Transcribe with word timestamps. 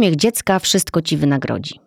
Uśmiech 0.00 0.16
dziecka 0.16 0.58
wszystko 0.58 1.02
ci 1.02 1.16
wynagrodzi. 1.16 1.80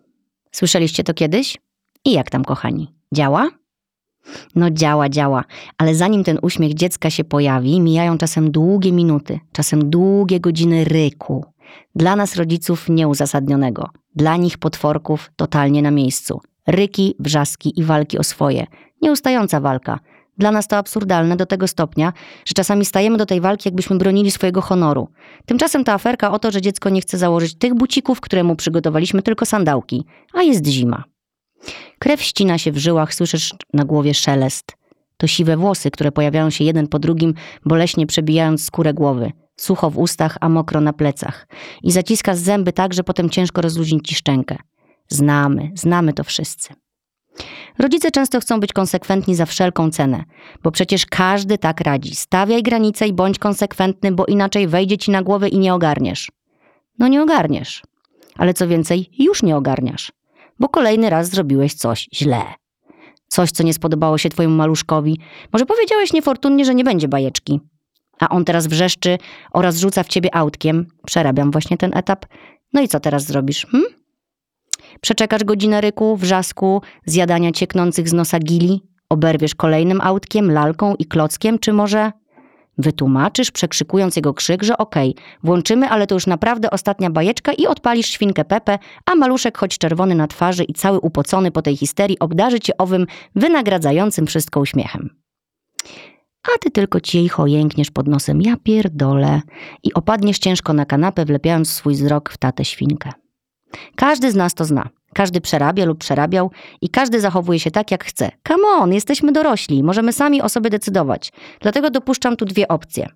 Słyszeliście 0.52 1.04
to 1.04 1.14
kiedyś? 1.14 1.58
I 2.04 2.12
jak 2.12 2.30
tam, 2.30 2.44
kochani? 2.44 2.94
Działa? 3.14 3.50
No 4.54 4.70
działa, 4.70 5.08
działa, 5.08 5.44
ale 5.78 5.94
zanim 5.94 6.24
ten 6.24 6.38
uśmiech 6.42 6.74
dziecka 6.74 7.10
się 7.10 7.24
pojawi, 7.24 7.80
mijają 7.80 8.18
czasem 8.18 8.50
długie 8.50 8.92
minuty, 8.92 9.40
czasem 9.52 9.90
długie 9.90 10.40
godziny 10.40 10.84
ryku. 10.84 11.44
Dla 11.94 12.16
nas 12.16 12.36
rodziców 12.36 12.88
nieuzasadnionego, 12.88 13.90
dla 14.16 14.36
nich 14.36 14.58
potworków 14.58 15.30
totalnie 15.36 15.82
na 15.82 15.90
miejscu. 15.90 16.40
Ryki, 16.66 17.14
wrzaski 17.18 17.80
i 17.80 17.84
walki 17.84 18.18
o 18.18 18.22
swoje. 18.22 18.66
Nieustająca 19.02 19.60
walka. 19.60 20.00
Dla 20.38 20.50
nas 20.50 20.68
to 20.68 20.76
absurdalne 20.76 21.36
do 21.36 21.46
tego 21.46 21.68
stopnia, 21.68 22.12
że 22.44 22.54
czasami 22.54 22.84
stajemy 22.84 23.18
do 23.18 23.26
tej 23.26 23.40
walki, 23.40 23.68
jakbyśmy 23.68 23.96
bronili 23.96 24.30
swojego 24.30 24.60
honoru. 24.60 25.08
Tymczasem 25.46 25.84
ta 25.84 25.92
aferka 25.92 26.32
o 26.32 26.38
to, 26.38 26.50
że 26.50 26.60
dziecko 26.60 26.88
nie 26.88 27.00
chce 27.00 27.18
założyć 27.18 27.54
tych 27.58 27.74
bucików, 27.74 28.20
które 28.20 28.44
mu 28.44 28.56
przygotowaliśmy, 28.56 29.22
tylko 29.22 29.46
sandałki, 29.46 30.04
a 30.32 30.42
jest 30.42 30.66
zima. 30.66 31.04
Krew 31.98 32.22
ścina 32.22 32.58
się 32.58 32.72
w 32.72 32.78
żyłach, 32.78 33.14
słyszysz 33.14 33.54
na 33.72 33.84
głowie 33.84 34.14
szelest. 34.14 34.76
To 35.16 35.26
siwe 35.26 35.56
włosy, 35.56 35.90
które 35.90 36.12
pojawiają 36.12 36.50
się 36.50 36.64
jeden 36.64 36.88
po 36.88 36.98
drugim, 36.98 37.34
boleśnie 37.64 38.06
przebijając 38.06 38.64
skórę 38.64 38.94
głowy. 38.94 39.32
Sucho 39.56 39.90
w 39.90 39.98
ustach, 39.98 40.36
a 40.40 40.48
mokro 40.48 40.80
na 40.80 40.92
plecach. 40.92 41.46
I 41.82 41.92
zaciska 41.92 42.34
zęby 42.36 42.72
tak, 42.72 42.94
że 42.94 43.04
potem 43.04 43.30
ciężko 43.30 43.62
rozluźnić 43.62 44.08
ci 44.08 44.14
szczękę. 44.14 44.56
Znamy, 45.08 45.70
znamy 45.74 46.12
to 46.12 46.24
wszyscy. 46.24 46.74
Rodzice 47.78 48.10
często 48.10 48.40
chcą 48.40 48.60
być 48.60 48.72
konsekwentni 48.72 49.34
za 49.34 49.46
wszelką 49.46 49.90
cenę, 49.90 50.24
bo 50.62 50.70
przecież 50.70 51.06
każdy 51.06 51.58
tak 51.58 51.80
radzi. 51.80 52.14
Stawiaj 52.14 52.62
granice 52.62 53.08
i 53.08 53.12
bądź 53.12 53.38
konsekwentny, 53.38 54.12
bo 54.12 54.26
inaczej 54.26 54.68
wejdzie 54.68 54.98
ci 54.98 55.10
na 55.10 55.22
głowę 55.22 55.48
i 55.48 55.58
nie 55.58 55.74
ogarniesz. 55.74 56.32
No 56.98 57.08
nie 57.08 57.22
ogarniesz. 57.22 57.82
Ale 58.36 58.54
co 58.54 58.68
więcej, 58.68 59.10
już 59.18 59.42
nie 59.42 59.56
ogarniasz, 59.56 60.12
bo 60.60 60.68
kolejny 60.68 61.10
raz 61.10 61.28
zrobiłeś 61.28 61.74
coś 61.74 62.08
źle. 62.14 62.42
Coś, 63.28 63.50
co 63.50 63.62
nie 63.62 63.74
spodobało 63.74 64.18
się 64.18 64.28
twojemu 64.28 64.56
maluszkowi. 64.56 65.18
Może 65.52 65.66
powiedziałeś 65.66 66.12
niefortunnie, 66.12 66.64
że 66.64 66.74
nie 66.74 66.84
będzie 66.84 67.08
bajeczki. 67.08 67.60
A 68.20 68.28
on 68.28 68.44
teraz 68.44 68.66
wrzeszczy 68.66 69.18
oraz 69.52 69.78
rzuca 69.78 70.02
w 70.02 70.08
ciebie 70.08 70.34
autkiem. 70.34 70.86
Przerabiam 71.06 71.50
właśnie 71.50 71.76
ten 71.76 71.96
etap. 71.96 72.26
No 72.72 72.80
i 72.80 72.88
co 72.88 73.00
teraz 73.00 73.24
zrobisz? 73.24 73.66
Hm? 73.70 73.84
Przeczekasz 75.00 75.44
godzinę 75.44 75.80
ryku, 75.80 76.16
wrzasku, 76.16 76.82
zjadania 77.06 77.52
cieknących 77.52 78.08
z 78.08 78.12
nosa 78.12 78.38
gili? 78.38 78.82
Oberwiesz 79.08 79.54
kolejnym 79.54 80.00
autkiem, 80.00 80.50
lalką 80.50 80.94
i 80.94 81.06
klockiem, 81.06 81.58
czy 81.58 81.72
może 81.72 82.12
wytłumaczysz, 82.78 83.50
przekrzykując 83.50 84.16
jego 84.16 84.34
krzyk, 84.34 84.62
że 84.62 84.78
okej, 84.78 85.10
okay, 85.10 85.24
włączymy, 85.42 85.88
ale 85.88 86.06
to 86.06 86.14
już 86.14 86.26
naprawdę 86.26 86.70
ostatnia 86.70 87.10
bajeczka 87.10 87.52
i 87.52 87.66
odpalisz 87.66 88.06
świnkę 88.06 88.44
Pepe, 88.44 88.78
a 89.06 89.14
maluszek, 89.14 89.58
choć 89.58 89.78
czerwony 89.78 90.14
na 90.14 90.26
twarzy 90.26 90.64
i 90.64 90.72
cały 90.72 91.00
upocony 91.00 91.50
po 91.50 91.62
tej 91.62 91.76
histerii, 91.76 92.18
obdarzy 92.18 92.60
cię 92.60 92.76
owym 92.78 93.06
wynagradzającym 93.34 94.26
wszystko 94.26 94.60
uśmiechem. 94.60 95.10
A 96.54 96.58
ty 96.60 96.70
tylko 96.70 97.00
cicho 97.00 97.46
jękniesz 97.46 97.90
pod 97.90 98.08
nosem, 98.08 98.42
ja 98.42 98.56
pierdolę, 98.56 99.40
i 99.82 99.94
opadniesz 99.94 100.38
ciężko 100.38 100.72
na 100.72 100.86
kanapę, 100.86 101.24
wlepiając 101.24 101.70
swój 101.70 101.94
wzrok 101.94 102.30
w 102.30 102.38
tatę 102.38 102.64
świnkę. 102.64 103.12
Każdy 103.96 104.30
z 104.30 104.34
nas 104.34 104.54
to 104.54 104.64
zna. 104.64 104.88
Każdy 105.14 105.40
przerabia 105.40 105.84
lub 105.84 105.98
przerabiał 105.98 106.50
i 106.80 106.88
każdy 106.88 107.20
zachowuje 107.20 107.60
się 107.60 107.70
tak, 107.70 107.90
jak 107.90 108.04
chce. 108.04 108.30
Come 108.48 108.68
on, 108.68 108.92
jesteśmy 108.92 109.32
dorośli, 109.32 109.82
możemy 109.82 110.12
sami 110.12 110.42
o 110.42 110.48
sobie 110.48 110.70
decydować. 110.70 111.32
Dlatego 111.60 111.90
dopuszczam 111.90 112.36
tu 112.36 112.44
dwie 112.44 112.68
opcje. 112.68 113.08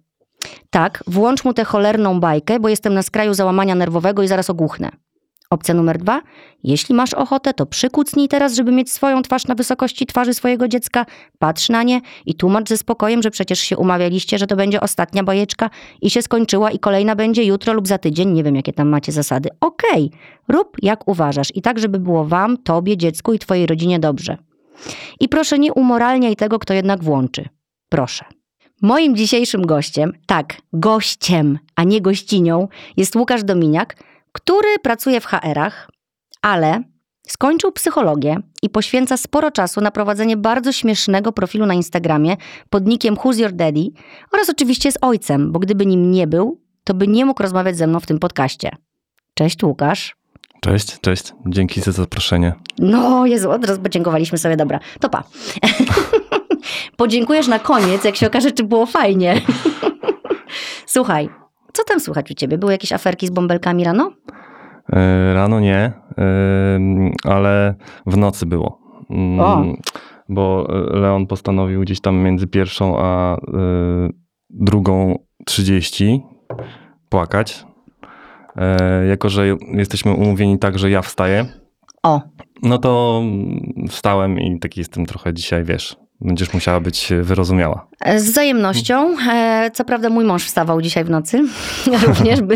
Tak, 0.70 1.04
włącz 1.06 1.44
mu 1.44 1.54
tę 1.54 1.64
cholerną 1.64 2.20
bajkę, 2.20 2.60
bo 2.60 2.68
jestem 2.68 2.94
na 2.94 3.02
skraju 3.02 3.34
załamania 3.34 3.74
nerwowego 3.74 4.22
i 4.22 4.28
zaraz 4.28 4.50
ogłuchnę. 4.50 4.90
Opcja 5.50 5.74
numer 5.74 5.98
dwa. 5.98 6.22
Jeśli 6.64 6.94
masz 6.94 7.14
ochotę, 7.14 7.54
to 7.54 7.66
przykucnij 7.66 8.28
teraz, 8.28 8.54
żeby 8.54 8.72
mieć 8.72 8.92
swoją 8.92 9.22
twarz 9.22 9.46
na 9.46 9.54
wysokości 9.54 10.06
twarzy 10.06 10.34
swojego 10.34 10.68
dziecka. 10.68 11.06
Patrz 11.38 11.68
na 11.68 11.82
nie 11.82 12.00
i 12.26 12.34
tłumacz 12.34 12.68
ze 12.68 12.76
spokojem, 12.76 13.22
że 13.22 13.30
przecież 13.30 13.60
się 13.60 13.76
umawialiście, 13.76 14.38
że 14.38 14.46
to 14.46 14.56
będzie 14.56 14.80
ostatnia 14.80 15.22
bajeczka 15.22 15.70
i 16.02 16.10
się 16.10 16.22
skończyła 16.22 16.70
i 16.70 16.78
kolejna 16.78 17.16
będzie 17.16 17.44
jutro 17.44 17.72
lub 17.72 17.88
za 17.88 17.98
tydzień. 17.98 18.32
Nie 18.32 18.44
wiem, 18.44 18.56
jakie 18.56 18.72
tam 18.72 18.88
macie 18.88 19.12
zasady. 19.12 19.48
Okej, 19.60 20.06
okay. 20.06 20.18
rób 20.48 20.76
jak 20.82 21.08
uważasz 21.08 21.48
i 21.54 21.62
tak, 21.62 21.78
żeby 21.78 21.98
było 21.98 22.24
wam, 22.24 22.56
tobie, 22.56 22.96
dziecku 22.96 23.32
i 23.32 23.38
twojej 23.38 23.66
rodzinie 23.66 23.98
dobrze. 23.98 24.36
I 25.20 25.28
proszę 25.28 25.58
nie 25.58 25.72
umoralniaj 25.72 26.36
tego, 26.36 26.58
kto 26.58 26.74
jednak 26.74 27.04
włączy. 27.04 27.48
Proszę. 27.88 28.24
Moim 28.82 29.16
dzisiejszym 29.16 29.66
gościem, 29.66 30.12
tak, 30.26 30.56
gościem, 30.72 31.58
a 31.76 31.84
nie 31.84 32.00
gościnią, 32.00 32.68
jest 32.96 33.16
Łukasz 33.16 33.44
Dominiak, 33.44 33.96
który 34.32 34.78
pracuje 34.82 35.20
w 35.20 35.26
HR-ach, 35.26 35.88
ale 36.42 36.82
skończył 37.28 37.72
psychologię 37.72 38.36
i 38.62 38.70
poświęca 38.70 39.16
sporo 39.16 39.50
czasu 39.50 39.80
na 39.80 39.90
prowadzenie 39.90 40.36
bardzo 40.36 40.72
śmiesznego 40.72 41.32
profilu 41.32 41.66
na 41.66 41.74
Instagramie 41.74 42.36
pod 42.70 42.86
nickiem 42.86 43.14
Who's 43.14 43.40
Your 43.40 43.52
Daddy 43.52 43.90
oraz 44.32 44.50
oczywiście 44.50 44.92
z 44.92 44.98
ojcem, 45.00 45.52
bo 45.52 45.58
gdyby 45.58 45.86
nim 45.86 46.10
nie 46.10 46.26
był, 46.26 46.60
to 46.84 46.94
by 46.94 47.08
nie 47.08 47.24
mógł 47.24 47.42
rozmawiać 47.42 47.76
ze 47.76 47.86
mną 47.86 48.00
w 48.00 48.06
tym 48.06 48.18
podcaście. 48.18 48.70
Cześć 49.34 49.62
Łukasz. 49.62 50.16
Cześć, 50.60 51.00
cześć. 51.00 51.32
Dzięki 51.46 51.80
za 51.80 51.92
zaproszenie. 51.92 52.52
No 52.78 53.26
Jezu, 53.26 53.50
od 53.50 53.64
razu 53.64 53.80
podziękowaliśmy 53.80 54.38
sobie, 54.38 54.56
dobra. 54.56 54.80
To 55.00 55.08
pa. 55.08 55.24
Podziękujesz 56.96 57.48
na 57.48 57.58
koniec, 57.58 58.04
jak 58.04 58.16
się 58.16 58.26
okaże, 58.26 58.52
czy 58.52 58.64
było 58.64 58.86
fajnie. 58.86 59.40
Słuchaj, 60.86 61.28
co 61.72 61.84
tam 61.84 62.00
słychać 62.00 62.30
u 62.30 62.34
ciebie? 62.34 62.58
Były 62.58 62.72
jakieś 62.72 62.92
aferki 62.92 63.26
z 63.26 63.30
bąbelkami 63.30 63.84
rano? 63.84 64.12
E, 64.92 65.34
rano 65.34 65.60
nie, 65.60 65.76
e, 65.76 65.92
ale 67.24 67.74
w 68.06 68.16
nocy 68.16 68.46
było. 68.46 68.80
Mm, 69.10 69.40
o. 69.40 69.64
Bo 70.28 70.66
Leon 70.90 71.26
postanowił 71.26 71.80
gdzieś 71.80 72.00
tam 72.00 72.16
między 72.16 72.46
pierwszą 72.46 72.98
a 72.98 73.36
e, 73.36 73.38
drugą 74.50 75.18
trzydzieści 75.46 76.22
płakać. 77.08 77.66
Jako, 79.08 79.28
że 79.28 79.46
jesteśmy 79.72 80.12
umówieni 80.12 80.58
tak, 80.58 80.78
że 80.78 80.90
ja 80.90 81.02
wstaję. 81.02 81.46
O. 82.02 82.20
No 82.62 82.78
to 82.78 83.22
wstałem 83.88 84.40
i 84.40 84.58
taki 84.58 84.80
jestem 84.80 85.06
trochę 85.06 85.34
dzisiaj, 85.34 85.64
wiesz, 85.64 85.96
Będziesz 86.20 86.54
musiała 86.54 86.80
być 86.80 87.12
wyrozumiała. 87.22 87.88
Z 88.16 88.24
wzajemnością. 88.24 89.16
E, 89.30 89.70
co 89.74 89.84
prawda 89.84 90.10
mój 90.10 90.24
mąż 90.24 90.44
wstawał 90.44 90.82
dzisiaj 90.82 91.04
w 91.04 91.10
nocy. 91.10 91.44
Również 92.06 92.40
by, 92.40 92.54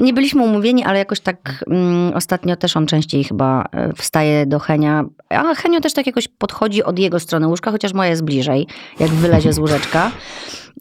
nie 0.00 0.12
byliśmy 0.12 0.42
umówieni, 0.42 0.84
ale 0.84 0.98
jakoś 0.98 1.20
tak 1.20 1.64
um, 1.66 2.12
ostatnio 2.14 2.56
też 2.56 2.76
on 2.76 2.86
częściej 2.86 3.24
chyba 3.24 3.64
e, 3.72 3.92
wstaje 3.92 4.46
do 4.46 4.58
Henia. 4.58 5.04
A 5.30 5.54
Henio 5.54 5.80
też 5.80 5.92
tak 5.92 6.06
jakoś 6.06 6.28
podchodzi 6.28 6.84
od 6.84 6.98
jego 6.98 7.20
strony 7.20 7.46
łóżka, 7.46 7.70
chociaż 7.70 7.92
moja 7.92 8.10
jest 8.10 8.24
bliżej, 8.24 8.66
jak 9.00 9.10
wylezie 9.10 9.52
z 9.52 9.58
łóżeczka. 9.58 10.10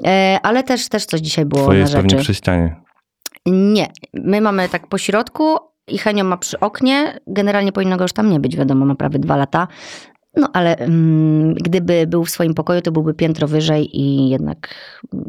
E, 0.06 0.40
ale 0.44 0.64
też, 0.64 0.90
też 0.90 1.06
coś 1.06 1.22
dzisiaj 1.22 1.46
było 1.46 1.62
Twoje 1.62 1.78
na 1.78 1.82
jest 1.82 1.92
rzeczy. 1.92 2.08
pewnie 2.08 2.24
przy 2.24 2.34
ścianie. 2.34 2.76
Nie. 3.46 3.88
My 4.14 4.42
mamy 4.42 4.70
tak 4.70 4.88
po 4.88 4.98
środku 4.98 5.58
i 5.88 5.98
Henio 5.98 6.24
ma 6.24 6.38
przy 6.38 6.60
oknie. 6.60 7.20
Generalnie 7.28 7.72
powinno 7.72 7.98
go 7.98 8.04
już 8.04 8.14
tam 8.14 8.30
nie 8.30 8.40
być, 8.40 8.58
wiadomo, 8.58 8.86
ma 8.86 8.96
prawie 8.96 9.20
dwa 9.20 9.36
lata. 9.36 9.68
No 10.36 10.50
ale 10.54 10.78
mm, 10.78 11.54
gdyby 11.54 12.08
był 12.08 12.26
w 12.26 12.30
swoim 12.30 12.54
pokoju, 12.54 12.82
to 12.82 12.92
byłby 12.92 13.14
piętro 13.14 13.48
wyżej 13.48 14.00
i 14.00 14.30
jednak 14.30 14.76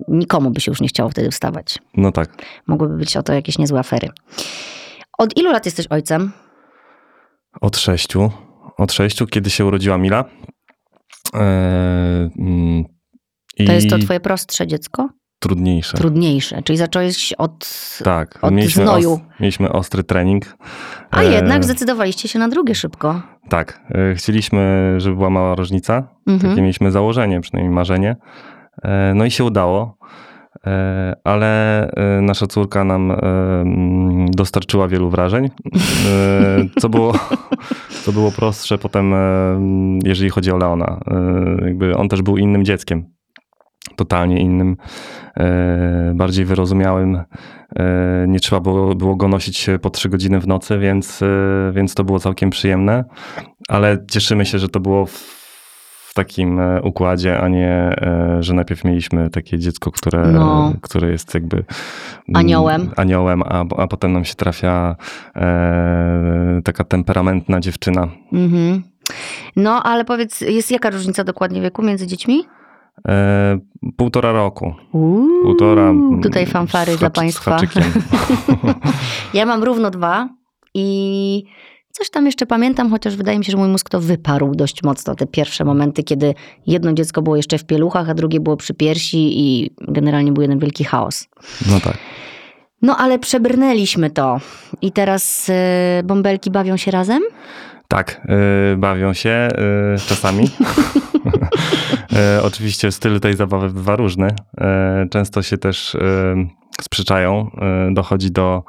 nikomu 0.08 0.50
by 0.50 0.60
się 0.60 0.70
już 0.70 0.80
nie 0.80 0.88
chciało 0.88 1.10
wtedy 1.10 1.30
wstawać. 1.30 1.78
No 1.96 2.12
tak. 2.12 2.42
Mogłyby 2.66 2.96
być 2.96 3.16
o 3.16 3.22
to 3.22 3.32
jakieś 3.32 3.58
niezłe 3.58 3.78
afery. 3.80 4.08
Od 5.18 5.36
ilu 5.36 5.52
lat 5.52 5.64
jesteś 5.66 5.86
ojcem? 5.90 6.32
Od 7.60 7.76
sześciu. 7.76 8.30
Od 8.78 8.92
sześciu, 8.92 9.26
kiedy 9.26 9.50
się 9.50 9.66
urodziła 9.66 9.98
Mila. 9.98 10.24
Eee, 11.34 12.30
to 13.66 13.72
jest 13.72 13.90
to 13.90 13.98
twoje 13.98 14.20
prostsze 14.20 14.66
dziecko? 14.66 15.08
Trudniejsze. 15.40 15.96
Trudniejsze, 15.96 16.62
czyli 16.62 16.76
zacząłeś 16.76 17.32
od, 17.32 17.68
tak, 18.04 18.38
od 18.42 18.52
mieliśmy 18.54 18.82
znoju. 18.82 19.12
Os, 19.12 19.20
mieliśmy 19.40 19.72
ostry 19.72 20.04
trening. 20.04 20.56
A 21.10 21.20
e... 21.20 21.24
jednak 21.24 21.64
zdecydowaliście 21.64 22.28
się 22.28 22.38
na 22.38 22.48
drugie 22.48 22.74
szybko. 22.74 23.22
Tak, 23.48 23.80
e, 23.90 24.14
chcieliśmy, 24.14 24.94
żeby 24.98 25.16
była 25.16 25.30
mała 25.30 25.54
różnica. 25.54 26.08
Mhm. 26.26 26.50
Takie 26.50 26.62
mieliśmy 26.62 26.90
założenie, 26.90 27.40
przynajmniej 27.40 27.74
marzenie. 27.74 28.16
E, 28.82 29.12
no 29.14 29.24
i 29.24 29.30
się 29.30 29.44
udało. 29.44 29.98
E, 30.66 31.16
ale 31.24 31.90
nasza 32.22 32.46
córka 32.46 32.84
nam 32.84 33.12
dostarczyła 34.30 34.88
wielu 34.88 35.10
wrażeń, 35.10 35.50
co 36.80 36.88
było, 36.88 37.12
co 38.04 38.12
było 38.12 38.32
prostsze 38.32 38.78
potem, 38.78 39.14
jeżeli 40.04 40.30
chodzi 40.30 40.50
o 40.50 40.56
Leona. 40.56 41.00
Jakby 41.64 41.96
on 41.96 42.08
też 42.08 42.22
był 42.22 42.36
innym 42.36 42.64
dzieckiem 42.64 43.19
totalnie 43.96 44.40
innym, 44.40 44.76
e, 45.36 46.12
bardziej 46.14 46.44
wyrozumiałym. 46.44 47.22
E, 47.76 48.24
nie 48.28 48.40
trzeba 48.40 48.60
było, 48.60 48.94
było 48.94 49.16
go 49.16 49.28
nosić 49.28 49.66
po 49.82 49.90
trzy 49.90 50.08
godziny 50.08 50.40
w 50.40 50.46
nocy, 50.46 50.78
więc, 50.78 51.22
e, 51.22 51.72
więc 51.74 51.94
to 51.94 52.04
było 52.04 52.18
całkiem 52.18 52.50
przyjemne, 52.50 53.04
ale 53.68 53.98
cieszymy 54.10 54.46
się, 54.46 54.58
że 54.58 54.68
to 54.68 54.80
było 54.80 55.06
w, 55.06 55.40
w 56.10 56.14
takim 56.14 56.60
e, 56.60 56.82
układzie, 56.82 57.40
a 57.40 57.48
nie, 57.48 57.68
e, 57.68 58.36
że 58.40 58.54
najpierw 58.54 58.84
mieliśmy 58.84 59.30
takie 59.30 59.58
dziecko, 59.58 59.90
które, 59.90 60.26
no. 60.26 60.72
które 60.82 61.10
jest 61.10 61.34
jakby 61.34 61.56
mm, 61.56 61.66
aniołem, 62.34 62.90
aniołem 62.96 63.42
a, 63.42 63.64
a 63.76 63.86
potem 63.86 64.12
nam 64.12 64.24
się 64.24 64.34
trafia 64.34 64.96
e, 65.36 66.60
taka 66.64 66.84
temperamentna 66.84 67.60
dziewczyna. 67.60 68.08
Mhm. 68.32 68.82
No, 69.56 69.82
ale 69.82 70.04
powiedz, 70.04 70.40
jest 70.40 70.70
jaka 70.70 70.90
różnica 70.90 71.24
dokładnie 71.24 71.60
wieku 71.60 71.82
między 71.82 72.06
dziećmi? 72.06 72.44
E, 73.08 73.58
półtora 73.96 74.32
roku. 74.32 74.74
Uuu, 74.92 75.42
półtora. 75.42 75.92
Tutaj 76.22 76.46
fanfary 76.46 76.96
dla 76.96 77.10
Państwa. 77.10 77.60
ja 79.34 79.46
mam 79.46 79.64
równo 79.64 79.90
dwa 79.90 80.28
i 80.74 81.44
coś 81.92 82.10
tam 82.10 82.26
jeszcze 82.26 82.46
pamiętam, 82.46 82.90
chociaż 82.90 83.16
wydaje 83.16 83.38
mi 83.38 83.44
się, 83.44 83.52
że 83.52 83.58
mój 83.58 83.68
mózg 83.68 83.88
to 83.88 84.00
wyparł 84.00 84.54
dość 84.54 84.82
mocno. 84.82 85.14
Te 85.14 85.26
pierwsze 85.26 85.64
momenty, 85.64 86.02
kiedy 86.02 86.34
jedno 86.66 86.92
dziecko 86.92 87.22
było 87.22 87.36
jeszcze 87.36 87.58
w 87.58 87.64
pieluchach, 87.64 88.10
a 88.10 88.14
drugie 88.14 88.40
było 88.40 88.56
przy 88.56 88.74
piersi 88.74 89.40
i 89.40 89.70
generalnie 89.88 90.32
był 90.32 90.42
jeden 90.42 90.58
wielki 90.58 90.84
chaos. 90.84 91.28
No 91.70 91.80
tak. 91.80 91.98
No 92.82 92.96
ale 92.96 93.18
przebrnęliśmy 93.18 94.10
to. 94.10 94.40
I 94.82 94.92
teraz 94.92 95.48
y, 95.48 95.52
bąbelki 96.04 96.50
bawią 96.50 96.76
się 96.76 96.90
razem? 96.90 97.22
Tak, 97.88 98.20
y, 98.72 98.76
bawią 98.76 99.12
się 99.12 99.48
y, 99.96 100.08
czasami. 100.08 100.44
E, 102.12 102.42
oczywiście 102.42 102.92
styl 102.92 103.20
tej 103.20 103.36
zabawy 103.36 103.70
bywa 103.70 103.96
różny. 103.96 104.28
E, 104.58 105.06
często 105.10 105.42
się 105.42 105.58
też 105.58 105.94
e, 105.94 106.00
sprzeczają. 106.80 107.50
Dochodzi 107.90 108.30
do 108.30 108.62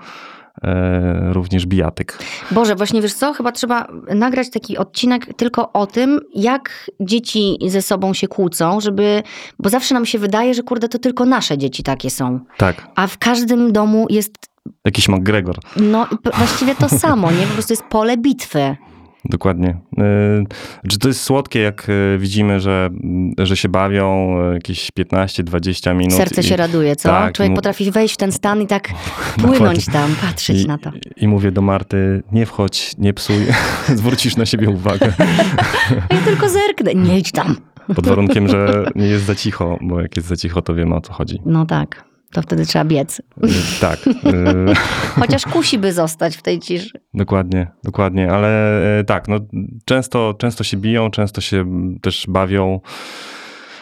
również 1.31 1.65
bijatyk. 1.65 2.17
Boże, 2.51 2.75
właśnie 2.75 3.01
wiesz 3.01 3.13
co? 3.13 3.33
Chyba 3.33 3.51
trzeba 3.51 3.87
nagrać 4.15 4.49
taki 4.49 4.77
odcinek 4.77 5.33
tylko 5.37 5.71
o 5.73 5.87
tym, 5.87 6.19
jak 6.35 6.91
dzieci 6.99 7.57
ze 7.67 7.81
sobą 7.81 8.13
się 8.13 8.27
kłócą, 8.27 8.81
żeby, 8.81 9.23
bo 9.59 9.69
zawsze 9.69 9.93
nam 9.93 10.05
się 10.05 10.19
wydaje, 10.19 10.53
że 10.53 10.63
kurde, 10.63 10.89
to 10.89 10.99
tylko 10.99 11.25
nasze 11.25 11.57
dzieci 11.57 11.83
takie 11.83 12.09
są. 12.09 12.39
Tak. 12.57 12.87
A 12.95 13.07
w 13.07 13.17
każdym 13.17 13.71
domu 13.71 14.07
jest 14.09 14.33
Jakiś 14.85 15.09
McGregor. 15.09 15.57
No, 15.75 16.07
właściwie 16.37 16.75
to 16.75 16.89
samo, 16.89 17.31
nie? 17.31 17.47
Po 17.47 17.53
prostu 17.53 17.73
jest 17.73 17.83
pole 17.83 18.17
bitwy. 18.17 18.75
Dokładnie. 19.25 19.77
E, 19.97 20.43
czy 20.89 20.99
to 20.99 21.07
jest 21.07 21.21
słodkie, 21.21 21.59
jak 21.59 21.87
e, 21.89 22.17
widzimy, 22.17 22.59
że, 22.59 22.89
że 23.37 23.57
się 23.57 23.69
bawią 23.69 24.37
e, 24.41 24.53
jakieś 24.53 24.89
15-20 24.99 25.95
minut. 25.95 26.13
Serce 26.13 26.41
i, 26.41 26.43
się 26.43 26.55
raduje, 26.55 26.95
co? 26.95 27.09
Tak, 27.09 27.33
Człowiek 27.33 27.49
mu... 27.49 27.55
potrafi 27.55 27.91
wejść 27.91 28.13
w 28.13 28.17
ten 28.17 28.31
stan 28.31 28.61
i 28.61 28.67
tak 28.67 28.89
płynąć 29.45 29.85
tam, 29.85 30.15
patrzeć 30.21 30.61
I, 30.61 30.67
na 30.67 30.77
to. 30.77 30.91
I 31.17 31.27
mówię 31.27 31.51
do 31.51 31.61
Marty, 31.61 32.23
nie 32.31 32.45
wchodź, 32.45 32.91
nie 32.97 33.13
psuj, 33.13 33.45
zwrócisz 33.95 34.37
na 34.37 34.45
siebie 34.45 34.69
uwagę. 34.69 35.13
ja 36.11 36.17
tylko 36.25 36.49
zerknę, 36.49 36.95
nie 36.95 37.19
idź 37.19 37.31
tam. 37.31 37.57
Pod 37.95 38.07
warunkiem, 38.07 38.47
że 38.47 38.85
nie 38.95 39.07
jest 39.07 39.25
za 39.25 39.35
cicho, 39.35 39.77
bo 39.81 40.01
jak 40.01 40.15
jest 40.15 40.27
za 40.27 40.35
cicho, 40.35 40.61
to 40.61 40.75
wiemy 40.75 40.95
o 40.95 41.01
co 41.01 41.13
chodzi. 41.13 41.41
No 41.45 41.65
tak. 41.65 42.10
To 42.31 42.41
wtedy 42.41 42.65
trzeba 42.65 42.85
biec. 42.85 43.19
Y, 43.19 43.21
tak. 43.81 43.99
Y, 44.07 44.73
Chociaż 45.19 45.43
kusi 45.45 45.77
by 45.77 45.93
zostać 45.93 46.37
w 46.37 46.41
tej 46.41 46.59
ciszy. 46.59 46.99
Dokładnie, 47.13 47.67
dokładnie, 47.83 48.31
ale 48.31 48.81
y, 48.99 49.03
tak, 49.03 49.27
no, 49.27 49.39
często, 49.85 50.33
często 50.39 50.63
się 50.63 50.77
biją, 50.77 51.11
często 51.11 51.41
się 51.41 51.65
też 52.01 52.25
bawią. 52.27 52.79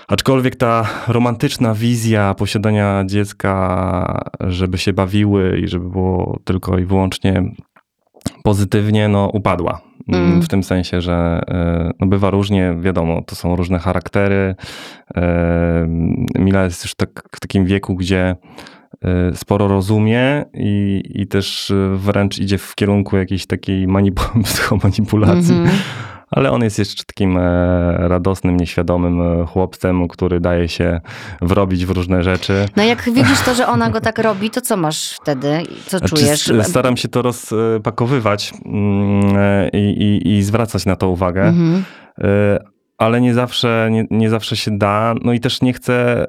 Aczkolwiek 0.07 0.56
ta 0.56 0.90
romantyczna 1.07 1.74
wizja 1.74 2.34
posiadania 2.34 3.04
dziecka, 3.06 4.24
żeby 4.40 4.78
się 4.78 4.94
bawiły 4.94 5.60
i 5.60 5.68
żeby 5.68 5.90
było 5.90 6.40
tylko 6.44 6.78
i 6.78 6.86
wyłącznie 6.86 7.44
pozytywnie, 8.44 9.07
no 9.07 9.30
upadła. 9.33 9.81
Mm. 10.07 10.25
mm. 10.25 10.41
W 10.41 10.47
tym 10.47 10.63
sensie, 10.63 11.01
że 11.01 11.41
e, 11.47 11.91
no 12.00 12.07
bywa 12.07 12.30
różnie, 12.30 12.75
wiadomo, 12.81 13.21
to 13.21 13.36
są 13.36 13.56
różne 13.56 13.80
charaktery. 13.80 14.56
E, 15.15 15.88
Mila 16.39 16.63
jest 16.63 16.83
już 16.83 16.95
tak, 16.95 17.24
w 17.36 17.39
takim 17.39 17.65
wieku, 17.65 17.95
gdzie 17.95 18.36
e, 19.01 19.36
sporo 19.36 19.68
rozumie 19.68 20.45
i, 20.53 21.03
i 21.15 21.27
też 21.27 21.74
wręcz 21.95 22.39
idzie 22.39 22.57
w 22.57 22.75
kierunku 22.75 23.18
jakiejś 23.18 23.45
takiej 23.45 23.88
manipul- 23.88 24.44
psychomanipulacji. 24.50 25.56
Mm 25.56 25.68
-hmm 25.68 26.09
ale 26.31 26.52
on 26.52 26.64
jest 26.64 26.80
jeszcze 26.80 27.04
takim 27.04 27.38
e, 27.38 27.42
radosnym, 27.98 28.58
nieświadomym 28.58 29.22
e, 29.22 29.46
chłopcem, 29.46 30.08
który 30.08 30.40
daje 30.40 30.68
się 30.68 31.02
wrobić 31.42 31.86
w 31.86 31.90
różne 31.90 32.24
rzeczy. 32.24 32.66
No 32.76 32.84
jak 32.84 33.04
widzisz 33.04 33.42
to, 33.42 33.56
że 33.56 33.68
ona 33.68 33.90
go 33.90 34.02
tak 34.02 34.20
robi, 34.20 34.50
to 34.50 34.62
co 34.62 34.78
masz 34.78 35.18
wtedy? 35.22 35.64
Co 35.86 35.98
znaczy, 35.98 36.16
czujesz? 36.16 36.52
Staram 36.62 36.98
się 36.98 37.08
to 37.08 37.22
rozpakowywać 37.22 38.54
mm, 38.66 39.38
e, 39.38 39.70
i, 39.70 40.04
i, 40.04 40.38
i 40.38 40.44
zwracać 40.44 40.86
na 40.86 40.96
to 40.96 41.10
uwagę. 41.10 41.44
Mhm 41.44 41.84
ale 42.98 43.22
nie 43.22 43.34
zawsze, 43.34 43.90
nie, 43.92 44.06
nie, 44.12 44.30
zawsze 44.30 44.58
się 44.58 44.78
da. 44.78 45.16
No 45.24 45.34
i 45.34 45.40
też 45.40 45.62
nie 45.62 45.74
chcę 45.74 46.28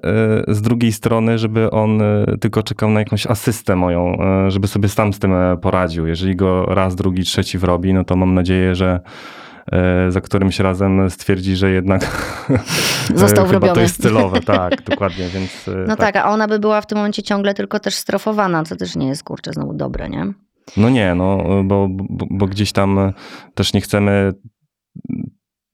z 0.49 0.63
drugiej 0.63 0.93
strony, 0.93 1.39
żeby 1.39 1.71
on 1.71 2.03
tylko 2.41 2.63
czekał 2.63 2.91
na 2.91 3.01
jakąś 3.01 3.27
asystę 3.27 3.77
moją, 3.77 4.19
żeby 4.49 4.69
sobie 4.69 4.89
sam 4.89 5.13
z 5.13 5.19
tym 5.19 5.33
poradził. 5.63 6.07
Jeżeli 6.07 6.37
go 6.37 6.65
raz, 6.67 6.95
drugi, 6.95 7.23
trzeci 7.23 7.59
wrobi, 7.59 7.95
no 7.95 8.05
to 8.05 8.17
mam 8.17 8.35
nadzieję, 8.35 8.75
że 8.75 9.01
za 10.09 10.21
którymś 10.21 10.59
razem 10.59 11.11
stwierdzi, 11.11 11.57
że 11.57 11.71
jednak 11.71 12.33
został 13.15 13.47
wrobiony. 13.47 13.75
to 13.75 13.81
jest 13.81 14.03
celowe, 14.03 14.41
tak, 14.57 14.83
dokładnie, 14.83 15.29
więc... 15.29 15.69
E, 15.69 15.75
no 15.89 15.97
tak. 15.97 16.15
tak. 16.15 16.17
a 16.17 16.31
ona 16.31 16.49
by 16.49 16.59
była 16.59 16.81
w 16.81 16.87
tym 16.87 16.99
momencie 16.99 17.23
ciągle 17.23 17.55
tylko 17.55 17.81
też 17.81 17.95
strofowana, 17.95 18.65
co 18.65 18.77
też 18.77 18.97
nie 18.97 19.09
jest, 19.09 19.25
kurczę, 19.25 19.53
znowu 19.53 19.75
dobre, 19.75 20.09
nie? 20.09 20.33
No 20.77 20.91
nie, 20.91 21.15
no, 21.15 21.39
bo, 21.65 21.89
bo, 21.91 22.27
bo 22.31 22.47
gdzieś 22.47 22.73
tam 22.73 23.13
też 23.55 23.73
nie 23.73 23.81
chcemy 23.81 24.33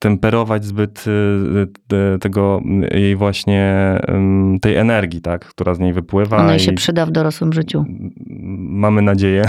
temperować 0.06 0.64
zbyt 0.64 1.04
y, 1.06 2.18
tego 2.20 2.60
jej 2.90 3.16
właśnie 3.16 3.76
tej 4.60 4.76
energii, 4.76 5.20
tak, 5.20 5.44
która 5.44 5.74
z 5.74 5.78
niej 5.78 5.92
wypływa. 5.92 6.36
Ona 6.36 6.58
się 6.58 6.72
przyda 6.72 7.06
w 7.06 7.10
dorosłym 7.10 7.52
życiu. 7.52 7.84
Mamy 8.56 9.02
nadzieję. 9.02 9.44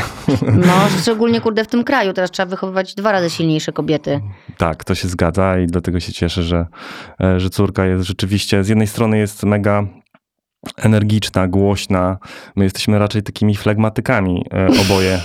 No, 0.67 0.73
szczególnie 1.01 1.41
kurde 1.41 1.63
w 1.63 1.67
tym 1.67 1.83
kraju. 1.83 2.13
Teraz 2.13 2.31
trzeba 2.31 2.49
wychowywać 2.49 2.95
dwa 2.95 3.11
razy 3.11 3.29
silniejsze 3.29 3.71
kobiety. 3.71 4.21
Tak, 4.57 4.83
to 4.83 4.95
się 4.95 5.07
zgadza 5.07 5.59
i 5.59 5.67
dlatego 5.67 5.99
się 5.99 6.13
cieszę, 6.13 6.43
że, 6.43 6.65
e, 7.21 7.39
że 7.39 7.49
córka 7.49 7.85
jest 7.85 8.07
rzeczywiście, 8.07 8.63
z 8.63 8.69
jednej 8.69 8.87
strony 8.87 9.17
jest 9.17 9.43
mega 9.43 9.83
energiczna, 10.77 11.47
głośna. 11.47 12.17
My 12.55 12.63
jesteśmy 12.63 12.99
raczej 12.99 13.23
takimi 13.23 13.55
flegmatykami 13.55 14.45
e, 14.53 14.67
oboje. 14.81 15.19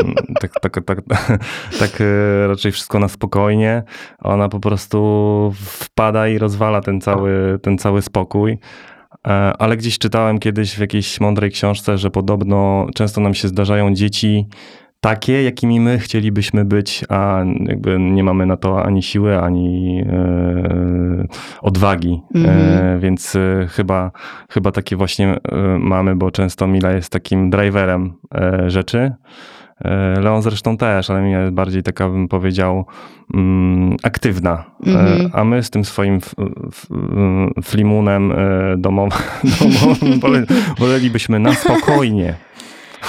Mm, 0.00 0.14
tak, 0.40 0.60
tak, 0.60 0.84
tak, 0.84 0.98
tak 1.80 2.00
e, 2.00 2.46
raczej 2.46 2.72
wszystko 2.72 2.98
na 2.98 3.08
spokojnie. 3.08 3.82
Ona 4.18 4.48
po 4.48 4.60
prostu 4.60 5.52
wpada 5.56 6.28
i 6.28 6.38
rozwala 6.38 6.80
ten 6.80 7.00
cały, 7.00 7.58
ten 7.62 7.78
cały 7.78 8.02
spokój. 8.02 8.58
E, 9.26 9.30
ale 9.58 9.76
gdzieś 9.76 9.98
czytałem 9.98 10.38
kiedyś 10.38 10.74
w 10.76 10.80
jakiejś 10.80 11.20
mądrej 11.20 11.50
książce, 11.50 11.98
że 11.98 12.10
podobno 12.10 12.86
często 12.94 13.20
nam 13.20 13.34
się 13.34 13.48
zdarzają 13.48 13.94
dzieci, 13.94 14.46
takie, 15.02 15.42
jakimi 15.42 15.80
my 15.80 15.98
chcielibyśmy 15.98 16.64
być, 16.64 17.04
a 17.08 17.44
jakby 17.60 17.98
nie 17.98 18.24
mamy 18.24 18.46
na 18.46 18.56
to 18.56 18.84
ani 18.84 19.02
siły, 19.02 19.38
ani 19.38 20.00
e, 20.00 21.26
odwagi. 21.60 22.20
Mm 22.34 22.46
-hmm. 22.46 22.50
e, 22.50 22.98
więc 22.98 23.36
e, 23.36 23.66
chyba, 23.70 24.10
chyba 24.50 24.72
takie 24.72 24.96
właśnie 24.96 25.38
mamy, 25.78 26.16
bo 26.16 26.30
często 26.30 26.66
Mila 26.66 26.92
jest 26.92 27.12
takim 27.12 27.50
driverem 27.50 28.12
rzeczy. 28.66 29.12
Leon 30.20 30.42
zresztą 30.42 30.76
też, 30.76 31.10
ale 31.10 31.22
Mila 31.22 31.40
jest 31.40 31.52
bardziej 31.52 31.82
taka, 31.82 32.08
bym 32.08 32.28
powiedział, 32.28 32.86
mm, 33.34 33.96
aktywna. 34.02 34.64
Mm 34.86 35.06
-hmm. 35.06 35.30
A 35.32 35.44
my 35.44 35.62
z 35.62 35.70
tym 35.70 35.84
swoim 35.84 36.14
f, 36.14 36.34
f, 36.68 36.86
flimunem 37.64 38.32
domowym, 38.78 39.18
domowym 39.60 40.46
wolelibyśmy 40.78 41.38
na 41.38 41.54
spokojnie. 41.54 42.34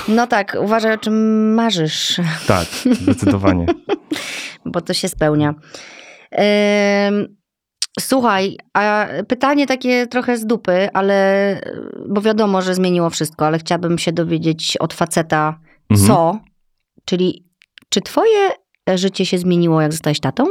No 0.08 0.28
tak, 0.28 0.58
uważaj 0.62 0.94
o 0.94 0.98
czym 0.98 1.54
marzysz. 1.54 2.22
Tak, 2.48 2.68
zdecydowanie. 3.02 3.66
Bo 4.66 4.82
to 4.82 4.94
się 4.94 5.10
spełnia. 5.10 5.54
Słuchaj, 8.00 8.58
a 8.74 9.08
pytanie 9.28 9.68
takie 9.68 10.08
trochę 10.08 10.38
z 10.38 10.46
dupy, 10.46 10.90
ale 10.94 11.62
bo 12.10 12.22
wiadomo, 12.22 12.62
że 12.62 12.76
zmieniło 12.76 13.10
wszystko, 13.10 13.48
ale 13.48 13.60
chciałabym 13.60 13.98
się 13.98 14.12
dowiedzieć 14.12 14.78
od 14.78 14.94
faceta, 14.94 15.60
mhm. 15.90 16.08
co, 16.08 16.40
czyli 17.06 17.46
czy 17.90 18.02
twoje 18.02 18.50
życie 18.96 19.26
się 19.26 19.38
zmieniło, 19.38 19.82
jak 19.82 19.92
zostałeś 19.92 20.20
tatą? 20.20 20.46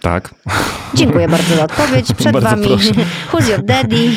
Tak. 0.00 0.34
Dziękuję 0.94 1.28
bardzo 1.28 1.56
za 1.56 1.64
odpowiedź. 1.64 2.12
Przed 2.12 2.32
bardzo 2.32 2.48
wami 2.48 2.66
proszę. 2.66 2.92
Who's 3.32 3.50
your 3.50 3.64
daddy? 3.64 4.10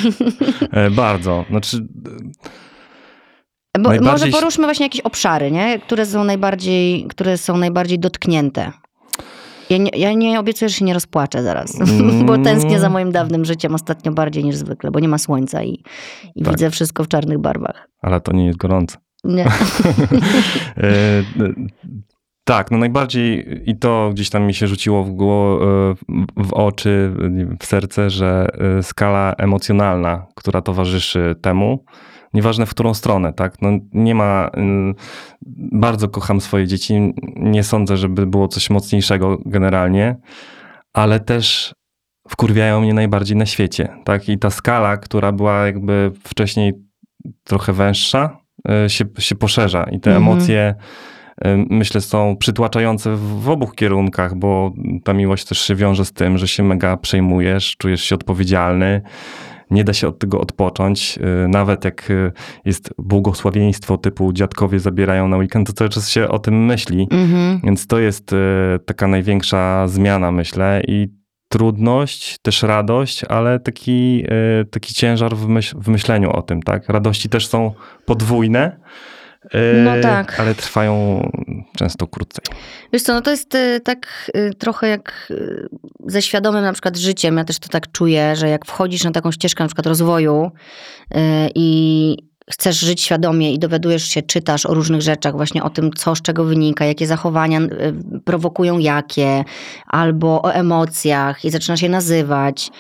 E, 0.72 0.92
bardzo. 0.92 1.46
Znaczy, 1.50 1.88
bo 3.78 3.90
najbardziej... 3.90 4.30
Może 4.30 4.40
poruszmy 4.40 4.64
właśnie 4.64 4.86
jakieś 4.86 5.02
obszary, 5.02 5.52
nie? 5.52 5.80
Które, 5.80 6.06
są 6.06 6.24
najbardziej, 6.24 7.06
które 7.10 7.38
są 7.38 7.58
najbardziej 7.58 8.00
dotknięte. 8.00 8.72
Ja 9.70 9.78
nie, 9.78 9.90
ja 9.96 10.14
nie 10.14 10.40
obiecuję, 10.40 10.70
że 10.70 10.76
się 10.76 10.86
nie 10.86 10.94
rozpłaczę 10.94 11.44
zaraz, 11.44 11.82
mm. 11.82 12.26
bo 12.26 12.38
tęsknię 12.38 12.80
za 12.80 12.90
moim 12.90 13.12
dawnym 13.12 13.46
życiem 13.46 13.76
ostatnio 13.76 14.12
bardziej 14.12 14.44
niż 14.44 14.56
zwykle, 14.56 14.92
bo 14.92 15.00
nie 15.00 15.08
ma 15.08 15.18
słońca 15.18 15.64
i, 15.64 15.84
i 16.36 16.44
tak. 16.44 16.54
widzę 16.54 16.72
wszystko 16.72 17.04
w 17.04 17.08
czarnych 17.08 17.40
barwach. 17.40 17.88
Ale 18.02 18.22
to 18.22 18.32
nie 18.32 18.46
jest 18.46 18.58
gorące. 18.58 18.98
Nie. 19.24 19.46
E, 20.78 21.24
Tak, 22.44 22.72
no 22.72 22.78
najbardziej 22.78 23.62
i 23.70 23.78
to 23.78 24.10
gdzieś 24.14 24.30
tam 24.30 24.44
mi 24.44 24.54
się 24.54 24.68
rzuciło 24.68 25.04
w, 25.04 25.12
gło, 25.12 25.60
w 26.38 26.54
oczy, 26.54 27.14
w 27.60 27.66
serce, 27.66 28.10
że 28.10 28.48
skala 28.82 29.34
emocjonalna, 29.38 30.26
która 30.36 30.62
towarzyszy 30.62 31.36
temu, 31.42 31.86
nieważne 32.34 32.66
w 32.66 32.70
którą 32.70 32.94
stronę, 32.94 33.34
tak? 33.34 33.62
No 33.62 33.70
nie 33.94 34.16
ma, 34.16 34.50
bardzo 35.72 36.10
kocham 36.10 36.42
swoje 36.42 36.68
dzieci, 36.68 37.14
nie 37.36 37.64
sądzę, 37.64 37.98
żeby 37.98 38.28
było 38.28 38.48
coś 38.48 38.70
mocniejszego 38.70 39.38
generalnie, 39.46 40.16
ale 40.94 41.20
też 41.20 41.76
wkurwiają 42.30 42.82
mnie 42.82 42.94
najbardziej 42.94 43.38
na 43.38 43.46
świecie, 43.46 43.90
tak? 44.06 44.30
I 44.30 44.40
ta 44.40 44.50
skala, 44.50 44.98
która 44.98 45.32
była 45.32 45.66
jakby 45.66 46.12
wcześniej 46.24 46.74
trochę 47.44 47.74
węższa, 47.74 48.38
e, 48.70 48.90
się, 48.90 49.06
się 49.20 49.36
poszerza 49.36 49.84
i 49.84 50.00
te 50.00 50.16
mhm. 50.16 50.18
emocje 50.18 50.76
e, 51.42 51.58
myślę 51.70 52.02
są 52.02 52.38
przytłaczające 52.40 53.16
w 53.16 53.50
obu 53.50 53.68
kierunkach, 53.68 54.36
bo 54.36 54.74
ta 55.04 55.14
miłość 55.14 55.46
też 55.46 55.62
się 55.62 55.76
wiąże 55.76 56.06
z 56.06 56.14
tym, 56.14 56.38
że 56.38 56.48
się 56.48 56.64
mega 56.64 56.98
przejmujesz, 56.98 57.76
czujesz 57.78 58.04
się 58.04 58.16
odpowiedzialny, 58.16 59.02
nie 59.72 59.84
da 59.84 59.94
się 59.94 60.08
od 60.08 60.20
tego 60.20 60.42
odpocząć. 60.42 61.20
E, 61.22 61.48
nawet 61.48 61.86
jak 61.86 62.12
jest 62.66 62.94
błogosławieństwo 62.98 63.98
typu 63.98 64.34
dziadkowie 64.34 64.80
zabierają 64.80 65.28
na 65.28 65.38
weekend, 65.38 65.68
to 65.68 65.74
cały 65.74 65.90
czas 65.90 66.10
się 66.10 66.28
o 66.28 66.40
tym 66.40 66.66
myśli. 66.66 67.08
Mhm. 67.12 67.62
Więc 67.64 67.88
to 67.88 68.00
jest 68.00 68.36
taka 68.86 69.08
największa 69.08 69.88
zmiana, 69.88 70.32
myślę. 70.32 70.82
I 70.88 71.08
trudność, 71.50 72.38
też 72.42 72.64
radość, 72.64 73.24
ale 73.24 73.60
taki, 73.60 74.26
taki 74.72 74.94
ciężar 74.94 75.36
w, 75.36 75.48
myśl, 75.48 75.76
w 75.80 75.88
myśleniu 75.88 76.32
o 76.32 76.42
tym, 76.42 76.62
tak? 76.64 76.90
Radości 76.90 77.30
też 77.30 77.48
są 77.48 77.74
podwójne. 78.06 78.80
E, 79.53 79.74
no 79.74 80.01
tak. 80.01 80.39
Ale 80.39 80.56
trwają 80.56 81.22
często 81.75 82.08
krócej. 82.08 82.46
Wiesz 82.94 83.01
co, 83.01 83.13
no 83.13 83.22
to 83.22 83.32
jest 83.32 83.56
e, 83.56 83.79
tak 83.79 84.32
trochę 84.58 84.88
jak 84.88 85.34
ze 86.06 86.22
świadomym 86.22 86.63
na 86.63 86.74
przykład 86.74 86.98
życiem. 86.98 87.38
Ja 87.38 87.44
też 87.44 87.60
to 87.60 87.70
tak 87.70 87.91
czuję, 87.91 88.36
że 88.36 88.50
jak 88.50 88.65
wchodzisz 88.65 89.03
na 89.03 89.12
taką 89.12 89.32
ścieżkę 89.32 89.63
na 89.63 89.68
przykład 89.68 89.88
rozwoju 89.88 90.51
i 91.56 92.18
chcesz 92.51 92.79
żyć 92.79 93.01
świadomie 93.01 93.53
i 93.53 93.60
dowiadujesz 93.60 94.03
się, 94.03 94.22
czytasz 94.22 94.65
o 94.65 94.74
różnych 94.74 95.01
rzeczach, 95.01 95.36
właśnie 95.36 95.63
o 95.63 95.70
tym, 95.70 95.94
co 95.94 96.15
z 96.15 96.22
czego 96.22 96.44
wynika, 96.44 96.86
jakie 96.86 97.08
zachowania 97.08 97.60
prowokują 98.25 98.77
jakie, 98.77 99.44
albo 99.88 100.41
o 100.41 100.53
emocjach 100.53 101.46
i 101.46 101.50
zaczynasz 101.50 101.82
je 101.82 101.89
nazywać, 101.89 102.72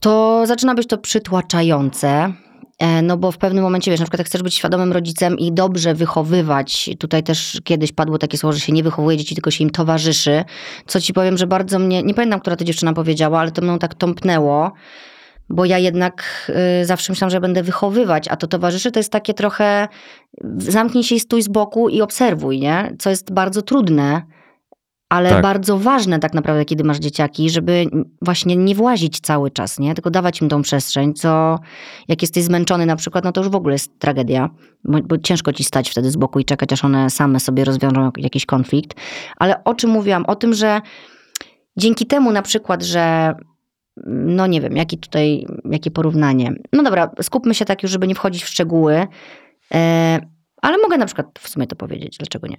to 0.00 0.42
zaczyna 0.46 0.74
być 0.74 0.86
to 0.86 0.98
przytłaczające. 0.98 2.32
E, 2.80 3.02
no 3.02 3.16
bo 3.16 3.32
w 3.32 3.38
pewnym 3.38 3.64
momencie, 3.64 3.90
wiesz, 3.90 4.00
na 4.00 4.06
przykład 4.06 4.18
jak 4.18 4.26
chcesz 4.26 4.42
być 4.42 4.54
świadomym 4.54 4.92
rodzicem 4.92 5.38
i 5.38 5.52
dobrze 5.52 5.94
wychowywać, 5.94 6.90
tutaj 6.98 7.22
też 7.22 7.60
kiedyś 7.64 7.92
padło 7.92 8.18
takie 8.18 8.38
słowo, 8.38 8.52
że 8.52 8.60
się 8.60 8.72
nie 8.72 8.82
wychowuje 8.82 9.16
dzieci, 9.16 9.34
tylko 9.34 9.50
się 9.50 9.64
im 9.64 9.70
towarzyszy, 9.70 10.44
co 10.86 11.00
ci 11.00 11.12
powiem, 11.12 11.36
że 11.38 11.46
bardzo 11.46 11.78
mnie, 11.78 12.02
nie 12.02 12.14
pamiętam, 12.14 12.40
która 12.40 12.56
to 12.56 12.64
dziewczyna 12.64 12.92
powiedziała, 12.92 13.40
ale 13.40 13.50
to 13.50 13.62
mną 13.62 13.78
tak 13.78 13.94
tąpnęło, 13.94 14.72
bo 15.48 15.64
ja 15.64 15.78
jednak 15.78 16.24
y, 16.82 16.86
zawsze 16.86 17.12
myślałam, 17.12 17.30
że 17.30 17.40
będę 17.40 17.62
wychowywać, 17.62 18.28
a 18.28 18.36
to 18.36 18.46
towarzyszy 18.46 18.90
to 18.90 19.00
jest 19.00 19.12
takie 19.12 19.34
trochę 19.34 19.88
zamknij 20.56 21.04
się 21.04 21.14
i 21.14 21.20
stój 21.20 21.42
z 21.42 21.48
boku 21.48 21.88
i 21.88 22.02
obserwuj, 22.02 22.60
nie? 22.60 22.96
Co 22.98 23.10
jest 23.10 23.32
bardzo 23.32 23.62
trudne, 23.62 24.22
ale 25.10 25.30
tak. 25.30 25.42
bardzo 25.42 25.78
ważne 25.78 26.18
tak 26.18 26.34
naprawdę, 26.34 26.64
kiedy 26.64 26.84
masz 26.84 26.98
dzieciaki, 26.98 27.50
żeby 27.50 27.86
właśnie 28.22 28.56
nie 28.56 28.74
włazić 28.74 29.20
cały 29.20 29.50
czas, 29.50 29.78
nie? 29.78 29.94
Tylko 29.94 30.10
dawać 30.10 30.42
im 30.42 30.48
tą 30.48 30.62
przestrzeń, 30.62 31.14
co 31.14 31.58
jak 32.08 32.22
jesteś 32.22 32.44
zmęczony 32.44 32.86
na 32.86 32.96
przykład, 32.96 33.24
no 33.24 33.32
to 33.32 33.40
już 33.40 33.50
w 33.50 33.54
ogóle 33.54 33.74
jest 33.74 33.98
tragedia, 33.98 34.50
bo, 34.84 34.98
bo 35.02 35.18
ciężko 35.18 35.52
ci 35.52 35.64
stać 35.64 35.90
wtedy 35.90 36.10
z 36.10 36.16
boku 36.16 36.40
i 36.40 36.44
czekać, 36.44 36.72
aż 36.72 36.84
one 36.84 37.10
same 37.10 37.40
sobie 37.40 37.64
rozwiążą 37.64 38.10
jakiś 38.16 38.46
konflikt. 38.46 39.00
Ale 39.36 39.64
o 39.64 39.74
czym 39.74 39.90
mówiłam? 39.90 40.24
O 40.26 40.36
tym, 40.36 40.54
że 40.54 40.80
dzięki 41.76 42.06
temu 42.06 42.32
na 42.32 42.42
przykład, 42.42 42.82
że 42.82 43.34
no 44.06 44.46
nie 44.46 44.60
wiem, 44.60 44.76
jaki 44.76 44.98
tutaj, 44.98 45.46
jakie 45.70 45.90
porównanie. 45.90 46.52
No 46.72 46.82
dobra, 46.82 47.10
skupmy 47.22 47.54
się 47.54 47.64
tak 47.64 47.82
już, 47.82 47.92
żeby 47.92 48.06
nie 48.06 48.14
wchodzić 48.14 48.44
w 48.44 48.48
szczegóły, 48.48 49.06
e, 49.74 50.20
ale 50.62 50.78
mogę 50.78 50.98
na 50.98 51.06
przykład 51.06 51.26
w 51.38 51.48
sumie 51.48 51.66
to 51.66 51.76
powiedzieć, 51.76 52.16
dlaczego 52.18 52.46
nie. 52.46 52.56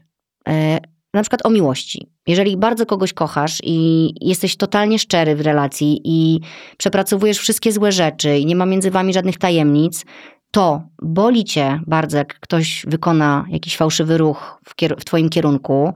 E, 0.48 0.80
na 1.14 1.22
przykład 1.22 1.46
o 1.46 1.50
miłości. 1.50 2.10
Jeżeli 2.28 2.58
bardzo 2.58 2.86
kogoś 2.86 3.14
kochasz 3.14 3.58
i 3.64 4.10
jesteś 4.22 4.58
totalnie 4.58 5.00
szczery 5.00 5.36
w 5.36 5.42
relacji 5.42 6.02
i 6.04 6.40
przepracowujesz 6.78 7.38
wszystkie 7.38 7.72
złe 7.72 7.92
rzeczy 7.92 8.38
i 8.38 8.46
nie 8.46 8.56
ma 8.56 8.66
między 8.66 8.92
wami 8.92 9.14
żadnych 9.14 9.38
tajemnic, 9.38 10.06
to 10.52 10.82
boli 11.02 11.44
cię 11.44 11.80
bardzo, 11.88 12.18
jak 12.18 12.40
ktoś 12.40 12.86
wykona 12.88 13.46
jakiś 13.50 13.78
fałszywy 13.78 14.18
ruch 14.18 14.60
w, 14.66 14.76
w 15.00 15.06
twoim 15.06 15.30
kierunku, 15.30 15.94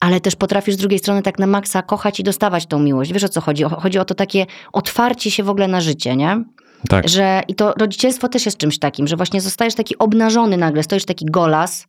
ale 0.00 0.20
też 0.20 0.36
potrafisz 0.36 0.74
z 0.74 0.78
drugiej 0.78 0.98
strony 0.98 1.22
tak 1.22 1.38
na 1.38 1.46
maksa 1.46 1.82
kochać 1.82 2.20
i 2.20 2.22
dostawać 2.22 2.66
tą 2.66 2.78
miłość. 2.78 3.12
Wiesz 3.12 3.24
o 3.24 3.28
co 3.28 3.40
chodzi? 3.40 3.64
Chodzi 3.64 3.98
o 3.98 4.04
to 4.04 4.14
takie 4.14 4.46
otwarcie 4.72 5.30
się 5.30 5.42
w 5.42 5.50
ogóle 5.50 5.68
na 5.68 5.80
życie, 5.80 6.16
nie? 6.16 6.44
Tak. 6.88 7.08
Że, 7.08 7.42
I 7.48 7.54
to 7.54 7.74
rodzicielstwo 7.78 8.28
też 8.28 8.46
jest 8.46 8.58
czymś 8.58 8.78
takim, 8.78 9.06
że 9.06 9.16
właśnie 9.16 9.40
zostajesz 9.40 9.74
taki 9.74 9.98
obnażony 9.98 10.56
nagle, 10.56 10.82
stoisz 10.82 11.04
taki 11.04 11.26
golas 11.26 11.86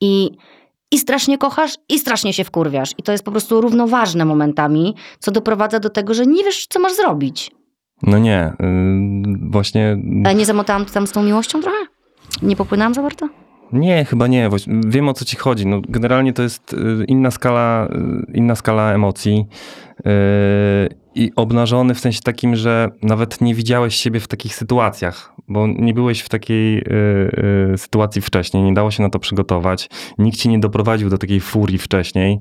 i, 0.00 0.30
i 0.92 0.98
strasznie 0.98 1.38
kochasz, 1.38 1.74
i 1.88 1.98
strasznie 1.98 2.32
się 2.32 2.44
wkurwiasz. 2.44 2.90
I 2.98 3.02
to 3.02 3.12
jest 3.12 3.24
po 3.24 3.30
prostu 3.30 3.60
równoważne 3.60 4.24
momentami, 4.24 4.94
co 5.18 5.30
doprowadza 5.30 5.80
do 5.80 5.90
tego, 5.90 6.14
że 6.14 6.26
nie 6.26 6.44
wiesz, 6.44 6.66
co 6.66 6.80
masz 6.80 6.96
zrobić. 6.96 7.50
No 8.02 8.18
nie, 8.18 8.52
yy, 8.60 8.68
właśnie... 9.50 9.96
Ale 10.24 10.34
nie 10.34 10.46
zamotałam 10.46 10.84
tam 10.84 11.06
z 11.06 11.12
tą 11.12 11.22
miłością 11.22 11.60
trochę? 11.60 11.78
Nie 12.42 12.56
popłynęłam 12.56 12.94
za 12.94 13.02
bardzo? 13.02 13.28
Nie, 13.72 14.04
chyba 14.04 14.26
nie. 14.26 14.50
Wiem 14.66 15.08
o 15.08 15.14
co 15.14 15.24
ci 15.24 15.36
chodzi. 15.36 15.66
No, 15.66 15.80
generalnie 15.88 16.32
to 16.32 16.42
jest 16.42 16.72
y, 16.72 17.04
inna 17.08 17.30
skala, 17.30 17.88
y, 18.30 18.32
inna 18.34 18.54
skala 18.54 18.92
emocji. 18.92 19.46
Yy, 20.04 21.01
I 21.14 21.32
obnażony 21.36 21.94
w 21.94 22.00
sensie 22.00 22.20
takim, 22.20 22.56
że 22.56 22.88
nawet 23.02 23.40
nie 23.40 23.54
widziałeś 23.54 23.96
siebie 23.96 24.20
w 24.20 24.28
takich 24.28 24.54
sytuacjach, 24.54 25.32
bo 25.48 25.66
nie 25.66 25.94
byłeś 25.94 26.20
w 26.20 26.28
takiej 26.28 26.74
yy, 26.74 27.78
sytuacji 27.78 28.22
wcześniej, 28.22 28.62
nie 28.62 28.74
dało 28.74 28.90
się 28.90 29.02
na 29.02 29.10
to 29.10 29.18
przygotować. 29.18 29.88
Nikt 30.18 30.38
ci 30.38 30.48
nie 30.48 30.58
doprowadził 30.58 31.10
do 31.10 31.18
takiej 31.18 31.40
furii 31.40 31.78
wcześniej. 31.78 32.40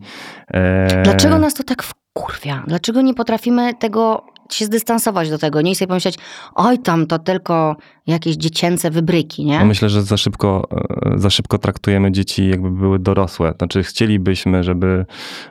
Dlaczego 1.03 1.37
nas 1.37 1.53
to 1.53 1.63
tak 1.63 1.83
wkurwia? 1.83 2.63
Dlaczego 2.67 3.01
nie 3.01 3.13
potrafimy 3.13 3.73
tego 3.73 4.25
się 4.53 4.65
zdystansować 4.65 5.29
do 5.29 5.37
tego, 5.37 5.61
nie 5.61 5.71
i 5.71 5.75
sobie 5.75 5.87
pomyśleć, 5.87 6.17
oj 6.55 6.79
tam 6.79 7.07
to 7.07 7.19
tylko 7.19 7.75
jakieś 8.07 8.35
dziecięce 8.35 8.91
wybryki, 8.91 9.45
nie? 9.45 9.59
No 9.59 9.65
myślę, 9.65 9.89
że 9.89 10.03
za 10.03 10.17
szybko, 10.17 10.67
e, 11.11 11.19
za 11.19 11.29
szybko 11.29 11.57
traktujemy 11.57 12.11
dzieci 12.11 12.47
jakby 12.47 12.71
były 12.71 12.99
dorosłe. 12.99 13.53
Znaczy 13.57 13.83
chcielibyśmy, 13.83 14.63
żeby 14.63 15.05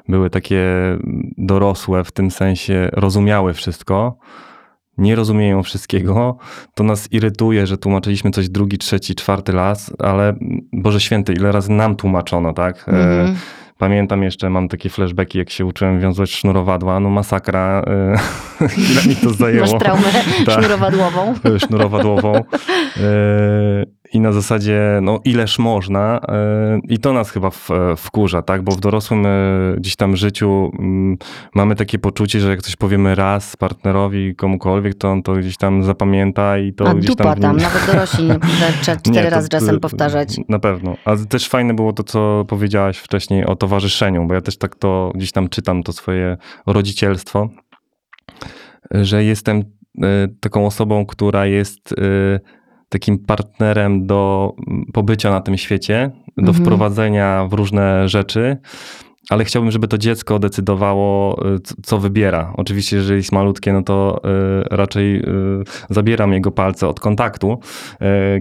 były 0.08 0.30
takie 0.30 0.64
dorosłe, 1.38 2.04
w 2.04 2.12
tym 2.12 2.30
sensie 2.30 2.88
rozumiały 2.92 3.54
wszystko, 3.54 4.18
nie 4.98 5.16
rozumieją 5.16 5.62
wszystkiego, 5.62 6.38
to 6.74 6.84
nas 6.84 7.12
irytuje, 7.12 7.66
że 7.66 7.78
tłumaczyliśmy 7.78 8.30
coś 8.30 8.48
drugi, 8.48 8.78
trzeci, 8.78 9.14
czwarty 9.14 9.52
raz, 9.52 9.92
ale 9.98 10.34
Boże 10.72 11.00
Święty, 11.00 11.32
ile 11.32 11.52
razy 11.52 11.72
nam 11.72 11.96
tłumaczono, 11.96 12.52
tak? 12.52 12.88
Mm 12.88 13.26
-hmm. 13.26 13.34
Pamiętam 13.80 14.22
jeszcze, 14.22 14.50
mam 14.50 14.68
takie 14.68 14.88
flashbacki, 14.88 15.38
jak 15.38 15.50
się 15.50 15.66
uczyłem 15.66 16.00
wiązać 16.00 16.30
sznurowadła, 16.30 17.00
no 17.00 17.10
masakra, 17.10 17.82
e, 17.86 18.14
ile 18.92 19.02
mi 19.08 19.16
to 19.16 19.30
zajęło. 19.30 19.66
Masz 19.72 19.80
traumę 19.80 20.08
Ta, 20.46 20.52
sznurowadłową. 20.52 21.34
Sznurowadłową. 21.58 22.32
E, 24.14 24.16
I 24.16 24.20
na 24.20 24.32
zasadzie, 24.32 24.98
no 25.02 25.20
ileż 25.24 25.58
można. 25.58 26.20
E, 26.28 26.80
I 26.88 26.98
to 26.98 27.12
nas 27.12 27.30
chyba 27.30 27.50
wkurza, 27.96 28.42
tak? 28.42 28.62
Bo 28.62 28.72
w 28.72 28.80
dorosłym 28.80 29.26
gdzieś 29.76 29.96
tam 29.96 30.16
życiu 30.16 30.70
mm, 30.78 31.16
mamy 31.54 31.76
takie 31.76 31.98
poczucie, 31.98 32.40
że 32.40 32.50
jak 32.50 32.62
coś 32.62 32.76
powiemy 32.76 33.14
raz 33.14 33.56
partnerowi, 33.56 34.36
komukolwiek, 34.36 34.94
to 34.94 35.10
on 35.10 35.22
to 35.22 35.32
gdzieś 35.32 35.56
tam 35.56 35.82
zapamięta 35.82 36.58
i 36.58 36.72
to 36.72 36.88
A 36.88 36.94
gdzieś 36.94 37.10
dupa 37.10 37.24
tam... 37.24 37.40
tam, 37.40 37.56
nawet 37.56 37.86
dorośli 37.86 38.28
cztery 38.82 39.24
nie, 39.24 39.30
razy 39.30 39.48
czasem 39.48 39.80
powtarzać. 39.80 40.40
Na 40.48 40.58
pewno. 40.58 40.96
A 41.04 41.16
też 41.16 41.48
fajne 41.48 41.74
było 41.74 41.92
to, 41.92 42.02
co 42.02 42.44
powiedziałaś 42.48 42.98
wcześniej 42.98 43.44
o 43.44 43.56
to 43.56 43.70
towarzyszeniu, 43.70 44.26
bo 44.26 44.34
ja 44.34 44.40
też 44.40 44.58
tak 44.58 44.76
to 44.76 45.12
gdzieś 45.14 45.32
tam 45.32 45.48
czytam 45.48 45.82
to 45.82 45.92
swoje 45.92 46.36
rodzicielstwo, 46.66 47.48
że 48.90 49.24
jestem 49.24 49.58
e, 50.02 50.28
taką 50.40 50.66
osobą, 50.66 51.06
która 51.06 51.46
jest 51.46 51.92
e, 51.92 52.40
takim 52.90 53.18
partnerem 53.18 54.06
do 54.06 54.52
pobycia 54.92 55.30
na 55.30 55.40
tym 55.40 55.56
świecie, 55.56 56.10
do 56.36 56.48
mhm. 56.48 56.64
wprowadzenia 56.64 57.46
w 57.50 57.52
różne 57.52 58.08
rzeczy, 58.08 58.56
ale 59.30 59.44
chciałbym, 59.44 59.70
żeby 59.70 59.88
to 59.88 59.98
dziecko 59.98 60.38
decydowało, 60.38 61.38
e, 61.54 61.58
co 61.82 61.98
wybiera. 61.98 62.52
Oczywiście, 62.56 62.96
jeżeli 62.96 63.16
jest 63.16 63.32
malutkie, 63.32 63.72
no 63.72 63.82
to 63.82 64.20
raczej 64.70 65.22
zabieram 65.90 66.32
jego 66.32 66.50
palce 66.50 66.88
od 66.88 67.00
kontaktu, 67.00 67.60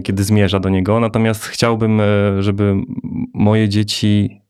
kiedy 0.04 0.24
zmierza 0.24 0.60
do 0.60 0.68
niego. 0.68 1.00
Natomiast 1.00 1.44
chciałbym, 1.44 2.02
żeby 2.38 2.74
moje 3.34 3.68
dzieci 3.68 4.40
y, 4.46 4.49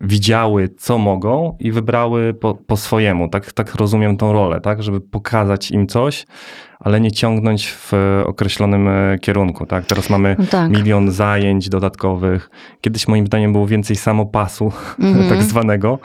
widziały, 0.00 0.68
co 0.78 0.98
mogą 0.98 1.56
i 1.60 1.72
wybrały 1.72 2.34
po, 2.34 2.54
po 2.54 2.76
swojemu. 2.76 3.28
Tak, 3.28 3.52
tak 3.52 3.74
rozumiem 3.74 4.16
tą 4.16 4.32
rolę, 4.32 4.60
tak? 4.60 4.82
Żeby 4.82 5.00
pokazać 5.00 5.70
im 5.70 5.86
coś, 5.86 6.26
ale 6.80 7.00
nie 7.00 7.12
ciągnąć 7.12 7.68
w 7.68 7.92
określonym 8.26 8.88
e, 8.88 9.18
kierunku. 9.18 9.66
Tak? 9.66 9.86
Teraz 9.86 10.10
mamy 10.10 10.36
No 10.38 10.44
tak. 10.50 10.70
milion 10.70 11.10
zajęć 11.10 11.68
dodatkowych. 11.68 12.50
Kiedyś 12.80 13.08
moim 13.08 13.26
zdaniem 13.26 13.52
było 13.52 13.66
więcej 13.66 13.96
samopasu, 13.96 14.72
Mhm. 14.98 15.28
tak 15.30 15.42
zwanego. 15.42 15.98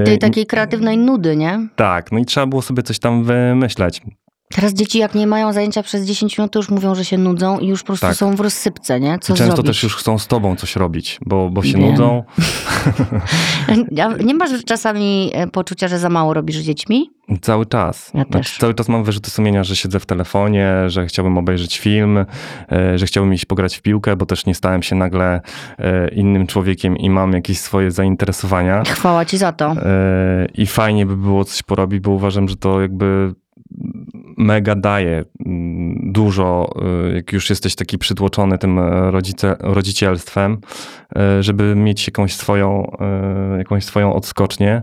I 0.00 0.02
tej 0.04 0.14
E, 0.14 0.18
takiej 0.18 0.46
kreatywnej 0.46 0.98
nudy, 0.98 1.36
nie? 1.36 1.68
Tak, 1.76 2.12
no 2.12 2.18
i 2.18 2.24
trzeba 2.24 2.46
było 2.46 2.62
sobie 2.62 2.82
coś 2.82 2.98
tam 2.98 3.24
wymyśleć. 3.24 4.02
Teraz 4.54 4.74
dzieci 4.74 4.98
jak 4.98 5.14
nie 5.14 5.26
mają 5.26 5.52
zajęcia 5.52 5.82
przez 5.82 6.06
10 6.06 6.38
minut, 6.38 6.52
to 6.52 6.58
już 6.58 6.68
mówią, 6.70 6.94
że 6.94 7.04
się 7.04 7.18
nudzą 7.18 7.58
i 7.58 7.66
już 7.66 7.80
po 7.82 7.86
prostu 7.86 8.06
Tak. 8.06 8.16
są 8.16 8.36
w 8.36 8.40
rozsypce, 8.40 9.00
nie? 9.00 9.18
Co 9.18 9.34
I 9.34 9.36
często 9.36 9.54
zrobić? 9.56 9.66
też 9.66 9.82
już 9.82 9.96
chcą 9.96 10.18
z 10.18 10.26
tobą 10.26 10.56
coś 10.56 10.76
robić, 10.76 11.18
bo, 11.26 11.50
bo 11.50 11.62
się 11.62 11.78
Wiem. 11.78 11.90
nudzą. 11.90 12.24
Nie 14.24 14.34
masz 14.34 14.50
czasami 14.64 15.30
e, 15.34 15.46
poczucia, 15.46 15.88
że 15.88 15.98
za 15.98 16.08
mało 16.08 16.34
robisz 16.34 16.56
z 16.56 16.62
dziećmi? 16.62 17.10
Cały 17.42 17.66
czas. 17.66 18.06
Ja 18.06 18.10
Znaczy, 18.24 18.30
też. 18.32 18.58
cały 18.58 18.74
czas 18.74 18.88
mam 18.88 19.04
wyrzuty 19.04 19.30
sumienia, 19.30 19.64
że 19.64 19.76
siedzę 19.76 20.00
w 20.00 20.06
telefonie, 20.06 20.72
że 20.86 21.06
chciałbym 21.06 21.38
obejrzeć 21.38 21.78
film, 21.78 22.18
e, 22.72 22.98
że 22.98 23.06
chciałbym 23.06 23.34
iść 23.34 23.44
pograć 23.44 23.76
w 23.76 23.82
piłkę, 23.82 24.16
bo 24.16 24.26
też 24.26 24.46
nie 24.46 24.54
stałem 24.54 24.82
się 24.82 24.96
nagle 24.96 25.40
e, 25.78 26.08
innym 26.08 26.46
człowiekiem 26.46 26.96
i 26.96 27.10
mam 27.10 27.32
jakieś 27.32 27.58
swoje 27.60 27.90
zainteresowania. 27.90 28.82
Chwała 28.84 29.24
ci 29.24 29.38
za 29.38 29.52
to. 29.52 29.74
I 30.54 30.66
fajnie 30.66 31.06
by 31.06 31.16
było 31.16 31.44
coś 31.44 31.62
porobić, 31.62 32.00
bo 32.00 32.10
uważam, 32.10 32.48
że 32.48 32.56
to 32.56 32.80
jakby 32.80 33.34
mega 34.40 34.74
daje 34.74 35.24
mm, 35.46 36.12
dużo, 36.12 36.70
e, 37.10 37.14
jak 37.14 37.32
już 37.32 37.50
jesteś 37.50 37.74
taki 37.74 37.98
przytłoczony 37.98 38.58
tym 38.58 38.78
e, 38.78 39.10
rodzice, 39.10 39.56
rodzicielstwem, 39.60 40.58
e, 41.16 41.42
żeby 41.42 41.74
mieć 41.76 42.06
jakąś 42.06 42.34
swoją, 42.34 42.92
e, 43.00 43.58
jakąś 43.58 43.84
swoją 43.84 44.14
odskocznię. 44.14 44.82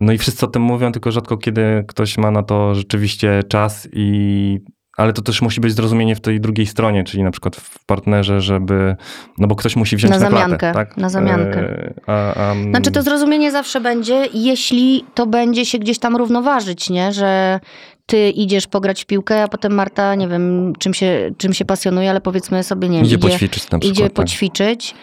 No 0.00 0.12
i 0.12 0.18
wszyscy 0.18 0.46
o 0.46 0.48
tym 0.48 0.62
mówią, 0.62 0.92
tylko 0.92 1.12
rzadko 1.12 1.36
kiedy 1.36 1.84
ktoś 1.88 2.18
ma 2.18 2.30
na 2.30 2.42
to 2.42 2.74
rzeczywiście 2.74 3.42
czas 3.48 3.88
i 3.92 4.60
ale 5.00 5.12
to 5.12 5.22
też 5.22 5.42
musi 5.42 5.60
być 5.60 5.74
zrozumienie 5.74 6.16
w 6.16 6.20
tej 6.20 6.40
drugiej 6.40 6.66
stronie, 6.66 7.04
czyli 7.04 7.22
na 7.22 7.30
przykład 7.30 7.56
w 7.56 7.84
partnerze, 7.84 8.40
żeby, 8.40 8.96
no 9.38 9.46
bo 9.46 9.56
ktoś 9.56 9.76
musi 9.76 9.96
wziąć 9.96 10.10
Na 10.10 10.18
na, 10.18 10.30
zamiankę, 10.30 10.72
tak? 10.72 10.96
na 10.96 11.08
zamiankę. 11.08 11.60
E, 11.60 11.94
A, 12.06 12.34
a, 12.34 12.54
Znaczy 12.54 12.90
to 12.90 13.02
zrozumienie 13.02 13.50
zawsze 13.50 13.80
będzie, 13.80 14.26
jeśli 14.34 15.04
to 15.14 15.26
będzie 15.26 15.64
się 15.64 15.78
gdzieś 15.78 15.98
tam 15.98 16.16
równoważyć, 16.16 16.90
nie? 16.90 17.12
Że 17.12 17.60
ty 18.10 18.30
idziesz 18.30 18.66
pograć 18.66 19.02
w 19.02 19.06
piłkę, 19.06 19.42
a 19.42 19.48
potem 19.48 19.72
Marta, 19.74 20.14
nie 20.14 20.28
wiem, 20.28 20.72
czym 20.78 20.94
się, 20.94 21.30
czym 21.38 21.52
się 21.54 21.64
pasjonuje, 21.64 22.10
ale 22.10 22.20
powiedzmy 22.20 22.62
sobie, 22.62 22.88
nie 22.88 22.96
wiem, 22.96 23.06
Idzie 23.06 23.18
poćwiczyć 23.18 23.70
na 23.70 23.78
przykład. 23.78 23.84
idzie 23.96 24.04
tak. 24.04 24.12
poćwiczyć. 24.12 24.94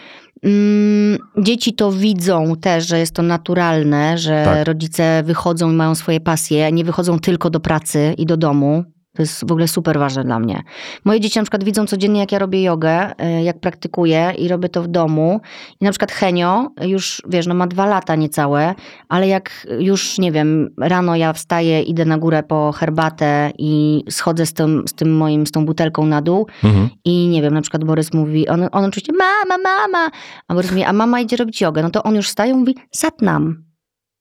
Mm, 0.42 1.18
dzieci 1.38 1.74
to 1.74 1.92
widzą 1.92 2.56
też, 2.60 2.86
że 2.86 2.98
jest 2.98 3.14
to 3.14 3.22
naturalne, 3.22 4.18
że 4.18 4.42
Tak. 4.44 4.66
rodzice 4.66 5.22
wychodzą 5.26 5.70
i 5.70 5.74
mają 5.74 5.94
swoje 5.94 6.20
pasje, 6.20 6.72
nie 6.72 6.84
wychodzą 6.84 7.18
tylko 7.18 7.50
do 7.50 7.60
pracy 7.60 8.14
i 8.18 8.26
do 8.26 8.36
domu. 8.36 8.84
To 9.18 9.22
jest 9.22 9.40
w 9.40 9.52
ogóle 9.52 9.68
super 9.68 9.98
ważne 9.98 10.24
dla 10.24 10.38
mnie. 10.38 10.62
Moje 11.04 11.20
dzieci 11.20 11.38
na 11.38 11.42
przykład 11.42 11.64
widzą 11.64 11.86
codziennie, 11.86 12.20
jak 12.20 12.32
ja 12.32 12.38
robię 12.38 12.62
jogę, 12.62 13.10
y, 13.10 13.42
jak 13.42 13.60
praktykuję 13.60 14.32
i 14.38 14.48
robię 14.48 14.68
to 14.68 14.82
w 14.82 14.88
domu. 14.88 15.40
I 15.80 15.84
na 15.84 15.90
przykład 15.90 16.12
Henio 16.12 16.70
już, 16.82 17.22
wiesz, 17.28 17.46
no 17.46 17.54
ma 17.54 17.66
dwa 17.66 17.86
lata 17.86 18.16
niecałe, 18.16 18.74
ale 19.08 19.28
jak 19.28 19.66
już, 19.78 20.18
nie 20.18 20.32
wiem, 20.32 20.70
rano 20.80 21.16
ja 21.16 21.32
wstaję, 21.32 21.82
idę 21.82 22.04
na 22.04 22.18
górę 22.18 22.42
po 22.42 22.72
herbatę 22.72 23.50
i 23.58 24.04
schodzę 24.10 24.46
z 24.46 24.52
tym, 24.52 24.84
z 24.88 24.92
tym 24.92 25.16
moim, 25.16 25.46
z 25.46 25.50
tą 25.50 25.66
butelką 25.66 26.06
na 26.06 26.22
dół, 26.22 26.46
Mhm. 26.64 26.88
i 27.04 27.28
nie 27.28 27.42
wiem, 27.42 27.54
na 27.54 27.60
przykład 27.60 27.84
Borys 27.84 28.14
mówi, 28.14 28.48
on, 28.48 28.68
on 28.72 28.84
oczywiście, 28.84 29.12
mama, 29.12 29.62
mama, 29.62 30.10
a 30.48 30.54
Borys 30.54 30.70
mówi, 30.70 30.84
a 30.84 30.92
mama 30.92 31.20
idzie 31.20 31.36
robić 31.36 31.60
jogę, 31.60 31.82
no 31.82 31.90
to 31.90 32.02
on 32.02 32.14
już 32.14 32.28
wstaje 32.28 32.52
i 32.52 32.54
mówi, 32.54 32.74
satnam. 32.92 33.67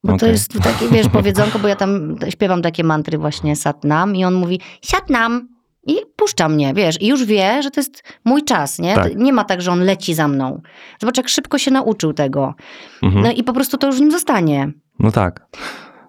Bo 0.04 0.10
to 0.10 0.16
Okej. 0.16 0.30
jest 0.32 0.54
takie, 0.64 0.88
wiesz, 0.92 1.08
powiedzonko, 1.20 1.60
bo 1.60 1.68
ja 1.68 1.76
tam 1.76 2.16
śpiewam 2.30 2.62
takie 2.62 2.84
mantry 2.84 3.18
właśnie 3.18 3.56
satnam 3.56 4.16
i 4.16 4.26
on 4.26 4.34
mówi, 4.34 4.60
satnam. 4.82 5.48
I 5.90 5.96
puszcza 6.16 6.50
mnie, 6.50 6.74
wiesz, 6.74 7.02
i 7.02 7.08
już 7.08 7.26
wie, 7.26 7.64
że 7.64 7.72
to 7.72 7.80
jest 7.80 8.04
mój 8.26 8.44
czas, 8.44 8.80
nie? 8.80 8.96
Tak. 8.96 9.12
To 9.14 9.18
Nie 9.18 9.34
ma 9.34 9.44
tak, 9.44 9.62
że 9.62 9.72
on 9.72 9.80
leci 9.80 10.14
za 10.14 10.28
mną. 10.28 10.62
Zobacz, 11.02 11.18
jak 11.18 11.28
szybko 11.28 11.58
się 11.58 11.72
nauczył 11.72 12.14
tego. 12.14 12.54
Mhm. 13.04 13.24
No 13.24 13.32
i 13.32 13.44
po 13.44 13.54
prostu 13.54 13.78
to 13.78 13.88
już 13.88 13.96
w 13.98 14.00
nim 14.00 14.12
zostanie. 14.12 14.72
No 15.00 15.12
tak. 15.12 15.48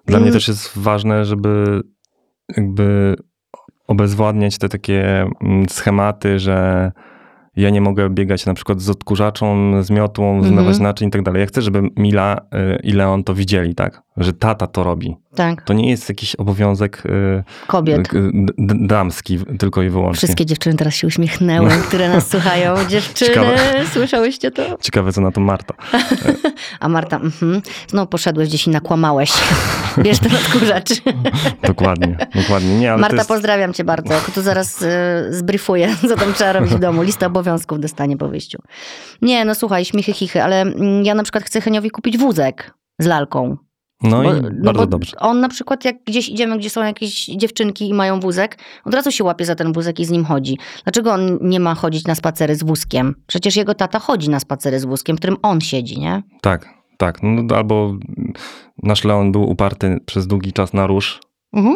Dla 0.05 0.17
Mm. 0.17 0.23
mnie 0.23 0.31
też 0.33 0.47
jest 0.47 0.71
ważne, 0.77 1.25
żeby 1.25 1.81
jakby 2.57 3.15
obezwładniać 3.87 4.57
te 4.57 4.69
takie 4.69 5.27
mm, 5.41 5.69
schematy, 5.69 6.39
że 6.39 6.91
ja 7.61 7.69
nie 7.69 7.81
mogę 7.81 8.09
biegać 8.09 8.45
na 8.45 8.53
przykład 8.53 8.81
z 8.81 8.89
odkurzaczą, 8.89 9.73
z 9.83 9.89
miotłą, 9.89 10.35
Mhm. 10.35 10.53
zmywać 10.53 10.79
naczyń 10.79 11.07
i 11.07 11.11
tak 11.11 11.23
dalej. 11.23 11.39
Ja 11.39 11.45
chcę, 11.45 11.61
żeby 11.61 11.81
Mila 11.97 12.37
y, 12.37 12.79
i 12.83 12.91
Leon 12.91 13.23
to 13.23 13.33
widzieli, 13.33 13.75
tak? 13.75 14.01
Że 14.19 14.33
tata 14.33 14.67
to 14.67 14.83
robi. 14.83 15.15
Tak, 15.35 15.61
To 15.61 15.73
nie 15.73 15.89
jest 15.89 16.09
jakiś 16.09 16.35
obowiązek 16.35 17.03
y, 17.05 17.43
kobiet. 17.67 18.13
y, 18.13 18.31
damski 18.87 19.39
tylko 19.59 19.81
i 19.83 19.89
wyłącznie. 19.89 20.17
Wszystkie 20.17 20.45
dziewczyny 20.45 20.75
teraz 20.75 20.95
się 20.95 21.07
uśmiechnęły, 21.07 21.69
które 21.69 22.09
nas 22.09 22.29
słuchają. 22.29 22.75
Dziewczyny, 22.89 23.29
Ciekawe. 23.29 23.57
słyszałyście 23.93 24.51
to? 24.51 24.77
Ciekawe, 24.81 25.13
co 25.13 25.21
na 25.21 25.31
to 25.31 25.41
Marta. 25.41 25.73
A 26.79 26.89
Marta, 26.89 27.15
mhm. 27.15 27.61
Znowu 27.87 28.07
poszedłeś 28.07 28.49
gdzieś 28.49 28.67
i 28.67 28.69
nakłamałeś. 28.69 29.31
Bierz 30.03 30.19
ten 30.19 30.35
odkurzacz. 30.35 30.89
Dokładnie, 31.63 32.17
dokładnie. 32.35 32.79
Nie, 32.79 32.91
Marta, 32.91 33.09
to 33.09 33.15
jest... 33.15 33.29
pozdrawiam 33.29 33.73
cię 33.73 33.83
bardzo. 33.83 34.13
Tu 34.35 34.41
zaraz 34.41 34.81
y, 34.81 34.87
zbriefuję, 35.29 35.95
co 36.09 36.15
tam 36.15 36.33
trzeba 36.33 36.53
robić 36.53 36.71
w 36.71 36.79
domu. 36.79 37.01
Lista 37.01 37.25
obowiązków 37.27 37.79
dostanie 37.79 38.17
po 38.17 38.27
wyjściu. 38.27 38.61
Nie, 39.21 39.45
no 39.45 39.55
słuchaj, 39.55 39.85
śmichy, 39.85 40.13
chichy, 40.13 40.43
ale 40.43 40.61
mm, 40.61 41.05
ja 41.05 41.15
na 41.15 41.23
przykład 41.23 41.43
chcę 41.43 41.61
Heniowi 41.61 41.89
kupić 41.91 42.17
wózek 42.17 42.73
z 42.99 43.05
lalką. 43.05 43.57
No 44.03 44.23
Bo- 44.23 44.33
i 44.33 44.41
no 44.41 44.49
bardzo 44.63 44.87
dobrze. 44.87 45.17
On 45.19 45.39
na 45.39 45.49
przykład, 45.49 45.85
jak 45.85 46.03
gdzieś 46.03 46.29
idziemy, 46.29 46.57
gdzie 46.57 46.69
są 46.69 46.83
jakieś 46.83 47.25
dziewczynki 47.25 47.89
i 47.89 47.93
mają 47.93 48.19
wózek, 48.19 48.57
od 48.85 48.93
razu 48.93 49.11
się 49.11 49.23
łapie 49.23 49.45
za 49.45 49.55
ten 49.55 49.73
wózek 49.73 49.99
i 49.99 50.05
z 50.05 50.09
nim 50.09 50.25
chodzi. 50.25 50.57
Dlaczego 50.83 51.13
on 51.13 51.37
nie 51.41 51.59
ma 51.59 51.75
chodzić 51.75 52.05
na 52.05 52.15
spacery 52.15 52.55
z 52.55 52.63
wózkiem? 52.63 53.15
Przecież 53.27 53.55
jego 53.55 53.73
tata 53.75 53.99
chodzi 53.99 54.29
na 54.29 54.39
spacery 54.39 54.79
z 54.79 54.85
wózkiem, 54.85 55.15
w 55.15 55.19
którym 55.19 55.37
on 55.41 55.61
siedzi, 55.61 55.99
nie? 55.99 56.23
Tak, 56.41 56.69
tak. 56.97 57.19
No, 57.23 57.55
albo 57.55 57.95
nasz 58.83 59.03
Leon 59.03 59.31
był 59.31 59.49
uparty 59.49 59.97
przez 60.05 60.27
długi 60.27 60.53
czas 60.53 60.73
na 60.73 60.87
róż 60.87 61.19
Mhm. 61.53 61.75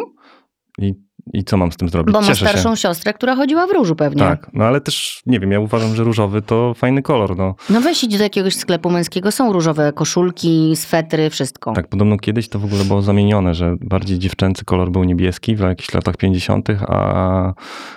i, 0.78 0.94
i 1.32 1.44
co 1.44 1.56
mam 1.56 1.72
z 1.72 1.76
tym 1.76 1.88
zrobić? 1.88 2.12
Bo 2.12 2.20
ma 2.20 2.34
starszą 2.34 2.70
się. 2.76 2.80
siostrę, 2.82 3.12
która 3.14 3.36
chodziła 3.36 3.66
w 3.66 3.70
różu 3.70 3.96
pewnie. 3.96 4.22
Tak, 4.22 4.50
no 4.52 4.64
ale 4.64 4.80
też, 4.80 5.22
nie 5.26 5.40
wiem, 5.40 5.52
ja 5.52 5.60
uważam, 5.60 5.94
że 5.94 6.04
różowy 6.04 6.42
to 6.42 6.74
fajny 6.74 7.02
kolor, 7.02 7.36
no. 7.36 7.54
No 7.70 7.80
weź 7.80 8.04
idź 8.04 8.16
do 8.18 8.22
jakiegoś 8.24 8.54
sklepu 8.56 8.90
męskiego, 8.90 9.32
są 9.32 9.52
różowe 9.52 9.92
koszulki, 9.92 10.76
swetry, 10.76 11.30
wszystko. 11.30 11.72
Tak, 11.72 11.88
podobno 11.88 12.16
kiedyś 12.16 12.48
to 12.48 12.58
w 12.58 12.64
ogóle 12.64 12.84
było 12.84 13.02
zamienione, 13.02 13.54
że 13.54 13.76
bardziej 13.80 14.18
dziewczęcy 14.18 14.64
kolor 14.64 14.90
był 14.90 15.04
niebieski 15.04 15.56
w 15.56 15.60
jakichś 15.60 15.94
latach 15.94 16.16
50., 16.16 16.68
a 16.88 17.52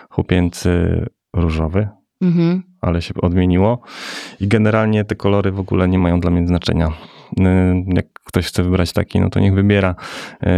chłopięcy 0.09 1.05
różowy, 1.35 1.87
Mhm. 2.21 2.63
ale 2.81 3.01
się 3.01 3.13
odmieniło. 3.21 3.79
I 4.39 4.47
generalnie 4.47 5.05
te 5.05 5.15
kolory 5.15 5.51
w 5.51 5.59
ogóle 5.59 5.87
nie 5.87 5.99
mają 5.99 6.19
dla 6.19 6.31
mnie 6.31 6.47
znaczenia. 6.47 6.91
Y, 7.39 7.43
Jak 7.87 8.05
ktoś 8.23 8.47
chce 8.47 8.63
wybrać 8.63 8.93
taki, 8.93 9.19
no 9.19 9.29
to 9.29 9.39
niech 9.39 9.53
wybiera. 9.53 9.95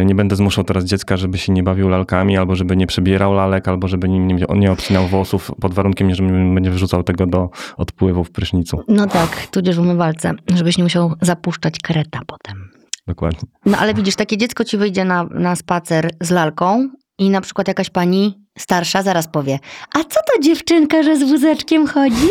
Y, 0.01 0.05
Nie 0.05 0.15
będę 0.15 0.35
zmuszał 0.35 0.63
teraz 0.63 0.83
dziecka, 0.85 1.17
żeby 1.17 1.37
się 1.37 1.53
nie 1.53 1.63
bawił 1.63 1.89
lalkami, 1.89 2.37
albo 2.37 2.55
żeby 2.55 2.77
nie 2.77 2.87
przebierał 2.87 3.33
lalek, 3.33 3.67
albo 3.67 3.87
żeby 3.87 4.09
nie, 4.09 4.35
nie 4.55 4.71
obcinał 4.71 5.07
włosów, 5.07 5.51
pod 5.61 5.73
warunkiem, 5.73 6.15
że 6.15 6.23
nie 6.23 6.53
będzie 6.53 6.71
wrzucał 6.71 7.03
tego 7.03 7.25
do 7.25 7.49
odpływu 7.77 8.23
w 8.23 8.31
prysznicu. 8.31 8.83
No 8.87 9.07
tak, 9.07 9.47
tudzież 9.51 9.75
w 9.75 9.79
umywalce, 9.79 10.31
żebyś 10.55 10.77
nie 10.77 10.83
musiał 10.83 11.13
zapuszczać 11.21 11.79
kreta 11.79 12.19
potem. 12.27 12.69
Dokładnie. 13.07 13.49
No 13.65 13.77
ale 13.77 13.93
widzisz, 13.93 14.15
takie 14.15 14.37
dziecko 14.37 14.63
ci 14.65 14.77
wyjdzie 14.77 15.05
na, 15.05 15.23
na 15.23 15.55
spacer 15.55 16.09
z 16.21 16.29
lalką 16.31 16.89
i 17.19 17.29
na 17.29 17.41
przykład 17.41 17.67
jakaś 17.67 17.89
pani 17.89 18.39
starsza 18.57 19.03
zaraz 19.03 19.27
powie, 19.27 19.59
a 19.95 19.99
co 19.99 20.19
to 20.33 20.41
dziewczynka, 20.43 21.03
że 21.03 21.17
z 21.17 21.23
wózeczkiem 21.23 21.87
chodzi? 21.87 22.29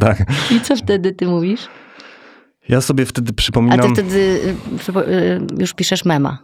Tak. 0.00 0.18
I 0.50 0.60
co 0.60 0.76
wtedy 0.76 1.12
ty 1.12 1.26
mówisz? 1.26 1.68
Ja 2.68 2.80
sobie 2.80 3.06
wtedy 3.06 3.30
A 3.30 3.34
przypominam, 3.34 3.80
ty 3.80 3.88
wtedy 4.02 4.18
y, 4.18 4.98
y, 5.10 5.40
już 5.58 5.74
piszesz 5.74 6.04
mema. 6.04 6.38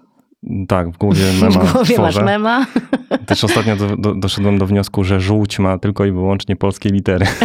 tak, 0.68 0.90
w 0.90 0.98
głowie 0.98 1.22
mema 1.40 1.60
w 1.64 1.72
głowie 1.72 1.98
masz 1.98 2.14
tworzę. 2.14 2.24
mema. 2.24 2.66
Też 3.26 3.44
ostatnio 3.44 3.76
do, 3.76 3.96
do, 3.96 4.14
doszedłem 4.14 4.58
do 4.58 4.66
wniosku, 4.66 5.04
że 5.04 5.20
żółć 5.20 5.58
ma 5.58 5.78
tylko 5.78 6.04
i 6.04 6.12
wyłącznie 6.12 6.56
polskie 6.56 6.88
litery. 6.88 7.26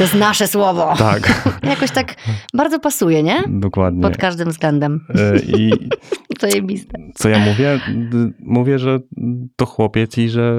To 0.00 0.04
jest 0.04 0.14
nasze 0.14 0.46
słowo. 0.46 0.94
Tak, 0.98 1.44
Jakoś 1.70 1.90
tak 1.90 2.14
bardzo 2.54 2.78
pasuje, 2.78 3.22
nie? 3.22 3.42
dokładnie. 3.48 4.02
Pod 4.02 4.16
każdym 4.16 4.48
względem. 4.48 5.00
Y, 5.36 5.40
I 5.58 5.70
Zajebiste. 6.40 6.98
co 7.14 7.28
ja 7.28 7.38
mówię? 7.38 7.80
Mówię, 8.40 8.78
że 8.78 8.98
to 9.56 9.66
chłopiec 9.66 10.18
i 10.18 10.28
że 10.28 10.54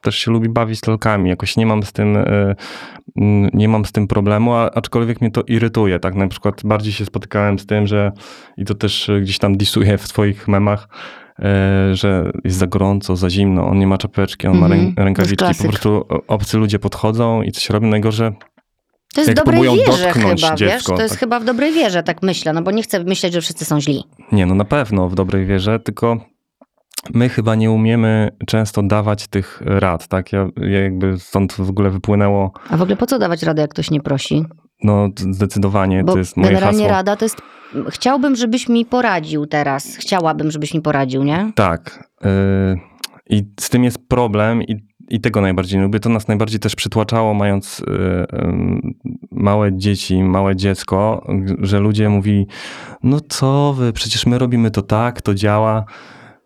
też 0.00 0.18
się 0.18 0.30
lubi 0.30 0.48
bawić 0.48 0.86
lalkami. 0.86 1.30
Jakoś 1.30 1.56
nie 1.56 1.66
mam 1.66 1.82
z 1.82 1.92
tym, 1.92 2.16
mm, 2.16 3.50
nie 3.52 3.68
mam 3.68 3.84
z 3.84 3.92
tym 3.92 4.06
problemu, 4.06 4.54
aczkolwiek 4.54 5.20
mnie 5.20 5.30
to 5.30 5.42
irytuje. 5.42 5.98
Tak 6.00 6.14
na 6.14 6.28
przykład 6.28 6.60
bardziej 6.64 6.92
się 6.92 7.04
spotykałem 7.04 7.58
z 7.58 7.66
tym, 7.66 7.86
że 7.86 8.12
i 8.56 8.64
to 8.64 8.74
też 8.74 9.10
gdzieś 9.22 9.38
tam 9.38 9.56
disuję 9.56 9.98
w 9.98 10.06
swoich 10.06 10.48
memach, 10.48 10.88
y, 11.38 11.42
że 11.96 12.32
jest 12.44 12.56
za 12.56 12.66
gorąco, 12.66 13.16
za 13.16 13.30
zimno, 13.30 13.66
on 13.66 13.78
nie 13.78 13.86
ma 13.86 13.98
czapeczki, 13.98 14.46
on 14.46 14.58
ma 14.58 14.66
Mhm, 14.66 14.80
rę, 14.80 14.84
to 14.84 14.88
jest 14.88 14.98
rękawiczki. 15.04 15.62
Po 15.62 15.68
prostu 15.68 16.04
obcy 16.28 16.58
ludzie 16.58 16.78
podchodzą 16.78 17.42
i 17.42 17.52
coś 17.52 17.70
robią. 17.70 17.88
Najgorsze, 17.88 18.32
To 19.14 19.20
jest 19.20 19.30
w 19.32 19.34
dobrej 19.34 19.62
wierze 19.62 20.12
chyba, 20.12 20.30
wiesz? 20.30 20.58
dziecko, 20.58 20.96
To 20.96 21.02
jest 21.02 21.14
tak. 21.14 21.20
chyba 21.20 21.40
w 21.40 21.44
dobrej 21.44 21.72
wierze, 21.72 22.02
tak 22.02 22.22
myślę, 22.22 22.52
no 22.52 22.62
bo 22.62 22.70
nie 22.70 22.82
chcę 22.82 23.04
myśleć, 23.04 23.32
że 23.32 23.40
wszyscy 23.40 23.64
są 23.64 23.80
źli. 23.80 24.04
Nie, 24.32 24.46
no 24.46 24.54
na 24.54 24.64
pewno 24.64 25.08
w 25.08 25.14
dobrej 25.14 25.46
wierze, 25.46 25.80
tylko 25.80 26.16
my 27.14 27.28
chyba 27.28 27.54
nie 27.54 27.70
umiemy 27.70 28.30
często 28.46 28.82
dawać 28.82 29.26
tych 29.26 29.62
rad, 29.64 30.08
tak? 30.08 30.32
Ja, 30.32 30.48
ja 30.56 30.80
jakby 30.82 31.18
stąd 31.18 31.52
w 31.52 31.70
ogóle 31.70 31.90
wypłynęło, 31.90 32.52
A 32.70 32.76
w 32.76 32.82
ogóle 32.82 32.96
po 32.96 33.06
co 33.06 33.18
dawać 33.18 33.42
radę, 33.42 33.62
jak 33.62 33.70
ktoś 33.70 33.90
nie 33.90 34.00
prosi? 34.00 34.44
no 34.82 35.08
zdecydowanie 35.16 36.04
Bo 36.04 36.12
to 36.12 36.18
jest 36.18 36.36
moje 36.36 36.48
generalnie 36.48 36.78
hasło. 36.78 36.96
rada 36.96 37.16
to 37.16 37.24
jest, 37.24 37.36
chciałbym, 37.90 38.36
żebyś 38.36 38.68
mi 38.68 38.84
poradził 38.86 39.46
teraz. 39.46 39.96
Chciałabym, 39.96 40.50
żebyś 40.50 40.74
mi 40.74 40.80
poradził, 40.82 41.24
nie? 41.24 41.52
Tak. 41.54 42.08
y, 42.24 42.28
I 43.30 43.42
z 43.60 43.70
tym 43.70 43.84
jest 43.84 44.08
problem 44.08 44.62
i, 44.62 44.76
i 45.08 45.20
tego 45.20 45.40
najbardziej 45.40 45.80
lubię. 45.80 46.00
To 46.00 46.08
nas 46.08 46.28
najbardziej 46.28 46.60
też 46.60 46.74
przytłaczało, 46.74 47.34
mając 47.34 47.80
y, 47.80 47.82
y, 47.82 48.26
małe 49.30 49.76
dzieci, 49.76 50.22
małe 50.22 50.56
dziecko, 50.56 51.26
że 51.60 51.80
ludzie 51.80 52.08
mówili, 52.08 52.46
no 53.02 53.20
co 53.28 53.74
wy, 53.78 53.92
przecież 53.92 54.26
my 54.26 54.38
robimy 54.38 54.70
to 54.70 54.82
tak, 54.82 55.22
to 55.22 55.34
działa. 55.34 55.84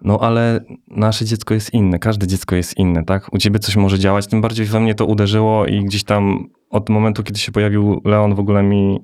No 0.02 0.18
ale 0.20 0.60
nasze 0.88 1.24
dziecko 1.24 1.54
jest 1.54 1.74
inne, 1.74 1.98
każde 1.98 2.26
dziecko 2.26 2.56
jest 2.56 2.78
inne, 2.78 3.04
tak? 3.04 3.32
U 3.32 3.38
ciebie 3.38 3.58
coś 3.58 3.76
może 3.76 3.98
działać, 3.98 4.26
tym 4.26 4.40
bardziej 4.40 4.66
we 4.66 4.80
mnie 4.80 4.94
to 4.94 5.06
uderzyło 5.06 5.66
i 5.66 5.84
gdzieś 5.84 6.04
tam 6.04 6.48
od 6.70 6.88
momentu, 6.88 7.22
kiedy 7.22 7.38
się 7.38 7.52
pojawił 7.52 8.00
Leon, 8.04 8.34
w 8.34 8.40
ogóle 8.40 8.62
mi 8.62 9.00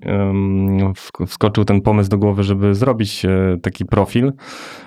wskoczył 1.27 1.65
ten 1.65 1.81
pomysł 1.81 2.11
do 2.11 2.19
głowy, 2.19 2.43
żeby 2.43 2.75
zrobić 2.75 3.25
e, 3.25 3.59
taki 3.63 3.85
profil, 3.85 4.33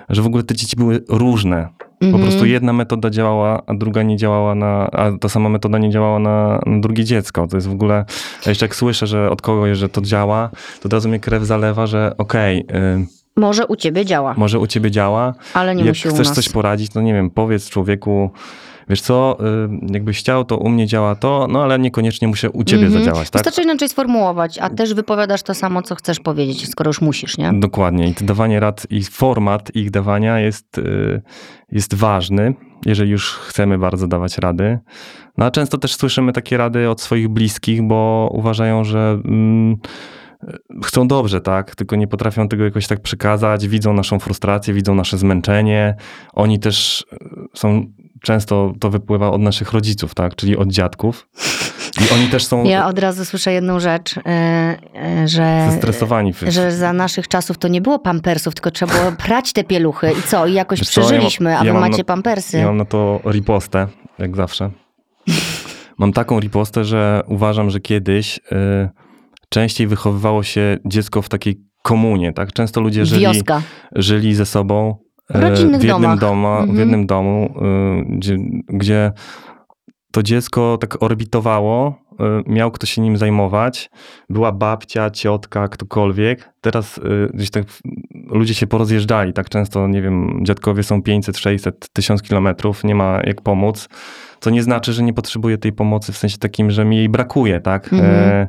że 0.08 0.22
w 0.22 0.26
ogóle 0.26 0.42
te 0.42 0.54
dzieci 0.54 0.76
były 0.76 1.04
różne. 1.08 1.68
Po 2.00 2.06
Mhm. 2.06 2.22
prostu 2.24 2.46
jedna 2.46 2.72
metoda 2.72 3.10
działała, 3.10 3.62
a 3.66 3.74
druga 3.74 4.02
nie 4.02 4.16
działała 4.16 4.54
na, 4.54 4.90
a 4.90 5.12
ta 5.20 5.28
sama 5.28 5.48
metoda 5.48 5.78
nie 5.78 5.90
działała 5.90 6.18
na, 6.18 6.60
na 6.66 6.80
drugie 6.80 7.04
dziecko. 7.04 7.46
To 7.48 7.56
jest 7.56 7.68
w 7.68 7.72
ogóle, 7.72 8.04
ja 8.46 8.50
jeszcze 8.50 8.64
jak 8.66 8.74
słyszę, 8.76 9.06
że 9.06 9.30
od 9.30 9.42
kogoś, 9.42 9.78
że 9.78 9.88
to 9.88 10.00
działa, 10.00 10.50
to 10.80 10.86
od 10.86 10.92
razu 10.92 11.08
mnie 11.08 11.20
krew 11.20 11.42
zalewa, 11.42 11.86
że 11.86 12.14
okej, 12.18 12.58
y, 12.60 13.06
Może 13.36 13.66
u 13.66 13.76
ciebie 13.76 14.04
działa, 14.04 14.34
może 14.36 14.58
u 14.58 14.66
ciebie 14.66 14.90
działa, 14.90 15.34
ale 15.54 15.74
nie 15.74 15.80
jak 15.84 15.88
musi 15.90 16.08
u 16.08 16.10
chcesz 16.10 16.26
nas. 16.26 16.36
coś 16.36 16.48
poradzić, 16.48 16.92
to 16.92 17.00
nie 17.00 17.14
wiem, 17.14 17.30
powiedz 17.30 17.68
człowieku, 17.70 18.30
wiesz 18.88 19.00
co, 19.00 19.36
y, 19.90 19.92
jakbyś 19.92 20.18
chciał, 20.18 20.44
to 20.44 20.56
u 20.56 20.68
mnie 20.68 20.86
działa 20.86 21.14
to, 21.14 21.46
no 21.50 21.62
ale 21.62 21.78
niekoniecznie 21.78 22.28
muszę 22.28 22.50
u 22.50 22.64
ciebie 22.64 22.86
Mhm. 22.86 23.04
zadziałać, 23.04 23.30
tak? 23.30 23.42
Wystarczy 23.44 23.62
inaczej 23.62 23.88
sformułować, 23.88 24.58
a 24.58 24.70
też 24.70 24.94
wypowiadasz 24.94 25.42
to 25.42 25.54
samo, 25.54 25.82
co 25.82 25.94
chcesz 25.94 26.20
powiedzieć, 26.20 26.68
skoro 26.70 26.88
już 26.88 27.00
musisz, 27.00 27.38
nie? 27.38 27.50
Dokładnie. 27.54 28.08
I 28.08 28.14
to 28.14 28.24
dawanie 28.24 28.60
rad 28.60 28.86
i 28.90 29.02
format 29.04 29.76
ich 29.76 29.90
dawania 29.90 30.40
jest, 30.40 30.78
y, 30.78 31.22
jest 31.72 31.94
ważny, 31.94 32.54
jeżeli 32.86 33.10
już 33.10 33.32
chcemy 33.34 33.78
bardzo 33.78 34.06
dawać 34.08 34.38
rady. 34.38 34.78
No 35.38 35.44
a 35.46 35.50
często 35.50 35.78
też 35.78 35.94
słyszymy 35.94 36.32
takie 36.32 36.56
rady 36.56 36.90
od 36.90 37.00
swoich 37.00 37.28
bliskich, 37.28 37.82
bo 37.82 38.30
uważają, 38.32 38.84
że 38.84 39.20
mm, 39.24 39.76
chcą 40.84 41.08
dobrze, 41.08 41.40
tak? 41.40 41.74
Tylko 41.74 41.96
nie 41.96 42.06
potrafią 42.08 42.48
tego 42.48 42.64
jakoś 42.64 42.86
tak 42.86 43.00
przekazać, 43.00 43.68
widzą 43.68 43.92
naszą 43.92 44.18
frustrację, 44.18 44.74
widzą 44.74 44.94
nasze 44.94 45.18
zmęczenie. 45.18 45.94
Oni 46.32 46.58
też 46.58 47.06
y, 47.12 47.16
są, 47.54 47.86
często 48.22 48.72
to 48.80 48.90
wypływa 48.90 49.30
od 49.30 49.40
naszych 49.40 49.72
rodziców, 49.72 50.14
tak? 50.14 50.36
Czyli 50.36 50.56
od 50.56 50.68
dziadków. 50.72 51.28
I 52.10 52.14
oni 52.14 52.28
też 52.28 52.46
są 52.46 52.64
Ja 52.64 52.86
od 52.86 52.98
razu 52.98 53.24
słyszę 53.24 53.52
jedną 53.52 53.80
rzecz, 53.80 54.16
yy, 54.16 54.22
yy, 55.20 55.28
że, 55.28 55.68
zestresowani. 55.70 56.32
w- 56.32 56.40
że 56.48 56.72
za 56.72 56.92
naszych 56.92 57.28
czasów 57.28 57.58
to 57.58 57.68
nie 57.68 57.80
było 57.80 57.98
pampersów, 57.98 58.54
tylko 58.54 58.70
trzeba 58.70 58.92
było 58.94 59.12
prać 59.26 59.52
te 59.52 59.64
pieluchy 59.64 60.12
i 60.18 60.22
co? 60.22 60.46
I 60.46 60.52
jakoś 60.52 60.78
Wiesz 60.78 60.88
co, 60.88 61.00
ja 61.00 61.06
przeżyliśmy, 61.06 61.58
a 61.58 61.64
ja 61.64 61.72
wy 61.74 61.80
macie 61.80 61.98
na- 61.98 62.04
pampersy. 62.04 62.58
Ja 62.58 62.66
mam 62.66 62.76
na 62.76 62.84
to 62.84 63.20
ripostę, 63.30 63.86
jak 64.18 64.36
zawsze. 64.36 64.70
Mam 65.98 66.12
taką 66.12 66.40
ripostę, 66.40 66.84
że 66.84 67.22
uważam, 67.26 67.70
że 67.70 67.80
kiedyś 67.80 68.38
y, 68.38 68.40
częściej 69.48 69.86
wychowywało 69.86 70.42
się 70.42 70.76
dziecko 70.86 71.22
w 71.22 71.28
takiej 71.28 71.60
komunie, 71.82 72.32
tak? 72.32 72.52
Często 72.52 72.80
ludzie 72.80 73.06
żyli, 73.06 73.20
Wioska. 73.20 73.62
żyli 73.94 74.34
ze 74.34 74.46
sobą 74.46 74.96
rodzinnych 75.30 75.80
w 75.80 75.84
jednym, 75.84 76.18
doma, 76.18 76.56
w 76.58 76.60
Mhm. 76.60 76.78
jednym 76.78 77.06
domu, 77.06 77.54
y, 78.10 78.16
gdzie, 78.16 78.36
gdzie 78.68 79.12
to 80.12 80.22
dziecko 80.22 80.78
tak 80.80 81.02
orbitowało, 81.02 81.98
y, 82.12 82.14
miał 82.46 82.70
kto 82.70 82.86
się 82.86 83.02
nim 83.02 83.16
zajmować, 83.16 83.90
była 84.30 84.52
babcia, 84.52 85.10
ciotka, 85.10 85.68
ktokolwiek. 85.68 86.50
Teraz 86.60 86.98
y, 86.98 87.30
gdzieś 87.34 87.50
tak 87.50 87.64
w- 87.70 87.80
ludzie 88.30 88.54
się 88.54 88.66
porozjeżdżali, 88.66 89.32
tak 89.32 89.48
często, 89.48 89.88
nie 89.88 90.02
wiem, 90.02 90.40
dziadkowie 90.42 90.82
są 90.82 91.02
500, 91.02 91.38
600, 91.38 91.88
1000 91.92 92.22
kilometrów, 92.22 92.84
nie 92.84 92.94
ma 92.94 93.20
jak 93.24 93.40
pomóc. 93.42 93.88
Co 94.40 94.50
nie 94.50 94.62
znaczy, 94.62 94.92
że 94.92 95.02
nie 95.02 95.12
potrzebuje 95.12 95.58
tej 95.58 95.72
pomocy 95.72 96.12
w 96.12 96.16
sensie 96.16 96.38
takim, 96.38 96.70
że 96.70 96.84
mi 96.84 96.96
jej 96.96 97.08
brakuje, 97.08 97.60
tak? 97.60 97.92
Mhm. 97.92 98.14
E, 98.14 98.48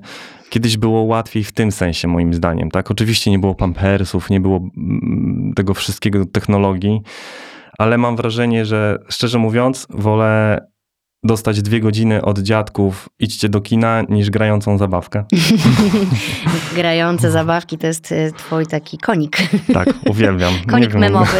Kiedyś 0.49 0.77
było 0.77 1.01
łatwiej 1.01 1.43
w 1.43 1.51
tym 1.51 1.71
sensie, 1.71 2.07
moim 2.07 2.33
zdaniem, 2.33 2.71
tak? 2.71 2.91
Oczywiście 2.91 3.31
nie 3.31 3.39
było 3.39 3.55
pampersów, 3.55 4.29
nie 4.29 4.39
było 4.39 4.57
mm, 4.57 5.53
tego 5.55 5.73
wszystkiego, 5.73 6.25
technologii, 6.25 7.01
ale 7.77 7.97
mam 7.97 8.15
wrażenie, 8.15 8.65
że 8.65 8.97
szczerze 9.09 9.37
mówiąc, 9.37 9.87
wolę 9.89 10.59
dostać 11.23 11.61
dwie 11.61 11.79
godziny 11.79 12.21
od 12.21 12.39
dziadków, 12.39 13.09
idźcie 13.19 13.49
do 13.49 13.61
kina, 13.61 14.03
niż 14.09 14.29
grającą 14.29 14.77
zabawkę. 14.77 15.23
Grające 16.75 17.31
zabawki 17.31 17.77
to 17.77 17.87
jest 17.87 18.11
y, 18.11 18.31
twój 18.37 18.65
taki 18.67 18.97
konik. 18.97 19.37
Tak, 19.73 19.89
uwielbiam. 20.09 20.53
Konik 20.67 20.93
memowy. 20.93 21.37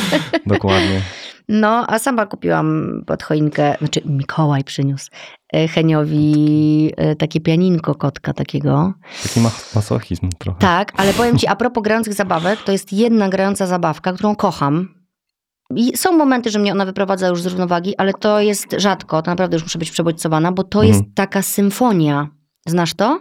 Dokładnie. 0.46 1.02
No, 1.52 1.84
a 1.88 1.98
sama 1.98 2.26
kupiłam 2.26 3.00
pod 3.06 3.22
choinkę, 3.22 3.74
znaczy 3.78 4.00
Mikołaj 4.04 4.64
przyniósł 4.64 5.10
y, 5.56 5.68
Heniowi 5.68 6.92
y, 7.12 7.16
takie 7.16 7.40
pianinko 7.40 7.94
kotka 7.94 8.32
takiego. 8.32 8.92
Taki 9.22 9.40
ma- 9.40 9.50
masochizm 9.74 10.28
trochę. 10.38 10.58
Tak, 10.58 10.92
ale 10.96 11.12
powiem 11.12 11.38
ci, 11.38 11.46
a 11.46 11.56
propos 11.56 11.82
grających 11.84 12.14
zabawek, 12.14 12.62
to 12.62 12.72
jest 12.72 12.92
jedna 12.92 13.28
grająca 13.28 13.66
zabawka, 13.66 14.12
którą 14.12 14.36
kocham. 14.36 14.88
I 15.76 15.96
są 15.96 16.12
momenty, 16.12 16.50
że 16.50 16.58
mnie 16.58 16.72
ona 16.72 16.84
wyprowadza 16.84 17.28
już 17.28 17.42
z 17.42 17.46
równowagi, 17.46 17.96
ale 17.96 18.12
to 18.14 18.40
jest 18.40 18.66
rzadko, 18.78 19.22
to 19.22 19.30
naprawdę 19.30 19.56
już 19.56 19.62
muszę 19.62 19.78
być 19.78 19.90
przebodźcowana, 19.90 20.52
bo 20.52 20.64
to 20.64 20.78
Mhm. 20.84 20.88
jest 20.94 21.14
taka 21.14 21.42
symfonia. 21.42 22.28
Znasz 22.66 22.94
to? 22.94 23.20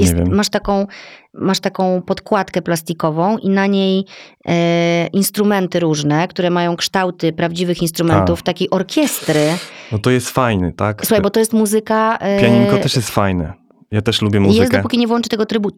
Jest, 0.00 0.14
masz, 0.28 0.48
taką, 0.48 0.86
masz 1.34 1.60
taką 1.60 2.02
podkładkę 2.02 2.62
plastikową 2.62 3.38
i 3.38 3.48
na 3.48 3.66
niej 3.66 4.04
e, 4.46 5.06
instrumenty 5.06 5.80
różne, 5.80 6.28
które 6.28 6.50
mają 6.50 6.76
kształty 6.76 7.32
prawdziwych 7.32 7.82
instrumentów, 7.82 8.42
takiej 8.42 8.70
orkiestry. 8.70 9.46
No 9.92 9.98
to 9.98 10.10
jest 10.10 10.30
fajny, 10.30 10.72
tak? 10.72 11.06
Słuchaj, 11.06 11.22
bo 11.22 11.30
to 11.30 11.40
jest 11.40 11.52
muzyka... 11.52 12.16
E, 12.20 12.40
Pianinko 12.40 12.78
też 12.78 12.96
jest 12.96 13.10
fajne. 13.10 13.52
Ja 13.90 14.02
też 14.02 14.22
lubię 14.22 14.38
jest, 14.38 14.48
muzykę. 14.48 14.76
dopóki 14.76 14.98
nie 14.98 15.06
włączy 15.06 15.28
tego 15.28 15.46
trybu, 15.46 15.70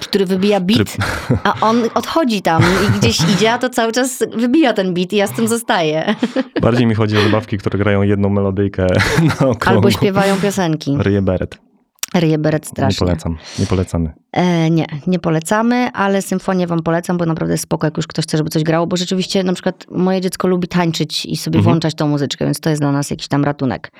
który 0.00 0.26
wybija 0.26 0.60
beat, 0.60 0.96
a 1.44 1.54
on 1.60 1.82
odchodzi 1.94 2.42
tam 2.42 2.62
i 2.62 2.98
gdzieś 2.98 3.20
idzie, 3.34 3.52
a 3.52 3.58
to 3.58 3.68
cały 3.68 3.92
czas 3.92 4.24
wybija 4.36 4.72
ten 4.72 4.94
beat 4.94 5.12
i 5.12 5.16
ja 5.16 5.26
z 5.26 5.32
tym 5.32 5.48
zostaję. 5.48 6.14
Bardziej 6.62 6.86
mi 6.86 6.94
chodzi 6.94 7.18
o 7.18 7.20
zabawki, 7.20 7.58
które 7.58 7.78
grają 7.78 8.02
jedną 8.02 8.28
melodyjkę 8.28 8.86
na 9.40 9.48
okrągło. 9.48 9.66
Albo 9.66 9.90
śpiewają 9.90 10.36
piosenki. 10.36 10.96
Ryje 10.98 11.22
beret. 11.22 11.67
Ryje 12.14 12.38
beret 12.38 12.62
Nie 12.64 12.68
strasznie. 12.70 13.06
polecam. 13.06 13.36
Nie 13.58 13.66
polecamy. 13.66 14.12
E, 14.32 14.70
nie, 14.70 14.86
nie 15.06 15.18
polecamy, 15.18 15.90
ale 15.92 16.22
symfonię 16.22 16.66
wam 16.66 16.82
polecam, 16.82 17.16
bo 17.18 17.26
naprawdę 17.26 17.54
jest 17.54 17.64
spoko, 17.64 17.86
jak 17.86 17.96
już 17.96 18.06
ktoś 18.06 18.24
chce, 18.24 18.36
żeby 18.38 18.50
coś 18.50 18.62
grało, 18.62 18.86
bo 18.86 18.96
rzeczywiście 18.96 19.44
na 19.44 19.52
przykład 19.52 19.86
moje 19.90 20.20
dziecko 20.20 20.48
lubi 20.48 20.68
tańczyć 20.68 21.26
i 21.26 21.36
sobie 21.36 21.56
Mhm. 21.58 21.64
włączać 21.72 21.94
tą 21.94 22.08
muzyczkę, 22.08 22.44
więc 22.44 22.60
to 22.60 22.70
jest 22.70 22.82
dla 22.82 22.92
nas 22.92 23.10
jakiś 23.10 23.28
tam 23.28 23.44
ratunek. 23.44 23.92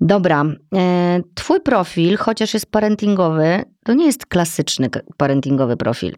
Dobra, 0.00 0.44
e, 0.74 1.20
twój 1.34 1.60
profil, 1.60 2.16
chociaż 2.16 2.54
jest 2.54 2.70
parentingowy, 2.70 3.64
to 3.84 3.94
nie 3.94 4.06
jest 4.06 4.26
klasyczny 4.26 4.90
parentingowy 5.16 5.76
profil. 5.76 6.14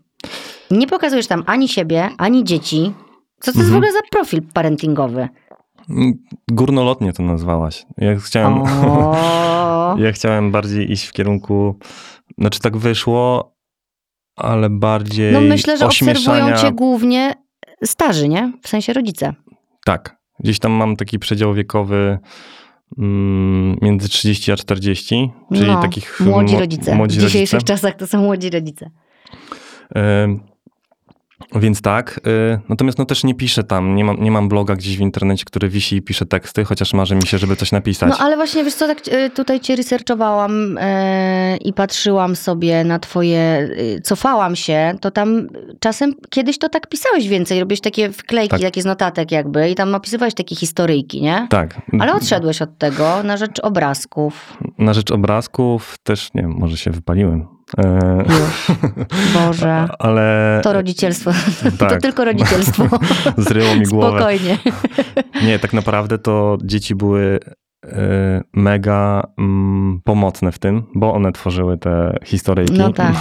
Nie 0.71 0.87
pokazujesz 0.87 1.27
tam 1.27 1.43
ani 1.47 1.69
siebie, 1.69 2.09
ani 2.19 2.45
dzieci. 2.45 2.93
Co 3.41 3.53
to 3.53 3.59
jest 3.59 3.71
w 3.71 3.75
Mhm. 3.75 3.77
ogóle 3.77 3.93
za 3.93 3.99
profil 4.11 4.43
parentingowy? 4.55 5.29
Górnolotnie 6.51 7.13
to 7.13 7.23
nazwałaś. 7.23 7.87
Ja 7.99 8.17
chciałem, 8.17 8.63
ja 10.05 10.13
chciałem 10.13 10.53
bardziej 10.53 10.93
iść 10.93 11.07
w 11.07 11.13
kierunku, 11.13 11.79
znaczy 12.39 12.61
tak 12.61 12.77
wyszło, 12.77 13.55
ale 14.37 14.71
bardziej 14.71 15.33
no 15.33 15.41
myślę, 15.41 15.79
że 15.79 15.87
obserwują 15.87 16.17
ośmieszania. 16.17 16.57
cię 16.57 16.73
głównie 16.73 17.35
starzy, 17.85 18.29
nie? 18.29 18.53
W 18.63 18.69
sensie 18.69 18.93
rodzice. 18.93 19.35
Tak. 19.85 20.17
Gdzieś 20.41 20.59
tam 20.59 20.73
mam 20.73 20.97
taki 20.97 21.19
przedział 21.19 21.55
wiekowy 21.55 22.19
mm, 22.99 23.77
między 23.83 24.09
30 24.09 24.53
a 24.53 24.57
40, 24.57 25.31
czyli 25.55 25.67
no, 25.67 25.83
takich 25.83 26.21
młodzi 26.21 26.57
rodzice. 26.57 26.95
Młodzi 26.95 27.19
w 27.19 27.23
dzisiejszych 27.23 27.53
rodzice. 27.53 27.75
czasach 27.75 27.95
to 27.95 28.07
są 28.07 28.23
młodzi 28.23 28.51
rodzice. 28.51 28.91
Więc 31.55 31.81
tak, 31.83 32.21
y, 32.27 32.59
natomiast 32.69 32.99
no 32.99 33.05
też 33.05 33.25
nie 33.25 33.35
piszę 33.35 33.65
tam, 33.65 33.95
nie 33.95 34.05
mam, 34.05 34.23
nie 34.23 34.31
mam 34.31 34.49
bloga 34.49 34.77
gdzieś 34.77 34.97
w 34.97 35.01
internecie, 35.01 35.45
który 35.45 35.69
wisi 35.69 35.97
i 35.97 36.03
pisze 36.03 36.27
teksty, 36.27 36.65
chociaż 36.65 36.95
marzy 36.95 37.15
mi 37.15 37.27
się, 37.27 37.39
żeby 37.39 37.57
coś 37.57 37.73
napisać. 37.73 38.09
No 38.11 38.19
ale 38.19 38.37
właśnie, 38.37 38.65
wiesz 38.65 38.75
co, 38.75 38.87
tak 38.87 39.09
y, 39.09 39.31
tutaj 39.31 39.61
cię 39.61 39.77
researchowałam 39.77 40.79
e, 40.81 41.57
i 41.57 41.73
patrzyłam 41.73 42.37
sobie 42.37 42.85
na 42.85 42.99
twoje, 42.99 43.69
y, 43.97 44.01
cofałam 44.05 44.57
się, 44.57 44.95
to 45.01 45.11
tam 45.11 45.49
czasem 45.81 46.15
kiedyś 46.31 46.59
to 46.59 46.69
tak 46.69 46.89
pisałeś 46.89 47.29
więcej, 47.29 47.61
robiłeś 47.61 47.81
takie 47.81 48.11
wklejki, 48.13 48.51
Tak. 48.51 48.61
takie 48.61 48.83
z 48.83 48.85
notatek 48.85 49.33
jakby 49.33 49.71
i 49.71 49.75
tam 49.75 49.95
opisywałeś 49.95 50.35
takie 50.35 50.57
historyjki, 50.57 51.23
nie? 51.23 51.47
Tak. 51.51 51.83
Ale 52.01 52.15
odszedłeś 52.15 52.63
od 52.63 52.79
tego 52.79 53.23
na 53.23 53.37
rzecz 53.37 53.61
obrazków. 53.61 54.57
Na 54.79 54.95
rzecz 54.95 55.11
obrazków 55.11 55.99
też, 56.03 56.35
nie 56.35 56.43
wiem, 56.43 56.55
może 56.59 56.77
się 56.77 56.91
wypaliłem. 56.91 57.56
E, 57.79 58.25
Już. 58.29 58.67
Boże. 59.35 59.89
ale 59.99 60.61
To 60.65 60.73
rodzicielstwo. 60.73 61.31
To 61.79 61.87
Tak. 61.87 62.01
tylko 62.03 62.25
rodzicielstwo. 62.25 62.85
zryło 63.37 63.75
mi 63.75 63.85
głowę. 63.87 64.09
Spokojnie. 64.19 64.59
Nie, 65.45 65.59
tak 65.59 65.73
naprawdę 65.73 66.19
to 66.19 66.59
dzieci 66.65 66.95
były 66.95 67.41
e, 67.87 68.43
mega 68.55 69.23
mm, 69.39 70.01
pomocne 70.05 70.53
w 70.53 70.59
tym, 70.59 70.83
bo 70.95 71.15
one 71.15 71.33
tworzyły 71.33 71.79
te 71.79 72.19
historyjki. 72.25 72.79
No 72.79 72.93
tak. 72.93 73.15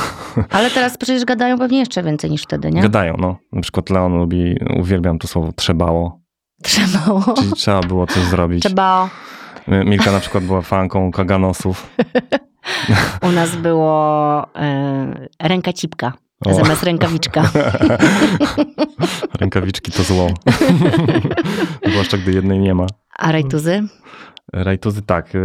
Ale 0.49 0.69
teraz 0.71 0.97
przecież 0.97 1.25
gadają 1.25 1.59
pewnie 1.59 1.79
jeszcze 1.79 2.03
więcej 2.03 2.31
niż 2.31 2.43
wtedy, 2.43 2.71
nie? 2.71 2.81
Gadają, 2.81 3.15
no. 3.19 3.37
Na 3.51 3.61
przykład 3.61 3.89
Leon 3.89 4.13
lubi, 4.17 4.55
uwielbiam 4.79 5.19
to 5.19 5.27
słowo 5.27 5.51
trzebało, 5.51 6.21
Trzebało. 6.63 7.23
czyli 7.37 7.51
trzeba 7.51 7.79
było 7.81 8.07
coś 8.07 8.23
zrobić. 8.23 8.63
Trzeba. 8.63 9.09
Milka 9.67 10.11
na 10.11 10.19
przykład 10.19 10.43
była 10.43 10.61
fanką 10.61 11.11
kaganosów. 11.11 11.95
U 13.29 13.31
nas 13.31 13.55
było 13.55 14.47
e, 14.55 15.27
ręka 15.41 15.73
cipka. 15.73 16.13
O. 16.45 16.53
Zamiast 16.53 16.83
rękawiczka. 16.83 17.43
Rękawiczki 19.39 19.91
to 19.91 20.03
zło. 20.03 20.29
Zwłaszcza 21.91 22.17
gdy 22.17 22.31
jednej 22.31 22.59
nie 22.59 22.73
ma. 22.73 22.85
A 23.17 23.31
rajtuzy? 23.31 23.83
Rajtuzy 24.53 25.01
tak. 25.01 25.35
e, 25.35 25.39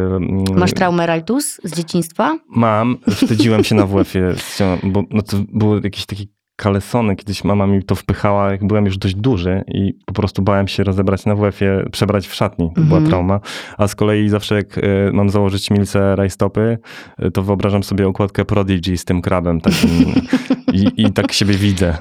Masz 0.54 0.72
traumę 0.72 1.06
rajtuz 1.06 1.60
z 1.64 1.76
dzieciństwa? 1.76 2.38
Mam. 2.48 2.98
Wstydziłem 3.10 3.64
się 3.64 3.74
na 3.74 3.86
WF-ie, 3.86 4.34
bo 4.82 5.02
no 5.10 5.22
to 5.22 5.36
były 5.52 5.80
jakieś 5.84 6.06
takie 6.06 6.24
kalesony. 6.60 7.16
Kiedyś 7.16 7.44
mama 7.44 7.66
mi 7.66 7.82
to 7.82 7.94
wpychała, 7.94 8.50
jak 8.50 8.64
byłem 8.66 8.84
już 8.86 8.98
dość 8.98 9.14
duży 9.14 9.64
i 9.68 9.94
po 10.04 10.12
prostu 10.12 10.42
bałem 10.42 10.68
się 10.68 10.84
rozebrać 10.84 11.26
na 11.26 11.34
WF-ie, 11.34 11.84
przebrać 11.92 12.26
w 12.28 12.34
szatni. 12.34 12.70
To 12.74 12.80
była 12.80 12.96
Mhm. 12.98 13.06
trauma. 13.10 13.40
A 13.78 13.88
z 13.88 13.94
kolei 13.94 14.28
zawsze 14.28 14.54
jak 14.54 14.78
e, 14.78 14.80
mam 15.12 15.30
założyć 15.30 15.70
milce 15.70 16.16
rajstopy, 16.16 16.78
e, 17.18 17.30
to 17.30 17.42
wyobrażam 17.42 17.82
sobie 17.82 18.08
okładkę 18.08 18.44
Prodigy 18.44 18.96
z 18.96 19.04
tym 19.04 19.22
krabem 19.22 19.60
takim 19.60 19.90
i, 20.96 21.02
i 21.06 21.12
tak 21.12 21.32
siebie 21.32 21.54
widzę. 21.54 21.96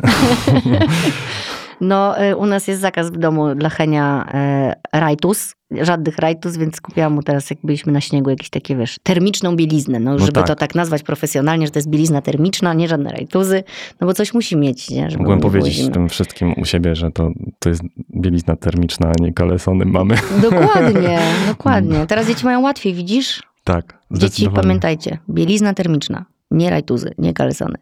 No, 1.82 2.24
y, 2.24 2.36
u 2.36 2.46
nas 2.46 2.68
jest 2.68 2.82
zakaz 2.82 3.10
w 3.12 3.18
domu 3.18 3.56
dla 3.56 3.70
Henia 3.70 4.26
e, 4.34 4.76
rajtus. 4.94 5.56
Żadnych 5.82 6.18
rajtus, 6.18 6.58
więc 6.58 6.82
kupiłam 6.82 7.14
mu 7.14 7.24
teraz, 7.24 7.50
jak 7.50 7.60
byliśmy 7.64 7.92
na 7.92 8.02
śniegu, 8.02 8.30
jakieś 8.30 8.50
takie, 8.50 8.76
wiesz, 8.76 8.98
termiczną 9.04 9.56
bieliznę. 9.56 10.00
No, 10.00 10.12
No 10.12 10.20
żeby 10.20 10.32
tak. 10.32 10.48
to 10.48 10.56
tak 10.56 10.76
nazwać 10.76 11.04
profesjonalnie, 11.04 11.66
że 11.66 11.72
to 11.72 11.80
jest 11.80 11.90
bielizna 11.90 12.22
termiczna, 12.22 12.74
nie 12.74 12.88
żadne 12.88 13.12
rajtuzy. 13.12 13.64
No 14.02 14.08
bo 14.08 14.14
coś 14.14 14.34
musi 14.34 14.58
mieć, 14.58 14.90
nie? 14.90 15.10
Żeby 15.10 15.24
Mogłem 15.24 15.40
powiedzieć 15.40 15.90
tym 15.94 16.10
wszystkim 16.10 16.54
u 16.58 16.66
siebie, 16.66 16.96
że 16.96 17.12
to, 17.12 17.32
to 17.60 17.70
jest 17.70 17.82
bielizna 18.16 18.56
termiczna, 18.56 19.08
a 19.08 19.24
nie 19.24 19.34
kalesony 19.34 19.86
mamy. 19.86 20.16
Dokładnie, 20.52 21.20
dokładnie. 21.48 22.08
Teraz 22.08 22.28
dzieci 22.28 22.46
mają 22.46 22.62
łatwiej, 22.62 22.94
widzisz? 22.94 23.44
Tak, 23.64 24.00
Dzieci, 24.12 24.50
pamiętajcie, 24.56 25.18
bielizna 25.30 25.74
termiczna, 25.74 26.26
nie 26.52 26.70
rajtuzy, 26.70 27.14
nie 27.18 27.34
kalesony. 27.34 27.76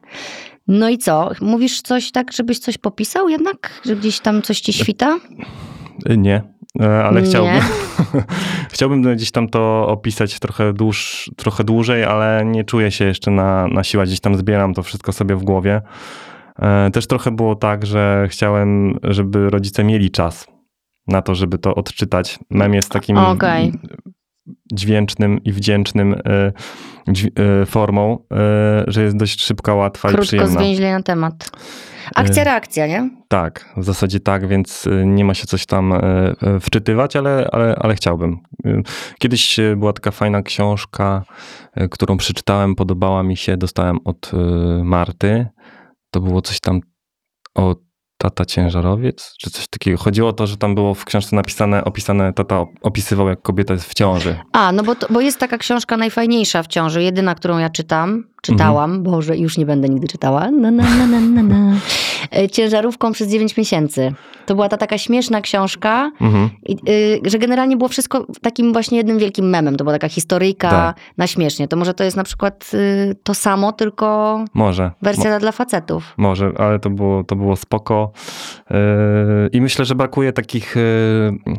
No 0.68 0.90
i 0.90 0.98
co? 0.98 1.32
Mówisz 1.42 1.82
coś 1.82 2.12
tak, 2.12 2.34
żebyś 2.34 2.60
coś 2.60 2.78
popisał 2.78 3.30
jednak? 3.30 3.82
Że 3.86 3.96
gdzieś 3.96 4.20
tam 4.20 4.42
coś 4.42 4.60
ci 4.60 4.74
świta? 4.74 5.20
Nie, 6.18 6.42
e, 6.82 7.04
ale 7.04 7.22
Nie. 7.22 7.28
chciałbym. 7.28 7.62
chciałbym 8.74 9.16
gdzieś 9.16 9.32
tam 9.32 9.50
to 9.50 9.88
opisać 9.88 10.40
trochę, 10.40 10.74
dłuż, 10.74 11.32
trochę 11.38 11.64
dłużej, 11.64 12.04
ale 12.04 12.44
nie 12.46 12.64
czuję 12.64 12.92
się 12.92 13.06
jeszcze 13.06 13.32
na, 13.32 13.68
na 13.68 13.84
siłę. 13.84 14.06
Gdzieś 14.06 14.20
tam 14.20 14.36
zbieram 14.36 14.74
to 14.74 14.84
wszystko 14.84 15.12
sobie 15.14 15.36
w 15.36 15.44
głowie. 15.44 15.82
E, 16.60 16.92
Też 16.92 17.08
trochę 17.08 17.32
było 17.32 17.56
tak, 17.56 17.86
że 17.86 18.28
chciałem, 18.30 19.00
żeby 19.04 19.50
rodzice 19.50 19.84
mieli 19.84 20.12
czas 20.12 20.48
na 21.08 21.22
to, 21.22 21.36
żeby 21.36 21.58
to 21.58 21.76
odczytać. 21.76 22.40
Mem 22.50 22.74
jest 22.74 22.92
takim 22.92 23.18
Okej. 23.18 23.74
Dźwięcznym 24.74 25.44
i 25.44 25.52
wdzięcznym 25.52 26.16
dźwi- 27.08 27.32
e, 27.62 27.66
formą, 27.66 28.18
e, 28.34 28.84
że 28.88 29.04
jest 29.04 29.18
dość 29.18 29.42
szybka, 29.44 29.74
łatwa 29.74 30.08
i 30.10 30.12
Krótko 30.12 30.28
przyjemna. 30.28 30.60
zwięźle 30.60 30.92
na 30.92 31.04
temat. 31.04 31.52
Akcja, 32.16 32.44
reakcja, 32.44 32.88
nie? 32.88 33.10
Tak, 33.28 33.74
w 33.78 33.84
zasadzie 33.84 34.20
tak, 34.20 34.48
więc 34.48 34.88
y, 34.88 35.04
nie 35.06 35.26
ma 35.26 35.34
się 35.34 35.46
coś 35.48 35.66
tam 35.66 35.92
y, 35.94 35.98
y, 36.56 36.60
wczytywać, 36.60 37.16
ale, 37.16 37.50
ale, 37.52 37.76
ale 37.80 37.96
chciałbym. 37.96 38.38
Y, 38.66 38.82
Kiedyś 39.20 39.60
y, 39.60 39.76
była 39.76 39.94
taka 39.94 40.12
fajna 40.12 40.42
książka, 40.42 41.24
y, 41.82 41.90
którą 41.90 42.18
przeczytałem, 42.18 42.76
podobała 42.76 43.24
mi 43.24 43.38
się, 43.38 43.58
dostałem 43.58 43.98
od 44.06 44.32
y, 44.34 44.38
Marty. 44.84 45.48
To 46.12 46.22
było 46.22 46.42
coś 46.42 46.60
tam 46.60 46.80
o 47.56 47.76
tata 48.18 48.46
ciężarowiec, 48.46 49.34
czy 49.40 49.50
coś 49.50 49.68
takiego. 49.68 49.98
Chodziło 49.98 50.30
o 50.30 50.34
to, 50.34 50.48
że 50.48 50.58
tam 50.58 50.76
było 50.76 50.94
w 50.94 51.06
książce 51.06 51.36
napisane, 51.36 51.84
opisane, 51.86 52.34
tata 52.34 52.56
op- 52.56 52.68
opisywał, 52.82 53.28
jak 53.30 53.42
kobieta 53.42 53.74
jest 53.74 53.90
w 53.90 53.94
ciąży. 53.94 54.36
A, 54.52 54.72
no 54.72 54.84
bo, 54.84 54.96
to, 54.96 55.08
bo 55.10 55.22
jest 55.22 55.40
taka 55.40 55.58
książka 55.58 55.98
najfajniejsza 55.98 56.64
w 56.64 56.68
ciąży, 56.68 57.04
jedyna, 57.04 57.36
którą 57.36 57.58
ja 57.58 57.70
czytam, 57.70 58.24
czytałam, 58.42 58.92
Mhm. 58.92 59.04
Boże, 59.04 59.38
już 59.38 59.58
nie 59.58 59.66
będę 59.66 59.90
nigdy 59.90 60.08
czytała, 60.08 60.52
na, 60.52 60.72
na, 60.72 60.84
na, 60.96 61.08
na, 61.08 61.20
na, 61.20 61.44
na. 61.44 61.74
E, 62.36 62.50
Ciężarówką 62.50 63.12
przez 63.12 63.28
9 63.30 63.58
miesięcy. 63.58 64.14
To 64.46 64.56
była 64.56 64.70
ta 64.70 64.78
taka 64.78 64.98
śmieszna 64.98 65.42
książka, 65.42 66.12
Mhm. 66.22 66.50
i, 66.66 66.78
y, 66.90 67.30
że 67.30 67.40
generalnie 67.40 67.78
było 67.78 67.88
wszystko 67.88 68.26
takim 68.42 68.74
właśnie 68.74 68.98
jednym 68.98 69.18
wielkim 69.18 69.50
memem. 69.50 69.76
To 69.76 69.84
była 69.84 69.94
taka 69.94 70.10
historyjka 70.10 70.70
Tak. 70.70 70.98
na 71.18 71.28
śmiesznie. 71.28 71.68
To 71.68 71.78
może 71.78 71.94
to 71.94 72.04
jest 72.04 72.18
na 72.18 72.24
przykład 72.24 72.72
y, 72.74 73.16
to 73.24 73.34
samo, 73.34 73.72
tylko 73.72 74.40
Może. 74.54 74.92
wersja 75.02 75.40
dla 75.40 75.52
facetów. 75.52 76.14
Może, 76.18 76.52
ale 76.58 76.80
to 76.80 76.90
było, 76.90 77.24
to 77.24 77.36
było 77.36 77.56
spoko. 77.56 78.12
Yy, 78.72 78.78
I 79.52 79.62
myślę, 79.62 79.86
że 79.86 79.96
brakuje 79.96 80.34
takich 80.34 80.76
yy, 80.76 81.56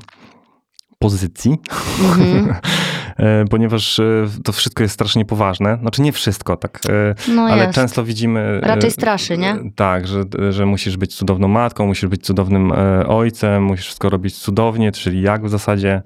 pozycji, 0.98 1.56
Mhm. 2.04 2.54
yy, 3.18 3.24
ponieważ 3.50 3.98
yy, 3.98 4.28
to 4.44 4.52
wszystko 4.52 4.82
jest 4.82 4.94
strasznie 4.94 5.24
poważne. 5.24 5.78
Znaczy 5.80 6.02
nie 6.02 6.12
wszystko, 6.12 6.56
tak. 6.56 6.80
yy, 7.28 7.34
No 7.34 7.42
ale 7.42 7.62
jest. 7.62 7.74
często 7.74 8.04
widzimy. 8.04 8.60
Raczej 8.60 8.90
straszy, 8.90 9.38
nie? 9.38 9.56
Tak, 9.76 10.06
że, 10.06 10.22
że 10.50 10.66
musisz 10.66 10.96
być 10.96 11.16
cudowną 11.16 11.48
matką, 11.48 11.86
musisz 11.86 12.08
być 12.10 12.24
cudownym 12.26 12.72
ojcem, 13.08 13.64
musisz 13.64 13.84
wszystko 13.86 14.08
robić 14.08 14.38
cudownie, 14.38 14.92
czyli 14.92 15.22
jak 15.22 15.44
w 15.46 15.48
zasadzie, 15.48 16.02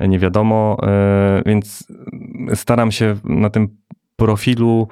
nie 0.00 0.18
wiadomo. 0.18 0.76
Więc 1.46 1.84
staram 2.54 2.92
się 2.92 3.16
na 3.24 3.50
tym 3.50 3.68
profilu 4.16 4.88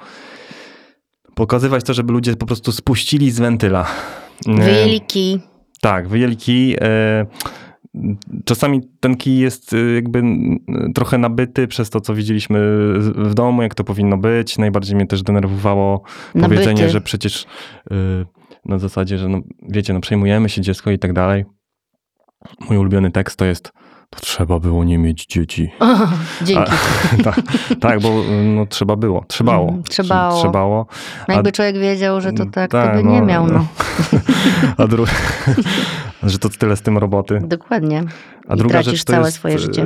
pokazywać 1.35 1.83
to, 1.83 1.93
żeby 1.93 2.13
ludzie 2.13 2.35
po 2.35 2.45
prostu 2.45 2.71
spuścili 2.71 3.31
z 3.31 3.39
wentyla. 3.39 3.85
Wyjęli 4.47 5.01
kij. 5.01 5.39
tak, 5.81 6.07
wyjęli 6.07 6.37
kij. 6.37 6.77
Czasami 8.45 8.81
ten 8.99 9.17
kij 9.17 9.39
jest 9.39 9.73
e, 9.73 9.77
jakby 9.77 10.23
trochę 10.95 11.17
nabyty 11.17 11.67
przez 11.67 11.89
to, 11.89 12.01
co 12.01 12.15
widzieliśmy 12.15 12.59
w 12.99 13.33
domu, 13.33 13.61
jak 13.61 13.75
to 13.75 13.83
powinno 13.83 14.17
być. 14.17 14.57
Najbardziej 14.57 14.95
mnie 14.95 15.07
też 15.07 15.23
denerwowało 15.23 16.01
Nabyty. 16.35 16.49
powiedzenie, 16.49 16.89
że 16.89 17.01
przecież 17.01 17.45
e, 17.91 17.95
na 18.65 18.77
zasadzie, 18.77 19.17
że 19.17 19.29
no, 19.29 19.41
wiecie, 19.69 19.93
no 19.93 19.99
przejmujemy 20.01 20.49
się 20.49 20.61
dziecko 20.61 20.91
i 20.91 20.99
tak 20.99 21.13
dalej. 21.13 21.45
Mój 22.69 22.77
ulubiony 22.77 23.11
tekst 23.11 23.37
to 23.37 23.45
jest 23.45 23.71
to 24.15 24.19
trzeba 24.19 24.59
było 24.59 24.83
nie 24.83 24.97
mieć 24.97 25.25
dzieci. 25.25 25.71
Dzięki. 26.41 26.71
tak, 27.23 27.41
tak, 27.79 27.99
bo 27.99 28.09
no, 28.55 28.65
trzeba 28.65 28.95
było, 28.95 29.25
trzebało. 29.27 29.67
Mhm, 29.67 29.83
trzebało. 29.83 30.39
Trzebało. 30.39 30.85
No 31.27 31.33
jakby 31.33 31.51
człowiek 31.51 31.77
wiedział, 31.77 32.21
że 32.21 32.33
to 32.33 32.45
tak, 32.45 32.71
Tak, 32.71 32.91
to 32.91 32.97
by 32.97 33.03
no, 33.03 33.11
nie 33.11 33.21
miał, 33.21 33.47
no. 33.47 33.65
A 34.77 34.87
dru... 34.87 35.05
że 36.23 36.39
to 36.39 36.49
tyle 36.49 36.75
z 36.75 36.81
tym 36.81 36.97
roboty. 36.97 37.39
Dokładnie. 37.43 38.03
A 38.47 38.53
I 38.53 38.57
druga 38.57 38.73
tracisz 38.73 38.91
rzecz 38.93 39.03
to 39.03 39.13
całe 39.13 39.25
jest, 39.25 39.37
swoje 39.37 39.59
życie. 39.59 39.85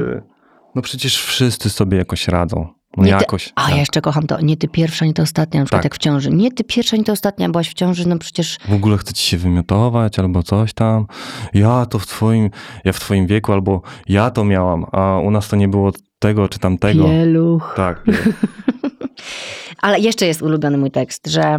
No 0.75 0.81
przecież 0.81 1.21
wszyscy 1.23 1.69
sobie 1.69 1.97
jakoś 1.97 2.27
radzą. 2.27 2.67
No 2.97 3.03
Nie 3.03 3.11
ty- 3.11 3.17
jakoś. 3.17 3.53
A 3.55 3.69
ja 3.71 3.77
jeszcze 3.77 4.01
kocham 4.01 4.27
to. 4.27 4.41
Nie 4.41 4.57
ty 4.57 4.67
pierwsza, 4.67 5.05
nie 5.05 5.13
ty 5.13 5.21
ostatnia, 5.21 5.59
na 5.59 5.65
przykład 5.65 5.79
Tak. 5.81 5.85
jak 5.85 5.95
w 5.95 5.97
ciąży. 5.97 6.31
Nie 6.31 6.51
ty 6.51 6.63
pierwsza, 6.63 6.97
nie 6.97 7.03
ty 7.03 7.11
ostatnia, 7.11 7.49
byłaś 7.49 7.69
w 7.69 7.73
ciąży, 7.73 8.07
no 8.07 8.17
przecież 8.17 8.57
W 8.69 8.73
ogóle 8.73 8.97
chcecie 8.97 9.21
się 9.21 9.37
wymiotować 9.37 10.19
albo 10.19 10.43
coś 10.43 10.73
tam. 10.73 11.05
Ja 11.53 11.85
to 11.85 11.99
w 11.99 12.07
twoim, 12.07 12.49
ja 12.83 12.91
w 12.93 12.99
twoim 12.99 13.27
wieku 13.27 13.53
albo 13.53 13.81
ja 14.07 14.31
to 14.31 14.43
miałam, 14.45 14.85
a 14.91 15.19
u 15.19 15.31
nas 15.31 15.47
to 15.47 15.55
nie 15.55 15.67
było 15.67 15.91
tego 16.19 16.49
czy 16.49 16.59
tamtego. 16.59 17.03
pieluch. 17.03 17.73
Tak. 17.75 18.03
Ale 19.81 19.99
jeszcze 19.99 20.25
jest 20.25 20.41
ulubiony 20.41 20.77
mój 20.77 20.91
tekst, 20.91 21.27
że 21.27 21.57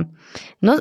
no 0.62 0.77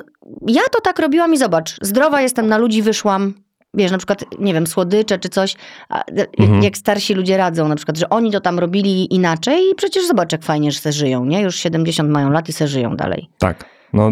ja 0.47 0.61
to 0.71 0.81
tak 0.81 0.99
robiłam 0.99 1.33
i 1.33 1.37
zobacz, 1.37 1.75
zdrowa 1.81 2.21
jestem, 2.21 2.47
na 2.47 2.57
ludzi 2.57 2.81
wyszłam, 2.81 3.33
wiesz, 3.75 3.91
na 3.91 3.97
przykład, 3.97 4.25
nie 4.39 4.53
wiem, 4.53 4.67
słodycze 4.67 5.19
czy 5.19 5.29
coś, 5.29 5.55
a, 5.89 6.03
Mhm. 6.39 6.63
jak 6.63 6.77
starsi 6.77 7.13
ludzie 7.13 7.37
radzą, 7.37 7.67
na 7.67 7.75
przykład, 7.75 7.97
że 7.97 8.09
oni 8.09 8.31
to 8.31 8.41
tam 8.41 8.59
robili 8.59 9.13
inaczej 9.13 9.59
i 9.71 9.75
przecież 9.75 10.07
zobacz, 10.07 10.31
jak 10.31 10.43
fajnie, 10.43 10.71
że 10.71 10.79
se 10.79 10.91
żyją, 10.91 11.25
nie? 11.25 11.41
Już 11.41 11.55
70 11.55 12.09
mają 12.09 12.29
lat 12.31 12.49
i 12.49 12.53
se 12.53 12.67
żyją 12.67 12.95
dalej. 12.95 13.29
tak. 13.37 13.75
No, 13.93 14.11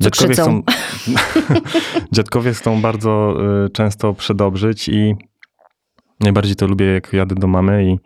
dziadkowie, 0.00 0.34
chcą, 0.34 0.62
dziadkowie 2.12 2.52
chcą 2.52 2.80
bardzo 2.80 3.34
y, 3.66 3.70
często 3.70 4.14
przedobrzyć 4.14 4.88
i 4.88 5.14
najbardziej 6.20 6.56
to 6.56 6.66
lubię, 6.66 6.86
jak 6.86 7.12
jadę 7.12 7.34
do 7.34 7.46
mamy 7.46 7.84
i 7.84 7.92
y, 7.92 7.98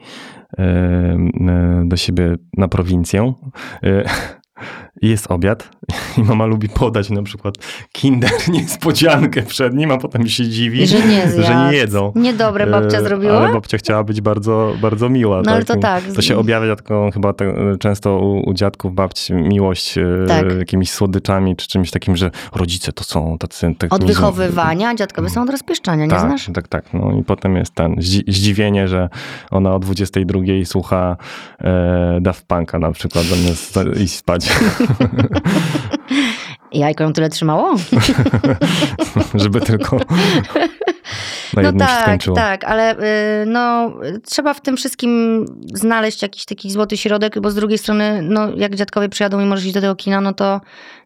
y, 0.63 1.89
do 1.89 1.97
siebie 1.97 2.37
na 2.57 2.69
prowincję. 2.69 3.33
Jest 5.03 5.31
obiad 5.31 5.69
i 6.19 6.23
mama 6.23 6.47
lubi 6.47 6.69
podać 6.69 7.11
na 7.11 7.23
przykład 7.23 7.55
kinder 7.93 8.31
niespodziankę 8.49 9.43
przed 9.43 9.75
nim, 9.75 9.91
a 9.91 9.99
potem 9.99 10.29
się 10.29 10.49
dziwi, 10.49 10.87
że 10.87 11.07
nie, 11.07 11.43
że 11.43 11.55
nie 11.55 11.77
jedzą. 11.77 12.13
Niedobre 12.15 12.67
babcia 12.67 12.99
e, 12.99 13.03
zrobiła? 13.03 13.39
Ale 13.39 13.53
babcia 13.53 13.79
chciała 13.79 14.05
być 14.05 14.21
bardzo, 14.21 14.75
bardzo 14.81 15.09
miła. 15.09 15.37
No 15.37 15.43
tak? 15.43 15.55
ale 15.55 15.65
to 15.65 15.77
tak. 15.77 16.05
To 16.15 16.23
się 16.23 16.39
objawia 16.39 16.77
taką 16.77 17.11
chyba 17.11 17.33
te, 17.33 17.55
często 17.81 18.19
u, 18.19 18.51
u, 18.51 18.55
dziadków, 18.55 18.95
babci 18.95 19.35
miłość 19.35 19.99
e, 19.99 20.05
tak. 20.29 20.59
jakimiś 20.59 20.91
słodyczami, 20.91 21.57
czy 21.57 21.69
czymś 21.69 21.91
takim, 21.91 22.17
że 22.17 22.31
rodzice 22.55 22.93
to 22.93 23.05
są 23.05 23.39
tacy... 23.39 23.75
Tak, 23.79 23.95
od 23.95 24.05
wychowywania, 24.05 24.95
dziadkowie 24.95 25.31
są 25.31 25.43
od 25.43 25.51
rozpieszczania, 25.51 26.05
nie 26.05 26.11
tak, 26.11 26.21
znasz? 26.21 26.51
Tak, 26.55 26.69
tak. 26.69 26.95
No 26.95 27.13
i 27.21 27.25
potem 27.25 27.57
jest 27.57 27.75
ten 27.75 27.97
zdziwienie, 28.29 28.89
że 28.89 29.09
ona 29.51 29.75
o 29.75 29.79
22 29.79 30.41
słucha 30.65 31.17
e, 31.61 32.19
Daft 32.21 32.47
Punk'a 32.49 32.81
na 32.81 32.93
przykład, 32.93 33.25
zamiast 33.25 33.79
iść 34.01 34.15
spać. 34.15 34.49
Jajko 36.73 37.05
ją 37.05 37.13
tyle 37.13 37.29
trzymało? 37.29 37.75
Żeby 39.35 39.61
tylko 39.61 39.97
na 41.57 41.73
no 41.73 41.79
tak, 41.79 42.03
skończyło. 42.03 42.37
tak, 42.37 42.65
ale 42.65 42.97
y, 43.43 43.47
no, 43.47 43.93
trzeba 44.25 44.55
w 44.55 44.61
tym 44.61 44.77
wszystkim 44.77 45.45
znaleźć 45.75 46.23
jakiś 46.23 46.45
taki 46.45 46.71
złoty 46.71 46.97
środek, 46.97 47.41
bo 47.41 47.51
z 47.51 47.55
drugiej 47.55 47.79
strony, 47.79 48.23
no, 48.23 48.49
jak 48.57 48.75
dziadkowie 48.75 49.09
przyjadą 49.09 49.41
i 49.41 49.45
możesz 49.45 49.65
iść 49.65 49.75
do 49.75 49.81
tego 49.81 49.97
kina, 49.97 50.21
no 50.21 50.33
to 50.33 50.61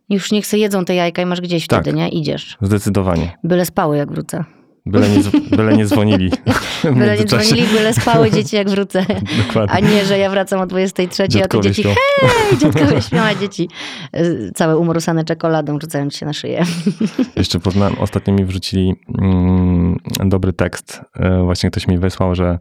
już 0.08 0.32
niech 0.32 0.46
se 0.46 0.58
jedzą 0.58 0.84
te 0.84 0.94
jajka 0.94 1.22
i 1.22 1.26
masz 1.26 1.40
gdzieś 1.40 1.66
tak, 1.66 1.82
wtedy, 1.82 1.96
nie? 1.96 2.08
Idziesz. 2.08 2.56
Zdecydowanie. 2.60 3.38
Byle 3.44 3.64
spały, 3.64 3.96
jak 3.96 4.12
wrócę. 4.12 4.44
Byle 4.86 5.08
nie, 5.08 5.18
byle 5.56 5.76
nie 5.76 5.86
dzwonili. 5.86 6.30
Byle 6.96 7.18
nie 7.18 7.24
dzwonili, 7.24 7.66
byle 7.66 7.94
spały 7.94 8.30
dzieci 8.30 8.56
jak 8.56 8.70
wrócę. 8.70 9.06
Dokładnie. 9.46 9.74
A 9.76 9.80
nie, 9.80 10.04
że 10.04 10.18
ja 10.18 10.30
wracam 10.30 10.60
o 10.60 10.66
23, 10.66 11.28
dziadkowie 11.28 11.60
a 11.60 11.62
te 11.62 11.68
dzieci, 11.68 11.82
śpią. 11.82 11.94
hej, 12.20 12.58
dziadkowie 12.58 13.02
śpią, 13.02 13.20
a 13.20 13.34
dzieci 13.34 13.68
y, 14.16 14.52
całe 14.54 14.76
umorusane 14.76 15.24
czekoladą 15.24 15.80
rzucając 15.80 16.16
się 16.16 16.26
na 16.26 16.32
szyję. 16.32 16.64
Jeszcze 17.36 17.60
poznałem, 17.60 17.98
ostatnio 17.98 18.34
mi 18.34 18.44
wrzucili 18.44 18.94
mm, 19.18 19.96
dobry 20.24 20.52
tekst. 20.52 21.00
E, 21.16 21.42
właśnie 21.42 21.70
ktoś 21.70 21.86
mi 21.88 21.98
wysłał, 21.98 22.34
że 22.34 22.58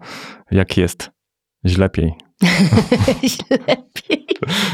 jak 0.51 0.77
jest, 0.77 1.11
źlepiej. 1.65 2.13
źlepiej. 3.33 4.25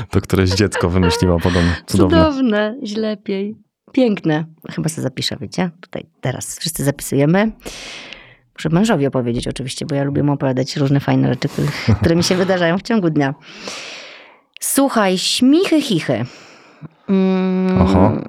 To 0.09 0.21
któreś 0.21 0.49
dziecko 0.49 0.89
wymyśliło 0.89 1.39
podobnie. 1.39 1.75
Cudowne. 1.85 2.17
Cudowne, 2.17 2.75
źlepiej. 2.83 3.70
Piękne. 3.93 4.45
Chyba 4.69 4.89
sobie 4.89 5.03
zapiszę, 5.03 5.37
wiecie? 5.41 5.69
Tutaj 5.81 6.05
teraz 6.21 6.59
wszyscy 6.59 6.83
zapisujemy. 6.83 7.51
Muszę 8.55 8.69
mężowi 8.69 9.07
opowiedzieć 9.07 9.47
oczywiście, 9.47 9.85
bo 9.85 9.95
ja 9.95 10.03
lubię 10.03 10.23
mu 10.23 10.33
opowiadać 10.33 10.77
różne 10.77 10.99
fajne 10.99 11.27
rzeczy, 11.27 11.49
które 11.99 12.15
mi 12.15 12.23
się 12.23 12.35
wydarzają 12.35 12.77
w 12.77 12.81
ciągu 12.81 13.09
dnia. 13.09 13.33
Słuchaj, 14.59 15.17
śmichy, 15.17 15.81
chichy. 15.81 16.25
Mm. 17.09 17.81
Oho. 17.81 18.11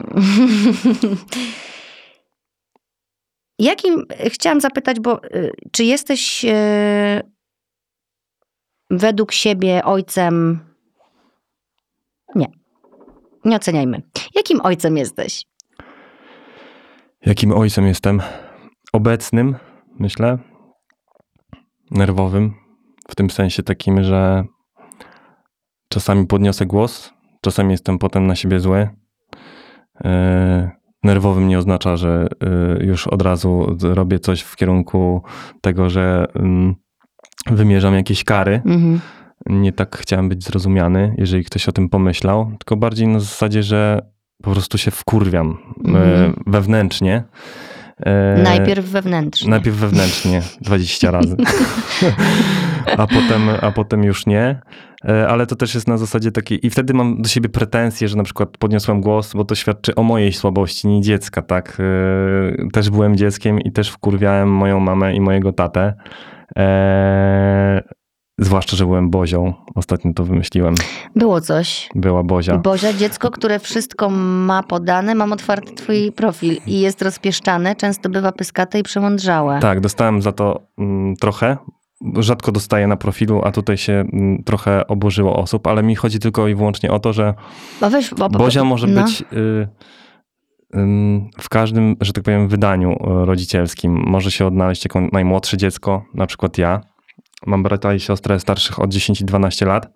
Jakim, 3.58 4.06
chciałam 4.26 4.60
zapytać, 4.60 5.00
bo 5.00 5.24
y, 5.24 5.52
czy 5.72 5.84
jesteś 5.84 6.44
y, 6.44 7.22
według 8.90 9.32
siebie 9.32 9.84
ojcem? 9.84 10.60
Nie. 12.34 12.46
Nie 13.44 13.56
oceniajmy. 13.56 14.02
Jakim 14.34 14.60
ojcem 14.60 14.96
jesteś? 14.96 15.44
Jakim 17.26 17.52
ojcem 17.52 17.86
jestem? 17.86 18.20
Obecnym, 18.92 19.56
myślę. 19.98 20.38
Nerwowym. 21.90 22.54
W 23.08 23.14
tym 23.14 23.30
sensie 23.30 23.62
takim, 23.62 24.04
że 24.04 24.44
czasami 25.88 26.26
podniosę 26.26 26.66
głos, 26.66 27.12
czasami 27.40 27.70
jestem 27.70 27.98
potem 27.98 28.26
na 28.26 28.36
siebie 28.36 28.60
zły. 28.60 28.88
Yy, 30.04 30.10
nerwowym 31.04 31.48
nie 31.48 31.58
oznacza, 31.58 31.96
że 31.96 32.26
yy, 32.78 32.86
już 32.86 33.06
od 33.06 33.22
razu 33.22 33.76
robię 33.82 34.18
coś 34.18 34.40
w 34.40 34.56
kierunku 34.56 35.22
tego, 35.60 35.90
że 35.90 36.26
yy, 36.34 37.56
wymierzam 37.56 37.94
jakieś 37.94 38.24
kary. 38.24 38.62
Mhm. 38.64 39.00
Nie 39.46 39.72
tak 39.72 39.96
chciałem 39.96 40.28
być 40.28 40.44
zrozumiany, 40.44 41.14
jeżeli 41.18 41.44
ktoś 41.44 41.68
o 41.68 41.72
tym 41.72 41.88
pomyślał, 41.88 42.52
tylko 42.58 42.76
bardziej 42.76 43.08
na 43.08 43.20
zasadzie, 43.20 43.62
że 43.62 44.12
po 44.42 44.50
prostu 44.50 44.78
się 44.78 44.90
wkurwiam 44.90 45.58
mm. 45.84 46.42
wewnętrznie. 46.46 47.24
E, 48.06 48.42
najpierw 48.42 48.86
wewnętrznie. 48.86 49.50
Najpierw 49.50 49.76
wewnętrznie, 49.76 50.42
20 50.60 51.10
razy. 51.10 51.36
a, 52.98 53.06
potem, 53.06 53.48
a 53.60 53.70
potem 53.70 54.04
już 54.04 54.26
nie. 54.26 54.60
E, 55.08 55.28
ale 55.28 55.46
to 55.46 55.56
też 55.56 55.74
jest 55.74 55.88
na 55.88 55.98
zasadzie 55.98 56.32
takiej. 56.32 56.66
I 56.66 56.70
wtedy 56.70 56.94
mam 56.94 57.22
do 57.22 57.28
siebie 57.28 57.48
pretensje, 57.48 58.08
że 58.08 58.16
na 58.16 58.22
przykład 58.22 58.56
podniosłem 58.58 59.00
głos, 59.00 59.34
bo 59.34 59.44
to 59.44 59.54
świadczy 59.54 59.94
o 59.94 60.02
mojej 60.02 60.32
słabości, 60.32 60.88
nie 60.88 61.00
dziecka, 61.00 61.42
tak? 61.42 61.82
Też 62.72 62.90
byłem 62.90 63.16
dzieckiem 63.16 63.60
i 63.60 63.72
też 63.72 63.90
wkurwiałem 63.90 64.48
moją 64.48 64.80
mamę 64.80 65.14
i 65.14 65.20
mojego 65.20 65.52
tatę. 65.52 65.94
Zwłaszcza, 68.44 68.76
że 68.76 68.86
byłem 68.86 69.10
Bozią. 69.10 69.54
Ostatnio 69.74 70.12
to 70.12 70.24
wymyśliłem. 70.24 70.74
Było 71.16 71.40
coś. 71.40 71.88
Była 71.94 72.22
Bozia. 72.22 72.58
Bozia, 72.58 72.92
dziecko, 72.92 73.30
które 73.30 73.58
wszystko 73.58 74.10
ma 74.10 74.62
podane. 74.62 75.14
Mam 75.14 75.32
otwarty 75.32 75.74
twój 75.74 76.12
profil 76.12 76.56
i 76.66 76.80
jest 76.80 77.02
rozpieszczane. 77.02 77.76
Często 77.76 78.08
bywa 78.08 78.32
pyskate 78.32 78.78
i 78.78 78.82
przemądrzałe. 78.82 79.60
Tak, 79.60 79.80
dostałem 79.80 80.22
za 80.22 80.32
to 80.32 80.60
mm, 80.78 81.16
trochę. 81.16 81.56
Rzadko 82.18 82.52
dostaję 82.52 82.86
na 82.86 82.96
profilu, 82.96 83.40
a 83.44 83.52
tutaj 83.52 83.76
się 83.76 83.92
mm, 83.92 84.42
trochę 84.44 84.86
oburzyło 84.86 85.36
osób, 85.36 85.66
ale 85.66 85.82
mi 85.82 85.94
chodzi 85.94 86.18
tylko 86.18 86.48
i 86.48 86.54
wyłącznie 86.54 86.90
o 86.90 86.98
to, 86.98 87.12
że 87.12 87.34
bo 87.80 87.90
weź, 87.90 88.14
bo, 88.14 88.28
Bozia 88.28 88.64
może 88.64 88.86
no. 88.86 89.02
być... 89.02 89.24
Y, 89.32 89.68
w 91.40 91.48
każdym, 91.48 91.96
że 92.00 92.12
tak 92.12 92.24
powiem, 92.24 92.48
wydaniu 92.48 92.92
y, 92.92 92.96
rodzicielskim 93.26 94.02
może 94.06 94.30
się 94.30 94.46
odnaleźć 94.46 94.84
jako 94.84 95.00
najmłodsze 95.12 95.56
dziecko, 95.56 96.04
na 96.14 96.26
przykład 96.26 96.58
ja, 96.58 96.80
Mam 97.46 97.62
brata 97.62 97.94
i 97.94 98.00
siostrę 98.00 98.40
starszych 98.40 98.78
od 98.78 98.90
10 98.90 99.20
i 99.20 99.24
12 99.24 99.66
lat. 99.66 99.92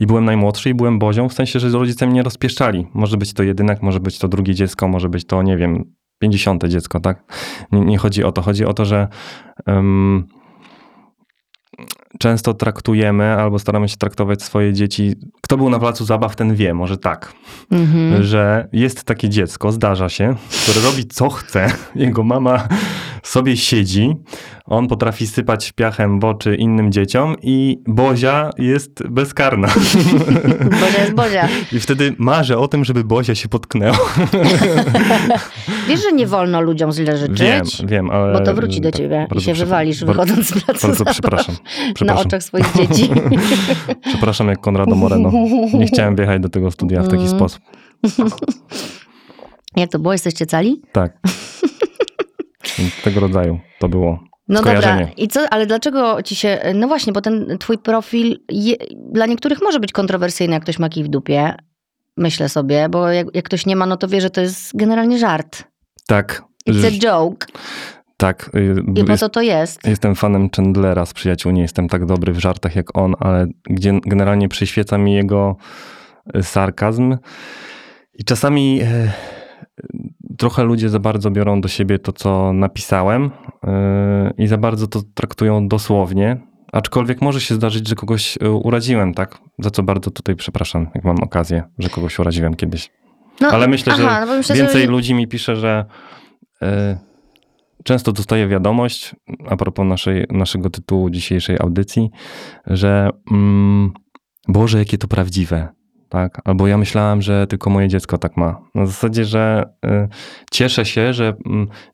I 0.00 0.06
byłem 0.06 0.24
najmłodszy 0.24 0.70
i 0.70 0.74
byłem 0.74 0.98
bozią, 0.98 1.28
w 1.28 1.32
sensie, 1.32 1.60
że 1.60 1.68
rodzice 1.68 2.06
mnie 2.06 2.22
rozpieszczali. 2.22 2.86
Może 2.94 3.16
być 3.16 3.32
to 3.32 3.42
jedynek, 3.42 3.82
może 3.82 4.00
być 4.00 4.18
to 4.18 4.28
drugie 4.28 4.54
dziecko, 4.54 4.88
może 4.88 5.08
być 5.08 5.26
to, 5.26 5.42
nie 5.42 5.56
wiem, 5.56 5.84
50 6.18 6.64
dziecko, 6.64 7.00
tak? 7.00 7.24
Nie, 7.72 7.80
nie 7.80 7.98
chodzi 7.98 8.24
o 8.24 8.32
to. 8.32 8.42
Chodzi 8.42 8.64
o 8.64 8.74
to, 8.74 8.84
że 8.84 9.08
um, 9.66 10.26
często 12.18 12.54
traktujemy 12.54 13.24
albo 13.24 13.58
staramy 13.58 13.88
się 13.88 13.96
traktować 13.96 14.42
swoje 14.42 14.72
dzieci. 14.72 15.14
Kto 15.42 15.56
był 15.56 15.70
na 15.70 15.78
placu 15.78 16.04
zabaw, 16.04 16.36
ten 16.36 16.54
wie, 16.54 16.74
może 16.74 16.96
tak, 16.96 17.32
mhm. 17.70 18.22
że 18.22 18.68
jest 18.72 19.04
takie 19.04 19.28
dziecko, 19.28 19.72
zdarza 19.72 20.08
się, 20.08 20.34
które 20.62 20.86
robi 20.86 21.06
co 21.06 21.30
chce. 21.30 21.72
Jego 21.94 22.22
mama 22.22 22.68
sobie 23.22 23.56
siedzi, 23.56 24.16
on 24.66 24.88
potrafi 24.88 25.26
sypać 25.26 25.72
piachem 25.72 26.20
w 26.20 26.24
oczy 26.24 26.54
innym 26.54 26.92
dzieciom 26.92 27.36
i 27.42 27.78
Bozia 27.86 28.50
jest 28.58 29.08
bezkarna. 29.08 29.68
Bozia 30.80 31.00
jest 31.00 31.14
Bozia. 31.14 31.48
I 31.72 31.80
wtedy 31.80 32.14
marzę 32.18 32.58
o 32.58 32.68
tym, 32.68 32.84
żeby 32.84 33.04
Bozia 33.04 33.34
się 33.34 33.48
potknęła. 33.48 33.98
Wiesz, 35.88 36.02
że 36.02 36.12
nie 36.12 36.26
wolno 36.26 36.60
ludziom 36.60 36.92
źle 36.92 37.16
życzyć? 37.16 37.40
Wiem, 37.40 37.64
wiem, 37.84 38.10
ale... 38.10 38.32
Bo 38.32 38.40
to 38.40 38.54
wróci 38.54 38.80
do 38.80 38.92
ciebie 38.92 39.26
i 39.34 39.40
się 39.40 39.54
wywalisz 39.54 40.04
wychodząc 40.04 40.46
z 40.46 40.64
placu 40.64 40.86
Bardzo 40.86 41.04
przepraszam. 41.04 41.54
przepraszam. 41.94 42.16
Na 42.16 42.26
oczach 42.26 42.42
swoich 42.42 42.72
dzieci. 42.76 43.10
przepraszam 44.04 44.48
jak 44.48 44.60
Konrado 44.60 44.94
Moreno. 44.94 45.30
Nie 45.74 45.86
chciałem 45.86 46.16
wjechać 46.16 46.42
do 46.42 46.48
tego 46.48 46.70
studia 46.70 47.02
w 47.02 47.08
taki 47.08 47.22
mm. 47.22 47.36
sposób. 47.36 47.62
Jak 49.76 49.90
to 49.90 49.98
było? 49.98 50.12
Jesteście 50.12 50.46
cali? 50.46 50.82
Tak. 50.92 51.18
Tego 53.04 53.20
rodzaju 53.20 53.60
to 53.78 53.88
było. 53.88 54.18
No 54.48 54.62
dobra, 54.62 55.08
i 55.16 55.28
co, 55.28 55.40
ale 55.50 55.66
dlaczego 55.66 56.22
ci 56.22 56.36
się. 56.36 56.60
No 56.74 56.88
właśnie, 56.88 57.12
bo 57.12 57.20
ten 57.20 57.58
twój 57.58 57.78
profil 57.78 58.38
je, 58.48 58.76
dla 59.12 59.26
niektórych 59.26 59.62
może 59.62 59.80
być 59.80 59.92
kontrowersyjny, 59.92 60.54
jak 60.54 60.62
ktoś 60.62 60.78
ma 60.78 60.88
kij 60.88 61.04
w 61.04 61.08
dupie. 61.08 61.54
Myślę 62.16 62.48
sobie, 62.48 62.88
bo 62.88 63.08
jak, 63.08 63.26
jak 63.34 63.44
ktoś 63.44 63.66
nie 63.66 63.76
ma, 63.76 63.86
no 63.86 63.96
to 63.96 64.08
wie, 64.08 64.20
że 64.20 64.30
to 64.30 64.40
jest 64.40 64.76
generalnie 64.76 65.18
żart. 65.18 65.64
Tak. 66.06 66.42
It's 66.68 66.86
a 66.86 66.90
joke. 66.90 67.46
Tak. 68.16 68.50
Y, 68.56 68.84
I 68.96 69.04
po 69.04 69.16
co 69.16 69.28
to 69.28 69.42
jest? 69.42 69.86
Jestem 69.86 70.14
fanem 70.14 70.50
Chandlera 70.56 71.06
z 71.06 71.12
przyjaciół. 71.12 71.52
Nie 71.52 71.62
jestem 71.62 71.88
tak 71.88 72.06
dobry 72.06 72.32
w 72.32 72.38
żartach 72.38 72.76
jak 72.76 72.98
on, 72.98 73.14
ale 73.20 73.46
gdzie 73.64 74.00
generalnie 74.06 74.48
przyświeca 74.48 74.98
mi 74.98 75.14
jego 75.14 75.56
y, 76.36 76.42
sarkazm. 76.42 77.16
I 78.14 78.24
czasami 78.24 78.82
y, 78.82 79.10
trochę 80.38 80.64
ludzie 80.64 80.88
za 80.88 80.98
bardzo 80.98 81.30
biorą 81.30 81.60
do 81.60 81.68
siebie 81.68 81.98
to, 81.98 82.12
co 82.12 82.52
napisałem 82.52 83.30
i 84.38 84.46
za 84.46 84.56
bardzo 84.58 84.86
to 84.86 85.02
traktują 85.14 85.68
dosłownie. 85.68 86.40
Aczkolwiek 86.72 87.22
może 87.22 87.40
się 87.40 87.54
zdarzyć, 87.54 87.88
że 87.88 87.94
kogoś 87.94 88.38
uraziłem, 88.62 89.14
tak? 89.14 89.38
Za 89.58 89.70
co 89.70 89.82
bardzo 89.82 90.10
tutaj 90.10 90.36
przepraszam, 90.36 90.86
jak 90.94 91.04
mam 91.04 91.16
okazję, 91.22 91.62
że 91.78 91.88
kogoś 91.88 92.18
uraziłem 92.18 92.54
kiedyś. 92.54 92.90
No, 93.40 93.48
Ale 93.48 93.68
myślę, 93.68 93.92
aha, 93.96 94.20
że 94.20 94.26
no 94.26 94.36
myślę, 94.36 94.56
więcej 94.56 94.82
że... 94.82 94.90
ludzi 94.90 95.14
mi 95.14 95.28
pisze, 95.28 95.56
że 95.56 95.84
y, 96.62 96.66
często 97.84 98.12
dostaję 98.12 98.48
wiadomość, 98.48 99.16
a 99.48 99.56
propos 99.56 99.86
naszej, 99.86 100.26
naszego 100.30 100.70
tytułu 100.70 101.10
dzisiejszej 101.10 101.56
audycji, 101.60 102.10
że 102.66 103.10
mm, 103.30 103.92
Boże, 104.48 104.78
jakie 104.78 104.98
to 104.98 105.08
prawdziwe 105.08 105.68
tak? 106.12 106.40
Albo 106.44 106.66
ja 106.66 106.78
myślałam, 106.78 107.22
że 107.22 107.46
tylko 107.46 107.70
moje 107.70 107.88
dziecko 107.88 108.18
tak 108.18 108.36
ma. 108.36 108.60
Na 108.74 108.86
zasadzie, 108.86 109.24
że 109.24 109.64
y, 109.84 109.88
cieszę 110.50 110.84
się, 110.84 111.12
że 111.12 111.28
y, 111.28 111.34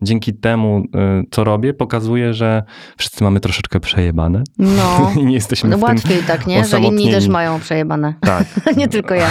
dzięki 0.02 0.34
temu, 0.34 0.82
y, 1.22 1.24
co 1.30 1.44
robię, 1.44 1.74
pokazuję, 1.74 2.34
że 2.34 2.62
wszyscy 2.96 3.24
mamy 3.24 3.40
troszeczkę 3.40 3.80
przejebane. 3.80 4.42
No. 4.58 5.12
I 5.20 5.24
nie 5.24 5.34
jesteśmy 5.34 5.70
no, 5.70 5.78
łatwiej 5.78 6.22
tak, 6.22 6.46
nie? 6.46 6.64
Że 6.64 6.80
inni 6.80 7.10
też 7.10 7.28
mają 7.28 7.60
przejebane. 7.60 8.14
Tak. 8.20 8.46
nie 8.76 8.88
tylko 8.88 9.14
ja. 9.14 9.28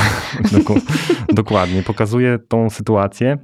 Dokładnie. 1.34 1.84
Pokazuję 1.84 2.40
tą 2.48 2.70
sytuację. 2.70 3.38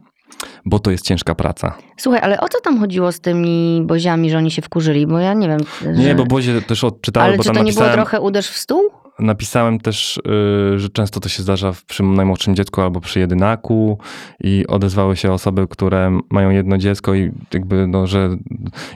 Bo 0.66 0.80
to 0.80 0.92
jest 0.92 1.06
ciężka 1.06 1.36
praca. 1.36 1.78
Słuchaj, 1.98 2.22
ale 2.24 2.40
o 2.40 2.50
co 2.50 2.62
tam 2.62 2.80
chodziło 2.80 3.12
z 3.12 3.20
tymi 3.20 3.82
boziami, 3.86 4.30
że 4.30 4.38
oni 4.38 4.52
się 4.52 4.62
wkurzyli? 4.62 5.08
Bo 5.08 5.20
ja 5.20 5.34
nie 5.34 5.48
wiem. 5.48 5.60
Że... 5.82 5.92
Nie, 5.92 6.16
bo 6.16 6.26
bozie 6.26 6.62
też 6.62 6.84
odczytałem. 6.84 7.28
Ale 7.28 7.38
bo 7.38 7.44
czy 7.44 7.50
to 7.50 7.54
nie 7.56 7.60
napisałem... 7.60 7.92
było 7.92 8.06
trochę 8.06 8.22
uderz 8.22 8.48
w 8.48 8.58
stół? 8.58 9.03
Napisałem 9.20 9.80
też, 9.80 10.18
y, 10.18 10.80
że 10.80 10.90
często 10.90 11.20
to 11.20 11.30
się 11.30 11.44
zdarza 11.44 11.74
przy 11.88 12.04
najmłodszym 12.04 12.56
dziecku 12.56 12.82
albo 12.82 13.02
przy 13.02 13.20
jedynaku 13.20 13.98
i 14.40 14.68
odezwały 14.68 15.16
się 15.16 15.32
osoby, 15.32 15.68
które 15.68 16.20
mają 16.32 16.50
jedno 16.50 16.78
dziecko 16.78 17.16
i 17.16 17.32
jakby, 17.54 17.88
no, 17.88 18.08
że 18.08 18.30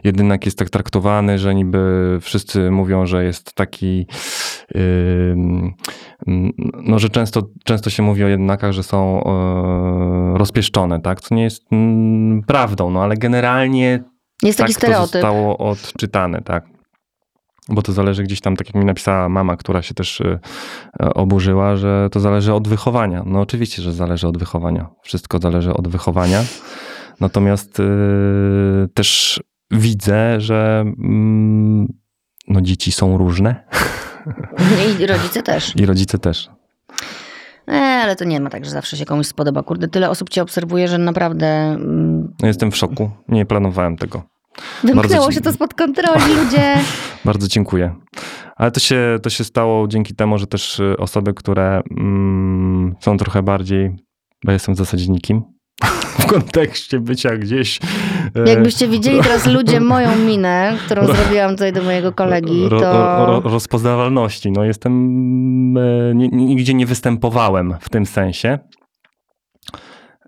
jedynak 0.03 0.45
jest 0.45 0.57
tak 0.57 0.69
traktowany, 0.69 1.39
że 1.39 1.55
niby 1.55 2.17
wszyscy 2.21 2.71
mówią, 2.71 3.05
że 3.05 3.23
jest 3.23 3.53
taki, 3.53 4.07
no, 6.83 6.99
że 6.99 7.09
często, 7.09 7.41
często 7.63 7.89
się 7.89 8.03
mówi 8.03 8.23
o 8.23 8.27
jedynakach, 8.27 8.71
że 8.71 8.83
są 8.83 9.23
e, 9.23 10.37
rozpieszczone, 10.37 11.01
tak? 11.01 11.21
Co 11.21 11.35
nie 11.35 11.43
jest 11.43 11.63
mm, 11.71 12.43
prawdą, 12.43 12.91
no 12.91 13.03
ale 13.03 13.17
generalnie 13.17 14.03
jest 14.43 14.57
tak 14.57 14.67
taki 14.67 14.73
stereotyp. 14.73 15.11
to 15.11 15.19
zostało 15.19 15.57
odczytane, 15.57 16.41
tak. 16.41 16.76
Bo 17.69 17.81
to 17.81 17.93
zależy 17.93 18.23
gdzieś 18.23 18.41
tam, 18.41 18.55
tak 18.55 18.67
jak 18.67 18.75
mi 18.75 18.85
napisała 18.85 19.29
mama, 19.29 19.57
która 19.57 19.81
się 19.81 19.93
też 19.93 20.19
y, 20.19 20.39
oburzyła, 20.99 21.75
że 21.75 22.07
to 22.11 22.19
zależy 22.19 22.53
od 22.53 22.67
wychowania. 22.67 23.23
No 23.25 23.41
oczywiście, 23.41 23.81
że 23.81 23.93
zależy 23.93 24.27
od 24.27 24.37
wychowania. 24.37 24.89
Wszystko 25.01 25.39
zależy 25.39 25.73
od 25.73 25.87
wychowania. 25.87 26.43
Natomiast 27.19 27.79
y, 27.79 27.83
też 28.93 29.39
widzę, 29.71 30.41
że 30.41 30.81
mm, 30.81 31.93
no, 32.47 32.61
dzieci 32.61 32.91
są 32.91 33.17
różne. 33.17 33.63
I 34.99 35.05
rodzice 35.05 35.43
też. 35.43 35.75
I 35.75 35.85
rodzice 35.85 36.17
też. 36.17 36.49
E, 37.67 37.73
ale 38.03 38.15
to 38.15 38.25
nie 38.25 38.39
ma 38.39 38.49
tak, 38.49 38.65
że 38.65 38.71
zawsze 38.71 38.97
się 38.97 39.05
komuś 39.05 39.27
spodoba. 39.27 39.63
Kurde, 39.63 39.87
tyle 39.87 40.09
osób 40.09 40.29
cię 40.29 40.41
obserwuje, 40.41 40.87
że 40.87 40.97
naprawdę... 40.97 41.47
Mm, 41.47 42.33
no, 42.41 42.47
jestem 42.47 42.71
w 42.71 42.77
szoku. 42.77 43.09
Nie 43.27 43.45
planowałem 43.45 43.97
tego. 43.97 44.23
Wymknęło 44.83 45.31
się 45.31 45.41
to 45.41 45.53
spod 45.53 45.73
kontroli, 45.73 46.35
ludzie. 46.43 46.75
Bardzo 47.25 47.47
dziękuję. 47.47 47.95
Ale 48.55 48.71
to 48.71 48.79
się, 48.79 49.17
to 49.23 49.29
się 49.29 49.43
stało 49.43 49.87
dzięki 49.87 50.15
temu, 50.15 50.37
że 50.37 50.47
też 50.47 50.79
y, 50.79 50.97
osoby, 50.97 51.33
które 51.33 51.81
mm, 51.97 52.95
są 52.99 53.17
trochę 53.17 53.43
bardziej, 53.43 53.95
bo 54.45 54.51
jestem 54.51 54.75
w 54.75 54.77
zasadzie 54.77 55.07
nikim, 55.07 55.41
w 56.19 56.25
kontekście 56.25 56.99
bycia 56.99 57.37
gdzieś. 57.37 57.79
E, 58.35 58.49
Jakbyście 58.49 58.87
widzieli 58.87 59.21
teraz 59.21 59.45
ludzie 59.45 59.79
moją 59.95 60.15
minę, 60.17 60.77
którą 60.85 61.07
ro, 61.07 61.15
zrobiłam 61.15 61.51
tutaj 61.51 61.73
do 61.73 61.83
mojego 61.83 62.11
kolegi, 62.11 62.69
to... 62.69 62.79
Ro, 62.79 63.25
ro, 63.25 63.39
rozpoznawalności. 63.39 64.51
No 64.51 64.63
jestem, 64.63 65.77
e, 65.77 66.15
nigdzie 66.15 66.73
nie 66.73 66.85
występowałem 66.85 67.75
w 67.79 67.89
tym 67.89 68.05
sensie. 68.05 68.59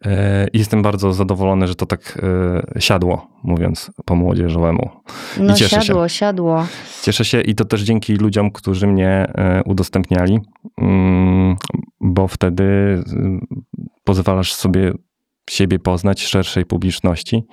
E, 0.06 0.48
jestem 0.54 0.82
bardzo 0.82 1.14
zadowolony, 1.14 1.68
że 1.68 1.76
to 1.76 1.86
tak 1.86 2.22
e, 2.76 2.82
siadło, 2.82 3.28
mówiąc 3.44 3.92
po 4.06 4.16
młodzieżowemu. 4.16 4.90
I 5.38 5.42
no 5.42 5.54
cieszę 5.54 5.82
siadło, 5.82 6.08
się. 6.08 6.16
siadło. 6.16 6.66
Cieszę 7.04 7.26
się 7.26 7.42
i 7.42 7.56
to 7.56 7.66
też 7.66 7.82
dzięki 7.82 8.16
ludziom, 8.16 8.52
którzy 8.52 8.88
mnie 8.88 9.10
e, 9.10 9.62
udostępniali, 9.66 10.40
mm, 10.78 11.56
bo 12.02 12.28
wtedy 12.28 12.64
pozwalasz 14.04 14.54
sobie 14.54 14.94
siebie 15.50 15.80
poznać 15.80 16.22
szerszej 16.22 16.66
publiczności. 16.66 17.44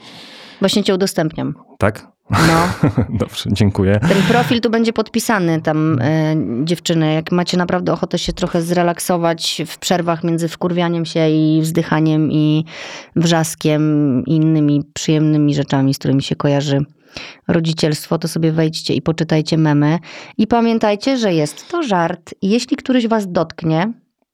Właśnie 0.60 0.84
cię 0.84 0.94
udostępniam. 0.94 1.54
Tak? 1.78 2.15
No. 2.30 2.88
Dobrze, 3.08 3.50
dziękuję. 3.52 4.00
Ten 4.00 4.22
profil 4.28 4.60
tu 4.60 4.70
będzie 4.70 4.92
podpisany 4.92 5.62
tam 5.62 6.00
y, 6.00 6.36
dziewczyny. 6.64 7.14
Jak 7.14 7.32
macie 7.32 7.56
naprawdę 7.56 7.92
ochotę 7.92 8.18
się 8.18 8.32
trochę 8.32 8.62
zrelaksować 8.62 9.62
w 9.66 9.78
przerwach 9.78 10.24
między 10.24 10.48
wkurwianiem 10.48 11.04
się 11.04 11.28
i 11.28 11.60
wzdychaniem 11.62 12.32
i 12.32 12.64
wrzaskiem 13.16 14.22
i 14.26 14.36
innymi 14.36 14.82
przyjemnymi 14.94 15.54
rzeczami, 15.54 15.94
z 15.94 15.98
którymi 15.98 16.22
się 16.22 16.36
kojarzy 16.36 16.84
rodzicielstwo, 17.48 18.18
to 18.18 18.28
sobie 18.28 18.52
wejdźcie 18.52 18.94
i 18.94 19.02
poczytajcie 19.02 19.58
memy. 19.58 19.98
I 20.38 20.46
pamiętajcie, 20.46 21.16
że 21.16 21.34
jest 21.34 21.68
to 21.68 21.82
żart. 21.82 22.34
I 22.42 22.50
jeśli 22.50 22.76
któryś 22.76 23.06
was 23.06 23.32
dotknie, 23.32 23.92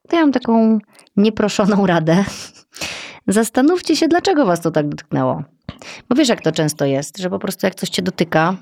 to 0.08 0.16
ja 0.16 0.22
mam 0.22 0.32
taką 0.32 0.78
nieproszoną 1.16 1.86
radę. 1.86 2.24
Zastanówcie 3.26 3.96
się, 3.96 4.08
dlaczego 4.08 4.46
was 4.46 4.60
to 4.60 4.70
tak 4.70 4.88
dotknęło. 4.88 5.42
Bo 6.08 6.16
wiesz, 6.16 6.28
jak 6.28 6.40
to 6.40 6.52
często 6.52 6.84
jest, 6.84 7.18
że 7.18 7.30
po 7.30 7.38
prostu 7.38 7.66
jak 7.66 7.74
coś 7.74 7.88
cię 7.88 8.02
dotyka, 8.02 8.56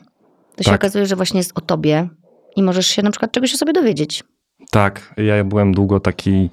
to 0.57 0.63
się 0.63 0.71
tak. 0.71 0.81
okazuje, 0.81 1.07
że 1.07 1.17
właśnie 1.17 1.39
jest 1.41 1.53
o 1.55 1.61
tobie 1.61 2.09
i 2.57 2.63
możesz 2.63 2.87
się 2.87 3.03
na 3.03 3.11
przykład 3.11 3.33
czegoś 3.33 3.55
o 3.55 3.57
sobie 3.57 3.73
dowiedzieć. 3.73 4.25
Tak, 4.71 5.15
ja 5.17 5.45
byłem 5.45 5.73
długo 5.73 6.01
taki, 6.01 6.51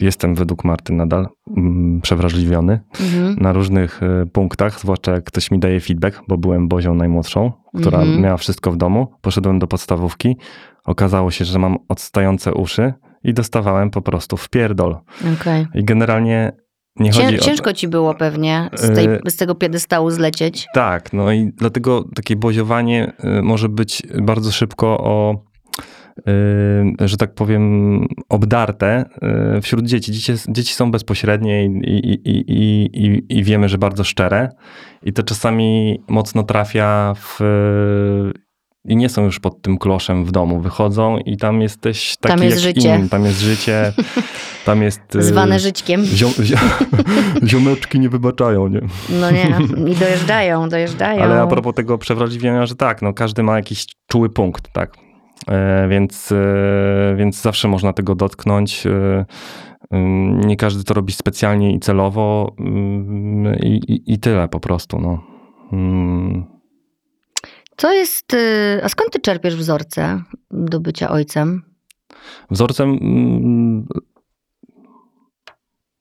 jestem 0.00 0.34
według 0.34 0.64
Marty 0.64 0.92
nadal 0.92 1.28
mm, 1.56 2.00
przewrażliwiony 2.00 2.80
mhm. 3.00 3.36
na 3.40 3.52
różnych 3.52 4.02
y, 4.02 4.26
punktach, 4.26 4.80
zwłaszcza 4.80 5.12
jak 5.12 5.24
ktoś 5.24 5.50
mi 5.50 5.58
daje 5.58 5.80
feedback, 5.80 6.22
bo 6.28 6.38
byłem 6.38 6.68
Bozią 6.68 6.94
najmłodszą, 6.94 7.52
która 7.80 7.98
mhm. 7.98 8.20
miała 8.20 8.36
wszystko 8.36 8.72
w 8.72 8.76
domu. 8.76 9.12
Poszedłem 9.20 9.58
do 9.58 9.66
podstawówki, 9.66 10.36
okazało 10.84 11.30
się, 11.30 11.44
że 11.44 11.58
mam 11.58 11.76
odstające 11.88 12.54
uszy 12.54 12.92
i 13.24 13.34
dostawałem 13.34 13.90
po 13.90 14.02
prostu 14.02 14.36
w 14.36 14.48
pierdol. 14.48 14.96
Okay. 15.40 15.66
I 15.74 15.84
generalnie 15.84 16.52
nie 16.96 17.10
Cię, 17.10 17.38
ciężko 17.38 17.72
ci 17.72 17.88
było 17.88 18.14
pewnie 18.14 18.70
z, 18.72 18.94
tej, 18.94 19.08
z, 19.26 19.36
tego 19.36 19.54
piedestału 19.54 20.10
zlecieć. 20.10 20.66
Tak, 20.74 21.12
no 21.12 21.32
i 21.32 21.52
dlatego 21.56 22.04
takie 22.14 22.36
boziowanie 22.36 23.12
y, 23.38 23.42
może 23.42 23.68
być 23.68 24.02
bardzo 24.22 24.52
szybko 24.52 24.86
o, 24.86 25.44
y, 27.02 27.08
że 27.08 27.16
tak 27.16 27.34
powiem, 27.34 28.06
obdarte 28.28 29.04
y, 29.56 29.60
wśród 29.60 29.86
dzieci. 29.86 30.12
Dzieci, 30.12 30.32
dzieci 30.48 30.74
są 30.74 30.90
bezpośrednie 30.90 31.64
i, 31.64 31.70
i, 32.24 32.44
i, 33.04 33.38
i 33.38 33.44
wiemy, 33.44 33.68
że 33.68 33.78
bardzo 33.78 34.04
szczere. 34.04 34.48
I 35.02 35.12
to 35.12 35.22
czasami 35.22 35.98
mocno 36.08 36.42
trafia 36.42 37.14
w 37.16 37.38
i 38.84 38.96
nie 38.96 39.08
są 39.08 39.24
już 39.24 39.40
pod 39.40 39.62
tym 39.62 39.78
kloszem 39.78 40.24
w 40.24 40.32
domu, 40.32 40.60
wychodzą 40.60 41.18
i 41.18 41.36
tam 41.36 41.60
jesteś 41.60 42.16
taki 42.16 42.34
tam 42.34 42.44
jest 42.44 42.64
jak 42.64 42.74
życie. 42.74 42.96
Inny. 42.96 43.08
Tam 43.08 43.24
jest 43.24 43.40
życie, 43.40 43.92
tam 44.66 44.82
jest... 44.82 45.00
Zwane 45.14 45.56
y, 45.56 45.58
żyćkiem. 45.58 46.04
Ziom, 46.04 46.32
ziomeczki 47.48 48.00
nie 48.00 48.08
wybaczają, 48.08 48.68
nie? 48.68 48.80
No 49.20 49.30
nie, 49.30 49.58
i 49.92 49.96
dojeżdżają, 49.96 50.68
dojeżdżają. 50.68 51.22
Ale 51.22 51.42
a 51.42 51.46
propos 51.46 51.74
tego 51.74 51.98
przewrażliwienia, 51.98 52.66
że 52.66 52.74
tak, 52.74 53.02
no 53.02 53.14
każdy 53.14 53.42
ma 53.42 53.56
jakiś 53.56 53.86
czuły 54.06 54.28
punkt, 54.28 54.72
tak? 54.72 54.96
E, 55.48 55.88
więc, 55.88 56.32
e, 56.32 57.14
więc 57.16 57.42
zawsze 57.42 57.68
można 57.68 57.92
tego 57.92 58.14
dotknąć. 58.14 58.86
E, 58.86 59.24
nie 60.46 60.56
każdy 60.56 60.84
to 60.84 60.94
robi 60.94 61.12
specjalnie 61.12 61.74
i 61.74 61.80
celowo 61.80 62.54
i, 63.62 63.80
i, 63.88 64.12
i 64.12 64.18
tyle 64.18 64.48
po 64.48 64.60
prostu, 64.60 65.00
no. 65.00 65.22
Mm. 65.72 66.59
Co 67.80 67.92
jest. 67.92 68.34
Y, 68.34 68.80
a 68.84 68.88
skąd 68.88 69.12
ty 69.12 69.20
czerpiesz 69.20 69.56
wzorce 69.56 70.22
do 70.50 70.80
bycia 70.80 71.10
ojcem? 71.10 71.62
Wzorcem 72.50 72.88
mm, 72.88 73.86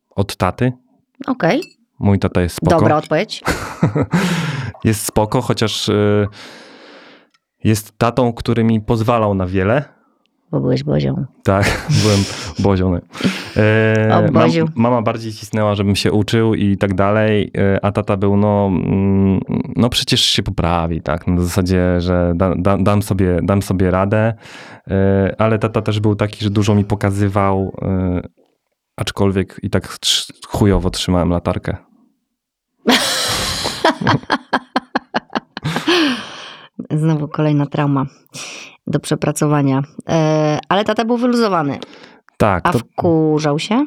od 0.09 0.35
taty. 0.35 0.73
Okej. 1.27 1.59
Okay. 1.59 1.71
Mój 1.99 2.19
tata 2.19 2.41
jest 2.41 2.55
spoko. 2.55 2.79
Dobra 2.79 2.97
odpowiedź. 2.97 3.43
jest 4.83 5.05
spoko, 5.05 5.41
chociaż 5.41 5.89
y, 5.89 6.27
jest 7.63 7.97
tatą, 7.97 8.33
który 8.33 8.63
mi 8.63 8.81
pozwalał 8.81 9.33
na 9.33 9.47
wiele 9.47 9.98
bo 10.51 10.59
byłeś 10.59 10.83
Bozią. 10.83 11.25
Tak, 11.43 11.87
byłem 12.03 12.19
Bozią. 12.59 12.99
E, 13.57 14.29
mam, 14.33 14.49
mama 14.75 15.01
bardziej 15.01 15.33
cisnęła, 15.33 15.75
żebym 15.75 15.95
się 15.95 16.11
uczył 16.11 16.53
i 16.53 16.77
tak 16.77 16.93
dalej, 16.93 17.51
e, 17.57 17.85
a 17.85 17.91
tata 17.91 18.17
był, 18.17 18.37
no, 18.37 18.67
mm, 18.71 19.39
no 19.75 19.89
przecież 19.89 20.21
się 20.21 20.43
poprawi, 20.43 21.01
tak, 21.01 21.27
na 21.27 21.41
zasadzie, 21.41 22.01
że 22.01 22.33
da, 22.35 22.55
da, 22.55 22.77
dam, 22.77 23.01
sobie, 23.01 23.39
dam 23.43 23.61
sobie 23.61 23.91
radę, 23.91 24.33
e, 24.87 25.35
ale 25.37 25.59
tata 25.59 25.81
też 25.81 25.99
był 25.99 26.15
taki, 26.15 26.43
że 26.43 26.49
dużo 26.49 26.75
mi 26.75 26.85
pokazywał, 26.85 27.75
e, 27.81 28.21
aczkolwiek 28.97 29.59
i 29.63 29.69
tak 29.69 29.97
chujowo 30.47 30.89
trzymałem 30.89 31.29
latarkę. 31.29 31.77
Znowu 36.91 37.27
kolejna 37.27 37.65
trauma 37.65 38.05
do 38.89 38.99
przepracowania. 38.99 39.81
E, 40.09 40.59
ale 40.69 40.85
tata 40.85 41.05
był 41.05 41.17
wyluzowany. 41.17 41.79
Tak. 42.37 42.67
A 42.67 42.71
to... 42.71 42.79
wkurzał 42.79 43.59
się? 43.59 43.85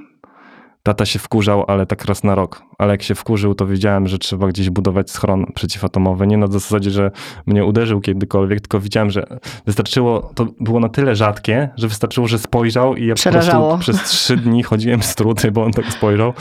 Tata 0.82 1.06
się 1.06 1.18
wkurzał, 1.18 1.64
ale 1.68 1.86
tak 1.86 2.04
raz 2.04 2.24
na 2.24 2.34
rok. 2.34 2.62
Ale 2.78 2.92
jak 2.92 3.02
się 3.02 3.14
wkurzył, 3.14 3.54
to 3.54 3.66
wiedziałem, 3.66 4.08
że 4.08 4.18
trzeba 4.18 4.48
gdzieś 4.48 4.70
budować 4.70 5.10
schron 5.10 5.46
przeciwatomowy. 5.54 6.26
Nie 6.26 6.36
na 6.36 6.46
zasadzie, 6.46 6.90
że 6.90 7.10
mnie 7.46 7.64
uderzył 7.64 8.00
kiedykolwiek, 8.00 8.60
tylko 8.60 8.80
widziałem, 8.80 9.10
że 9.10 9.26
wystarczyło, 9.66 10.30
to 10.34 10.46
było 10.60 10.80
na 10.80 10.88
tyle 10.88 11.16
rzadkie, 11.16 11.68
że 11.76 11.88
wystarczyło, 11.88 12.28
że 12.28 12.38
spojrzał 12.38 12.96
i 12.96 13.06
ja 13.06 13.14
Przerażało. 13.14 13.70
po 13.70 13.74
prostu 13.74 13.92
przez 13.92 14.10
trzy 14.10 14.36
dni 14.36 14.62
chodziłem 14.62 15.02
z 15.02 15.14
truty, 15.14 15.50
bo 15.50 15.64
on 15.64 15.72
tak 15.72 15.86
spojrzał 15.92 16.32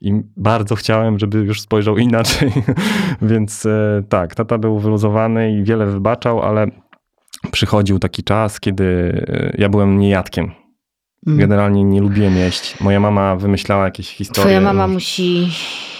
i 0.00 0.22
bardzo 0.36 0.74
chciałem, 0.74 1.18
żeby 1.18 1.38
już 1.38 1.60
spojrzał 1.60 1.96
inaczej. 1.96 2.52
Więc 3.22 3.66
e, 3.66 4.02
tak, 4.08 4.34
tata 4.34 4.58
był 4.58 4.78
wyluzowany 4.78 5.52
i 5.52 5.64
wiele 5.64 5.86
wybaczał, 5.86 6.42
ale 6.42 6.66
przychodził 7.52 7.98
taki 7.98 8.22
czas, 8.22 8.60
kiedy 8.60 8.84
e, 9.28 9.54
ja 9.58 9.68
byłem 9.68 9.98
niejadkiem. 9.98 10.50
Mm. 11.26 11.38
Generalnie 11.38 11.84
nie 11.84 12.00
lubiłem 12.00 12.36
jeść. 12.36 12.80
Moja 12.80 13.00
mama 13.00 13.36
wymyślała 13.36 13.84
jakieś 13.84 14.08
historie. 14.08 14.42
Twoja 14.42 14.60
mama 14.60 14.86
musi. 14.86 15.48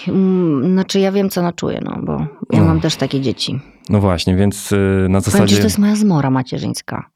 mm, 0.09 0.73
Znaczy, 0.73 1.01
ja 1.01 1.13
wiem, 1.13 1.31
co 1.31 1.41
ona 1.41 1.53
czuje, 1.53 1.81
no 1.85 1.99
bo 2.03 2.13
ja 2.53 2.61
No. 2.61 2.65
mam 2.65 2.81
też 2.81 2.97
takie 2.97 3.21
dzieci. 3.21 3.61
No 3.89 4.01
właśnie, 4.01 4.37
więc 4.37 4.73
y, 4.73 4.77
na 5.09 5.21
Powiem 5.21 5.21
zasadzie, 5.21 5.55
że 5.55 5.61
to 5.63 5.67
jest 5.67 5.79
moja 5.79 5.97
zmora 5.97 6.31
macierzyńska. 6.31 7.11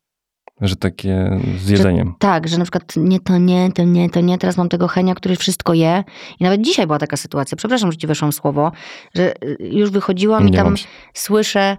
że 0.61 0.77
takie 0.77 1.41
z 1.59 1.68
jedzeniem. 1.68 2.14
Tak, 2.18 2.49
że 2.49 2.59
na 2.59 2.64
przykład 2.64 2.93
nie 2.97 3.20
to 3.20 3.39
nie, 3.39 3.72
to 3.72 3.85
nie, 3.85 4.11
to 4.11 4.20
nie. 4.20 4.39
Teraz 4.39 4.57
mam 4.57 4.68
tego 4.68 4.89
Henia, 4.89 5.14
który 5.14 5.37
wszystko 5.37 5.75
je. 5.75 6.05
I 6.41 6.45
nawet 6.45 6.61
dzisiaj 6.62 6.87
była 6.87 6.99
taka 6.99 7.16
sytuacja, 7.16 7.57
przepraszam, 7.57 7.93
że 7.93 7.99
ci 7.99 8.07
weszłam 8.07 8.33
słowo, 8.33 8.72
że 9.14 9.35
y, 9.45 9.57
już 9.61 9.91
wychodziłam 9.91 10.49
i 10.49 10.51
Nie 10.51 10.57
tam 10.57 10.66
mam 10.66 10.77
się. 10.77 10.87
słyszę, 11.14 11.77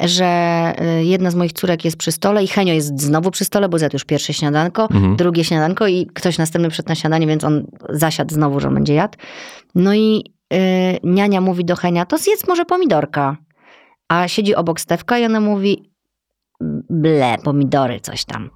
że 0.00 0.72
y, 1.00 1.04
jedna 1.04 1.30
z 1.30 1.34
moich 1.34 1.52
córek 1.52 1.84
jest 1.84 1.96
przy 1.96 2.12
stole 2.12 2.44
i 2.44 2.48
Henio 2.48 2.74
jest 2.74 3.00
znowu 3.00 3.30
przy 3.30 3.44
stole, 3.44 3.68
bo 3.68 3.78
zjadł 3.78 3.94
już 3.94 4.04
pierwsze 4.04 4.32
śniadanko, 4.32 4.88
Mhm. 4.90 5.16
drugie 5.16 5.44
śniadanko 5.44 5.86
i 5.86 6.06
ktoś 6.06 6.38
następny 6.38 6.70
przed 6.70 6.88
na 6.88 6.94
śniadanie, 6.94 7.26
więc 7.26 7.44
on 7.44 7.66
zasiadł 7.88 8.34
znowu, 8.34 8.60
że 8.60 8.68
on 8.68 8.74
będzie 8.74 8.94
jadł. 8.94 9.18
No 9.74 9.94
i 9.94 10.24
y, 10.54 10.56
niania 11.04 11.40
mówi 11.40 11.64
do 11.64 11.76
Henia, 11.76 12.06
to 12.06 12.18
zjedz 12.18 12.48
może 12.48 12.64
pomidorka. 12.64 13.36
A 14.08 14.28
siedzi 14.28 14.54
obok 14.54 14.80
Stewka 14.80 15.18
i 15.18 15.24
ona 15.24 15.40
mówi, 15.40 15.90
ble, 16.90 17.36
pomidory, 17.44 18.00
coś 18.00 18.24
tam. 18.24 18.50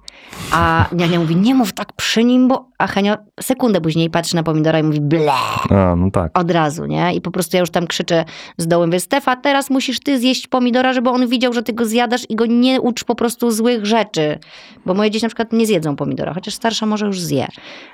A 0.51 0.85
niania 0.91 1.19
mówi, 1.19 1.35
nie 1.35 1.55
mów 1.55 1.73
tak 1.73 1.93
przy 1.93 2.23
nim, 2.23 2.47
bo... 2.47 2.69
A 2.77 2.87
Henio 2.87 3.17
sekundę 3.41 3.81
później 3.81 4.09
patrzy 4.09 4.35
na 4.35 4.43
pomidora 4.43 4.79
i 4.79 4.83
mówi, 4.83 5.01
ble, 5.01 5.31
A, 5.69 5.95
no 5.95 6.11
tak. 6.11 6.39
od 6.39 6.51
razu, 6.51 6.85
nie? 6.85 7.13
I 7.15 7.21
po 7.21 7.31
prostu 7.31 7.57
ja 7.57 7.61
już 7.61 7.69
tam 7.69 7.87
krzyczę 7.87 8.25
z 8.57 8.67
dołu, 8.67 8.85
mówię, 8.85 8.99
Stefa, 8.99 9.35
teraz 9.35 9.69
musisz 9.69 9.99
ty 9.99 10.19
zjeść 10.19 10.47
pomidora, 10.47 10.93
żeby 10.93 11.09
on 11.09 11.27
widział, 11.27 11.53
że 11.53 11.63
ty 11.63 11.73
go 11.73 11.85
zjadasz 11.85 12.21
i 12.29 12.35
go 12.35 12.45
nie 12.45 12.81
ucz 12.81 13.03
po 13.03 13.15
prostu 13.15 13.51
złych 13.51 13.85
rzeczy. 13.85 14.39
Bo 14.85 14.93
moje 14.93 15.11
dzieci 15.11 15.25
na 15.25 15.29
przykład 15.29 15.53
nie 15.53 15.65
zjedzą 15.65 15.95
pomidora, 15.95 16.33
chociaż 16.33 16.53
starsza 16.53 16.85
może 16.85 17.05
już 17.05 17.21
zje. 17.21 17.47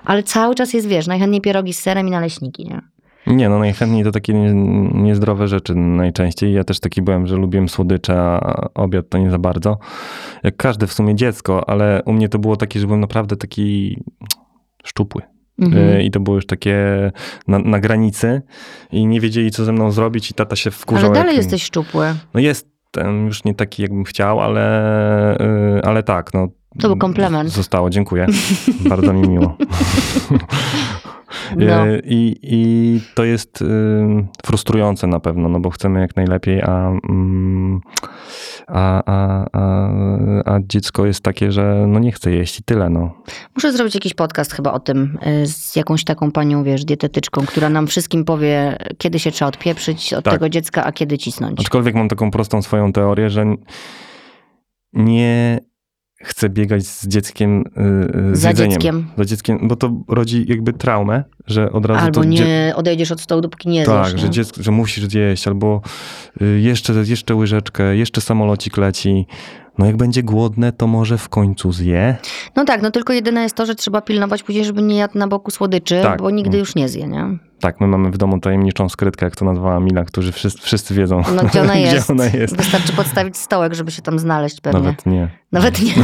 Ale 0.06 0.24
cały 0.24 0.56
czas 0.56 0.74
jest, 0.74 0.88
wiesz, 0.88 1.08
najchętniej 1.08 1.42
pierogi 1.42 1.74
z 1.74 1.80
serem 1.80 2.08
i 2.08 2.12
naleśniki, 2.12 2.66
nie? 2.66 2.82
Nie, 3.28 3.50
no 3.50 3.60
najchętniej 3.60 4.04
to 4.04 4.12
takie 4.12 4.34
nie, 4.34 4.54
niezdrowe 5.04 5.48
rzeczy 5.48 5.76
najczęściej. 5.76 6.54
Ja 6.54 6.64
też 6.64 6.80
taki 6.80 7.02
byłem, 7.02 7.28
że 7.28 7.36
lubiłem 7.36 7.70
słodycze, 7.70 8.18
a 8.22 8.70
obiad 8.74 9.10
to 9.10 9.18
nie 9.18 9.32
za 9.32 9.40
bardzo. 9.40 9.78
Jak 10.44 10.56
każde 10.58 10.88
w 10.88 10.94
sumie 10.94 11.16
dziecko, 11.16 11.70
ale 11.70 12.02
u 12.06 12.14
mnie 12.14 12.30
to 12.30 12.40
było 12.40 12.58
takie, 12.58 12.80
że 12.80 12.86
byłem 12.86 13.02
naprawdę 13.02 13.36
taki 13.38 13.98
szczupły. 14.84 15.22
Mhm. 15.60 15.90
Y, 15.90 16.04
I 16.04 16.12
to 16.12 16.20
było 16.20 16.36
już 16.36 16.46
takie 16.46 16.78
na, 17.48 17.60
na 17.60 17.80
granicy 17.80 18.42
i 18.92 19.06
nie 19.08 19.20
wiedzieli, 19.22 19.52
co 19.52 19.66
ze 19.66 19.72
mną 19.72 19.92
zrobić 19.92 20.32
i 20.32 20.34
tata 20.34 20.56
się 20.56 20.72
wkurzał. 20.72 21.06
Ale 21.06 21.14
dalej 21.20 21.36
jak- 21.36 21.44
jesteś 21.44 21.64
szczupły. 21.64 22.16
No 22.34 22.40
jestem 22.40 23.26
już 23.26 23.44
nie 23.44 23.56
taki, 23.56 23.82
jakbym 23.82 24.04
chciał, 24.04 24.40
ale, 24.42 25.38
y, 25.78 25.82
ale 25.84 26.04
tak, 26.04 26.34
no. 26.34 26.48
To 26.80 26.88
był 26.88 26.98
komplement. 26.98 27.50
Zostało, 27.50 27.90
dziękuję. 27.90 28.28
Bardzo 28.90 29.14
mi 29.14 29.28
miło. 29.28 29.58
No. 31.58 31.88
Y, 31.88 32.02
I, 32.06 32.36
I 32.42 33.02
to 33.16 33.24
jest 33.24 33.62
y, 33.62 33.66
frustrujące 34.46 35.08
na 35.08 35.20
pewno, 35.20 35.50
no 35.50 35.60
bo 35.60 35.70
chcemy 35.70 36.00
jak 36.00 36.16
najlepiej, 36.16 36.62
a, 36.62 36.92
mm, 37.10 37.82
a, 38.68 39.04
a, 39.06 39.46
a, 39.54 39.90
a 40.56 40.60
dziecko 40.64 41.06
jest 41.06 41.22
takie, 41.24 41.52
że 41.52 41.86
no 41.88 42.00
nie 42.00 42.12
chce 42.12 42.32
jeść 42.32 42.60
i 42.60 42.64
tyle, 42.64 42.90
no. 42.90 43.14
Muszę 43.56 43.72
zrobić 43.72 43.96
jakiś 43.96 44.14
podcast 44.14 44.54
chyba 44.54 44.74
o 44.74 44.80
tym 44.80 45.18
y, 45.44 45.48
z 45.48 45.76
jakąś 45.76 46.04
taką 46.04 46.32
panią, 46.32 46.64
wiesz, 46.64 46.86
dietetyczką, 46.86 47.46
która 47.46 47.70
nam 47.70 47.88
wszystkim 47.88 48.26
powie, 48.26 48.78
kiedy 48.98 49.20
się 49.20 49.32
trzeba 49.32 49.50
odpieprzyć 49.50 50.14
od 50.14 50.26
Tak. 50.26 50.34
tego 50.34 50.50
dziecka, 50.50 50.84
a 50.84 50.92
kiedy 50.92 51.18
cisnąć. 51.18 51.60
Aczkolwiek 51.60 51.96
mam 51.96 52.10
taką 52.10 52.32
prostą 52.32 52.62
swoją 52.62 52.94
teorię, 52.94 53.30
że 53.30 53.46
nie 54.94 55.60
chcę 56.26 56.50
biegać 56.50 56.88
z 56.88 57.08
dzieckiem, 57.08 57.60
y, 57.60 57.62
y, 58.32 58.36
z 58.36 58.40
Za 58.40 58.50
jedzeniem. 58.50 58.72
dzieckiem. 58.72 59.08
Za 59.18 59.26
dzieckiem, 59.26 59.60
bo 59.68 59.76
to 59.76 59.92
rodzi 60.08 60.46
jakby 60.48 60.74
traumę, 60.74 61.24
że 61.48 61.72
od 61.72 61.86
razu 61.86 62.06
Albo 62.06 62.22
dzie- 62.22 62.30
nie 62.30 62.74
odejdziesz 62.76 63.12
od 63.12 63.22
stołu, 63.22 63.42
dopóki 63.42 63.70
nie 63.70 63.86
Tak, 63.86 64.08
zjesz. 64.10 64.22
że, 64.22 64.28
nie? 64.28 64.34
dziecko, 64.34 64.64
że 64.64 64.72
musisz 64.72 65.06
zjeść, 65.06 65.48
albo 65.48 65.82
y, 66.42 66.60
jeszcze, 66.60 66.94
jeszcze 66.94 67.36
łyżeczkę, 67.36 67.96
jeszcze 67.96 68.22
samolocik 68.22 68.78
leci. 68.78 69.26
No 69.78 69.86
jak 69.86 69.98
będzie 69.98 70.24
głodne, 70.24 70.72
to 70.72 70.88
może 70.88 71.18
w 71.18 71.30
końcu 71.30 71.72
zje. 71.72 72.16
No 72.56 72.66
tak, 72.66 72.82
no 72.82 72.92
tylko 72.92 73.14
jedyne 73.14 73.42
jest 73.44 73.56
to, 73.56 73.66
że 73.66 73.76
trzeba 73.76 74.02
pilnować 74.02 74.44
później, 74.44 74.66
żeby 74.66 74.82
nie 74.82 74.96
jadł 74.96 75.18
na 75.18 75.28
boku 75.28 75.52
słodyczy, 75.52 76.00
Tak. 76.04 76.22
bo 76.22 76.30
nigdy 76.30 76.58
już 76.58 76.76
nie 76.76 76.90
zje, 76.90 77.08
nie? 77.08 77.26
Tak, 77.60 77.82
my 77.82 77.88
mamy 77.88 78.12
w 78.12 78.18
domu 78.18 78.40
tajemniczą 78.40 78.90
skrytkę, 78.90 79.26
jak 79.26 79.36
to 79.36 79.46
nazwała 79.46 79.80
Mila, 79.80 80.04
którzy 80.06 80.32
wszyscy, 80.32 80.62
wszyscy 80.62 80.94
wiedzą, 80.94 81.22
No 81.36 81.44
gdzie 81.44 81.62
ona 81.62 81.76
jest? 81.86 82.06
gdzie 82.06 82.14
ona 82.14 82.26
jest. 82.26 82.56
Wystarczy 82.58 82.94
podstawić 82.94 83.38
stołek, 83.38 83.74
żeby 83.74 83.92
się 83.92 84.02
tam 84.02 84.20
znaleźć 84.20 84.62
pewnie. 84.62 84.80
Nawet 84.82 85.06
nie. 85.06 85.30
Nawet 85.52 85.82
nie. 85.82 85.94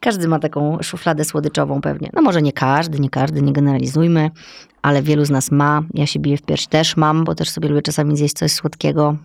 każdy 0.00 0.28
ma 0.28 0.38
taką 0.38 0.78
szufladę 0.82 1.24
słodyczową 1.24 1.80
pewnie. 1.80 2.10
No 2.12 2.22
może 2.22 2.42
nie 2.42 2.52
każdy, 2.52 3.00
nie 3.00 3.10
każdy, 3.10 3.42
nie 3.42 3.52
generalizujmy, 3.52 4.30
ale 4.82 5.02
wielu 5.02 5.24
z 5.24 5.30
nas 5.30 5.50
ma. 5.50 5.82
Ja 5.94 6.06
się 6.06 6.20
biję 6.20 6.36
w 6.36 6.42
pierś 6.42 6.66
też 6.66 6.96
mam, 6.96 7.24
bo 7.24 7.34
też 7.34 7.50
sobie 7.50 7.68
lubię 7.68 7.82
czasami 7.82 8.16
zjeść 8.16 8.34
coś 8.34 8.52
słodkiego. 8.52 9.16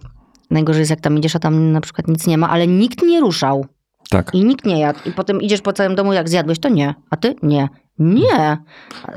Najgorzej 0.52 0.80
jest 0.80 0.89
jak 0.89 1.02
tam 1.02 1.18
idziesz, 1.18 1.36
a 1.36 1.39
tam 1.39 1.72
na 1.72 1.82
przykład 1.82 2.08
nic 2.08 2.28
nie 2.28 2.38
ma, 2.38 2.50
ale 2.50 2.68
nikt 2.68 3.02
nie 3.04 3.20
ruszał 3.20 3.66
Tak. 4.10 4.34
i 4.34 4.45
nikt 4.45 4.66
nie 4.66 4.80
jadł. 4.80 5.00
I 5.06 5.12
potem 5.12 5.41
idziesz 5.41 5.62
po 5.62 5.74
całym 5.74 5.95
domu, 5.95 6.14
jak 6.14 6.30
zjadłeś, 6.30 6.60
to 6.60 6.70
nie. 6.70 6.93
A 7.10 7.18
ty? 7.18 7.36
Nie. 7.43 7.68
Nie. 8.00 8.58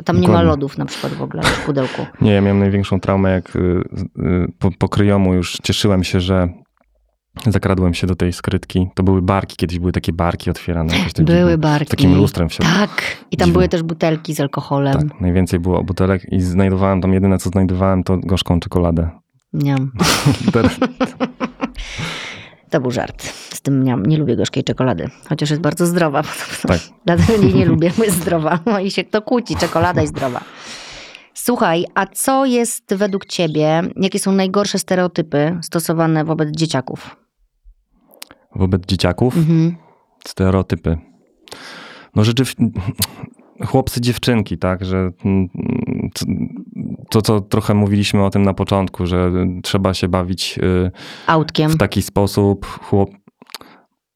Tam 0.05 0.17
nie 0.17 0.23
ma 0.23 0.27
Dokładnie. 0.29 0.45
lodów 0.51 0.79
na 0.79 0.85
przykład 0.85 1.13
w 1.13 1.23
ogóle 1.23 1.43
w 1.43 1.65
pudełku. 1.67 2.07
Nie, 2.21 2.33
ja 2.33 2.41
miałem 2.41 2.59
największą 2.59 3.01
traumę, 3.01 3.31
jak 3.31 3.57
y, 3.57 3.59
y, 3.59 4.53
po, 4.59 4.71
po 4.79 4.89
kryjomu 4.89 5.35
już 5.35 5.59
cieszyłem 5.63 6.05
się, 6.05 6.21
że 6.21 6.49
zakradłem 7.47 7.95
się 7.95 8.07
do 8.07 8.15
tej 8.15 8.33
skrytki. 8.33 8.89
To 8.95 9.03
były 9.03 9.23
barki, 9.23 9.57
kiedyś 9.57 9.79
były 9.79 9.93
takie 9.93 10.13
barki 10.13 10.51
otwierane. 10.51 10.97
jakoś 10.99 11.13
tak 11.13 11.25
Były 11.27 11.39
dziwnie. 11.39 11.59
barki. 11.59 11.87
Z 11.87 11.91
takim 11.91 12.15
lustrem 12.17 12.49
w 12.49 12.53
środku. 12.55 12.75
Tak. 12.79 12.91
I 13.31 13.37
tam 13.37 13.47
Dziwne. 13.47 13.53
były 13.53 13.69
też 13.69 13.83
butelki 13.83 14.35
z 14.35 14.41
alkoholem. 14.41 15.09
Tak, 15.09 15.21
najwięcej 15.21 15.61
było 15.61 15.85
butelek 15.85 16.33
i 16.33 16.41
znajdowałem 16.41 17.01
tam, 17.01 17.13
jedyne 17.13 17.39
co 17.39 17.51
znajdowałem 17.51 18.05
to 18.05 18.19
gorzką 18.19 18.61
czekoladę. 18.61 19.11
Teraz, 20.53 20.73
To 22.71 22.81
był 22.81 22.91
żart. 22.91 23.23
Z 23.55 23.61
tym 23.61 23.83
nie, 23.85 23.97
nie 24.07 24.19
lubię 24.19 24.37
gorzkiej 24.37 24.65
czekolady. 24.65 25.11
Chociaż 25.29 25.51
jest 25.51 25.63
bardzo 25.63 25.87
zdrowa. 25.87 26.23
Tak. 26.69 26.81
Dlatego 27.07 27.43
jej 27.43 27.55
nie 27.55 27.65
lubię, 27.67 27.91
bo 27.99 28.05
jest 28.05 28.17
zdrowa. 28.17 28.59
No 28.67 28.79
i 28.81 28.91
się 28.91 29.05
kto 29.05 29.23
kłóci, 29.23 29.57
czekolada 29.57 30.01
jest 30.01 30.13
zdrowa. 30.17 30.41
Słuchaj, 31.35 31.85
a 31.95 32.07
co 32.07 32.45
jest 32.45 32.95
według 32.95 33.27
ciebie, 33.27 33.83
jakie 33.97 34.19
są 34.19 34.33
najgorsze 34.33 34.79
stereotypy 34.79 35.59
stosowane 35.63 36.25
wobec 36.25 36.51
dzieciaków? 36.57 37.17
wobec 38.55 38.87
dzieciaków 38.87 39.37
Mhm. 39.37 39.77
stereotypy. 40.29 40.99
No 42.15 42.25
rzeczywiście, 42.25 42.65
chłopcy, 43.67 44.01
dziewczynki, 44.01 44.59
tak, 44.59 44.85
że 44.85 45.11
mm, 45.25 45.49
to, 47.11 47.23
co 47.23 47.41
trochę 47.41 47.75
mówiliśmy 47.75 48.25
o 48.25 48.31
tym 48.31 48.43
na 48.43 48.55
początku, 48.55 49.07
że 49.07 49.33
trzeba 49.63 49.95
się 49.95 50.09
bawić 50.09 50.59
y, 50.59 50.91
Autkiem. 51.27 51.71
w 51.71 51.77
taki 51.77 52.03
sposób. 52.03 52.67
Chłop, 52.67 53.11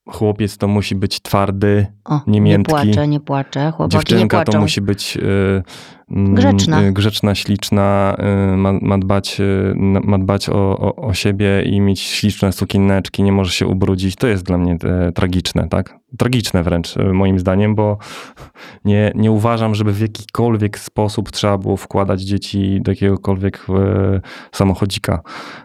chłopiec 0.09 0.57
to 0.59 0.68
musi 0.68 0.94
być 0.94 1.20
twardy, 1.22 1.86
O, 2.05 2.20
nie 2.26 2.40
nie 2.40 2.59
płaczę, 2.59 3.09
nie 3.09 3.20
płaczę. 3.20 3.72
Chłopaki 3.76 3.97
nie 3.97 4.01
dziewczynka 4.01 4.36
płaczą. 4.36 4.53
to 4.53 4.61
musi 4.61 4.80
być 4.80 5.16
y, 5.16 5.62
Grzeczna. 6.11 6.82
y, 6.82 6.92
grzeczna 6.92 7.34
śliczna, 7.34 8.16
y, 8.52 8.57
ma, 8.57 8.72
ma 8.72 8.98
dbać, 8.98 9.40
y, 9.40 9.74
ma 10.04 10.18
dbać 10.18 10.48
o, 10.48 10.78
o, 10.78 10.96
o 10.96 11.14
siebie 11.14 11.62
i 11.62 11.80
mieć 11.80 12.00
śliczne 12.00 12.52
sukienneczki, 12.52 13.22
nie 13.22 13.32
może 13.32 13.52
się 13.52 13.66
ubrudzić. 13.66 14.16
To 14.16 14.26
jest 14.26 14.44
dla 14.44 14.59
mnie 14.59 14.76
e, 14.84 15.12
tragiczne, 15.12 15.68
tak? 15.68 15.98
Tragiczne 16.18 16.62
wręcz 16.62 16.96
y, 16.96 17.12
moim 17.12 17.38
zdaniem, 17.38 17.74
bo 17.74 17.98
nie, 18.84 19.12
nie 19.14 19.30
uważam, 19.30 19.74
żeby 19.74 19.92
w 19.92 20.00
jakikolwiek 20.00 20.78
sposób 20.78 21.30
trzeba 21.30 21.59
było 21.59 21.76
wkładać 21.76 22.22
dzieci 22.22 22.78
do 22.82 22.92
jakiegokolwiek 22.92 23.66
e, 23.68 24.20
samochodzika, 24.52 25.22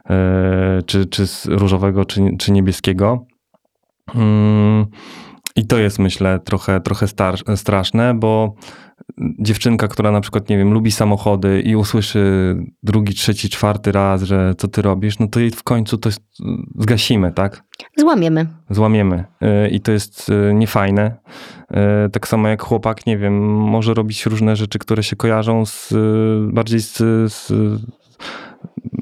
e, 0.09 0.81
czy, 0.85 1.05
czy 1.05 1.27
z 1.27 1.45
różowego, 1.45 2.05
czy, 2.05 2.21
czy 2.39 2.51
niebieskiego. 2.51 3.25
Mm, 4.15 4.85
I 5.55 5.67
to 5.67 5.77
jest, 5.77 5.99
myślę, 5.99 6.39
trochę, 6.39 6.81
trochę 6.81 7.07
star- 7.07 7.57
straszne, 7.57 8.13
bo 8.13 8.55
dziewczynka, 9.39 9.87
która 9.87 10.11
na 10.11 10.21
przykład, 10.21 10.49
nie 10.49 10.57
wiem, 10.57 10.73
lubi 10.73 10.91
samochody 10.91 11.61
i 11.61 11.75
usłyszy 11.75 12.55
drugi, 12.83 13.13
trzeci, 13.13 13.49
czwarty 13.49 13.91
raz, 13.91 14.23
że 14.23 14.53
co 14.57 14.67
ty 14.67 14.81
robisz, 14.81 15.19
no 15.19 15.27
to 15.27 15.39
jej 15.39 15.51
w 15.51 15.63
końcu 15.63 15.97
to 15.97 16.09
zgasimy, 16.79 17.31
tak? 17.31 17.63
Złamiemy. 17.97 18.47
Złamiemy. 18.69 19.25
Y, 19.65 19.69
I 19.69 19.81
to 19.81 19.91
jest 19.91 20.29
y, 20.29 20.53
niefajne. 20.53 21.17
Y, 22.05 22.09
tak 22.09 22.27
samo 22.27 22.47
jak 22.47 22.63
chłopak, 22.63 23.05
nie 23.05 23.17
wiem, 23.17 23.53
może 23.53 23.93
robić 23.93 24.25
różne 24.25 24.55
rzeczy, 24.55 24.79
które 24.79 25.03
się 25.03 25.15
kojarzą 25.15 25.65
z 25.65 25.93
bardziej 26.53 26.79
z, 26.79 26.97
z 27.33 27.51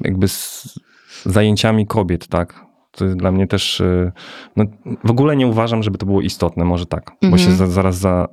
jakby 0.04 0.28
z 0.28 0.74
zajęciami 1.24 1.86
kobiet, 1.86 2.28
tak? 2.28 2.66
To 2.90 3.04
jest 3.04 3.16
dla 3.16 3.32
mnie 3.32 3.46
też. 3.46 3.82
No, 4.56 4.64
w 5.04 5.10
ogóle 5.10 5.36
nie 5.36 5.46
uważam, 5.46 5.82
żeby 5.82 5.98
to 5.98 6.06
było 6.06 6.20
istotne, 6.20 6.64
może 6.64 6.86
tak, 6.86 7.10
mhm. 7.10 7.30
bo 7.30 7.38
się 7.38 7.50
mhm. 7.50 7.56
za, 7.56 7.66
zaraz 7.66 7.96
za, 7.96 8.28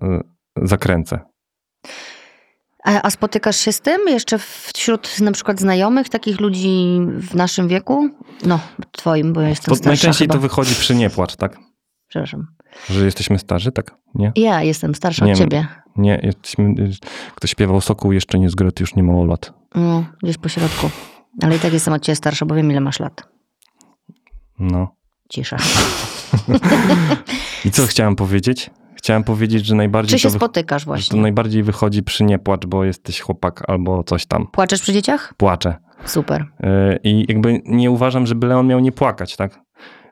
zakręcę. 0.55 1.19
A, 2.83 3.01
a, 3.01 3.09
spotykasz 3.09 3.57
się 3.57 3.71
z 3.71 3.81
tym 3.81 4.07
jeszcze 4.07 4.39
wśród 4.39 5.19
na 5.19 5.31
przykład 5.31 5.59
znajomych, 5.59 6.09
takich 6.09 6.39
ludzi 6.39 6.99
w 7.19 7.35
naszym 7.35 7.67
wieku? 7.67 8.09
No, 8.45 8.59
twoim, 8.91 9.33
bo 9.33 9.41
ja 9.41 9.49
jestem 9.49 9.71
to 9.71 9.75
starsza 9.75 9.89
Najczęściej 9.89 10.25
chyba. 10.25 10.33
to 10.33 10.39
wychodzi 10.39 10.75
przy 10.75 10.95
niepłacz, 10.95 11.35
tak? 11.35 11.57
Przepraszam. 12.07 12.47
Że 12.89 13.05
jesteśmy 13.05 13.39
starzy, 13.39 13.71
tak? 13.71 13.95
Nie? 14.15 14.31
Ja 14.35 14.63
jestem 14.63 14.95
starsza 14.95 15.25
nie, 15.25 15.31
od 15.31 15.37
ciebie. 15.37 15.67
Nie, 15.95 16.19
jesteśmy, 16.23 16.73
ktoś 17.35 17.51
śpiewał 17.51 17.81
Sokół 17.81 18.11
jeszcze 18.11 18.39
nie 18.39 18.49
zgrot, 18.49 18.79
już 18.79 18.95
nie 18.95 19.03
mało 19.03 19.25
lat. 19.25 19.53
No, 19.75 20.05
gdzieś 20.23 20.37
po 20.37 20.49
środku. 20.49 20.89
Ale 21.41 21.55
i 21.55 21.59
tak 21.59 21.73
jestem 21.73 21.93
od 21.93 22.01
ciebie 22.03 22.15
starsza, 22.15 22.45
bo 22.45 22.55
wiem 22.55 22.71
ile 22.71 22.81
masz 22.81 22.99
lat. 22.99 23.23
No. 24.59 24.95
Cisza. 25.29 25.57
I 27.65 27.71
co 27.71 27.87
chciałem 27.87 28.15
powiedzieć? 28.15 28.69
Chciałem 29.07 29.23
powiedzieć, 29.23 29.65
że 29.65 29.75
najbardziej. 29.75 30.19
Czy 30.19 30.23
się 30.23 30.29
spotykasz 30.29 30.85
właśnie? 30.85 31.15
To 31.15 31.21
najbardziej 31.21 31.63
wychodzi 31.63 32.03
przy 32.03 32.23
nie 32.23 32.39
płacz, 32.39 32.65
bo 32.65 32.83
jesteś 32.83 33.21
chłopak 33.21 33.69
albo 33.69 34.03
coś 34.03 34.25
tam. 34.25 34.47
Płaczesz 34.47 34.81
przy 34.81 34.93
dzieciach? 34.93 35.33
Płaczę. 35.37 35.75
Super. 36.05 36.41
Y, 36.41 36.99
I 37.03 37.25
jakby 37.27 37.61
nie 37.65 37.91
uważam, 37.91 38.27
żeby 38.27 38.47
Leon 38.47 38.67
miał 38.67 38.79
nie 38.79 38.91
płakać, 38.91 39.35
tak? 39.35 39.59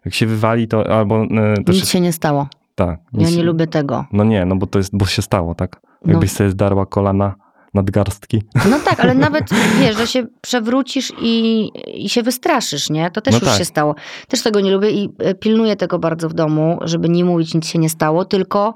Jak 0.06 0.14
się 0.14 0.26
wywali, 0.26 0.68
to 0.68 0.98
albo. 0.98 1.24
Y, 1.24 1.64
to 1.66 1.72
nic 1.72 1.90
się 1.90 2.00
nie 2.00 2.14
stało. 2.14 2.48
Tak. 2.76 3.00
Ja 3.14 3.30
nie 3.30 3.44
lubię 3.44 3.68
tego. 3.68 4.06
No 4.12 4.24
nie, 4.24 4.46
no 4.46 4.56
bo 4.56 4.68
to 4.68 4.80
jest, 4.80 4.98
bo 4.98 5.06
się 5.06 5.22
stało, 5.22 5.56
tak? 5.56 5.82
No. 6.06 6.12
Jakbyś 6.12 6.32
no. 6.32 6.38
sobie 6.38 6.50
zdarła 6.50 6.86
kolana 6.86 7.36
nadgarstki. 7.76 8.44
No 8.70 8.80
tak, 8.80 9.00
ale 9.00 9.14
nawet 9.26 9.50
wiesz, 9.80 9.98
że 9.98 10.08
się 10.08 10.28
przewrócisz 10.42 11.14
i, 11.22 11.70
i 12.06 12.10
się 12.10 12.24
wystraszysz, 12.24 12.90
nie? 12.90 13.12
To 13.12 13.22
też 13.22 13.34
no 13.34 13.40
już 13.40 13.50
tak. 13.50 13.58
się 13.58 13.66
stało. 13.66 13.96
Też 14.28 14.44
tego 14.44 14.62
nie 14.62 14.72
lubię 14.72 14.92
i 14.92 15.10
e, 15.20 15.36
pilnuję 15.36 15.76
tego 15.76 16.00
bardzo 16.00 16.30
w 16.30 16.34
domu, 16.34 16.80
żeby 16.82 17.10
nie 17.10 17.26
mówić, 17.26 17.54
nic 17.54 17.68
się 17.68 17.80
nie 17.80 17.90
stało, 17.90 18.26
tylko 18.26 18.74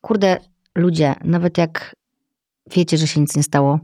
kurde, 0.00 0.36
ludzie, 0.74 1.14
nawet 1.24 1.58
jak 1.58 1.94
wiecie, 2.76 2.96
że 2.96 3.06
się 3.06 3.20
nic 3.20 3.36
nie 3.36 3.42
stało, 3.42 3.80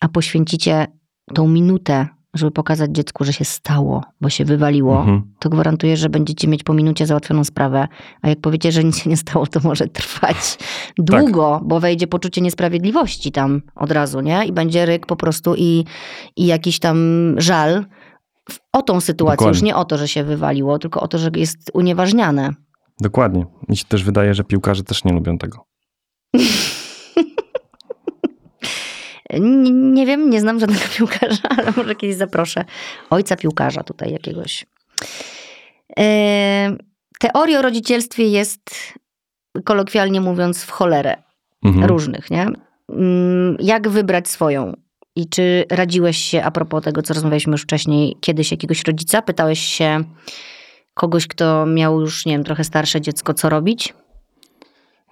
a 0.00 0.08
poświęcicie 0.08 0.86
tą 1.34 1.48
minutę 1.48 2.08
żeby 2.34 2.50
pokazać 2.50 2.90
dziecku, 2.90 3.24
że 3.24 3.32
się 3.32 3.44
stało, 3.44 4.04
bo 4.20 4.30
się 4.30 4.44
wywaliło, 4.44 5.00
mhm. 5.00 5.22
to 5.38 5.48
gwarantuję, 5.48 5.96
że 5.96 6.08
będziecie 6.08 6.48
mieć 6.48 6.62
po 6.62 6.74
minucie 6.74 7.06
załatwioną 7.06 7.44
sprawę. 7.44 7.88
A 8.22 8.28
jak 8.28 8.40
powiecie, 8.40 8.72
że 8.72 8.84
nic 8.84 8.98
się 8.98 9.10
nie 9.10 9.16
stało, 9.16 9.46
to 9.46 9.60
może 9.64 9.88
trwać 9.88 10.58
długo, 10.98 11.58
tak. 11.58 11.68
bo 11.68 11.80
wejdzie 11.80 12.06
poczucie 12.06 12.40
niesprawiedliwości 12.40 13.32
tam 13.32 13.62
od 13.74 13.90
razu, 13.90 14.20
nie? 14.20 14.46
I 14.46 14.52
będzie 14.52 14.86
ryk 14.86 15.06
po 15.06 15.16
prostu 15.16 15.54
i, 15.56 15.84
i 16.36 16.46
jakiś 16.46 16.78
tam 16.78 16.96
żal 17.36 17.84
o 18.72 18.82
tą 18.82 19.00
sytuację. 19.00 19.36
Dokładnie. 19.36 19.58
Już 19.58 19.62
nie 19.62 19.76
o 19.76 19.84
to, 19.84 19.98
że 19.98 20.08
się 20.08 20.24
wywaliło, 20.24 20.78
tylko 20.78 21.00
o 21.00 21.08
to, 21.08 21.18
że 21.18 21.30
jest 21.36 21.70
unieważniane. 21.74 22.50
Dokładnie. 23.00 23.46
Mi 23.68 23.76
się 23.76 23.84
też 23.84 24.04
wydaje, 24.04 24.34
że 24.34 24.44
piłkarze 24.44 24.82
też 24.82 25.04
nie 25.04 25.12
lubią 25.12 25.38
tego. 25.38 25.58
Nie, 29.40 29.70
nie 29.70 30.06
wiem, 30.06 30.30
nie 30.30 30.40
znam 30.40 30.60
żadnego 30.60 30.82
piłkarza, 30.96 31.48
ale 31.48 31.72
może 31.76 31.94
kiedyś 31.94 32.16
zaproszę 32.16 32.64
ojca 33.10 33.36
piłkarza 33.36 33.82
tutaj 33.82 34.12
jakiegoś. 34.12 34.66
E, 35.98 36.76
teoria 37.20 37.58
o 37.58 37.62
rodzicielstwie 37.62 38.28
jest, 38.28 38.94
kolokwialnie 39.64 40.20
mówiąc, 40.20 40.64
w 40.64 40.70
cholerę 40.70 41.16
mhm. 41.64 41.84
różnych, 41.84 42.30
nie? 42.30 42.46
Mm, 42.88 43.56
jak 43.60 43.88
wybrać 43.88 44.28
swoją? 44.28 44.72
I 45.16 45.28
czy 45.28 45.64
radziłeś 45.70 46.18
się, 46.18 46.42
a 46.42 46.50
propos 46.50 46.84
tego, 46.84 47.02
co 47.02 47.14
rozmawialiśmy 47.14 47.52
już 47.52 47.62
wcześniej, 47.62 48.16
kiedyś 48.20 48.50
jakiegoś 48.50 48.84
rodzica? 48.84 49.22
Pytałeś 49.22 49.60
się 49.60 50.04
kogoś, 50.94 51.26
kto 51.26 51.66
miał 51.66 52.00
już, 52.00 52.26
nie 52.26 52.32
wiem, 52.32 52.44
trochę 52.44 52.64
starsze 52.64 53.00
dziecko, 53.00 53.34
co 53.34 53.48
robić? 53.48 53.94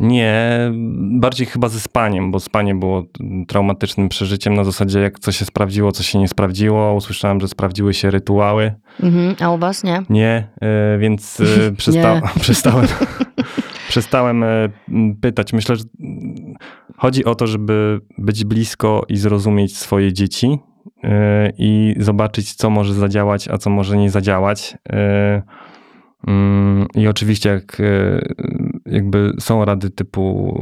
Nie, 0.01 0.70
bardziej 1.11 1.46
chyba 1.46 1.68
ze 1.68 1.80
spaniem, 1.80 2.30
bo 2.30 2.40
spanie 2.40 2.74
było 2.74 3.05
traumatycznym 3.48 4.09
przeżyciem 4.09 4.55
na 4.55 4.64
zasadzie 4.64 5.01
jak 5.01 5.18
co 5.18 5.32
się 5.32 5.44
sprawdziło, 5.44 5.92
co 5.92 6.03
się 6.03 6.18
nie 6.18 6.28
sprawdziło. 6.28 6.94
Usłyszałem, 6.94 7.40
że 7.40 7.48
sprawdziły 7.48 7.94
się 7.94 8.11
rytuały. 8.11 8.74
Mhm, 9.03 9.36
a 9.40 9.51
u 9.51 9.59
was 9.59 9.84
nie? 9.84 10.03
Nie, 10.11 10.48
e, 10.61 10.98
więc 10.98 11.40
e, 11.40 11.72
przesta 11.76 12.14
nie. 12.14 12.22
przestałem, 12.40 12.86
przestałem 13.88 14.42
e, 14.42 14.68
pytać. 15.20 15.53
Myślę, 15.53 15.76
że 15.76 15.84
chodzi 16.96 17.24
o 17.24 17.34
to, 17.34 17.46
żeby 17.46 18.01
być 18.18 18.44
blisko 18.44 19.03
i 19.09 19.16
zrozumieć 19.16 19.76
swoje 19.76 20.12
dzieci 20.12 20.59
i 21.59 21.94
zobaczyć, 21.98 22.55
co 22.55 22.70
może 22.70 22.94
zadziałać, 22.94 23.48
a 23.48 23.59
co 23.59 23.70
może 23.70 23.96
nie 23.96 24.11
zadziałać. 24.11 24.76
I 26.95 27.07
oczywiście, 27.09 27.51
jak 27.51 27.81
e, 27.81 28.21
jakby 28.87 29.33
są 29.41 29.64
rady 29.64 29.91
typu, 29.91 30.55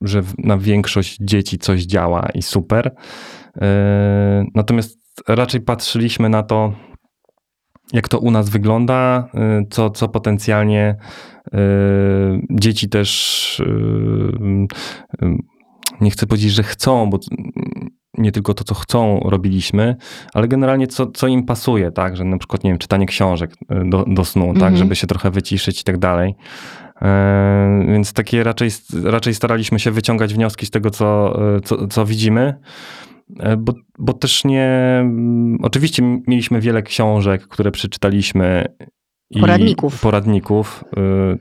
że 0.00 0.22
na 0.38 0.58
większość 0.58 1.18
dzieci 1.20 1.58
coś 1.58 1.82
działa 1.82 2.28
i 2.34 2.42
super. 2.42 2.94
E, 3.60 4.44
natomiast 4.54 4.98
raczej 5.28 5.60
patrzyliśmy 5.60 6.28
na 6.28 6.42
to, 6.42 6.72
jak 7.92 8.08
to 8.08 8.18
u 8.18 8.30
nas 8.30 8.48
wygląda, 8.48 9.28
e, 9.34 9.62
co, 9.70 9.90
co 9.90 10.08
potencjalnie 10.08 10.96
dzieci 12.50 12.88
też 12.88 13.62
nie 16.00 16.10
chcę 16.10 16.26
powiedzieć, 16.26 16.52
że 16.52 16.62
chcą, 16.62 17.10
bo 17.10 17.18
nie 18.18 18.32
tylko 18.32 18.54
to, 18.54 18.64
co 18.64 18.74
chcą, 18.74 19.20
robiliśmy, 19.24 19.96
ale 20.34 20.48
generalnie 20.48 20.86
co, 20.86 21.06
co 21.06 21.26
im 21.26 21.44
pasuje, 21.44 21.92
tak, 21.92 22.16
że 22.16 22.24
na 22.24 22.38
przykład, 22.38 22.64
nie 22.64 22.70
wiem, 22.70 22.78
czytanie 22.78 23.06
książek 23.06 23.56
e, 23.68 23.84
do, 23.84 24.04
do 24.08 24.24
snu, 24.24 24.46
tak, 24.46 24.54
mhm. 24.54 24.76
żeby 24.76 24.96
się 24.96 25.06
trochę 25.06 25.30
wyciszyć 25.30 25.80
i 25.80 25.84
tak 25.84 25.98
dalej. 25.98 26.34
E, 27.02 27.84
więc 27.88 28.12
takie 28.12 28.44
raczej, 28.44 28.70
raczej 29.04 29.34
staraliśmy 29.34 29.78
się 29.80 29.90
wyciągać 29.90 30.34
wnioski 30.34 30.66
z 30.66 30.70
tego, 30.70 30.90
co, 30.90 31.38
e, 31.56 31.60
co, 31.60 31.88
co 31.88 32.06
widzimy. 32.06 32.54
Bo, 33.58 33.72
bo 33.98 34.12
też 34.12 34.44
nie. 34.44 34.70
Oczywiście 35.62 36.20
mieliśmy 36.26 36.60
wiele 36.60 36.82
książek, 36.82 37.48
które 37.48 37.70
przeczytaliśmy. 37.70 38.64
Poradników. 39.40 40.00
Poradników, 40.00 40.84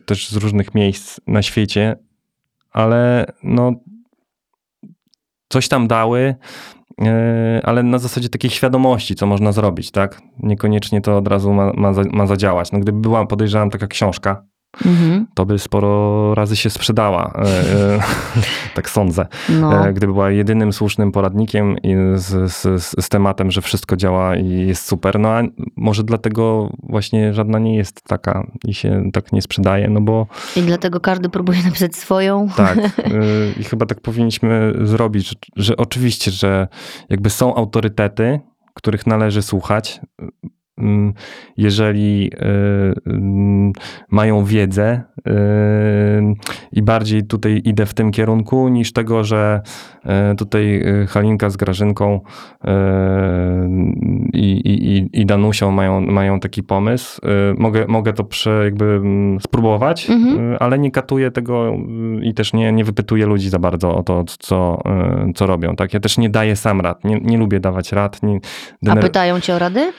też 0.06 0.30
z 0.30 0.36
różnych 0.36 0.76
miejsc 0.76 1.20
na 1.28 1.42
świecie, 1.42 1.96
ale 2.72 3.26
no, 3.44 3.72
coś 5.54 5.68
tam 5.68 5.88
dały, 5.88 6.36
e, 7.02 7.62
ale 7.64 7.84
na 7.84 7.98
zasadzie 7.98 8.30
takiej 8.30 8.52
świadomości, 8.52 9.16
co 9.16 9.26
można 9.26 9.52
zrobić, 9.52 9.92
tak? 9.92 10.22
Niekoniecznie 10.40 11.02
to 11.02 11.18
od 11.18 11.28
razu 11.28 11.54
ma, 11.54 11.74
ma, 11.74 11.92
ma 12.12 12.28
zadziałać. 12.28 12.72
No, 12.72 12.80
gdyby 12.80 13.00
była, 13.00 13.26
podejrzewam, 13.26 13.70
taka 13.70 13.88
książka, 13.88 14.46
mhm. 14.86 15.28
to 15.34 15.46
by 15.46 15.60
sporo 15.60 16.36
razy 16.36 16.56
się 16.56 16.70
sprzedała. 16.70 17.34
E, 17.36 17.96
e, 17.96 18.00
tak 18.76 18.90
sądzę. 18.90 19.28
No. 19.50 19.88
E, 19.88 19.94
gdyby 19.94 20.14
była 20.14 20.32
jedynym 20.32 20.74
słusznym 20.74 21.12
poradnikiem 21.12 21.76
z, 22.16 22.52
z, 22.52 22.62
z, 23.04 23.10
tematem, 23.10 23.52
że 23.52 23.62
wszystko 23.62 23.96
działa 23.96 24.36
i 24.36 24.68
jest 24.68 24.86
super. 24.86 25.20
No 25.20 25.30
a 25.30 25.44
może 25.76 26.04
dlatego 26.04 26.70
właśnie 26.84 27.34
żadna 27.34 27.60
nie 27.60 27.76
jest 27.76 28.04
taka 28.04 28.48
i 28.66 28.74
się 28.74 29.10
tak 29.14 29.32
nie 29.32 29.42
sprzedaje, 29.42 29.90
no 29.90 30.02
bo... 30.02 30.28
I 30.56 30.62
dlatego 30.62 31.00
każdy 31.00 31.30
próbuje 31.30 31.64
napisać 31.64 31.96
swoją. 31.96 32.48
Tak. 32.58 32.78
I 33.60 33.64
chyba 33.64 33.86
tak 33.86 34.02
powinniśmy 34.02 34.74
zrobić, 34.82 35.30
że, 35.30 35.36
że 35.56 35.78
oczywiście, 35.78 36.32
że 36.32 36.68
jakby 37.10 37.30
są 37.30 37.56
autorytety, 37.56 38.40
których 38.74 39.08
należy 39.08 39.42
słuchać, 39.42 40.02
jeżeli 41.58 42.32
y, 42.34 43.10
mm, 43.10 43.72
mają 44.10 44.46
wiedzę 44.46 45.02
y, 45.18 45.32
i 46.72 46.82
bardziej 46.82 47.24
tutaj 47.24 47.62
idę 47.66 47.86
w 47.86 47.94
tym 47.94 48.12
kierunku 48.12 48.70
niż 48.70 48.94
tego, 48.94 49.24
że 49.24 49.62
y, 50.06 50.36
tutaj 50.36 50.84
Halinka 51.08 51.50
z 51.50 51.58
Grażynką 51.58 52.22
i, 54.34 54.52
i, 54.66 55.10
i 55.22 55.26
Danusią 55.26 55.72
mają, 55.72 56.02
mają 56.02 56.40
taki 56.40 56.64
pomysł. 56.64 57.22
Mogę, 57.58 57.86
mogę 57.88 58.14
to 58.14 58.24
prze, 58.24 58.64
jakby 58.64 58.86
mm, 58.86 59.40
spróbować, 59.40 60.10
mhm. 60.10 60.58
ale 60.60 60.80
nie 60.80 60.92
katuję 60.92 61.32
tego 61.32 61.74
i 62.22 62.34
też 62.34 62.54
nie, 62.54 62.72
nie 62.72 62.84
wypytuję 62.84 63.26
ludzi 63.26 63.50
za 63.50 63.60
bardzo 63.60 63.96
o 63.96 64.04
to, 64.04 64.24
co, 64.40 64.84
co 65.36 65.48
robią. 65.48 65.76
Tak? 65.76 65.94
Ja 65.94 66.00
też 66.00 66.18
nie 66.18 66.30
daję 66.30 66.56
sam 66.56 66.82
rad. 66.82 67.04
Nie, 67.04 67.20
nie 67.20 67.38
lubię 67.38 67.60
dawać 67.60 67.92
rad. 67.92 68.24
Nie, 68.24 68.40
A 68.90 68.96
pytają 68.96 69.40
cię 69.40 69.56
o 69.56 69.60
rady? 69.60 69.94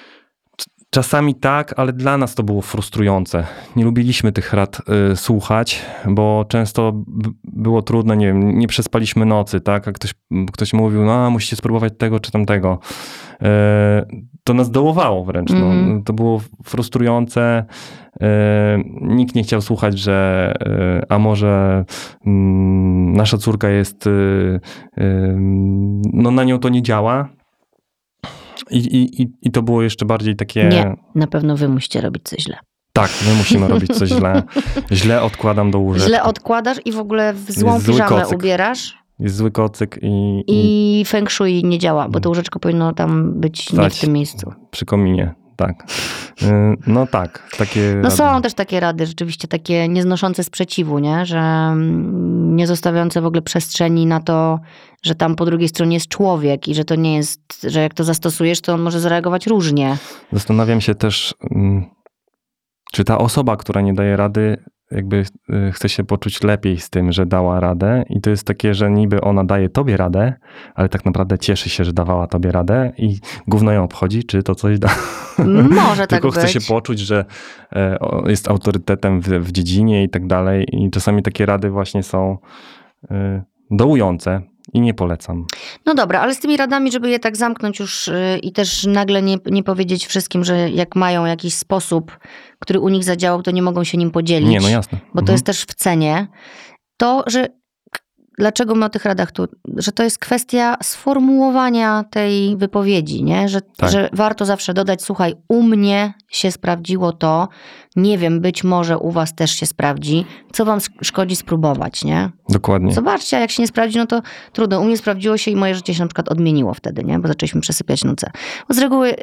Czasami 0.94 1.34
tak, 1.34 1.74
ale 1.76 1.92
dla 1.92 2.18
nas 2.18 2.34
to 2.34 2.42
było 2.42 2.62
frustrujące. 2.62 3.46
Nie 3.76 3.84
lubiliśmy 3.84 4.32
tych 4.32 4.52
rad 4.52 4.80
y, 5.12 5.16
słuchać, 5.16 5.82
bo 6.06 6.44
często 6.48 6.92
było 7.44 7.82
trudno, 7.82 8.14
nie 8.14 8.26
wiem, 8.26 8.58
nie 8.58 8.66
przespaliśmy 8.66 9.26
nocy, 9.26 9.60
tak? 9.60 9.88
A 9.88 9.92
ktoś, 9.92 10.14
ktoś 10.52 10.72
mówił, 10.72 11.04
no 11.04 11.30
musicie 11.30 11.56
spróbować 11.56 11.92
tego 11.98 12.20
czy 12.20 12.30
tamtego. 12.32 12.78
Y, 13.42 13.46
to 14.44 14.54
nas 14.54 14.70
dołowało 14.70 15.24
wręcz. 15.24 15.50
Mm. 15.50 15.62
No. 15.62 15.72
Mhm. 15.72 16.02
To 16.02 16.12
było 16.12 16.40
frustrujące. 16.64 17.64
Y, 18.16 18.24
nikt 19.00 19.34
nie 19.34 19.42
chciał 19.42 19.60
słuchać, 19.60 19.98
że 19.98 20.52
y, 21.02 21.06
a 21.08 21.18
może 21.18 21.84
mm, 22.26 23.12
nasza 23.12 23.38
córka 23.38 23.68
jest, 23.68 24.06
y, 24.06 24.60
no 26.12 26.30
na 26.30 26.44
nią 26.44 26.58
to 26.58 26.68
nie 26.68 26.82
działa, 26.82 27.28
i, 28.70 28.78
i, 29.22 29.28
I 29.42 29.50
to 29.50 29.62
było 29.62 29.82
jeszcze 29.82 30.04
bardziej 30.04 30.36
takie. 30.36 30.68
Nie, 30.68 30.96
na 31.14 31.26
pewno 31.26 31.56
wy 31.56 31.68
musicie 31.68 32.00
robić 32.00 32.22
coś 32.24 32.42
źle. 32.42 32.56
Tak, 32.92 33.10
my 33.28 33.34
musimy 33.34 33.68
robić 33.68 33.98
coś 33.98 34.08
źle. 34.08 34.42
Źle 34.92 35.22
odkładam 35.22 35.70
do 35.70 35.78
łóżka. 35.78 36.06
Źle 36.06 36.22
odkładasz 36.22 36.78
i 36.84 36.92
w 36.92 36.98
ogóle 36.98 37.34
w 37.34 37.52
złą 37.52 37.80
piżamę 37.80 38.08
kocyk. 38.08 38.38
ubierasz. 38.38 38.94
Jest 39.18 39.36
zły 39.36 39.50
kocyk 39.50 39.98
i... 40.02 40.44
I, 40.46 41.00
i 41.00 41.04
feng 41.04 41.30
shui 41.30 41.64
nie 41.64 41.78
działa, 41.78 42.08
bo 42.08 42.20
to 42.20 42.28
łóżeczko 42.28 42.60
powinno 42.60 42.92
tam 42.92 43.40
być 43.40 43.72
nie 43.72 43.90
w 43.90 44.00
tym 44.00 44.12
miejscu. 44.12 44.52
Przy 44.70 44.84
kominie 44.84 45.34
tak. 45.56 45.84
Y, 46.42 46.46
no 46.86 47.06
tak, 47.06 47.48
takie. 47.58 48.00
No 48.02 48.10
są 48.10 48.42
też 48.42 48.54
takie 48.54 48.80
rady, 48.80 49.06
rzeczywiście 49.06 49.48
takie 49.48 49.88
nieznoszące 49.88 50.44
sprzeciwu, 50.44 50.98
nie? 50.98 51.26
Że 51.26 51.38
mm, 51.38 52.56
nie 52.56 52.66
zostawiające 52.66 53.20
w 53.20 53.26
ogóle 53.26 53.42
przestrzeni 53.42 54.06
na 54.06 54.20
to, 54.20 54.60
że 55.02 55.14
tam 55.14 55.36
po 55.36 55.44
drugiej 55.44 55.68
stronie 55.68 55.96
jest 55.96 56.08
człowiek 56.08 56.68
i 56.68 56.74
że 56.74 56.84
to 56.84 56.94
nie 56.94 57.16
jest, 57.16 57.40
że 57.62 57.80
jak 57.80 57.94
to 57.94 58.04
zastosujesz, 58.04 58.60
to 58.60 58.74
on 58.74 58.80
może 58.80 59.00
zareagować 59.00 59.46
różnie. 59.46 59.96
Zastanawiam 60.32 60.80
się 60.80 60.94
też, 60.94 61.34
mm, 61.50 61.84
czy 62.92 63.04
ta 63.04 63.18
osoba, 63.18 63.56
która 63.56 63.80
nie 63.80 63.94
daje 63.94 64.16
rady, 64.16 64.64
jakby 64.90 65.24
y, 65.50 65.72
chce 65.72 65.88
się 65.88 66.04
poczuć 66.04 66.42
lepiej 66.42 66.80
z 66.80 66.90
tym, 66.90 67.12
że 67.12 67.26
dała 67.26 67.60
radę 67.60 68.04
i 68.08 68.20
to 68.20 68.30
jest 68.30 68.46
takie, 68.46 68.74
że 68.74 68.90
niby 68.90 69.20
ona 69.20 69.44
daje 69.44 69.68
tobie 69.68 69.96
radę, 69.96 70.34
ale 70.74 70.88
tak 70.88 71.04
naprawdę 71.04 71.38
cieszy 71.38 71.68
się, 71.68 71.84
że 71.84 71.92
dawała 71.92 72.26
tobie 72.26 72.52
radę 72.52 72.92
i 72.98 73.18
gówno 73.48 73.72
ją 73.72 73.84
obchodzi, 73.84 74.24
czy 74.24 74.42
to 74.42 74.54
coś 74.54 74.78
da. 74.78 74.88
Może 75.70 76.02
tak 76.06 76.10
Tylko 76.10 76.30
chce 76.30 76.42
być. 76.42 76.52
się 76.52 76.60
poczuć, 76.60 76.98
że 76.98 77.24
e, 77.72 77.98
jest 78.26 78.48
autorytetem 78.48 79.20
w, 79.20 79.28
w 79.28 79.52
dziedzinie 79.52 80.04
i 80.04 80.08
tak 80.08 80.26
dalej 80.26 80.66
i 80.72 80.90
czasami 80.90 81.22
takie 81.22 81.46
rady 81.46 81.70
właśnie 81.70 82.02
są 82.02 82.38
y, 83.04 83.42
dołujące 83.70 84.53
i 84.72 84.80
nie 84.80 84.94
polecam. 84.94 85.46
No 85.86 85.94
dobra, 85.94 86.20
ale 86.20 86.34
z 86.34 86.40
tymi 86.40 86.56
radami, 86.56 86.92
żeby 86.92 87.10
je 87.10 87.18
tak 87.18 87.36
zamknąć 87.36 87.78
już 87.80 88.06
yy, 88.06 88.38
i 88.38 88.52
też 88.52 88.86
nagle 88.86 89.22
nie, 89.22 89.36
nie 89.46 89.62
powiedzieć 89.62 90.06
wszystkim, 90.06 90.44
że 90.44 90.70
jak 90.70 90.96
mają 90.96 91.24
jakiś 91.24 91.54
sposób, 91.54 92.18
który 92.58 92.80
u 92.80 92.88
nich 92.88 93.04
zadziałał, 93.04 93.42
to 93.42 93.50
nie 93.50 93.62
mogą 93.62 93.84
się 93.84 93.98
nim 93.98 94.10
podzielić. 94.10 94.50
Nie, 94.50 94.60
no 94.60 94.68
jasne. 94.68 94.98
Bo 94.98 95.20
mhm. 95.20 95.26
to 95.26 95.32
jest 95.32 95.46
też 95.46 95.62
w 95.62 95.74
cenie. 95.74 96.26
To, 96.96 97.24
że 97.26 97.48
dlaczego 98.38 98.74
my 98.74 98.84
o 98.84 98.88
tych 98.88 99.04
radach 99.04 99.32
tu, 99.32 99.46
że 99.76 99.92
to 99.92 100.02
jest 100.02 100.18
kwestia 100.18 100.76
sformułowania 100.82 102.04
tej 102.10 102.56
wypowiedzi, 102.56 103.24
nie? 103.24 103.48
Że, 103.48 103.60
tak. 103.60 103.90
że 103.90 104.08
warto 104.12 104.44
zawsze 104.44 104.74
dodać, 104.74 105.02
słuchaj, 105.02 105.34
u 105.48 105.62
mnie 105.62 106.14
się 106.28 106.50
sprawdziło 106.50 107.12
to, 107.12 107.48
nie 107.96 108.18
wiem, 108.18 108.40
być 108.40 108.64
może 108.64 108.98
u 108.98 109.10
was 109.10 109.34
też 109.34 109.50
się 109.50 109.66
sprawdzi, 109.66 110.24
co 110.52 110.64
wam 110.64 110.78
szkodzi 111.02 111.36
spróbować, 111.36 112.04
nie? 112.04 112.30
Dokładnie. 112.48 112.92
Zobaczcie, 112.92 113.40
jak 113.40 113.50
się 113.50 113.62
nie 113.62 113.66
sprawdzi, 113.66 113.98
no 113.98 114.06
to 114.06 114.22
trudno. 114.52 114.80
U 114.80 114.84
mnie 114.84 114.96
sprawdziło 114.96 115.36
się 115.36 115.50
i 115.50 115.56
moje 115.56 115.74
życie 115.74 115.94
się 115.94 116.00
na 116.00 116.06
przykład 116.06 116.28
odmieniło 116.28 116.74
wtedy, 116.74 117.04
nie? 117.04 117.18
Bo 117.18 117.28
zaczęliśmy 117.28 117.60
przesypiać 117.60 118.04
noce. 118.04 118.30
Bo 118.68 118.74
z 118.74 118.78
reguły 118.78 119.08
yy, 119.08 119.16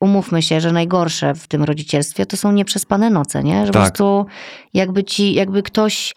umówmy 0.00 0.42
się, 0.42 0.60
że 0.60 0.72
najgorsze 0.72 1.34
w 1.34 1.48
tym 1.48 1.64
rodzicielstwie 1.64 2.26
to 2.26 2.36
są 2.36 2.52
nieprzespane 2.52 3.10
noce, 3.10 3.44
nie? 3.44 3.66
Że 3.66 3.72
tak. 3.72 3.72
po 3.72 3.78
prostu 3.78 4.26
jakby 4.74 5.04
ci, 5.04 5.34
jakby 5.34 5.62
ktoś 5.62 6.14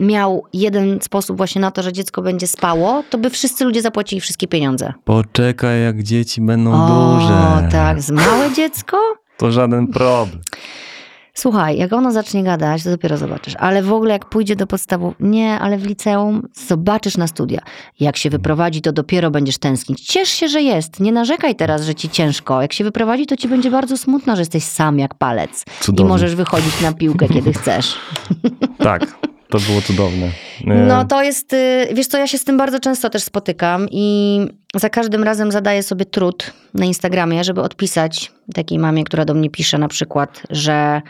miał 0.00 0.44
jeden 0.52 1.00
sposób 1.00 1.36
właśnie 1.36 1.60
na 1.60 1.70
to, 1.70 1.82
że 1.82 1.92
dziecko 1.92 2.22
będzie 2.22 2.46
spało, 2.46 3.02
to 3.10 3.18
by 3.18 3.30
wszyscy 3.30 3.64
ludzie 3.64 3.82
zapłacili 3.82 4.20
wszystkie 4.20 4.48
pieniądze. 4.48 4.92
Poczekaj, 5.04 5.82
jak 5.82 6.02
dzieci 6.02 6.40
będą 6.40 6.72
o, 6.72 6.86
duże. 6.86 7.34
O, 7.34 7.70
tak, 7.72 8.02
z 8.02 8.10
małe 8.10 8.52
dziecko? 8.52 8.98
To 9.38 9.52
żaden 9.52 9.86
problem. 9.86 10.40
Słuchaj, 11.34 11.76
jak 11.76 11.92
ono 11.92 12.12
zacznie 12.12 12.44
gadać, 12.44 12.84
to 12.84 12.90
dopiero 12.90 13.16
zobaczysz. 13.16 13.54
Ale 13.58 13.82
w 13.82 13.92
ogóle 13.92 14.12
jak 14.12 14.24
pójdzie 14.28 14.56
do 14.56 14.66
podstawu, 14.66 15.14
nie, 15.20 15.58
ale 15.58 15.78
w 15.78 15.86
liceum 15.86 16.48
zobaczysz 16.68 17.16
na 17.16 17.26
studia. 17.26 17.60
Jak 18.00 18.16
się 18.16 18.30
wyprowadzi, 18.30 18.82
to 18.82 18.92
dopiero 18.92 19.30
będziesz 19.30 19.58
tęsknić. 19.58 20.06
Ciesz 20.06 20.28
się, 20.28 20.48
że 20.48 20.62
jest. 20.62 21.00
Nie 21.00 21.12
narzekaj 21.12 21.54
teraz, 21.54 21.82
że 21.82 21.94
ci 21.94 22.08
ciężko. 22.08 22.62
Jak 22.62 22.72
się 22.72 22.84
wyprowadzi, 22.84 23.26
to 23.26 23.36
ci 23.36 23.48
będzie 23.48 23.70
bardzo 23.70 23.96
smutno, 23.96 24.36
że 24.36 24.42
jesteś 24.42 24.64
sam 24.64 24.98
jak 24.98 25.14
palec. 25.14 25.64
Cudownie. 25.80 26.08
I 26.08 26.12
możesz 26.12 26.34
wychodzić 26.34 26.80
na 26.80 26.92
piłkę, 26.92 27.28
kiedy 27.28 27.52
chcesz. 27.52 27.94
Tak. 28.78 29.06
To 29.52 29.58
było 29.58 29.82
cudowne. 29.82 30.28
No 30.64 31.04
to 31.04 31.22
jest, 31.22 31.52
y, 31.52 31.88
wiesz 31.94 32.06
co, 32.06 32.18
ja 32.18 32.26
się 32.26 32.38
z 32.38 32.44
tym 32.44 32.56
bardzo 32.56 32.80
często 32.80 33.10
też 33.10 33.22
spotykam 33.22 33.86
i 33.90 34.38
za 34.74 34.90
każdym 34.90 35.24
razem 35.24 35.52
zadaję 35.52 35.82
sobie 35.82 36.04
trud 36.04 36.52
na 36.74 36.84
Instagramie, 36.84 37.44
żeby 37.44 37.60
odpisać 37.60 38.32
takiej 38.54 38.78
mamie, 38.78 39.04
która 39.04 39.24
do 39.24 39.34
mnie 39.34 39.50
pisze 39.50 39.78
na 39.78 39.88
przykład, 39.88 40.42
że 40.50 41.02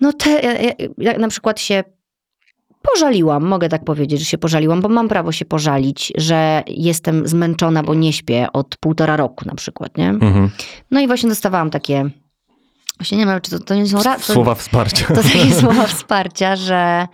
no 0.00 0.12
te, 0.12 0.30
ja, 0.30 0.72
ja 0.98 1.18
na 1.18 1.28
przykład 1.28 1.60
się 1.60 1.84
pożaliłam, 2.92 3.44
mogę 3.44 3.68
tak 3.68 3.84
powiedzieć, 3.84 4.20
że 4.20 4.26
się 4.26 4.38
pożaliłam, 4.38 4.80
bo 4.80 4.88
mam 4.88 5.08
prawo 5.08 5.32
się 5.32 5.44
pożalić, 5.44 6.12
że 6.16 6.62
jestem 6.66 7.28
zmęczona, 7.28 7.82
bo 7.82 7.94
nie 7.94 8.12
śpię 8.12 8.46
od 8.52 8.76
półtora 8.76 9.16
roku 9.16 9.44
na 9.48 9.54
przykład, 9.54 9.98
nie? 9.98 10.08
Mhm. 10.08 10.50
No 10.90 11.00
i 11.00 11.06
właśnie 11.06 11.28
dostawałam 11.28 11.70
takie 11.70 12.10
Właśnie 12.98 13.18
nie 13.18 13.26
wiem, 13.26 13.40
czy 13.40 13.50
to, 13.50 13.58
to 13.58 13.74
nie 13.74 13.86
są 13.86 14.02
ra- 14.02 14.16
to, 14.16 14.32
Słowa 14.32 14.54
wsparcia. 14.54 15.06
To 15.14 15.22
takie 15.22 15.54
słowa 15.60 15.86
wsparcia, 15.86 16.56
że 16.56 17.06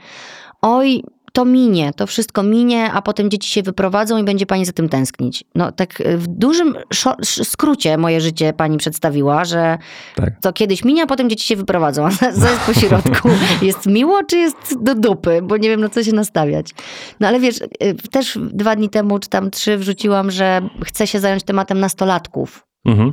oj, 0.62 1.02
to 1.32 1.44
minie, 1.44 1.92
to 1.96 2.06
wszystko 2.06 2.42
minie, 2.42 2.92
a 2.92 3.02
potem 3.02 3.30
dzieci 3.30 3.50
się 3.50 3.62
wyprowadzą 3.62 4.18
i 4.18 4.24
będzie 4.24 4.46
pani 4.46 4.64
za 4.64 4.72
tym 4.72 4.88
tęsknić. 4.88 5.44
No 5.54 5.72
tak 5.72 6.02
w 6.16 6.26
dużym 6.26 6.76
skrócie 7.22 7.98
moje 7.98 8.20
życie 8.20 8.52
pani 8.52 8.78
przedstawiła, 8.78 9.44
że 9.44 9.78
tak. 10.14 10.40
to 10.40 10.52
kiedyś 10.52 10.84
minie, 10.84 11.02
a 11.02 11.06
potem 11.06 11.30
dzieci 11.30 11.46
się 11.46 11.56
wyprowadzą. 11.56 12.06
A 12.06 12.10
co 12.10 12.26
jest 12.26 12.60
po 12.66 12.74
środku? 12.74 13.28
Jest 13.62 13.86
miło, 13.86 14.22
czy 14.24 14.38
jest 14.38 14.82
do 14.82 14.94
dupy? 14.94 15.40
Bo 15.42 15.56
nie 15.56 15.68
wiem, 15.68 15.80
na 15.80 15.88
co 15.88 16.04
się 16.04 16.12
nastawiać. 16.12 16.70
No 17.20 17.28
ale 17.28 17.40
wiesz, 17.40 17.60
y, 17.60 17.94
też 18.10 18.38
dwa 18.42 18.76
dni 18.76 18.88
temu, 18.90 19.18
czy 19.18 19.28
tam 19.28 19.50
trzy, 19.50 19.76
wrzuciłam, 19.76 20.30
że 20.30 20.68
chcę 20.84 21.06
się 21.06 21.20
zająć 21.20 21.42
tematem 21.42 21.80
nastolatków. 21.80 22.66
Mhm. 22.84 23.12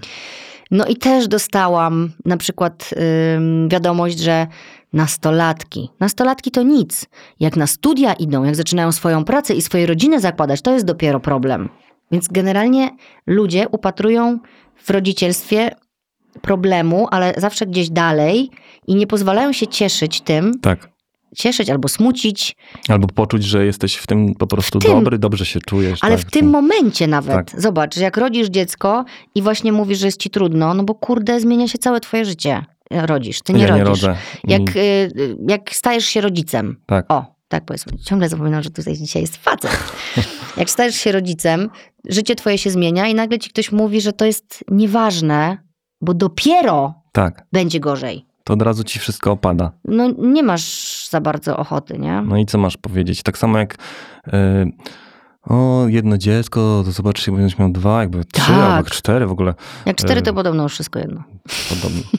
No 0.72 0.86
i 0.86 0.96
też 0.96 1.28
dostałam 1.28 2.12
na 2.26 2.38
przykład 2.38 2.90
wiadomość, 3.68 4.20
że 4.20 4.48
nastolatki. 4.94 5.90
Nastolatki 6.00 6.52
to 6.52 6.64
nic. 6.64 7.06
Jak 7.40 7.56
na 7.56 7.68
studia 7.68 8.14
idą, 8.14 8.44
jak 8.44 8.56
zaczynają 8.56 8.92
swoją 8.92 9.26
pracę 9.26 9.54
i 9.54 9.62
swoje 9.62 9.86
rodziny 9.86 10.20
zakładać, 10.20 10.62
to 10.62 10.74
jest 10.74 10.86
dopiero 10.86 11.20
problem. 11.20 11.70
Więc 12.12 12.28
generalnie 12.28 12.90
ludzie 13.28 13.70
upatrują 13.70 14.40
w 14.76 14.90
rodzicielstwie 14.90 15.76
problemu, 16.42 17.08
ale 17.12 17.34
zawsze 17.38 17.66
gdzieś 17.66 17.90
dalej 17.90 18.50
i 18.88 18.96
nie 18.96 19.08
pozwalają 19.08 19.54
się 19.54 19.68
cieszyć 19.68 20.22
tym, 20.22 20.60
tak 20.60 20.99
cieszyć 21.36 21.70
albo 21.70 21.88
smucić. 21.88 22.56
Albo 22.88 23.08
poczuć, 23.08 23.44
że 23.44 23.66
jesteś 23.66 23.96
w 23.96 24.08
tym 24.08 24.36
po 24.36 24.48
prostu 24.48 24.80
tym, 24.80 24.92
dobry, 24.92 25.18
dobrze 25.18 25.46
się 25.46 25.60
czujesz. 25.60 26.00
Ale 26.04 26.18
tak, 26.18 26.28
w 26.28 26.32
tym 26.32 26.46
to... 26.46 26.52
momencie 26.52 27.08
nawet. 27.08 27.36
Tak. 27.36 27.62
Zobacz, 27.62 27.98
jak 27.98 28.18
rodzisz 28.18 28.48
dziecko 28.48 29.06
i 29.36 29.42
właśnie 29.42 29.72
mówisz, 29.72 30.00
że 30.00 30.06
jest 30.06 30.20
ci 30.20 30.30
trudno, 30.30 30.74
no 30.74 30.84
bo 30.84 30.96
kurde, 30.96 31.40
zmienia 31.40 31.68
się 31.68 31.78
całe 31.78 32.00
twoje 32.00 32.26
życie. 32.26 32.66
Rodzisz, 32.92 33.42
ty 33.42 33.54
nie 33.54 33.64
ja 33.64 33.68
rodzisz. 33.68 34.04
Nie 34.04 34.08
rodzę. 34.08 34.16
Jak, 34.44 34.76
y, 34.76 35.38
jak 35.48 35.76
stajesz 35.76 36.06
się 36.06 36.22
rodzicem. 36.22 36.78
Tak. 36.86 37.06
O, 37.10 37.36
tak 37.48 37.66
powiedzmy. 37.66 37.98
Ciągle 37.98 38.30
zapominam, 38.30 38.64
że 38.64 38.70
tutaj 38.70 38.98
dzisiaj 38.98 39.22
jest 39.22 39.38
facet. 39.38 39.78
jak 40.58 40.70
stajesz 40.70 40.96
się 40.96 41.12
rodzicem, 41.12 41.70
życie 42.06 42.36
twoje 42.36 42.58
się 42.58 42.70
zmienia 42.70 43.08
i 43.08 43.16
nagle 43.16 43.40
ci 43.40 43.50
ktoś 43.50 43.72
mówi, 43.72 44.02
że 44.02 44.14
to 44.14 44.26
jest 44.26 44.64
nieważne, 44.68 45.58
bo 46.02 46.14
dopiero 46.14 46.94
tak. 47.12 47.48
będzie 47.52 47.80
gorzej 47.80 48.29
to 48.50 48.54
od 48.54 48.62
razu 48.62 48.84
ci 48.84 49.00
wszystko 49.00 49.32
opada. 49.32 49.72
No 49.86 50.12
nie 50.18 50.44
masz 50.44 51.08
za 51.10 51.22
bardzo 51.22 51.58
ochoty, 51.58 52.00
nie? 52.00 52.22
No 52.22 52.38
i 52.38 52.46
co 52.46 52.58
masz 52.58 52.78
powiedzieć? 52.78 53.24
Tak 53.24 53.38
samo 53.38 53.58
jak 53.58 53.76
yy, 54.28 54.34
o, 55.50 55.86
jedno 55.88 56.18
dziecko, 56.18 56.82
to 56.86 56.92
zobaczysz, 56.92 57.28
jak 57.28 57.36
będziesz 57.36 57.60
miał 57.60 57.72
dwa, 57.72 58.02
jakby 58.02 58.26
trzy, 58.26 58.52
tak. 58.52 58.60
albo 58.60 58.90
cztery 58.90 59.28
w 59.28 59.32
ogóle. 59.32 59.54
Jak 59.86 59.98
cztery, 59.98 60.22
to 60.22 60.34
podobno 60.34 60.64
już 60.64 60.74
wszystko 60.74 61.00
jedno. 61.00 61.24
Podobno. 61.70 62.02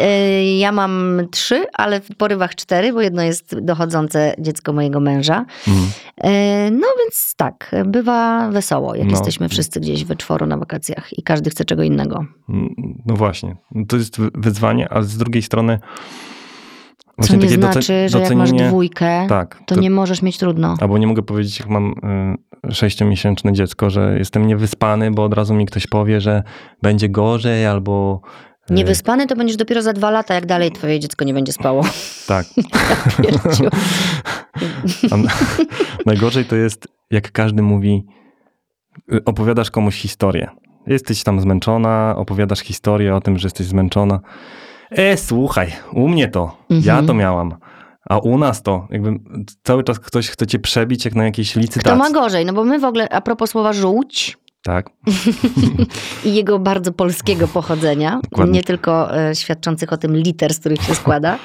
E, 0.00 0.58
ja 0.58 0.72
mam 0.72 1.22
trzy, 1.30 1.66
ale 1.72 2.00
w 2.00 2.16
porywach 2.16 2.54
cztery, 2.54 2.92
bo 2.92 3.00
jedno 3.00 3.22
jest 3.22 3.58
dochodzące 3.60 4.34
dziecko 4.38 4.72
mojego 4.72 5.00
męża. 5.00 5.44
Mhm. 5.68 5.90
E, 6.16 6.70
no 6.70 6.86
więc 6.98 7.34
tak, 7.36 7.74
bywa 7.86 8.50
wesoło, 8.50 8.94
jak 8.94 9.06
no. 9.06 9.10
jesteśmy 9.10 9.48
wszyscy 9.48 9.80
gdzieś 9.80 10.04
we 10.04 10.16
czworo 10.16 10.46
na 10.46 10.56
wakacjach 10.56 11.18
i 11.18 11.22
każdy 11.22 11.50
chce 11.50 11.64
czego 11.64 11.82
innego. 11.82 12.24
No 13.06 13.14
właśnie, 13.14 13.56
to 13.88 13.96
jest 13.96 14.16
wyzwanie, 14.34 14.88
ale 14.88 15.04
z 15.04 15.16
drugiej 15.16 15.42
strony 15.42 15.78
Co 17.20 17.36
nie 17.36 17.48
znaczy, 17.48 18.08
że 18.08 18.20
jak 18.20 18.34
masz 18.34 18.52
dwójkę, 18.52 19.26
Tak. 19.28 19.62
to 19.66 19.80
nie 19.80 19.90
możesz 19.90 20.22
mieć 20.22 20.38
trudno. 20.38 20.74
Albo 20.80 20.98
nie 20.98 21.06
mogę 21.06 21.22
powiedzieć, 21.22 21.58
jak 21.60 21.68
mam 21.68 21.94
y, 22.70 22.74
sześciomiesięczne 22.74 23.52
dziecko, 23.52 23.90
że 23.90 24.18
jestem 24.18 24.46
niewyspany, 24.46 25.10
bo 25.10 25.24
od 25.24 25.34
razu 25.34 25.54
mi 25.54 25.66
ktoś 25.66 25.86
powie, 25.86 26.20
że 26.20 26.42
będzie 26.82 27.08
gorzej, 27.08 27.66
albo... 27.66 28.20
y, 28.70 28.74
Niewyspany 28.74 29.26
to 29.26 29.36
będziesz 29.36 29.56
dopiero 29.56 29.82
za 29.82 29.92
dwa 29.92 30.10
lata, 30.10 30.34
jak 30.34 30.46
dalej 30.46 30.72
twoje 30.72 31.00
dziecko 31.00 31.24
nie 31.24 31.34
będzie 31.34 31.52
spało. 31.52 31.82
Tak. 32.26 32.46
Najgorzej 36.06 36.44
to 36.44 36.56
jest, 36.56 36.88
jak 37.10 37.32
każdy 37.32 37.62
mówi, 37.62 38.06
y, 39.12 39.24
opowiadasz 39.24 39.70
komuś 39.70 39.96
historię. 40.00 40.48
Jesteś 40.86 41.22
tam 41.22 41.40
zmęczona, 41.40 42.14
opowiadasz 42.16 42.60
historię 42.60 43.14
o 43.14 43.20
tym, 43.20 43.38
że 43.38 43.46
jesteś 43.46 43.66
zmęczona. 43.66 44.20
E, 44.90 45.16
słuchaj, 45.16 45.72
u 45.92 46.08
mnie 46.08 46.28
to, 46.28 46.56
ja 46.70 46.76
Mhm. 46.76 47.06
to 47.06 47.14
miałam. 47.14 47.54
A 48.10 48.18
u 48.18 48.38
nas 48.38 48.62
to, 48.62 48.88
jakby 48.90 49.10
cały 49.62 49.84
czas 49.84 50.00
ktoś 50.00 50.28
chce 50.28 50.46
cię 50.46 50.58
przebić 50.58 51.04
jak 51.04 51.14
na 51.14 51.24
jakiejś 51.24 51.50
Kto 51.50 51.60
licytacji. 51.60 51.98
ma 51.98 52.10
gorzej? 52.10 52.46
No 52.46 52.52
bo 52.52 52.64
my 52.64 52.78
w 52.78 52.84
ogóle, 52.84 53.08
a 53.08 53.20
propos 53.20 53.50
słowa 53.50 53.72
żółć 53.72 54.36
Tak, 54.62 54.90
i 56.24 56.34
jego 56.34 56.58
bardzo 56.58 56.92
polskiego 56.92 57.48
pochodzenia, 57.48 58.20
Dokładnie. 58.22 58.52
nie 58.54 58.62
tylko 58.62 59.18
e, 59.18 59.34
świadczących 59.34 59.92
o 59.92 59.96
tym 59.96 60.16
liter, 60.16 60.54
z 60.54 60.58
których 60.58 60.82
się 60.82 60.94
składa, 60.94 61.38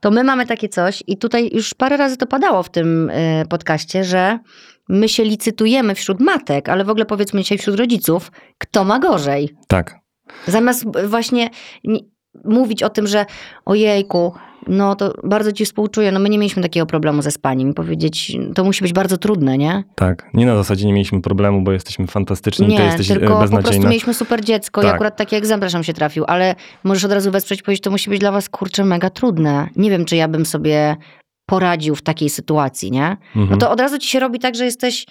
to 0.00 0.10
my 0.10 0.24
mamy 0.24 0.46
takie 0.46 0.68
coś 0.68 1.02
i 1.06 1.16
tutaj 1.16 1.50
już 1.54 1.74
parę 1.74 1.96
razy 1.96 2.16
to 2.16 2.26
padało 2.26 2.62
w 2.62 2.70
tym 2.70 3.10
e, 3.12 3.44
podcaście, 3.46 4.04
że 4.04 4.38
my 4.88 5.08
się 5.08 5.24
licytujemy 5.24 5.94
wśród 5.94 6.20
matek, 6.20 6.68
ale 6.68 6.84
w 6.84 6.90
ogóle 6.90 7.06
powiedzmy 7.06 7.40
dzisiaj 7.42 7.58
wśród 7.58 7.76
rodziców, 7.78 8.32
kto 8.58 8.84
ma 8.84 8.98
gorzej. 8.98 9.54
tak. 9.68 9.96
Zamiast 10.46 10.84
właśnie 11.08 11.50
ni- 11.84 12.10
mówić 12.44 12.82
o 12.82 12.90
tym, 12.90 13.06
że 13.06 13.26
ojejku, 13.64 14.32
no 14.66 14.94
to 14.94 15.14
bardzo 15.24 15.52
ci 15.52 15.64
współczuję, 15.64 16.12
no 16.12 16.20
my 16.20 16.28
nie 16.28 16.38
mieliśmy 16.38 16.62
takiego 16.62 16.86
problemu 16.86 17.22
ze 17.22 17.30
spaniem. 17.30 17.70
I 17.70 17.74
powiedzieć, 17.74 18.36
to 18.54 18.64
musi 18.64 18.82
być 18.82 18.92
bardzo 18.92 19.18
trudne, 19.18 19.58
nie? 19.58 19.84
Tak, 19.94 20.30
nie 20.34 20.46
na 20.46 20.56
zasadzie 20.56 20.86
nie 20.86 20.92
mieliśmy 20.92 21.20
problemu, 21.22 21.62
bo 21.62 21.72
jesteśmy 21.72 22.06
fantastyczni 22.06 22.66
i 22.66 22.68
ty 22.70 22.74
Nie, 22.82 22.84
jesteś 22.84 23.10
e, 23.10 23.14
tylko 23.14 23.32
po 23.32 23.38
prostu 23.38 23.56
beznadziejna. 23.56 23.88
mieliśmy 23.88 24.14
super 24.14 24.44
dziecko 24.44 24.80
i 24.80 24.84
Tak. 24.84 24.94
akurat 24.94 25.16
taki 25.16 25.36
egzemplarz 25.36 25.72
nam 25.72 25.84
się 25.84 25.92
trafił, 25.92 26.24
ale 26.26 26.54
możesz 26.84 27.04
od 27.04 27.12
razu 27.12 27.30
wesprzeć 27.30 27.60
i 27.60 27.62
powiedzieć, 27.62 27.84
to 27.84 27.90
musi 27.90 28.10
być 28.10 28.20
dla 28.20 28.32
was, 28.32 28.48
kurczę, 28.48 28.84
mega 28.84 29.10
trudne. 29.10 29.68
Nie 29.76 29.90
wiem, 29.90 30.04
czy 30.04 30.16
ja 30.16 30.28
bym 30.28 30.46
sobie 30.46 30.96
poradził 31.46 31.94
w 31.94 32.02
takiej 32.02 32.30
sytuacji, 32.30 32.90
nie? 32.90 33.16
No 33.34 33.42
Mhm. 33.42 33.60
to 33.60 33.70
od 33.70 33.80
razu 33.80 33.98
ci 33.98 34.08
się 34.08 34.20
robi 34.20 34.38
tak, 34.38 34.54
że 34.54 34.64
jesteś, 34.64 35.06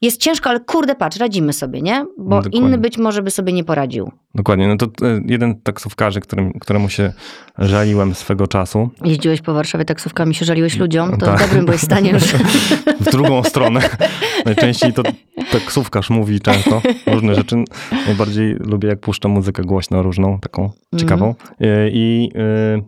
jest 0.00 0.20
ciężko, 0.20 0.50
ale 0.50 0.60
kurde, 0.60 0.94
patrz, 0.94 1.18
radzimy 1.18 1.52
sobie, 1.52 1.82
nie? 1.82 2.06
Bo 2.18 2.42
inny 2.52 2.78
być 2.78 2.98
może 2.98 3.22
by 3.22 3.30
sobie 3.30 3.52
nie 3.52 3.64
poradził. 3.64 4.10
Dokładnie, 4.34 4.68
no 4.68 4.76
to 4.76 4.86
e, 4.86 5.20
jeden 5.26 5.60
taksówkarzy, 5.60 6.20
którym, 6.20 6.52
któremu 6.52 6.88
się 6.88 7.12
żaliłem 7.58 8.14
swego 8.14 8.46
czasu, 8.46 8.90
Jeździłeś 9.04 9.40
po 9.40 9.54
Warszawie 9.54 9.84
taksówkami, 9.84 10.34
się 10.34 10.44
żaliłeś 10.44 10.78
ludziom, 10.78 11.16
to 11.16 11.26
Tak. 11.26 11.38
w 11.38 11.46
dobrym 11.46 11.64
byłeś 11.64 11.80
stanie 11.80 12.10
już. 12.10 12.22
w 13.00 13.10
drugą 13.10 13.42
stronę. 13.42 13.80
Najczęściej 14.44 14.92
to 14.92 15.02
taksówkarz 15.52 16.10
mówi 16.10 16.40
często 16.40 16.82
różne 17.06 17.34
rzeczy. 17.34 17.64
Najbardziej 18.06 18.54
lubię, 18.54 18.88
jak 18.88 19.00
puszczę 19.00 19.28
muzykę 19.28 19.62
głośno, 19.62 20.02
różną, 20.02 20.38
taką 20.40 20.70
ciekawą. 20.96 21.34
E, 21.60 21.90
I 21.90 22.30
e, 22.34 22.82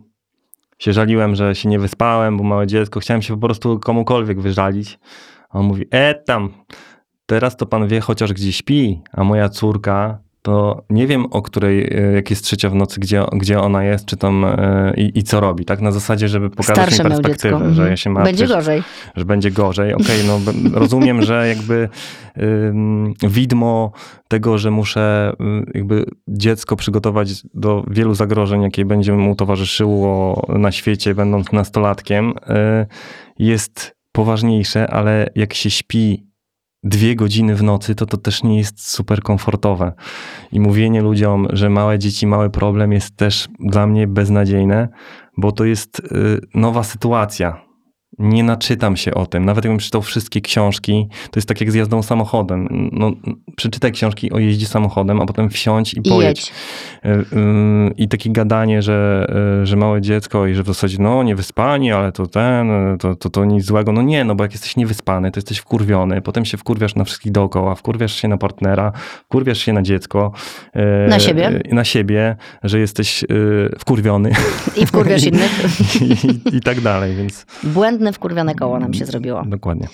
się 0.79 0.93
żaliłem, 0.93 1.35
że 1.35 1.55
się 1.55 1.69
nie 1.69 1.79
wyspałem, 1.79 2.37
bo 2.37 2.43
małe 2.43 2.67
dziecko. 2.67 2.99
Chciałem 2.99 3.21
się 3.21 3.33
po 3.33 3.47
prostu 3.47 3.79
komukolwiek 3.79 4.41
wyżalić. 4.41 4.99
A 5.49 5.59
on 5.59 5.65
mówi, 5.65 5.85
e 5.91 6.13
tam, 6.15 6.49
teraz 7.27 7.57
to 7.57 7.65
pan 7.65 7.87
wie 7.87 7.99
chociaż 7.99 8.33
gdzie 8.33 8.53
śpi, 8.53 9.01
a 9.13 9.23
moja 9.23 9.49
córka 9.49 10.19
to 10.41 10.83
nie 10.89 11.07
wiem 11.07 11.25
o 11.25 11.41
której, 11.41 11.93
e, 11.97 12.11
jak 12.13 12.29
jest 12.29 12.43
trzecia 12.43 12.69
w 12.69 12.75
nocy, 12.75 12.99
gdzie, 12.99 13.23
gdzie 13.33 13.59
ona 13.61 13.83
jest, 13.83 14.05
czy 14.05 14.17
tam 14.17 14.45
e, 14.45 14.93
i, 14.97 15.19
i 15.19 15.23
co 15.23 15.39
robi, 15.39 15.65
tak? 15.65 15.81
Na 15.81 15.91
zasadzie, 15.91 16.27
żeby 16.27 16.49
pokazać 16.49 16.75
Starsze 16.75 17.03
mi 17.03 17.09
perspektywę, 17.09 17.53
dziecko. 17.57 17.65
że 17.65 17.69
mhm. 17.69 17.89
ja 17.89 17.97
się 17.97 18.09
martwię, 18.09 18.29
Będzie 18.31 18.47
że- 18.47 18.53
gorzej. 18.55 18.83
że 19.15 19.25
będzie 19.25 19.51
gorzej. 19.51 19.93
Okej, 19.93 20.23
no 20.27 20.39
b- 20.39 20.79
rozumiem, 20.79 21.21
że 21.21 21.47
jakby 21.47 21.89
ym, 22.41 23.13
widmo 23.23 23.91
tego, 24.27 24.57
że 24.57 24.71
muszę 24.71 25.33
y, 25.41 25.71
jakby 25.77 26.05
dziecko 26.27 26.75
przygotować 26.75 27.29
do 27.53 27.83
wielu 27.89 28.15
zagrożeń, 28.15 28.61
jakie 28.61 28.85
będzie 28.85 29.13
mu 29.13 29.35
towarzyszyło 29.35 30.41
na 30.49 30.71
świecie, 30.71 31.15
będąc 31.15 31.51
nastolatkiem, 31.51 32.29
y, 32.29 32.33
jest 33.39 33.95
poważniejsze, 34.11 34.87
ale 34.91 35.29
jak 35.35 35.53
się 35.53 35.69
śpi 35.69 36.26
dwie 36.87 37.15
godziny 37.15 37.55
w 37.55 37.63
nocy, 37.63 37.95
to 37.95 38.05
to 38.05 38.17
też 38.17 38.43
nie 38.43 38.57
jest 38.57 38.87
super 38.87 39.21
komfortowe. 39.21 39.93
I 40.51 40.59
mówienie 40.59 41.01
ludziom, 41.01 41.47
że 41.53 41.69
małe 41.69 41.99
dzieci, 41.99 42.27
mały 42.27 42.49
problem 42.49 42.91
jest 42.91 43.17
też 43.17 43.47
dla 43.59 43.87
mnie 43.87 44.07
beznadziejne, 44.07 44.89
bo 45.37 45.51
to 45.51 45.65
jest 45.65 45.99
y, 45.99 46.41
nowa 46.53 46.83
sytuacja. 46.83 47.66
Nie 48.19 48.43
naczytam 48.43 48.97
się 48.97 49.13
o 49.13 49.25
tym. 49.25 49.45
Nawet 49.45 49.65
jakbym 49.65 49.79
czytał 49.79 50.01
wszystkie 50.01 50.41
książki, 50.41 51.07
to 51.31 51.39
jest 51.39 51.47
tak 51.47 51.61
jak 51.61 51.71
z 51.71 51.75
jazdą 51.75 52.03
samochodem. 52.03 52.89
No, 52.91 53.11
przeczytaj 53.55 53.91
książki 53.91 54.31
o 54.31 54.39
jeździe 54.39 54.65
samochodem, 54.65 55.21
a 55.21 55.25
potem 55.25 55.49
wsiądź 55.49 55.93
i 55.93 55.99
I 55.99 56.01
pojedź. 56.01 56.39
jedź. 56.39 56.51
Y, 57.05 57.37
y, 57.37 57.93
I 57.97 58.07
takie 58.07 58.29
gadanie, 58.29 58.81
że, 58.81 59.27
y, 59.63 59.65
że 59.65 59.75
małe 59.75 60.01
dziecko 60.01 60.47
i 60.47 60.53
że 60.55 60.63
w 60.63 60.67
zasadzie 60.67 60.97
no 60.99 61.23
niewyspani, 61.23 61.91
ale 61.91 62.11
to 62.11 62.27
ten, 62.27 62.67
to, 62.99 63.15
to, 63.15 63.29
to 63.29 63.45
nic 63.45 63.65
złego. 63.65 63.91
No 63.91 64.01
nie, 64.01 64.23
no 64.23 64.35
bo 64.35 64.43
jak 64.43 64.51
jesteś 64.51 64.75
niewyspany, 64.75 65.31
to 65.31 65.37
jesteś 65.37 65.57
wkurwiony, 65.57 66.21
potem 66.21 66.45
się 66.45 66.57
wkurwiasz 66.57 66.95
na 66.95 67.03
wszystkich 67.03 67.31
dookoła, 67.31 67.75
wkurwiasz 67.75 68.15
się 68.15 68.27
na 68.27 68.37
partnera, 68.37 68.91
wkurwiasz 69.25 69.59
się 69.59 69.73
na 69.73 69.81
dziecko. 69.81 70.31
Na 71.09 71.19
siebie. 71.19 71.61
Na 71.71 71.83
siebie, 71.83 72.35
że 72.63 72.79
jesteś 72.79 73.25
wkurwiony 73.79 74.31
I 74.77 74.85
wkurwiasz 74.85 75.23
innych. 75.31 75.51
i, 76.01 76.55
i 76.57 76.61
tak 76.61 76.81
dalej, 76.81 77.15
więc 77.15 77.45
Błędne, 78.07 78.17
wkurwione 78.17 78.55
koło 78.55 78.79
nam 78.79 78.93
się 78.93 79.05
zrobiło. 79.05 79.43
dokładnie. 79.45 79.87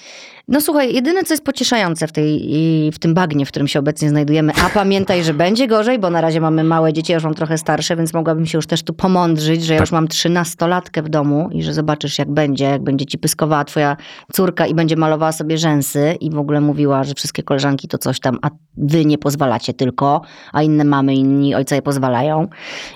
No 0.48 0.62
słuchaj, 0.62 0.94
jedyne 0.94 1.24
co 1.24 1.34
jest 1.34 1.44
pocieszające 1.44 2.08
w, 2.08 2.12
tej, 2.12 2.92
w 2.94 3.00
tym 3.00 3.14
bagnie, 3.14 3.46
w 3.46 3.50
którym 3.50 3.68
się 3.68 3.80
obecnie 3.80 4.10
znajdujemy, 4.10 4.54
a 4.66 4.70
pamiętaj, 4.70 5.24
że 5.24 5.34
będzie 5.34 5.68
gorzej, 5.68 6.00
bo 6.00 6.10
na 6.10 6.22
razie 6.22 6.42
mamy 6.42 6.64
małe 6.64 6.94
dzieci, 6.94 7.12
ja 7.12 7.16
już 7.16 7.24
mam 7.24 7.34
trochę 7.34 7.58
starsze, 7.58 7.96
więc 7.96 8.14
mogłabym 8.14 8.46
się 8.46 8.58
już 8.58 8.68
też 8.68 8.84
tu 8.84 8.94
pomądrzyć, 8.94 9.64
że 9.66 9.74
ja 9.74 9.78
Tak. 9.80 9.88
już 9.88 9.92
mam 9.92 10.08
trzynastolatkę 10.08 11.02
w 11.04 11.10
domu 11.10 11.50
i 11.52 11.64
że 11.64 11.74
zobaczysz 11.74 12.20
jak 12.20 12.32
będzie, 12.32 12.66
jak 12.66 12.84
będzie 12.84 13.06
ci 13.06 13.18
pyskowała 13.18 13.64
twoja 13.66 13.98
córka 14.34 14.66
i 14.68 14.74
będzie 14.76 14.96
malowała 14.96 15.32
sobie 15.32 15.58
rzęsy 15.58 16.18
i 16.20 16.30
w 16.32 16.38
ogóle 16.38 16.62
mówiła, 16.62 17.04
że 17.04 17.14
wszystkie 17.14 17.44
koleżanki 17.44 17.88
to 17.88 17.98
coś 17.98 18.20
tam, 18.20 18.38
a 18.42 18.50
wy 18.78 19.06
nie 19.06 19.18
pozwalacie 19.18 19.74
tylko, 19.74 20.22
a 20.54 20.64
inne 20.64 20.84
mamy, 20.84 21.16
inni 21.16 21.56
ojca 21.56 21.76
je 21.76 21.82
pozwalają 21.82 22.48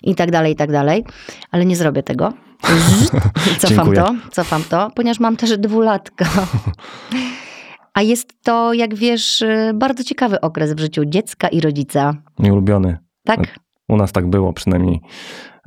i 0.03 0.15
tak 0.15 0.32
dalej, 0.32 0.53
i 0.53 0.55
tak 0.55 0.72
dalej. 0.72 1.05
Ale 1.51 1.65
nie 1.65 1.76
zrobię 1.76 2.03
tego. 2.03 2.34
Cofam 3.60 3.93
to, 3.93 4.16
cofam 4.32 4.64
to, 4.70 4.91
ponieważ 4.95 5.20
mam 5.20 5.38
też 5.38 5.58
dwulatka. 5.58 6.26
A 7.93 8.01
jest 8.01 8.43
to, 8.43 8.74
jak 8.74 8.95
wiesz, 8.95 9.41
y, 9.41 9.72
bardzo 9.76 10.03
ciekawy 10.03 10.41
okres 10.41 10.74
w 10.74 10.80
życiu 10.80 11.05
dziecka 11.05 11.47
i 11.47 11.62
rodzica. 11.62 12.14
Nieulubiony. 12.39 12.97
Tak? 13.24 13.60
U 13.89 13.97
nas 13.97 14.12
tak 14.12 14.28
było 14.30 14.53
przynajmniej. 14.53 15.01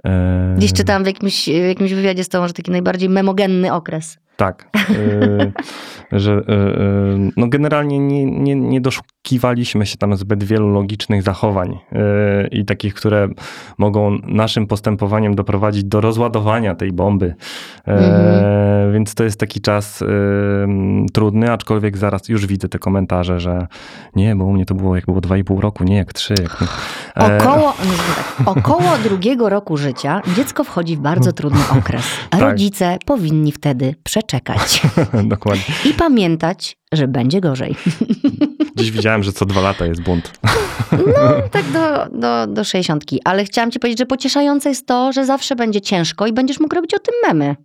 E, 0.07 0.55
Gdzieś 0.57 0.73
czytałam 0.73 1.05
w 1.05 1.07
jakimś, 1.07 1.45
w 1.49 1.69
jakimś 1.69 1.93
wywiadzie 1.93 2.25
z 2.25 2.29
tobą, 2.29 2.47
że 2.47 2.53
taki 2.53 2.71
najbardziej 2.71 3.09
memogenny 3.09 3.73
okres. 3.73 4.19
Tak. 4.41 4.69
e, 6.13 6.19
że 6.21 6.33
e, 6.33 6.53
e, 6.53 7.31
no 7.37 7.49
generalnie 7.49 7.99
nie, 7.99 8.27
nie, 8.27 8.57
nie 8.57 8.81
doszukiwaliśmy 8.81 9.87
się 9.87 9.97
tam 9.97 10.17
zbyt 10.17 10.45
wielu 10.45 10.69
logicznych 10.69 11.23
zachowań 11.23 11.79
i 12.53 12.65
takich, 12.65 12.95
które 12.95 13.29
mogą 13.79 14.19
naszym 14.23 14.67
postępowaniem 14.67 15.35
doprowadzić 15.35 15.85
do 15.85 16.01
rozładowania 16.01 16.75
tej 16.75 16.93
bomby. 16.93 17.35
Mhm. 17.87 18.93
Więc 18.93 19.15
to 19.15 19.25
jest 19.25 19.41
taki 19.41 19.61
czas 19.61 20.05
trudny, 21.13 21.53
aczkolwiek 21.53 21.99
zaraz 21.99 22.29
już 22.29 22.47
widzę 22.47 22.69
te 22.69 22.79
komentarze, 22.79 23.41
że 23.41 23.67
nie, 24.17 24.37
bo 24.37 24.45
u 24.45 24.53
mnie 24.53 24.67
to 24.67 24.75
było 24.75 24.97
jak 24.97 25.05
było 25.05 25.21
2,5 25.21 25.59
roku, 25.59 25.85
nie 25.85 25.97
jak 25.97 26.13
3. 26.13 26.35
Jak... 26.41 26.65
Około, 27.15 27.75
no, 27.87 27.93
tak, 28.17 28.49
około 28.49 28.99
drugiego 29.03 29.49
roku 29.49 29.77
życia 29.77 30.23
dziecko 30.37 30.65
wchodzi 30.65 30.97
w 30.97 31.01
bardzo 31.01 31.33
trudny 31.33 31.61
okres. 31.79 32.05
Tak. 32.31 32.41
rodzice 32.41 32.99
powinni 33.07 33.53
wtedy 33.53 33.95
Dokładnie. 35.25 35.65
i 35.91 35.95
pamiętać, 35.95 36.77
że 36.93 37.09
będzie 37.09 37.41
gorzej. 37.41 37.77
Dziś 38.77 38.91
widziałem, 38.91 39.23
że 39.23 39.33
co 39.33 39.47
dwa 39.47 39.61
lata 39.61 39.87
jest 39.87 40.03
bunt. 40.03 40.33
No, 40.93 41.49
tak 41.51 41.65
do, 41.73 42.07
do, 42.19 42.47
do 42.47 42.65
60. 42.65 43.05
Ale 43.25 43.45
chciałam 43.45 43.71
ci 43.71 43.81
powiedzieć, 43.81 43.99
że 43.99 44.07
pocieszające 44.07 44.69
jest 44.69 44.87
to, 44.87 45.13
że 45.13 45.27
zawsze 45.27 45.57
będzie 45.57 45.81
ciężko 45.81 46.27
i 46.27 46.33
będziesz 46.33 46.61
mógł 46.61 46.75
robić 46.75 46.95
o 46.95 46.99
tym 46.99 47.15
memy. 47.29 47.57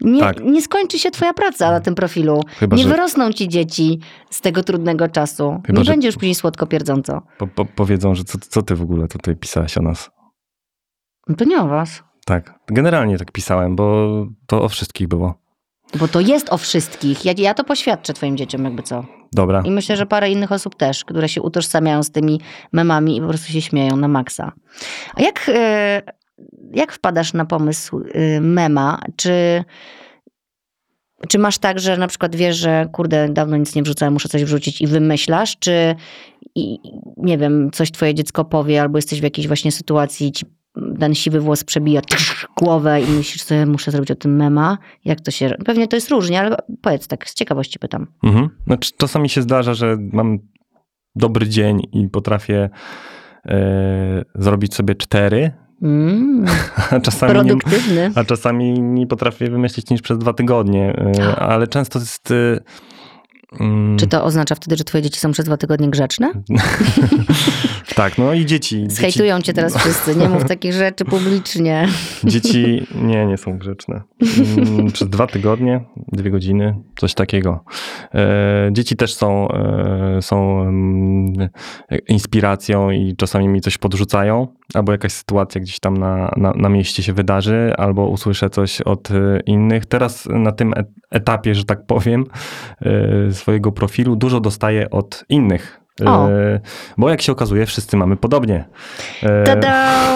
Nie, 0.00 0.20
Tak. 0.20 0.40
nie 0.44 0.62
skończy 0.62 0.98
się 0.98 1.10
twoja 1.10 1.32
praca 1.34 1.70
na 1.70 1.80
tym 1.80 1.94
profilu. 1.94 2.40
Chyba, 2.58 2.76
nie 2.76 2.82
że- 2.82 2.88
wyrosną 2.88 3.32
ci 3.32 3.48
dzieci 3.48 4.00
z 4.30 4.40
tego 4.40 4.62
trudnego 4.62 5.08
czasu. 5.08 5.60
Chyba, 5.66 5.78
nie 5.78 5.84
że- 5.84 5.92
będzie 5.92 6.08
już 6.08 6.16
później 6.16 6.34
słodko 6.34 6.66
pierdząco. 6.66 7.22
Po, 7.38 7.46
po, 7.46 7.64
powiedzą, 7.64 8.14
że 8.14 8.24
co, 8.24 8.38
co 8.38 8.62
ty 8.62 8.74
w 8.74 8.82
ogóle 8.82 9.08
tutaj 9.08 9.36
pisałeś 9.36 9.78
o 9.78 9.82
nas. 9.82 10.10
No 11.28 11.34
to 11.36 11.44
nie 11.44 11.60
o 11.60 11.68
was. 11.68 12.02
Tak, 12.26 12.58
generalnie 12.66 13.18
tak 13.18 13.32
pisałem, 13.32 13.76
bo 13.76 14.08
to 14.46 14.62
o 14.62 14.68
wszystkich 14.68 15.08
było. 15.08 15.34
Bo 15.98 16.08
to 16.08 16.20
jest 16.20 16.52
o 16.52 16.58
wszystkich. 16.58 17.24
Ja, 17.24 17.32
ja 17.38 17.54
to 17.54 17.64
poświadczę 17.64 18.12
twoim 18.12 18.36
dzieciom, 18.36 18.64
jakby 18.64 18.82
co. 18.82 19.04
Dobra, 19.32 19.62
I 19.64 19.70
myślę, 19.70 19.96
że 19.96 20.06
parę 20.06 20.30
innych 20.30 20.52
osób 20.52 20.74
też, 20.74 21.04
które 21.04 21.28
się 21.28 21.42
utożsamiają 21.42 22.02
z 22.02 22.10
tymi 22.10 22.40
memami 22.72 23.16
i 23.16 23.20
po 23.20 23.28
prostu 23.28 23.52
się 23.52 23.60
śmieją 23.60 23.96
na 23.96 24.08
maksa. 24.08 24.52
A 25.14 25.22
jak, 25.22 25.50
e, 25.54 26.02
jak 26.74 26.92
wpadasz 26.92 27.32
na 27.32 27.44
pomysł 27.44 27.98
y, 28.00 28.40
mema? 28.40 29.00
Czy, 29.16 29.64
czy 31.28 31.38
masz 31.38 31.58
tak, 31.58 31.78
że 31.78 31.96
na 31.96 32.06
przykład 32.06 32.36
wiesz, 32.36 32.56
że 32.56 32.86
kurde, 32.92 33.28
dawno 33.28 33.56
nic 33.56 33.74
nie 33.74 33.82
wrzucałem, 33.82 34.12
muszę 34.12 34.28
coś 34.28 34.44
wrzucić 34.44 34.80
i 34.80 34.86
wymyślasz? 34.86 35.56
Czy 35.58 35.94
i, 36.54 36.78
nie 37.16 37.38
wiem, 37.38 37.70
coś 37.72 37.90
twoje 37.90 38.14
dziecko 38.14 38.44
powie, 38.44 38.82
albo 38.82 38.98
jesteś 38.98 39.20
w 39.20 39.24
jakiejś 39.24 39.46
właśnie 39.46 39.72
sytuacji 39.72 40.32
ci 40.32 40.46
ten 41.00 41.14
siwy 41.14 41.40
włos 41.40 41.64
przebija 41.64 42.00
głowę 42.56 43.00
i 43.00 43.10
myślisz 43.10 43.42
sobie, 43.42 43.66
muszę 43.66 43.90
zrobić 43.90 44.10
o 44.10 44.14
tym 44.14 44.36
mema. 44.36 44.78
Jak 45.04 45.20
to 45.20 45.30
się... 45.30 45.50
Pewnie 45.64 45.88
to 45.88 45.96
jest 45.96 46.10
różnie, 46.10 46.40
ale 46.40 46.56
powiedz 46.82 47.06
tak, 47.06 47.28
z 47.28 47.34
ciekawości 47.34 47.78
pytam. 47.78 48.06
Mhm. 48.22 48.48
Znaczy, 48.66 48.90
czasami 48.96 49.28
się 49.28 49.42
zdarza, 49.42 49.74
że 49.74 49.96
mam 50.12 50.38
dobry 51.14 51.48
dzień 51.48 51.80
i 51.92 52.08
potrafię 52.08 52.70
e, 53.46 54.24
zrobić 54.34 54.74
sobie 54.74 54.94
cztery. 54.94 55.52
Mm, 55.82 56.44
a, 56.90 57.00
czasami 57.00 57.32
produktywny. 57.32 57.94
Nie, 57.94 58.10
a 58.14 58.24
czasami 58.24 58.80
nie 58.80 59.06
potrafię 59.06 59.50
wymyślić 59.50 59.90
niż 59.90 60.02
przez 60.02 60.18
dwa 60.18 60.32
tygodnie. 60.32 60.96
E, 61.18 61.36
ale 61.50 61.66
często 61.66 61.98
jest 61.98 62.30
e, 62.30 62.60
Mm. 63.60 63.98
Czy 63.98 64.06
to 64.06 64.24
oznacza 64.24 64.54
wtedy, 64.54 64.76
że 64.76 64.84
twoje 64.84 65.02
dzieci 65.02 65.20
są 65.20 65.32
przez 65.32 65.46
dwa 65.46 65.56
tygodnie 65.56 65.90
grzeczne? 65.90 66.32
tak, 67.94 68.18
no 68.18 68.34
i 68.34 68.46
dzieci. 68.46 68.84
Zhejtują 68.88 69.36
dzieci... 69.36 69.46
cię 69.46 69.52
teraz 69.52 69.76
wszyscy, 69.76 70.16
nie 70.16 70.28
mów 70.28 70.44
takich 70.48 70.72
rzeczy 70.72 71.04
publicznie. 71.04 71.88
dzieci 72.24 72.86
nie, 72.94 73.26
nie 73.26 73.36
są 73.36 73.58
grzeczne. 73.58 74.02
Mm, 74.56 74.92
przez 74.92 75.08
dwa 75.08 75.26
tygodnie, 75.26 75.84
dwie 76.12 76.30
godziny, 76.30 76.74
coś 76.98 77.14
takiego. 77.14 77.64
E, 78.14 78.68
dzieci 78.72 78.96
też 78.96 79.14
są, 79.14 79.48
e, 79.48 80.22
są 80.22 80.62
mm, 80.62 81.48
inspiracją 82.08 82.90
i 82.90 83.16
czasami 83.16 83.48
mi 83.48 83.60
coś 83.60 83.78
podrzucają, 83.78 84.48
albo 84.74 84.92
jakaś 84.92 85.12
sytuacja 85.12 85.60
gdzieś 85.60 85.80
tam 85.80 85.96
na, 85.96 86.32
na, 86.36 86.52
na 86.52 86.68
mieście 86.68 87.02
się 87.02 87.12
wydarzy, 87.12 87.72
albo 87.76 88.08
usłyszę 88.08 88.50
coś 88.50 88.80
od 88.80 89.10
e, 89.10 89.40
innych. 89.46 89.86
Teraz 89.86 90.26
na 90.26 90.52
tym 90.52 90.74
etapie, 91.10 91.54
że 91.54 91.64
tak 91.64 91.86
powiem, 91.86 92.24
swojego 93.30 93.72
profilu 93.72 94.16
dużo 94.16 94.40
dostaję 94.40 94.90
od 94.90 95.24
innych. 95.28 95.79
O. 96.08 96.28
E, 96.30 96.60
bo 96.98 97.10
jak 97.10 97.22
się 97.22 97.32
okazuje, 97.32 97.66
wszyscy 97.66 97.96
mamy 97.96 98.16
podobnie. 98.16 98.64
E, 99.22 99.44
Tada! 99.44 99.90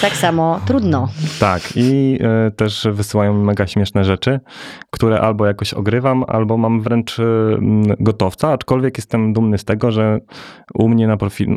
Tak 0.00 0.16
samo, 0.16 0.60
trudno. 0.66 1.08
Tak, 1.40 1.62
i 1.76 2.18
e, 2.46 2.50
też 2.50 2.88
wysyłają 2.92 3.44
mega 3.44 3.66
śmieszne 3.66 4.04
rzeczy, 4.04 4.40
które 4.90 5.20
albo 5.20 5.46
jakoś 5.46 5.74
ogrywam, 5.74 6.24
albo 6.28 6.56
mam 6.56 6.82
wręcz 6.82 7.16
gotowca, 8.00 8.52
aczkolwiek 8.52 8.98
jestem 8.98 9.32
dumny 9.32 9.58
z 9.58 9.64
tego, 9.64 9.92
że 9.92 10.18
u 10.74 10.88
mnie 10.88 11.06
na 11.06 11.16
profil 11.16 11.56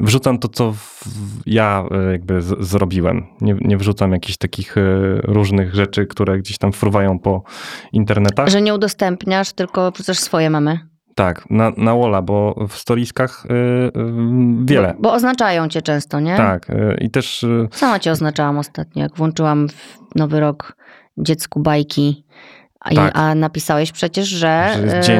wrzucam 0.00 0.38
to, 0.38 0.48
co 0.48 0.74
ja 1.46 1.84
jakby 2.12 2.42
zrobiłem. 2.42 3.26
Nie, 3.40 3.56
nie 3.60 3.76
wrzucam 3.76 4.12
jakichś 4.12 4.38
takich 4.38 4.74
różnych 5.22 5.74
rzeczy, 5.74 6.06
które 6.06 6.38
gdzieś 6.38 6.58
tam 6.58 6.72
fruwają 6.72 7.18
po 7.18 7.42
internetach. 7.92 8.48
Że 8.48 8.62
nie 8.62 8.74
udostępniasz, 8.74 9.52
tylko 9.52 9.90
wrzucasz 9.90 10.18
swoje 10.18 10.50
mamy. 10.50 10.89
Tak, 11.20 11.50
na, 11.50 11.72
na 11.76 11.94
Wola, 11.94 12.22
bo 12.22 12.66
w 12.68 12.74
storiskach 12.76 13.46
y, 13.46 13.48
y, 13.48 13.90
wiele. 14.64 14.94
Bo, 14.94 15.02
bo, 15.02 15.12
oznaczają 15.12 15.68
cię 15.68 15.82
często, 15.82 16.20
nie? 16.20 16.36
Tak, 16.36 16.70
y, 16.70 16.98
i 17.00 17.10
też... 17.10 17.46
Sama 17.70 17.98
cię 17.98 18.10
oznaczałam 18.10 18.58
ostatnio, 18.58 19.02
jak 19.02 19.16
włączyłam 19.16 19.68
w 19.68 19.98
Nowy 20.14 20.40
Rok 20.40 20.76
dziecku 21.18 21.60
bajki 21.60 22.24
tak. 22.94 23.12
a 23.14 23.34
napisałeś 23.34 23.92
przecież, 23.92 24.28
że, 24.28 24.70
że 24.74 24.86
jest 24.86 25.06
dzień 25.06 25.18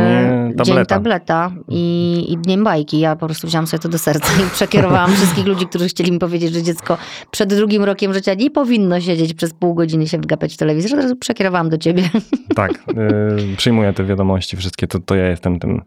tableta, 0.57 0.65
dzień 0.65 0.87
tableta 0.87 1.53
i, 1.69 2.27
i 2.29 2.39
dniem 2.39 2.65
bajki. 2.65 3.01
Ja 3.01 3.17
po 3.17 3.27
prostu 3.27 3.47
wziąłam 3.47 3.67
sobie 3.67 3.83
to 3.83 3.89
do 3.89 3.99
serca 3.99 4.29
i 4.47 4.51
przekierowałam 4.51 5.13
wszystkich 5.13 5.47
ludzi, 5.47 5.67
którzy 5.67 5.89
chcieli 5.89 6.13
mi 6.13 6.19
powiedzieć, 6.19 6.55
że 6.55 6.63
dziecko 6.63 6.99
przed 7.31 7.55
drugim 7.55 7.85
rokiem 7.85 8.15
życia 8.15 8.35
nie 8.35 8.51
powinno 8.51 9.01
siedzieć 9.01 9.35
przez 9.35 9.55
pół 9.55 9.75
godziny 9.75 10.09
się 10.09 10.19
wgapać 10.19 10.55
w 10.55 10.57
telewizor. 10.57 11.19
Przekierowałam 11.21 11.69
do 11.71 11.79
ciebie. 11.79 12.03
Tak, 12.57 12.73
y, 12.73 13.57
przyjmuję 13.57 13.93
te 13.93 14.05
wiadomości 14.05 14.57
wszystkie, 14.57 14.87
to, 14.87 14.99
to 14.99 15.15
ja 15.15 15.29
jestem 15.29 15.59
tym 15.59 15.83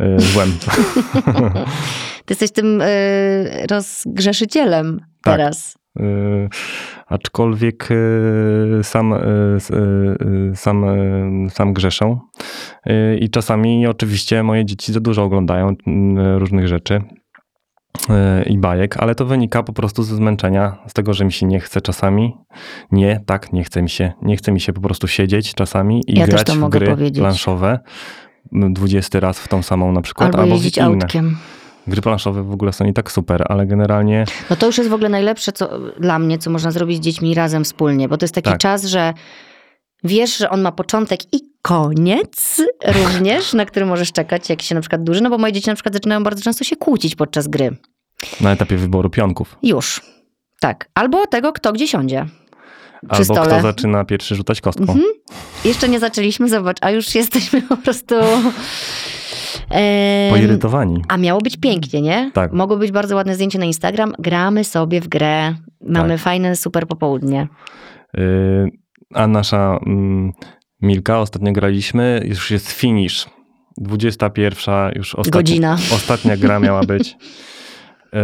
y, 0.00 0.20
złem. 0.20 0.52
Ty 2.24 2.32
jesteś 2.32 2.52
tym 2.52 2.80
y, 2.80 3.66
rozgrzeszycielem 3.70 5.00
tak. 5.22 5.36
teraz. 5.36 5.81
Y, 6.00 6.48
aczkolwiek 7.06 7.88
y, 7.90 8.80
sam, 8.82 9.12
y, 9.12 10.56
sam, 10.56 10.84
sam 11.50 11.72
grzeszą. 11.72 12.20
I 13.20 13.30
czasami 13.30 13.86
oczywiście 13.86 14.42
moje 14.42 14.64
dzieci 14.64 14.92
za 14.92 15.00
dużo 15.00 15.22
oglądają 15.22 15.74
różnych 16.38 16.68
rzeczy 16.68 17.02
i 18.46 18.58
bajek, 18.58 18.96
ale 18.96 19.14
to 19.14 19.26
wynika 19.26 19.62
po 19.62 19.72
prostu 19.72 20.02
ze 20.02 20.16
zmęczenia, 20.16 20.76
z 20.86 20.92
tego, 20.92 21.14
że 21.14 21.24
mi 21.24 21.32
się 21.32 21.46
nie 21.46 21.60
chce 21.60 21.80
czasami. 21.80 22.36
Nie, 22.92 23.20
tak, 23.26 23.52
nie 23.52 23.64
chce 23.64 23.82
mi 23.82 23.90
się. 23.90 24.12
Nie 24.22 24.36
chce 24.36 24.52
mi 24.52 24.60
się 24.60 24.72
po 24.72 24.80
prostu 24.80 25.08
siedzieć 25.08 25.54
czasami 25.54 26.02
i 26.06 26.18
ja 26.18 26.26
grać 26.26 26.50
w 26.50 26.68
gry 26.68 26.86
powiedzieć. 26.86 27.18
planszowe. 27.18 27.78
20 28.52 29.20
raz 29.20 29.38
w 29.38 29.48
tą 29.48 29.62
samą 29.62 29.92
na 29.92 30.02
przykład, 30.02 30.26
albo, 30.26 30.42
albo 30.42 30.54
jeździć 30.54 30.76
inne. 30.76 31.06
Gry 31.86 32.02
planszowe 32.02 32.42
w 32.42 32.52
ogóle 32.52 32.72
są 32.72 32.84
i 32.84 32.92
tak 32.92 33.12
super, 33.12 33.44
ale 33.48 33.66
generalnie. 33.66 34.24
No 34.50 34.56
to 34.56 34.66
już 34.66 34.78
jest 34.78 34.90
w 34.90 34.94
ogóle 34.94 35.08
najlepsze 35.08 35.52
co, 35.52 35.70
dla 36.00 36.18
mnie, 36.18 36.38
co 36.38 36.50
można 36.50 36.70
zrobić 36.70 36.96
z 36.96 37.00
dziećmi 37.00 37.34
razem 37.34 37.64
wspólnie, 37.64 38.08
bo 38.08 38.16
to 38.16 38.24
jest 38.24 38.34
taki 38.34 38.50
tak. 38.50 38.58
czas, 38.58 38.84
że 38.84 39.14
wiesz, 40.04 40.38
że 40.38 40.50
on 40.50 40.62
ma 40.62 40.72
początek 40.72 41.34
i 41.34 41.40
koniec 41.62 42.62
również, 43.02 43.52
na 43.52 43.66
który 43.66 43.86
możesz 43.86 44.12
czekać, 44.12 44.50
jak 44.50 44.62
się 44.62 44.74
na 44.74 44.80
przykład 44.80 45.02
duży, 45.04 45.22
no 45.22 45.30
bo 45.30 45.38
moje 45.38 45.52
dzieci 45.52 45.68
na 45.68 45.74
przykład 45.74 45.94
zaczynają 45.94 46.24
bardzo 46.24 46.42
często 46.42 46.64
się 46.64 46.76
kłócić 46.76 47.14
podczas 47.14 47.48
gry. 47.48 47.76
Na 48.40 48.52
etapie 48.52 48.76
wyboru 48.76 49.10
pionków. 49.10 49.56
Już. 49.62 50.00
Tak. 50.60 50.88
Albo 50.94 51.26
tego, 51.26 51.52
kto 51.52 51.72
gdzie 51.72 51.88
siądzie. 51.88 52.26
Albo 53.08 53.24
stole. 53.24 53.46
kto 53.46 53.60
zaczyna 53.60 54.04
pierwszy 54.04 54.34
rzucać 54.34 54.60
kostką. 54.60 54.82
Mhm. 54.82 55.02
Jeszcze 55.64 55.88
nie 55.88 56.00
zaczęliśmy, 56.00 56.48
zobacz, 56.48 56.76
a 56.80 56.90
już 56.90 57.14
jesteśmy 57.14 57.62
po 57.62 57.76
prostu 57.76 58.14
Poirytowani. 60.30 61.02
A 61.08 61.16
miało 61.16 61.40
być 61.40 61.56
pięknie, 61.56 62.02
nie? 62.02 62.30
Tak. 62.34 62.52
Mogło 62.52 62.76
być 62.76 62.92
bardzo 62.92 63.16
ładne 63.16 63.34
zdjęcie 63.34 63.58
na 63.58 63.64
Instagram. 63.64 64.12
Gramy 64.18 64.64
sobie 64.64 65.00
w 65.00 65.08
grę. 65.08 65.54
Mamy 65.80 66.14
tak. 66.14 66.20
fajne, 66.20 66.56
super 66.56 66.86
popołudnie. 66.86 67.48
Yy, 68.14 68.70
a 69.14 69.26
nasza 69.26 69.78
mm, 69.86 70.32
Milka, 70.82 71.18
ostatnio 71.18 71.52
graliśmy, 71.52 72.22
już 72.24 72.50
jest 72.50 72.72
finish. 72.72 73.26
21, 73.78 74.92
już 74.94 75.14
ostatnia, 75.14 75.38
Godzina. 75.38 75.76
ostatnia 75.94 76.36
gra 76.36 76.58
miała 76.58 76.82
być. 76.82 77.16
Yy, 78.12 78.20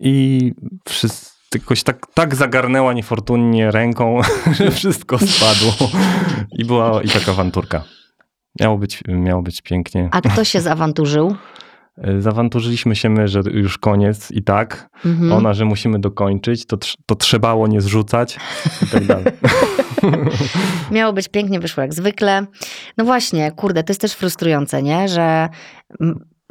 I 0.00 0.52
wszyscy 0.88 1.32
jakoś 1.54 1.82
tak, 1.82 2.06
tak 2.14 2.34
zagarnęła 2.34 2.92
niefortunnie 2.92 3.70
ręką, 3.70 4.20
że 4.58 4.70
wszystko 4.70 5.18
spadło. 5.18 5.90
I 6.58 6.64
była 6.64 7.02
i 7.02 7.08
taka 7.08 7.32
awanturka. 7.32 7.84
Miało 8.60 8.78
być, 8.78 9.02
miało 9.08 9.42
być 9.42 9.62
pięknie. 9.62 10.08
A 10.12 10.20
kto 10.20 10.44
się 10.44 10.60
zawanturzył? 10.70 11.36
Zawanturzyliśmy 12.18 12.96
się 12.96 13.08
my, 13.08 13.28
że 13.28 13.40
już 13.52 13.78
koniec 13.78 14.30
i 14.30 14.42
tak. 14.42 14.88
Mhm. 15.04 15.32
Ona, 15.32 15.54
że 15.54 15.64
musimy 15.64 15.98
dokończyć, 15.98 16.66
to, 16.66 16.76
to 17.06 17.14
trzebało 17.14 17.66
nie 17.66 17.80
zrzucać 17.80 18.38
i 18.82 18.86
tak 18.86 19.04
dalej. 19.04 19.24
Miało 20.90 21.12
być 21.12 21.28
pięknie, 21.28 21.60
wyszło 21.60 21.82
jak 21.82 21.94
zwykle. 21.94 22.46
No 22.98 23.04
właśnie, 23.04 23.52
kurde, 23.52 23.84
to 23.84 23.90
jest 23.90 24.00
też 24.00 24.12
frustrujące, 24.12 24.82
nie? 24.82 25.08
Że 25.08 25.48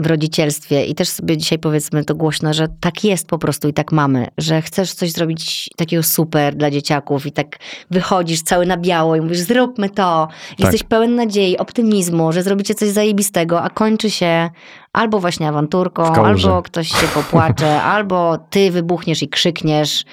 w 0.02 0.06
rodzicielstwie 0.06 0.86
i 0.86 0.96
też 0.96 1.10
sobie 1.10 1.38
dzisiaj 1.38 1.60
powiedzmy 1.60 2.06
to 2.06 2.16
głośno, 2.16 2.54
że 2.54 2.68
tak 2.80 3.04
jest 3.04 3.28
po 3.28 3.38
prostu 3.38 3.68
i 3.68 3.74
tak 3.74 3.92
mamy, 3.92 4.28
że 4.38 4.62
chcesz 4.62 4.94
coś 4.94 5.12
zrobić 5.12 5.70
takiego 5.78 6.04
super 6.04 6.56
dla 6.56 6.72
dzieciaków 6.72 7.26
i 7.26 7.32
tak 7.32 7.60
wychodzisz 7.92 8.42
cały 8.42 8.66
na 8.66 8.78
biało 8.78 9.16
i 9.16 9.22
mówisz 9.22 9.40
zróbmy 9.40 9.90
to. 9.90 10.28
Tak. 10.50 10.60
Jesteś 10.60 10.84
pełen 10.84 11.16
nadziei, 11.16 11.58
optymizmu, 11.58 12.32
że 12.32 12.44
zrobicie 12.44 12.76
coś 12.76 12.90
zajebistego, 12.90 13.62
a 13.62 13.70
kończy 13.70 14.10
się 14.10 14.50
albo 14.94 15.20
właśnie 15.20 15.48
awanturką, 15.48 16.04
albo 16.04 16.62
ktoś 16.62 16.90
się 16.90 17.08
popłacze, 17.14 17.82
albo 17.96 18.38
ty 18.50 18.72
wybuchniesz 18.72 19.24
i 19.24 19.30
krzykniesz. 19.30 20.06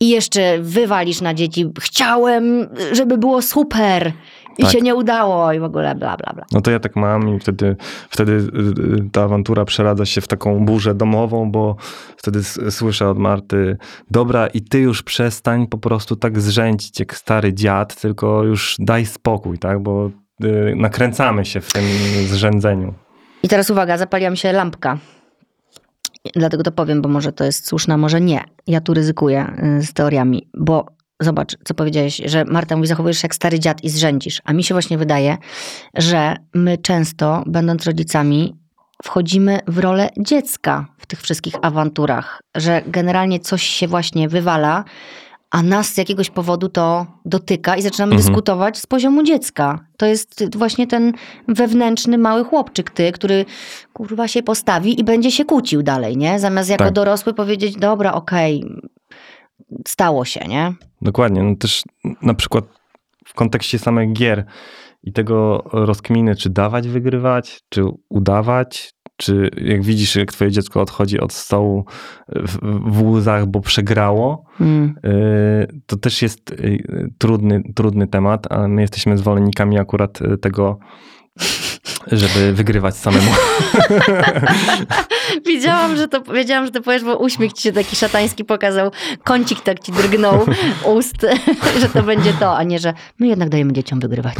I 0.00 0.08
jeszcze 0.08 0.58
wywalisz 0.58 1.20
na 1.20 1.34
dzieci. 1.34 1.70
Chciałem, 1.80 2.68
żeby 2.92 3.18
było 3.18 3.42
super 3.42 4.12
i 4.58 4.62
tak. 4.62 4.72
się 4.72 4.80
nie 4.80 4.94
udało 4.94 5.52
i 5.52 5.60
w 5.60 5.64
ogóle 5.64 5.94
bla, 5.94 6.16
bla, 6.16 6.32
bla. 6.32 6.44
No 6.52 6.60
to 6.60 6.70
ja 6.70 6.80
tak 6.80 6.96
mam 6.96 7.36
i 7.36 7.38
wtedy, 7.38 7.76
wtedy 8.10 8.32
y, 8.32 8.36
y, 8.36 9.10
ta 9.12 9.22
awantura 9.22 9.64
przeradza 9.64 10.06
się 10.06 10.20
w 10.20 10.28
taką 10.28 10.64
burzę 10.64 10.94
domową, 10.94 11.50
bo 11.50 11.76
wtedy 12.16 12.44
słyszę 12.70 13.08
od 13.08 13.18
Marty, 13.18 13.76
dobra 14.10 14.46
i 14.46 14.60
ty 14.60 14.78
już 14.78 15.02
przestań 15.02 15.66
po 15.66 15.78
prostu 15.78 16.16
tak 16.16 16.40
zrzędzić 16.40 17.00
jak 17.00 17.14
stary 17.14 17.54
dziad, 17.54 18.00
tylko 18.00 18.44
już 18.44 18.76
daj 18.78 19.06
spokój, 19.06 19.58
tak, 19.58 19.82
bo 19.82 20.10
y, 20.44 20.74
nakręcamy 20.76 21.44
się 21.44 21.60
w 21.60 21.72
tym 21.72 21.84
zrzędzeniu. 22.26 22.94
I 23.42 23.48
teraz 23.48 23.70
uwaga, 23.70 23.98
zapaliła 23.98 24.30
mi 24.30 24.36
się 24.36 24.52
lampka. 24.52 24.98
Dlatego 26.36 26.62
to 26.62 26.72
powiem, 26.72 27.02
bo 27.02 27.08
może 27.08 27.32
to 27.32 27.44
jest 27.44 27.66
słuszne, 27.66 27.96
może 27.96 28.20
nie. 28.20 28.44
Ja 28.66 28.80
tu 28.80 28.94
ryzykuję 28.94 29.52
z 29.80 29.92
teoriami, 29.92 30.48
bo 30.54 30.97
zobacz, 31.20 31.56
co 31.64 31.74
powiedziałeś, 31.74 32.22
że 32.24 32.44
Marta 32.44 32.76
mówi, 32.76 32.88
zachowujesz 32.88 33.18
się 33.18 33.24
jak 33.24 33.34
stary 33.34 33.58
dziad 33.60 33.84
i 33.84 33.90
zrzędzisz. 33.90 34.42
A 34.44 34.52
mi 34.52 34.64
się 34.64 34.74
właśnie 34.74 34.98
wydaje, 34.98 35.36
że 35.94 36.36
my 36.54 36.78
często, 36.78 37.42
będąc 37.46 37.84
rodzicami, 37.86 38.54
wchodzimy 39.04 39.58
w 39.66 39.78
rolę 39.78 40.08
dziecka 40.18 40.86
w 40.98 41.06
tych 41.06 41.22
wszystkich 41.22 41.54
awanturach, 41.62 42.40
że 42.56 42.82
generalnie 42.86 43.40
coś 43.40 43.62
się 43.62 43.88
właśnie 43.88 44.28
wywala, 44.28 44.84
a 45.50 45.62
nas 45.62 45.86
z 45.94 45.98
jakiegoś 45.98 46.30
powodu 46.30 46.68
to 46.68 47.06
dotyka 47.24 47.76
i 47.76 47.82
zaczynamy 47.82 48.12
Mhm. 48.12 48.26
dyskutować 48.26 48.78
z 48.78 48.86
poziomu 48.86 49.22
dziecka. 49.22 49.78
To 49.96 50.06
jest 50.06 50.56
właśnie 50.56 50.86
ten 50.86 51.12
wewnętrzny 51.48 52.18
mały 52.18 52.44
chłopczyk 52.44 52.90
ty, 52.90 53.12
który 53.12 53.44
kurwa 53.92 54.28
się 54.28 54.42
postawi 54.42 55.00
i 55.00 55.04
będzie 55.04 55.30
się 55.30 55.44
kłócił 55.44 55.82
dalej, 55.82 56.16
nie? 56.16 56.38
Zamiast 56.38 56.70
jako 56.70 56.84
Tak. 56.84 56.92
dorosły 56.92 57.34
powiedzieć, 57.34 57.76
dobra, 57.76 58.12
okej, 58.12 58.64
stało 59.88 60.24
się, 60.24 60.40
nie? 60.48 60.72
Dokładnie. 61.02 61.42
No 61.42 61.56
też 61.56 61.82
na 62.22 62.34
przykład 62.34 62.64
w 63.26 63.34
kontekście 63.34 63.78
samych 63.78 64.12
gier 64.12 64.44
i 65.02 65.12
tego 65.12 65.64
rozkminy, 65.72 66.36
czy 66.36 66.50
dawać 66.50 66.88
wygrywać, 66.88 67.60
czy 67.68 67.84
udawać, 68.08 68.94
czy 69.16 69.50
jak 69.56 69.82
widzisz, 69.82 70.16
jak 70.16 70.32
twoje 70.32 70.50
dziecko 70.50 70.80
odchodzi 70.80 71.20
od 71.20 71.32
stołu 71.32 71.84
w, 72.28 72.58
w 72.92 73.02
łzach, 73.02 73.46
bo 73.46 73.60
przegrało, 73.60 74.44
Mm. 74.60 74.94
y, 75.06 75.80
to 75.86 75.96
też 75.96 76.22
jest 76.22 76.50
y, 76.50 77.12
trudny, 77.18 77.62
trudny 77.74 78.06
temat, 78.06 78.52
ale 78.52 78.68
my 78.68 78.80
jesteśmy 78.80 79.18
zwolennikami 79.18 79.78
akurat 79.78 80.22
y, 80.22 80.38
tego, 80.38 80.78
żeby 82.12 82.52
wygrywać 82.52 82.96
samemu. 82.96 83.30
Wiedziałam, 85.46 85.96
że 85.96 86.08
to, 86.08 86.22
wiedziałam, 86.22 86.66
że 86.66 86.72
to 86.72 86.82
powiesz, 86.82 87.04
bo 87.04 87.16
uśmiech 87.16 87.52
ci 87.52 87.62
się 87.62 87.72
taki 87.72 87.96
szatański 87.96 88.44
pokazał, 88.44 88.90
kącik 89.24 89.60
tak 89.60 89.80
ci 89.80 89.92
drgnął 89.92 90.46
ust, 90.96 91.16
że 91.80 91.88
to 91.88 92.02
będzie 92.02 92.32
to, 92.32 92.56
a 92.56 92.62
nie, 92.62 92.78
że 92.78 92.94
my 93.18 93.26
jednak 93.26 93.48
dajemy 93.48 93.72
dzieciom 93.72 94.00
wygrywać. 94.00 94.34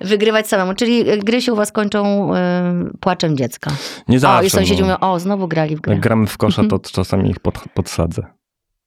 wygrywać 0.00 0.48
samemu, 0.48 0.74
czyli 0.74 1.04
gry 1.18 1.42
się 1.42 1.52
u 1.52 1.56
was 1.56 1.72
kończą 1.72 2.30
y, 2.34 2.38
płaczem 3.00 3.36
dziecka. 3.36 3.70
Nie 4.08 4.18
zawsze. 4.18 4.42
o, 4.42 4.46
i 4.46 4.50
sąsiedzi 4.50 4.82
mówią, 4.82 4.96
o, 5.00 5.20
znowu 5.20 5.48
grali 5.48 5.76
w 5.76 5.80
grę. 5.80 5.94
jak 5.94 6.02
gramy 6.02 6.26
w 6.26 6.38
kosza, 6.38 6.62
to 6.70 6.78
czasami 6.78 7.30
ich 7.30 7.40
pod, 7.40 7.58
podsadzę. 7.74 8.22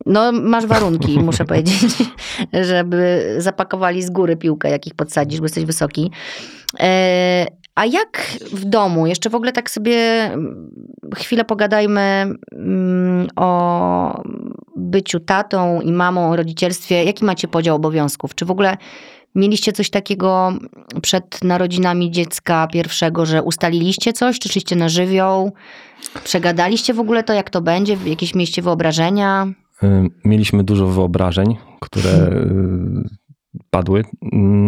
No, 0.05 0.31
masz 0.31 0.65
warunki, 0.65 1.19
muszę 1.29 1.45
powiedzieć, 1.45 1.85
żeby 2.69 3.35
zapakowali 3.37 4.03
z 4.03 4.09
góry 4.09 4.37
piłkę, 4.37 4.69
jak 4.69 4.87
ich 4.87 4.95
podsadzisz, 4.95 5.39
bo 5.39 5.45
jesteś 5.45 5.65
wysoki. 5.65 6.11
E, 6.79 7.45
a 7.75 7.85
jak 7.85 8.21
w 8.51 8.65
domu? 8.65 9.07
Jeszcze 9.07 9.29
w 9.29 9.35
ogóle 9.35 9.51
tak 9.51 9.69
sobie 9.69 9.95
mm, 10.23 10.71
chwilę 11.15 11.45
pogadajmy 11.45 12.25
mm, 12.51 13.27
o 13.35 14.23
byciu 14.75 15.19
tatą 15.19 15.81
i 15.81 15.91
mamą, 15.91 16.31
o 16.31 16.35
rodzicielstwie. 16.35 17.03
Jaki 17.03 17.25
macie 17.25 17.47
podział 17.47 17.75
obowiązków? 17.75 18.35
Czy 18.35 18.45
w 18.45 18.51
ogóle 18.51 18.77
mieliście 19.35 19.73
coś 19.73 19.89
takiego 19.89 20.53
przed 21.01 21.43
narodzinami 21.43 22.11
dziecka 22.11 22.67
pierwszego, 22.67 23.25
że 23.25 23.43
ustaliliście 23.43 24.13
coś? 24.13 24.39
Czy 24.39 24.49
szliście 24.49 24.75
na 24.75 24.89
żywioł? 24.89 25.51
Przegadaliście 26.23 26.93
w 26.93 26.99
ogóle 26.99 27.23
to, 27.23 27.33
jak 27.33 27.49
to 27.49 27.61
będzie? 27.61 27.97
Jakieś 28.05 28.35
mieliście 28.35 28.61
wyobrażenia? 28.61 29.47
Y, 29.85 30.09
Mieliśmy 30.25 30.63
dużo 30.63 30.87
wyobrażeń, 30.87 31.57
które 31.79 32.09
y, 32.19 33.09
padły. 33.69 34.03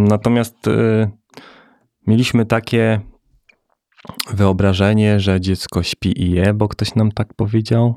Natomiast 0.09 0.67
y, 0.67 1.09
mieliśmy 2.07 2.45
takie 2.45 3.01
wyobrażenie, 4.33 5.19
że 5.19 5.41
dziecko 5.41 5.83
śpi 5.83 6.21
i 6.23 6.31
je, 6.31 6.53
bo 6.53 6.67
ktoś 6.67 6.95
nam 6.95 7.11
tak 7.11 7.33
powiedział. 7.33 7.95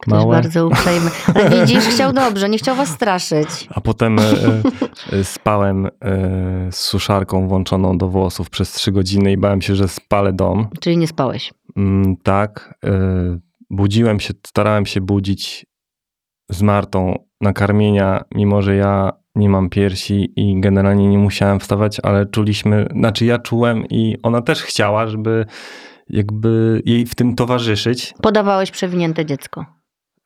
Ktoś 0.00 0.12
Małe. 0.12 0.36
bardzo 0.36 0.66
uprzejmy. 0.66 1.10
Ale 1.34 1.50
widzisz, 1.60 1.84
chciał 1.84 2.12
dobrze, 2.12 2.48
nie 2.48 2.58
chciał 2.58 2.76
was 2.76 2.88
straszyć. 2.88 3.48
A 3.70 3.80
potem 3.80 4.18
spałem 5.22 5.88
z 6.70 6.76
suszarką 6.76 7.48
włączoną 7.48 7.98
do 7.98 8.08
włosów 8.08 8.50
przez 8.50 8.72
trzy 8.72 8.92
godziny 8.92 9.32
i 9.32 9.36
bałem 9.36 9.62
się, 9.62 9.74
że 9.74 9.88
spalę 9.88 10.32
dom. 10.32 10.68
Czyli 10.80 10.98
nie 10.98 11.06
spałeś. 11.08 11.52
Mm, 11.76 12.16
tak. 12.16 12.78
Budziłem 13.70 14.20
się, 14.20 14.34
starałem 14.46 14.86
się 14.86 15.00
budzić 15.00 15.66
z 16.50 16.62
Martą 16.62 17.24
na 17.40 17.52
karmienia, 17.52 18.24
mimo 18.34 18.62
że 18.62 18.76
ja 18.76 19.12
nie 19.34 19.48
mam 19.48 19.70
piersi 19.70 20.32
i 20.36 20.60
generalnie 20.60 21.08
nie 21.08 21.18
musiałem 21.18 21.60
wstawać, 21.60 22.00
ale 22.02 22.26
czuliśmy, 22.26 22.86
znaczy 22.96 23.24
ja 23.24 23.38
czułem 23.38 23.86
i 23.90 24.16
ona 24.22 24.42
też 24.42 24.62
chciała, 24.62 25.06
żeby 25.06 25.46
jakby 26.10 26.82
jej 26.84 27.06
w 27.06 27.14
tym 27.14 27.34
towarzyszyć. 27.34 28.14
Podawałeś 28.22 28.70
przewinięte 28.70 29.26
dziecko. 29.26 29.66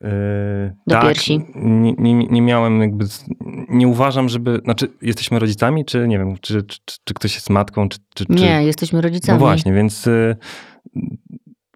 Yy, 0.01 0.09
Do 0.87 0.95
tak, 0.95 1.03
piersi. 1.03 1.41
Nie, 1.55 1.93
nie, 1.93 2.13
nie 2.15 2.41
miałem 2.41 2.81
jakby, 2.81 3.05
nie 3.69 3.87
uważam, 3.87 4.29
żeby, 4.29 4.61
znaczy 4.63 4.87
jesteśmy 5.01 5.39
rodzicami, 5.39 5.85
czy 5.85 6.07
nie 6.07 6.17
wiem, 6.19 6.37
czy, 6.41 6.63
czy, 6.63 6.79
czy, 6.85 6.97
czy 7.03 7.13
ktoś 7.13 7.35
jest 7.35 7.49
matką, 7.49 7.89
czy, 7.89 7.99
czy, 8.15 8.25
czy 8.25 8.33
Nie, 8.33 8.63
jesteśmy 8.63 9.01
rodzicami. 9.01 9.39
no 9.39 9.45
właśnie, 9.45 9.73
więc 9.73 10.07
y, 10.07 10.35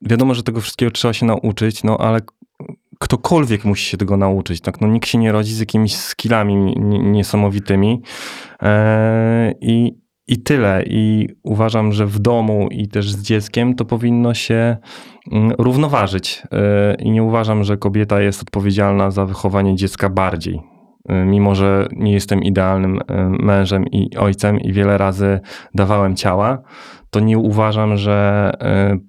wiadomo, 0.01 0.33
że 0.33 0.43
tego 0.43 0.61
wszystkiego 0.61 0.91
trzeba 0.91 1.13
się 1.13 1.25
nauczyć, 1.25 1.83
no 1.83 1.97
ale 1.97 2.19
ktokolwiek 3.03 3.65
musi 3.65 3.85
się 3.85 3.97
tego 3.97 4.17
nauczyć, 4.17 4.61
tak? 4.61 4.81
No 4.81 4.87
nikt 4.87 5.07
się 5.09 5.17
nie 5.17 5.31
rodzi 5.31 5.53
z 5.53 5.59
jakimiś 5.59 5.95
skillami 5.95 6.55
ni- 6.55 6.99
niesamowitymi 6.99 8.01
e, 8.61 9.53
i, 9.61 9.91
i 10.27 10.43
tyle. 10.43 10.83
I 10.87 11.27
uważam, 11.43 11.91
że 11.91 12.05
w 12.05 12.19
domu 12.19 12.67
i 12.71 12.87
też 12.87 13.11
z 13.11 13.21
dzieckiem 13.21 13.75
to 13.75 13.85
powinno 13.85 14.33
się 14.33 14.77
mm, 15.31 15.51
równoważyć. 15.57 16.43
E, 16.51 16.95
I 16.95 17.11
nie 17.11 17.23
uważam, 17.23 17.63
że 17.63 17.77
kobieta 17.77 18.21
jest 18.21 18.41
odpowiedzialna 18.41 19.11
za 19.11 19.25
wychowanie 19.25 19.75
dziecka 19.75 20.09
bardziej. 20.09 20.61
E, 21.09 21.25
Mimo, 21.25 21.55
że 21.55 21.87
nie 21.95 22.13
jestem 22.13 22.43
idealnym 22.43 22.99
mężem 23.39 23.85
i 23.87 24.17
ojcem 24.17 24.59
i 24.59 24.73
wiele 24.73 24.97
razy 24.97 25.39
dawałem 25.75 26.15
ciała, 26.15 26.61
to 27.09 27.19
nie 27.19 27.37
uważam, 27.37 27.97
że 27.97 28.51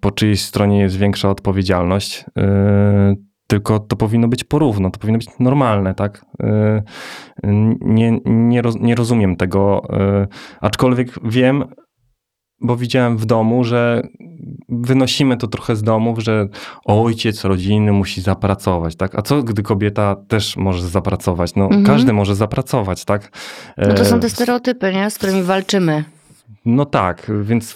po 0.01 0.11
czyjejś 0.11 0.42
stronie 0.42 0.80
jest 0.80 0.97
większa 0.97 1.30
odpowiedzialność. 1.30 2.24
Tylko 3.47 3.78
to 3.80 3.97
powinno 3.97 4.28
być 4.28 4.45
porówno, 4.45 4.90
to 4.90 4.99
powinno 5.01 5.18
być 5.18 5.28
normalne, 5.40 5.95
tak? 5.95 6.24
E, 6.42 6.82
Nie, 7.80 8.18
nie, 8.24 8.62
roz, 8.62 8.74
nie 8.80 8.95
rozumiem 8.95 9.36
tego, 9.36 9.82
e, 9.90 10.26
aczkolwiek 10.61 11.09
wiem, 11.24 11.64
bo 12.61 12.76
widziałem 12.76 13.16
w 13.18 13.26
domu, 13.26 13.64
że 13.64 14.03
wynosimy 14.68 15.36
to 15.36 15.47
trochę 15.47 15.76
z 15.76 15.82
domów, 15.82 16.18
że 16.18 16.49
ojciec 16.84 17.45
rodziny 17.45 17.92
musi 17.92 18.20
zapracować, 18.20 18.97
tak? 18.97 19.14
A 19.14 19.22
co 19.22 19.42
gdy 19.42 19.62
kobieta 19.62 20.16
też 20.28 20.57
może 20.57 20.88
zapracować? 20.88 21.55
No, 21.55 21.64
Mhm. 21.64 21.84
każdy 21.84 22.12
może 22.12 22.34
zapracować, 22.34 23.05
tak? 23.05 23.30
No 23.78 23.95
to 23.95 24.05
są 24.05 24.20
te 24.20 24.30
stereotypy, 24.30 24.92
nie? 24.92 25.11
z 25.11 25.18
którymi 25.18 25.42
walczymy. 25.42 26.05
no 26.64 26.84
tak, 26.84 27.30
więc 27.42 27.74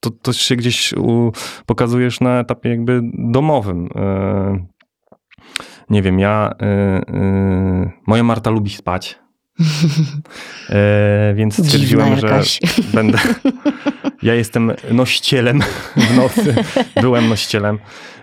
to, 0.00 0.10
to 0.10 0.32
się 0.32 0.56
gdzieś 0.56 0.92
u, 0.92 1.32
pokazujesz 1.66 2.20
na 2.20 2.40
etapie 2.40 2.68
jakby 2.68 3.00
domowym. 3.14 3.88
Nie 5.90 6.02
wiem, 6.02 6.18
ja, 6.18 6.54
e, 6.60 6.66
e, 6.66 7.90
moja 8.06 8.22
Marta 8.22 8.50
lubi 8.50 8.70
spać, 8.70 9.18
E, 10.70 11.34
więc 11.36 11.66
stwierdziłem, 11.66 12.16
że 12.16 12.40
będę, 12.94 13.18
ja 14.22 14.34
jestem 14.34 14.72
nosicielem 14.90 15.60
w 15.96 16.16
nocy, 16.16 16.54
byłem 17.00 17.28
nosicielem 17.28 17.78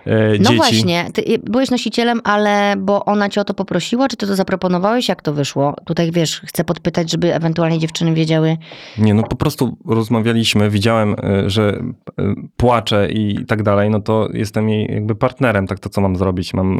e, 0.06 0.28
No 0.38 0.44
dzieci. 0.44 0.56
właśnie, 0.56 1.06
ty 1.12 1.22
byłeś 1.44 1.70
nosicielem, 1.70 2.20
ale 2.24 2.74
bo 2.78 3.04
ona 3.04 3.28
cię 3.28 3.40
o 3.40 3.44
to 3.44 3.54
poprosiła, 3.54 4.08
czy 4.08 4.16
ty 4.16 4.26
to 4.26 4.36
zaproponowałeś? 4.36 5.08
Jak 5.08 5.22
to 5.22 5.32
wyszło? 5.32 5.74
Tutaj 5.84 6.12
wiesz, 6.12 6.40
chcę 6.44 6.64
podpytać, 6.64 7.10
żeby 7.10 7.34
ewentualnie 7.34 7.78
dziewczyny 7.78 8.14
wiedziały. 8.14 8.56
Nie, 8.98 9.14
no 9.14 9.22
po 9.22 9.36
prostu 9.36 9.76
rozmawialiśmy, 9.86 10.70
widziałem, 10.70 11.14
e, 11.22 11.50
że 11.50 11.82
e, 12.18 12.34
płacze 12.56 13.08
i 13.10 13.44
tak 13.46 13.62
dalej, 13.62 13.90
no 13.90 14.00
to 14.00 14.28
jestem 14.32 14.68
jej 14.68 14.94
jakby 14.94 15.14
partnerem, 15.14 15.66
tak 15.66 15.78
to 15.78 15.88
co 15.88 16.00
mam 16.00 16.16
zrobić? 16.16 16.54
Mam 16.54 16.78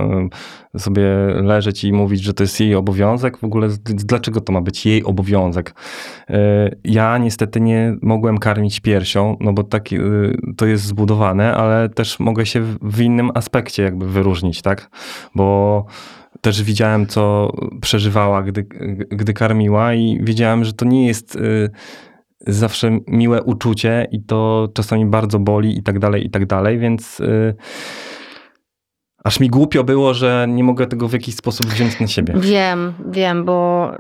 sobie 0.79 1.03
leżeć 1.43 1.85
i 1.85 1.93
mówić, 1.93 2.23
że 2.23 2.35
to 2.35 2.43
jest 2.43 2.61
jej 2.61 2.75
obowiązek? 2.75 3.39
W 3.39 3.45
ogóle 3.45 3.69
dlaczego 3.85 4.41
to 4.41 4.53
ma 4.53 4.61
być 4.61 4.87
jej 4.87 5.05
obowiązek? 5.05 5.75
Ja 6.85 7.19
niestety 7.19 7.61
nie 7.61 7.97
mogłem 8.03 8.39
karmić 8.39 8.81
piersią, 8.81 9.37
no 9.41 9.53
bo 9.53 9.65
tak 9.65 9.89
to 10.57 10.67
jest 10.67 10.85
zbudowane, 10.85 11.55
ale 11.55 11.89
też 11.89 12.21
mogę 12.21 12.47
się 12.47 12.61
w- 12.61 12.79
w 12.83 13.01
innym 13.13 13.31
aspekcie 13.35 13.83
jakby 13.83 14.09
wyróżnić, 14.09 14.63
tak? 14.63 14.91
Bo 15.35 15.85
też 16.41 16.63
widziałem, 16.63 17.07
co 17.07 17.53
przeżywała, 17.81 18.43
gdy, 18.43 18.67
gdy 19.11 19.33
karmiła 19.33 19.95
i 19.95 20.19
wiedziałem, 20.23 20.65
że 20.65 20.73
to 20.73 20.85
nie 20.85 21.07
jest 21.07 21.37
y, 21.37 21.71
zawsze 22.47 22.99
miłe 23.07 23.43
uczucie 23.43 24.09
i 24.13 24.23
to 24.25 24.69
czasami 24.75 25.07
bardzo 25.07 25.39
boli 25.39 25.79
i 25.79 25.83
tak 25.83 25.99
dalej, 25.99 26.27
i 26.27 26.31
tak 26.31 26.47
dalej, 26.47 26.79
więc 26.79 27.21
y, 27.21 27.55
aż 29.25 29.41
mi 29.41 29.49
głupio 29.49 29.85
było, 29.85 30.15
że 30.15 30.47
nie 30.49 30.65
mogę 30.65 30.87
tego 30.87 31.09
w 31.09 31.13
jakiś 31.13 31.35
sposób 31.35 31.67
wziąć 31.67 32.01
na 32.01 32.07
siebie. 32.07 32.35
Wiem, 32.37 32.93
wiem, 33.11 33.45
bo 33.45 33.91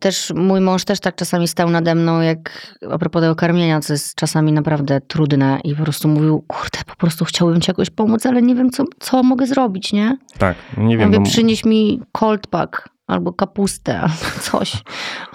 też 0.00 0.32
mój 0.36 0.60
mąż 0.60 0.84
też 0.84 1.00
tak 1.00 1.14
czasami 1.16 1.48
stał 1.48 1.70
nade 1.70 1.94
mną, 1.94 2.20
jak 2.20 2.76
a 2.90 2.98
propos 2.98 3.22
tego 3.22 3.34
karmienia, 3.36 3.80
co 3.80 3.92
jest 3.92 4.14
czasami 4.14 4.52
naprawdę 4.52 5.00
trudne 5.00 5.60
i 5.64 5.74
po 5.74 5.82
prostu 5.82 6.08
mówił, 6.08 6.44
kurde, 6.48 6.78
po 6.86 6.96
prostu 6.96 7.24
chciałbym 7.24 7.60
ci 7.60 7.70
jakoś 7.70 7.90
pomóc, 7.90 8.26
ale 8.26 8.42
nie 8.42 8.54
wiem, 8.54 8.70
co, 8.70 8.84
co 9.00 9.22
mogę 9.22 9.46
zrobić, 9.46 9.92
nie? 9.92 10.16
Tak, 10.38 10.56
nie 10.76 10.98
wiem. 10.98 11.06
mówię, 11.08 11.18
bo- 11.20 11.26
przynieś 11.26 11.64
mi 11.64 12.02
cold 12.12 12.46
pack. 12.46 12.88
Albo 13.06 13.32
kapustę, 13.32 14.00
albo 14.00 14.40
coś, 14.40 14.72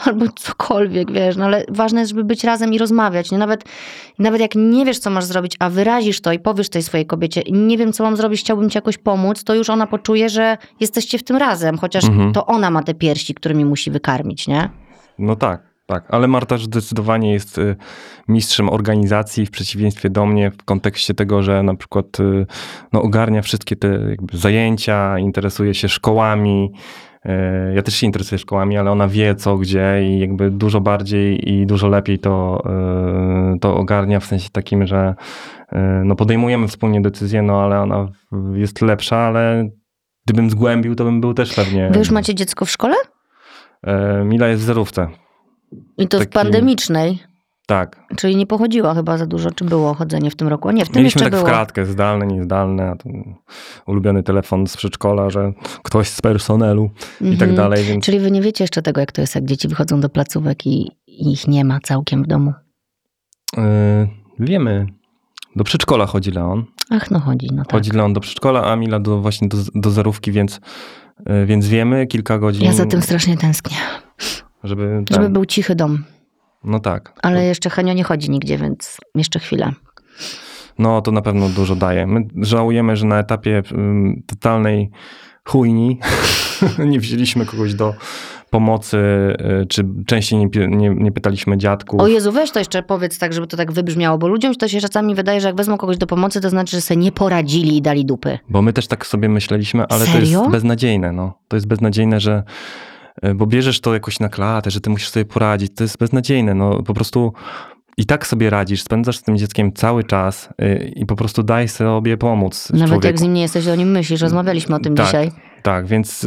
albo 0.06 0.26
cokolwiek, 0.36 1.12
wiesz, 1.12 1.36
no 1.38 1.46
ale 1.46 1.66
ważne 1.70 2.00
jest, 2.00 2.10
żeby 2.10 2.24
być 2.24 2.44
razem 2.44 2.74
i 2.74 2.78
rozmawiać, 2.78 3.32
nie? 3.32 3.38
Nawet, 3.38 3.64
nawet 4.20 4.42
jak 4.42 4.56
nie 4.56 4.86
wiesz, 4.86 5.00
co 5.00 5.10
masz 5.10 5.24
zrobić, 5.26 5.56
a 5.60 5.70
wyrazisz 5.70 6.22
to 6.22 6.32
i 6.34 6.40
powiesz 6.40 6.70
tej 6.70 6.84
swojej 6.84 7.06
kobiecie, 7.06 7.42
nie 7.52 7.78
wiem, 7.78 7.94
co 7.94 8.04
mam 8.04 8.18
zrobić, 8.18 8.40
chciałbym 8.42 8.70
ci 8.70 8.78
jakoś 8.78 8.98
pomóc, 8.98 9.44
to 9.44 9.56
już 9.56 9.70
ona 9.70 9.88
poczuje, 9.88 10.30
że 10.30 10.58
jesteście 10.80 11.18
w 11.18 11.24
tym 11.24 11.38
razem, 11.38 11.78
chociaż 11.78 12.04
Mhm. 12.06 12.34
to 12.34 12.46
ona 12.46 12.70
ma 12.70 12.84
te 12.84 12.94
piersi, 12.94 13.34
którymi 13.34 13.66
musi 13.66 13.92
wykarmić, 13.92 14.48
nie? 14.48 14.70
No 15.20 15.36
tak, 15.36 15.62
tak. 15.86 16.04
Ale 16.10 16.28
Marta 16.28 16.58
zdecydowanie 16.58 17.34
jest 17.34 17.58
y, 17.58 17.76
mistrzem 18.28 18.70
organizacji 18.70 19.46
w 19.46 19.52
przeciwieństwie 19.52 20.10
do 20.10 20.26
mnie 20.26 20.52
w 20.52 20.64
kontekście 20.64 21.14
tego, 21.14 21.44
że 21.44 21.64
na 21.64 21.76
przykład 21.76 22.20
y, 22.20 22.46
no, 22.94 23.02
ogarnia 23.02 23.42
wszystkie 23.42 23.76
te 23.76 24.00
zajęcia, 24.34 25.20
interesuje 25.20 25.74
się 25.74 25.90
szkołami. 25.90 26.72
Y, 27.26 27.30
Ja 27.76 27.82
też 27.82 27.96
się 27.96 28.06
interesuję 28.08 28.40
szkołami, 28.40 28.78
ale 28.78 28.92
ona 28.92 29.08
wie 29.08 29.36
co, 29.36 29.58
gdzie 29.58 30.00
i 30.04 30.20
jakby 30.20 30.52
dużo 30.52 30.82
bardziej 30.82 31.50
i 31.50 31.66
dużo 31.66 31.88
lepiej 31.88 32.20
to, 32.20 32.64
y, 33.56 33.60
to 33.60 33.76
ogarnia 33.78 34.20
w 34.20 34.26
sensie 34.26 34.50
takim, 34.52 34.88
że 34.88 35.16
y, 35.74 35.76
no 36.06 36.16
podejmujemy 36.16 36.68
wspólnie 36.68 37.02
decyzje, 37.02 37.42
no 37.42 37.62
ale 37.62 37.80
ona 37.82 38.08
jest 38.54 38.82
lepsza, 38.82 39.18
ale 39.18 39.70
gdybym 40.26 40.50
zgłębił, 40.50 40.96
to 40.96 41.04
bym 41.04 41.22
był 41.22 41.34
też 41.34 41.54
pewnie... 41.56 41.90
Wy 41.94 42.00
już 42.00 42.12
macie 42.12 42.36
dziecko 42.36 42.66
w 42.66 42.70
szkole? 42.72 42.96
Mila 44.26 44.48
jest 44.48 44.62
w 44.62 44.66
zerówce. 44.66 45.08
I 45.98 46.08
to 46.08 46.18
w 46.18 46.20
Taki- 46.20 46.34
pandemicznej, 46.34 47.20
Tak, 47.70 48.00
czyli 48.18 48.36
nie 48.36 48.46
pochodziła 48.48 48.94
chyba 48.96 49.18
za 49.18 49.26
dużo, 49.26 49.52
czy 49.52 49.66
było 49.66 49.94
chodzenie 49.94 50.32
w 50.32 50.36
tym 50.36 50.48
roku? 50.48 50.70
A 50.70 50.72
nie, 50.72 50.86
w 50.86 50.90
tym 50.90 50.98
Mieliśmy 51.02 51.20
jeszcze 51.20 51.32
tak 51.32 51.40
w 51.40 51.44
było. 51.44 51.50
kratkę, 51.50 51.86
zdalne, 51.86 52.28
niezdalne, 52.28 52.96
ulubiony 53.88 54.24
telefon 54.24 54.68
z 54.68 54.78
przedszkola, 54.78 55.30
że 55.30 55.54
ktoś 55.84 56.08
z 56.10 56.22
personelu 56.22 56.90
i 57.22 57.38
tak 57.38 57.50
Mhm. 57.50 57.56
dalej, 57.56 57.84
więc 57.84 58.06
Czyli 58.06 58.20
wy 58.20 58.32
nie 58.32 58.42
wiecie 58.42 58.64
jeszcze 58.64 58.82
tego, 58.82 59.00
jak 59.02 59.12
to 59.12 59.22
jest, 59.22 59.36
jak 59.36 59.46
dzieci 59.46 59.68
wychodzą 59.68 60.00
do 60.00 60.10
placówek 60.10 60.66
i 60.66 60.92
i 61.08 61.32
ich 61.32 61.48
nie 61.48 61.66
ma 61.66 61.80
całkiem 61.84 62.24
w 62.24 62.28
domu. 62.28 62.54
yy, 63.58 63.64
wiemy. 64.40 64.88
Do 65.56 65.64
przedszkola 65.64 66.06
chodzi 66.06 66.32
Leon. 66.32 66.66
Ach, 66.90 67.12
no 67.12 67.20
chodzi, 67.20 67.48
no 67.52 67.64
tak. 67.64 67.72
Chodzi 67.72 67.92
Leon 67.92 68.14
do 68.14 68.20
przedszkola, 68.20 68.64
a 68.72 68.76
Mila 68.76 69.00
do, 69.00 69.22
właśnie 69.22 69.48
do, 69.48 69.58
do 69.76 69.92
zerówki, 69.92 70.32
więc, 70.32 70.60
yy, 71.26 71.46
więc 71.46 71.68
wiemy 71.68 72.08
kilka 72.08 72.38
godzin, 72.40 72.64
Ja 72.64 72.74
za 72.74 72.86
tym 72.86 73.02
strasznie 73.02 73.38
tęsknię. 73.38 73.78
żeby... 74.64 75.04
Żeby 75.12 75.30
był 75.30 75.46
cichy 75.46 75.76
dom. 75.76 76.04
No 76.64 76.80
tak. 76.80 77.14
Ale 77.24 77.46
jeszcze 77.46 77.70
Henio 77.70 77.94
nie 77.94 78.04
chodzi 78.04 78.32
nigdzie, 78.32 78.58
więc 78.58 78.98
jeszcze 79.16 79.40
chwilę. 79.40 79.74
No 80.80 81.02
to 81.02 81.12
na 81.12 81.22
pewno 81.22 81.50
dużo 81.50 81.76
daje. 81.76 82.08
My 82.08 82.28
żałujemy, 82.36 82.96
że 82.96 83.06
na 83.06 83.20
etapie 83.20 83.64
totalnej 84.28 84.90
chujni 85.46 86.00
nie 86.92 87.00
wzięliśmy 87.00 87.46
kogoś 87.46 87.74
do 87.74 87.94
pomocy, 88.50 88.98
y, 89.62 89.66
czy 89.66 89.86
częściej 90.06 90.40
nie, 90.40 90.68
nie, 90.68 90.90
nie 90.90 91.12
pytaliśmy 91.12 91.58
dziadków. 91.58 92.02
O 92.02 92.08
Jezu, 92.08 92.32
weź 92.32 92.52
to 92.52 92.60
jeszcze 92.60 92.84
powiedz 92.84 93.20
tak, 93.20 93.34
żeby 93.34 93.48
to 93.48 93.58
tak 93.58 93.72
wybrzmiało, 93.72 94.18
bo 94.18 94.28
ludziom 94.28 94.56
to 94.56 94.68
się 94.68 94.80
czasami 94.80 95.16
wydaje, 95.16 95.42
że 95.42 95.48
jak 95.48 95.56
wezmą 95.56 95.78
kogoś 95.78 95.98
do 95.98 96.08
pomocy, 96.08 96.42
to 96.42 96.50
znaczy, 96.50 96.76
że 96.76 96.82
sobie 96.82 97.00
nie 97.00 97.12
poradzili 97.12 97.78
i 97.78 97.82
dali 97.82 98.06
dupy. 98.06 98.40
Bo 98.50 98.62
my 98.62 98.74
też 98.74 98.88
tak 98.88 99.06
sobie 99.06 99.30
myśleliśmy, 99.30 99.86
ale 99.90 100.06
to 100.06 100.12
Serio? 100.12 100.40
jest 100.40 100.52
beznadziejne. 100.52 101.12
No. 101.12 101.34
To 101.48 101.58
jest 101.58 101.68
beznadziejne, 101.68 102.20
że 102.20 102.44
bo 103.36 103.46
bierzesz 103.46 103.82
to 103.82 103.94
jakoś 103.94 104.20
na 104.20 104.30
klatę, 104.30 104.72
że 104.72 104.82
ty 104.82 104.90
musisz 104.90 105.10
sobie 105.10 105.26
poradzić. 105.26 105.76
To 105.76 105.84
jest 105.84 105.98
beznadziejne. 105.98 106.54
No, 106.54 106.84
po 106.84 106.94
prostu 106.94 107.34
i 107.98 108.06
tak 108.06 108.28
sobie 108.28 108.50
radzisz, 108.50 108.82
spędzasz 108.82 109.18
z 109.18 109.24
tym 109.24 109.38
dzieckiem 109.38 109.74
cały 109.74 110.04
czas 110.04 110.50
y, 110.62 110.94
i 110.96 111.06
po 111.06 111.16
prostu 111.16 111.44
daj 111.44 111.68
sobie 111.68 112.18
pomóc 112.18 112.70
Nawet 112.70 112.88
człowieku. 112.88 113.08
jak 113.08 113.20
z 113.20 113.22
nim 113.22 113.34
nie 113.34 113.42
jesteś, 113.42 113.68
o 113.68 113.76
nim 113.76 113.92
myślisz. 113.92 114.22
Rozmawialiśmy 114.22 114.76
o 114.76 114.80
tym 114.80 114.96
Tak. 114.96 115.06
dzisiaj. 115.06 115.32
Tak, 115.64 115.88
więc 115.88 116.26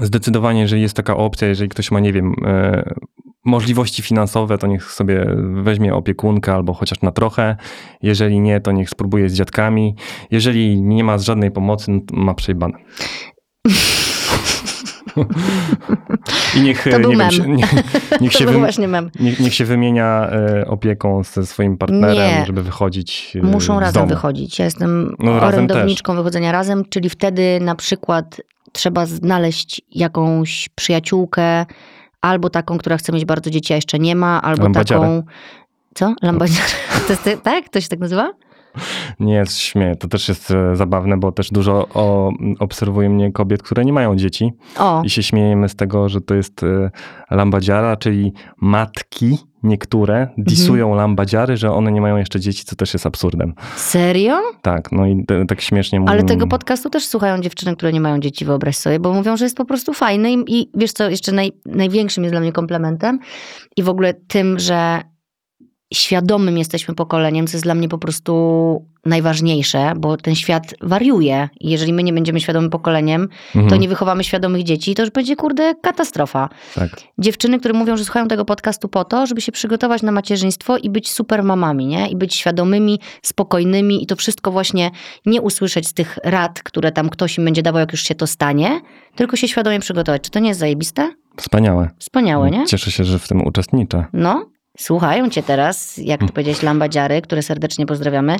zdecydowanie, 0.00 0.60
jeżeli 0.60 0.82
jest 0.82 0.96
taka 0.96 1.16
opcja, 1.16 1.48
jeżeli 1.48 1.68
ktoś 1.68 1.90
ma, 1.90 2.00
nie 2.00 2.12
wiem, 2.12 2.34
e, 2.46 2.94
możliwości 3.44 4.02
finansowe, 4.02 4.58
to 4.58 4.66
niech 4.66 4.84
sobie 4.92 5.26
weźmie 5.62 5.94
opiekunkę 5.94 6.54
albo 6.54 6.74
chociaż 6.74 7.00
na 7.02 7.12
trochę. 7.12 7.56
Jeżeli 8.02 8.40
nie, 8.40 8.60
to 8.60 8.72
niech 8.72 8.90
spróbuje 8.90 9.28
z 9.28 9.34
dziadkami. 9.34 9.94
Jeżeli 10.30 10.82
nie 10.82 11.04
ma 11.04 11.18
żadnej 11.18 11.50
pomocy, 11.50 11.90
no 11.90 12.00
to 12.06 12.16
ma 12.16 12.34
przejebane. 12.34 12.74
I 16.56 16.60
niech, 16.60 16.84
To 16.90 16.98
był 16.98 17.10
nie 17.10 17.16
mem. 17.16 17.30
wiem, 17.30 17.56
nie, 17.56 17.64
niech, 18.20 18.32
To 18.32 18.38
się 18.38 18.44
był 18.44 18.54
wym- 18.54 18.58
właśnie 18.58 18.88
mem. 18.88 19.10
niech, 19.20 19.40
niech 19.40 19.54
się 19.54 19.64
wymienia 19.64 20.28
e, 20.30 20.66
opieką 20.66 21.22
ze 21.24 21.46
swoim 21.46 21.76
partnerem, 21.78 22.16
Nie. 22.16 22.44
żeby 22.46 22.62
wychodzić 22.62 23.36
e, 23.36 23.46
Muszą 23.46 23.80
razem 23.80 23.94
domu. 24.02 24.08
wychodzić. 24.14 24.58
Ja 24.58 24.64
jestem 24.64 25.16
No, 25.18 25.32
orędowniczką 25.32 26.16
wychodzenia 26.16 26.52
razem, 26.52 26.84
czyli 26.90 27.10
wtedy 27.10 27.58
na 27.60 27.74
przykład 27.74 28.40
trzeba 28.72 29.06
znaleźć 29.06 29.80
jakąś 29.94 30.68
przyjaciółkę, 30.74 31.66
albo 32.20 32.50
taką, 32.50 32.78
która 32.78 32.96
chce 32.96 33.12
mieć 33.12 33.24
bardzo 33.24 33.50
dzieci, 33.50 33.72
a 33.72 33.76
jeszcze 33.76 33.98
nie 33.98 34.16
ma, 34.16 34.42
albo 34.42 34.62
Lambadziarę. 34.62 35.00
taką... 35.00 35.22
Co? 35.94 36.14
Lambadziarę. 36.22 36.68
To 37.06 37.12
jest, 37.12 37.42
tak? 37.42 37.68
To 37.68 37.80
się 37.80 37.88
tak 37.88 37.98
nazywa? 37.98 38.32
Nie, 39.20 39.44
śmieję. 39.48 39.96
To 39.96 40.08
też 40.08 40.28
jest 40.28 40.50
e, 40.50 40.76
zabawne, 40.76 41.16
bo 41.16 41.32
też 41.32 41.50
dużo 41.50 41.86
o, 41.94 42.32
obserwuje 42.58 43.08
mnie 43.10 43.32
kobiet, 43.32 43.62
które 43.62 43.84
nie 43.84 43.92
mają 43.92 44.16
dzieci 44.16 44.52
O, 44.78 45.02
i 45.04 45.10
się 45.10 45.22
śmiejemy 45.22 45.68
z 45.68 45.76
tego, 45.76 46.08
że 46.08 46.20
to 46.20 46.34
jest 46.34 46.62
e, 46.62 46.90
lambadziara, 47.30 47.96
czyli 47.96 48.32
matki 48.60 49.38
niektóre 49.62 50.28
disują 50.38 50.86
Mhm. 50.86 50.96
lambadziary, 50.98 51.56
że 51.56 51.72
one 51.72 51.92
nie 51.92 52.00
mają 52.00 52.16
jeszcze 52.16 52.40
dzieci, 52.40 52.64
co 52.64 52.76
też 52.76 52.92
jest 52.92 53.06
absurdem. 53.06 53.54
serio? 53.76 54.38
Tak, 54.62 54.92
no 54.92 55.06
i 55.06 55.24
te, 55.24 55.46
tak 55.46 55.60
śmiesznie 55.60 56.00
mówią. 56.00 56.12
Ale 56.12 56.24
tego 56.24 56.46
podcastu 56.46 56.90
też 56.90 57.06
słuchają 57.06 57.40
dziewczyny, 57.40 57.76
które 57.76 57.92
nie 57.92 58.00
mają 58.00 58.20
dzieci, 58.20 58.44
wyobraź 58.44 58.76
sobie, 58.76 59.00
bo 59.00 59.12
mówią, 59.12 59.36
że 59.36 59.44
jest 59.44 59.56
po 59.56 59.64
prostu 59.64 59.92
fajny 59.92 60.32
i, 60.32 60.60
i 60.60 60.70
wiesz 60.74 60.92
co, 60.92 61.10
jeszcze 61.10 61.32
naj, 61.32 61.52
największym 61.66 62.24
jest 62.24 62.32
dla 62.32 62.40
mnie 62.40 62.52
komplementem 62.52 63.18
i 63.76 63.82
w 63.82 63.88
ogóle 63.88 64.14
tym, 64.14 64.58
że 64.58 65.00
świadomym 65.94 66.58
jesteśmy 66.58 66.94
pokoleniem, 66.94 67.46
co 67.46 67.52
jest 67.56 67.64
dla 67.64 67.74
mnie 67.74 67.88
po 67.88 67.98
prostu 67.98 68.86
najważniejsze, 69.04 69.92
bo 69.96 70.16
ten 70.16 70.34
świat 70.34 70.74
wariuje 70.80 71.48
i 71.60 71.70
jeżeli 71.70 71.92
my 71.92 72.02
nie 72.02 72.12
będziemy 72.12 72.40
świadomym 72.40 72.70
pokoleniem, 72.70 73.28
Mhm, 73.54 73.70
to 73.70 73.76
nie 73.76 73.88
wychowamy 73.88 74.24
świadomych 74.24 74.62
dzieci, 74.62 74.94
to 74.94 75.02
już 75.02 75.10
będzie, 75.10 75.36
kurde, 75.36 75.74
katastrofa. 75.82 76.48
Tak. 76.74 76.90
Dziewczyny, 77.18 77.58
które 77.58 77.74
mówią, 77.74 77.96
że 77.96 78.04
słuchają 78.04 78.28
tego 78.28 78.44
podcastu 78.44 78.88
po 78.88 79.04
to, 79.04 79.26
żeby 79.26 79.40
się 79.40 79.52
przygotować 79.52 80.02
na 80.02 80.12
macierzyństwo 80.12 80.76
i 80.76 80.90
być 80.90 81.10
super 81.10 81.42
mamami, 81.42 81.86
nie? 81.86 82.08
I 82.08 82.16
być 82.16 82.34
świadomymi, 82.34 83.00
spokojnymi 83.22 84.02
i 84.02 84.06
to 84.06 84.16
wszystko 84.16 84.50
właśnie 84.50 84.90
nie 85.26 85.40
usłyszeć 85.42 85.88
z 85.88 85.94
tych 85.94 86.18
rad, 86.24 86.62
które 86.62 86.92
tam 86.92 87.08
ktoś 87.08 87.38
im 87.38 87.44
będzie 87.44 87.62
dawał, 87.62 87.80
jak 87.80 87.92
już 87.92 88.02
się 88.02 88.14
to 88.14 88.26
stanie, 88.26 88.80
tylko 89.14 89.36
się 89.36 89.48
świadomie 89.48 89.80
przygotować. 89.80 90.22
Czy 90.22 90.30
to 90.30 90.38
nie 90.38 90.48
jest 90.48 90.60
zajebiste? 90.60 91.12
Wspaniałe. 91.36 91.90
Wspaniałe, 91.98 92.50
nie? 92.50 92.64
Cieszę 92.66 92.90
się, 92.90 93.04
że 93.04 93.18
w 93.18 93.28
tym 93.28 93.46
uczestniczę. 93.46 94.04
No, 94.12 94.46
słuchają 94.78 95.30
cię 95.30 95.42
teraz, 95.42 95.98
jak 95.98 96.20
ty 96.20 96.26
powiedziałeś, 96.32 96.62
lambadziary, 96.62 97.22
które 97.22 97.42
serdecznie 97.42 97.86
pozdrawiamy, 97.86 98.36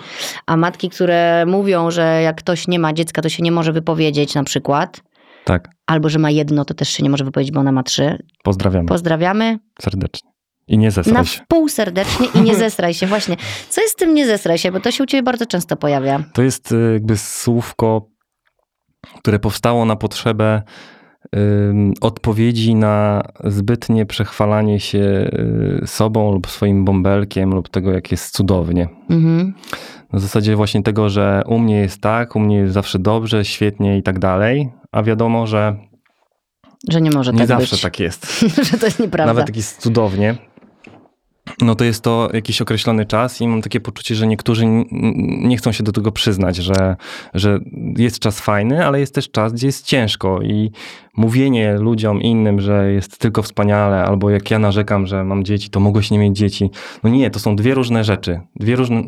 a 0.46 0.56
matki, 0.56 0.90
które 0.90 1.44
mówią, 1.46 1.90
że 1.90 2.22
jak 2.22 2.36
ktoś 2.36 2.68
nie 2.68 2.78
ma 2.78 2.92
dziecka, 2.92 3.22
to 3.22 3.28
się 3.28 3.42
nie 3.42 3.52
może 3.52 3.72
wypowiedzieć 3.72 4.34
na 4.34 4.44
przykład, 4.44 5.00
Tak, 5.44 5.68
albo 5.86 6.08
że 6.08 6.18
ma 6.18 6.30
jedno, 6.30 6.64
to 6.64 6.74
też 6.74 6.88
się 6.88 7.02
nie 7.02 7.10
może 7.10 7.24
wypowiedzieć, 7.24 7.54
bo 7.54 7.60
ona 7.60 7.72
ma 7.72 7.82
trzy. 7.82 8.18
pozdrawiam 8.44 8.86
Pozdrawiamy. 8.86 9.58
serdecznie. 9.82 10.30
I 10.68 10.78
nie 10.78 10.86
Na 10.86 10.90
zesraj 10.90 11.26
się. 11.26 11.40
wpół 11.44 11.68
serdecznie 11.68 12.26
i 12.34 12.40
nie 12.40 12.54
zesraj 12.64 12.94
się. 12.94 13.06
Właśnie. 13.06 13.36
Co 13.68 13.80
jest 13.80 13.92
z 13.92 13.96
tym 13.96 14.14
nie 14.14 14.26
zesraj 14.26 14.58
się? 14.58 14.72
Bo 14.72 14.80
to 14.80 14.90
się 14.90 15.02
u 15.02 15.06
ciebie 15.06 15.22
bardzo 15.22 15.46
często 15.46 15.76
pojawia. 15.76 16.24
To 16.32 16.42
jest 16.42 16.72
y, 16.72 16.92
jakby 16.92 17.16
słówko, 17.16 18.08
które 19.18 19.38
powstało 19.38 19.84
na 19.84 19.96
potrzebę 19.96 20.62
odpowiedzi 22.00 22.74
na 22.74 23.22
zbytnie 23.44 24.06
przechwalanie 24.06 24.80
się 24.80 24.98
y, 25.82 25.86
sobą 25.86 26.32
lub 26.32 26.46
swoim 26.50 26.84
bąbelkiem 26.84 27.54
lub 27.54 27.68
tego, 27.68 27.92
jak 27.92 28.10
jest 28.10 28.34
cudownie. 28.34 28.88
Mhm. 29.10 29.54
Na 30.12 30.18
zasadzie 30.18 30.56
właśnie 30.56 30.82
tego, 30.82 31.08
że 31.08 31.42
u 31.46 31.58
mnie 31.58 31.76
jest 31.76 32.00
tak, 32.00 32.36
u 32.36 32.40
mnie 32.40 32.56
jest 32.56 32.74
zawsze 32.74 32.98
dobrze, 32.98 33.44
świetnie 33.44 33.98
i 33.98 34.02
tak 34.02 34.18
dalej, 34.18 34.68
a 34.92 35.02
wiadomo, 35.02 35.46
że 35.46 35.76
Że 36.90 37.00
nie 37.00 37.10
może 37.10 37.32
nie 37.32 37.38
tak 37.38 37.46
zawsze 37.48 37.76
być. 37.76 37.82
tak 37.82 38.00
jest. 38.00 38.40
że 38.70 38.78
to 38.78 38.86
jest 38.86 39.00
nieprawda. 39.04 39.32
Nawet 39.32 39.48
jak 39.48 39.56
jest 39.56 39.80
cudownie, 39.82 40.34
no 41.60 41.74
to 41.74 41.84
jest 41.84 42.02
to 42.02 42.28
jakiś 42.32 42.62
określony 42.62 43.06
czas 43.06 43.40
i 43.40 43.48
mam 43.48 43.62
takie 43.62 43.80
poczucie, 43.80 44.14
że 44.14 44.26
niektórzy 44.26 44.66
nie 45.42 45.56
chcą 45.56 45.72
się 45.72 45.84
do 45.84 45.92
tego 45.92 46.12
przyznać, 46.12 46.56
że, 46.56 46.96
że 47.34 47.60
jest 47.96 48.18
czas 48.18 48.40
fajny, 48.40 48.86
ale 48.86 49.00
jest 49.00 49.14
też 49.14 49.30
czas, 49.30 49.52
gdzie 49.52 49.66
jest 49.66 49.86
ciężko 49.86 50.42
i 50.42 50.70
mówienie 51.16 51.76
ludziom 51.78 52.22
innym, 52.22 52.60
że 52.60 52.92
jest 52.92 53.18
tylko 53.18 53.42
wspaniale, 53.42 54.04
albo 54.04 54.30
jak 54.30 54.50
ja 54.50 54.58
narzekam, 54.58 55.06
że 55.06 55.24
mam 55.24 55.44
dzieci, 55.44 55.70
to 55.70 55.80
mogłeś 55.80 56.10
nie 56.10 56.18
mieć 56.18 56.36
dzieci. 56.36 56.70
No 57.02 57.10
nie, 57.10 57.30
to 57.30 57.38
są 57.38 57.56
dwie 57.56 57.74
różne 57.74 58.04
rzeczy. 58.04 58.40
Dwie 58.56 58.76
różne, 58.76 59.02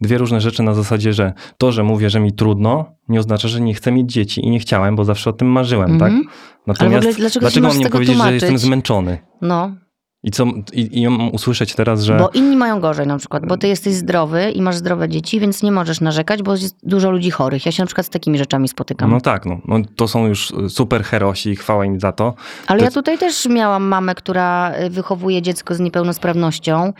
dwie 0.00 0.18
różne 0.18 0.40
rzeczy 0.40 0.62
na 0.62 0.74
zasadzie, 0.74 1.12
że 1.12 1.32
to, 1.58 1.72
że 1.72 1.82
mówię, 1.82 2.10
że 2.10 2.20
mi 2.20 2.32
trudno, 2.32 2.84
nie 3.08 3.18
oznacza, 3.20 3.48
że 3.48 3.60
nie 3.60 3.74
chcę 3.74 3.92
mieć 3.92 4.12
dzieci 4.12 4.46
i 4.46 4.50
nie 4.50 4.58
chciałem, 4.58 4.96
bo 4.96 5.04
zawsze 5.04 5.30
o 5.30 5.32
tym 5.32 5.48
marzyłem, 5.48 5.90
Mhm. 5.90 6.22
tak? 6.24 6.32
Natomiast 6.66 7.16
dlaczego 7.16 7.30
się 7.30 7.40
dlaczego 7.40 7.66
masz 7.66 7.74
mam 7.74 7.84
nie 7.84 7.90
powiedzieć, 7.90 8.14
że 8.14 8.18
tłumaczyć? 8.18 8.42
jestem 8.42 8.58
zmęczony? 8.58 9.18
No. 9.40 9.72
I 10.22 10.30
co, 10.30 10.44
i, 10.72 11.00
i 11.00 11.08
mam 11.08 11.34
usłyszeć 11.34 11.74
teraz, 11.74 12.02
że... 12.02 12.16
Bo 12.16 12.28
inni 12.28 12.56
mają 12.56 12.80
gorzej 12.80 13.06
na 13.06 13.18
przykład, 13.18 13.46
bo 13.46 13.56
ty 13.56 13.68
jesteś 13.68 13.94
zdrowy 13.94 14.50
i 14.50 14.62
masz 14.62 14.76
zdrowe 14.76 15.08
dzieci, 15.08 15.40
więc 15.40 15.62
nie 15.62 15.72
możesz 15.72 16.00
narzekać, 16.00 16.42
bo 16.42 16.52
jest 16.52 16.76
dużo 16.82 17.10
ludzi 17.10 17.30
chorych. 17.30 17.66
Ja 17.66 17.72
się 17.72 17.82
na 17.82 17.86
przykład 17.86 18.06
z 18.06 18.10
takimi 18.10 18.38
rzeczami 18.38 18.68
spotykam. 18.68 19.10
No 19.10 19.20
tak, 19.20 19.46
no, 19.46 19.60
no 19.64 19.78
to 19.96 20.08
są 20.08 20.26
już 20.26 20.52
super 20.68 21.04
herosi, 21.04 21.56
chwała 21.56 21.84
im 21.84 22.00
za 22.00 22.12
to. 22.12 22.34
Ale 22.66 22.78
to 22.78 22.84
ja 22.84 22.90
tutaj 22.90 23.18
też 23.18 23.46
miałam 23.46 23.82
mamę, 23.82 24.14
która 24.14 24.74
y, 24.74 24.90
wychowuje 24.90 25.42
dziecko 25.42 25.74
z 25.74 25.80
niepełnosprawnością, 25.80 26.92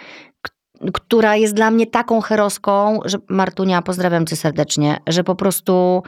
która 0.92 1.36
jest 1.36 1.54
dla 1.54 1.70
mnie 1.70 1.86
taką 1.86 2.20
heroską, 2.20 3.00
że 3.04 3.18
Martunia, 3.28 3.82
pozdrawiam 3.82 4.26
cię 4.26 4.36
serdecznie, 4.36 5.00
że 5.06 5.24
po 5.24 5.34
prostu 5.34 6.02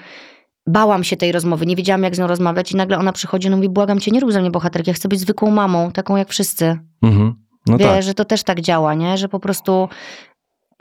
bałam 0.66 1.04
się 1.04 1.16
tej 1.16 1.32
rozmowy, 1.32 1.66
nie 1.66 1.76
wiedziałam 1.76 2.02
jak 2.02 2.16
z 2.16 2.18
nią 2.18 2.26
rozmawiać 2.26 2.72
i 2.72 2.76
nagle 2.76 2.98
ona 2.98 3.12
przychodzi 3.12 3.48
i 3.48 3.50
mówi, 3.50 3.68
błagam 3.68 4.00
cię, 4.00 4.10
nie 4.10 4.20
rób 4.20 4.32
ze 4.32 4.40
mnie 4.40 4.50
bohaterki, 4.50 4.90
ja 4.90 4.94
chcę 4.94 5.08
być 5.08 5.20
zwykłą 5.20 5.50
mamą, 5.50 5.92
taką 5.92 6.16
jak 6.16 6.28
wszyscy. 6.28 6.78
Mhm. 7.02 7.34
No 7.66 7.78
Wie, 7.78 7.84
tak. 7.84 8.02
że 8.02 8.14
to 8.14 8.24
też 8.24 8.42
tak 8.42 8.60
działa, 8.60 8.94
nie? 8.94 9.18
Że 9.18 9.28
po 9.28 9.40
prostu 9.40 9.88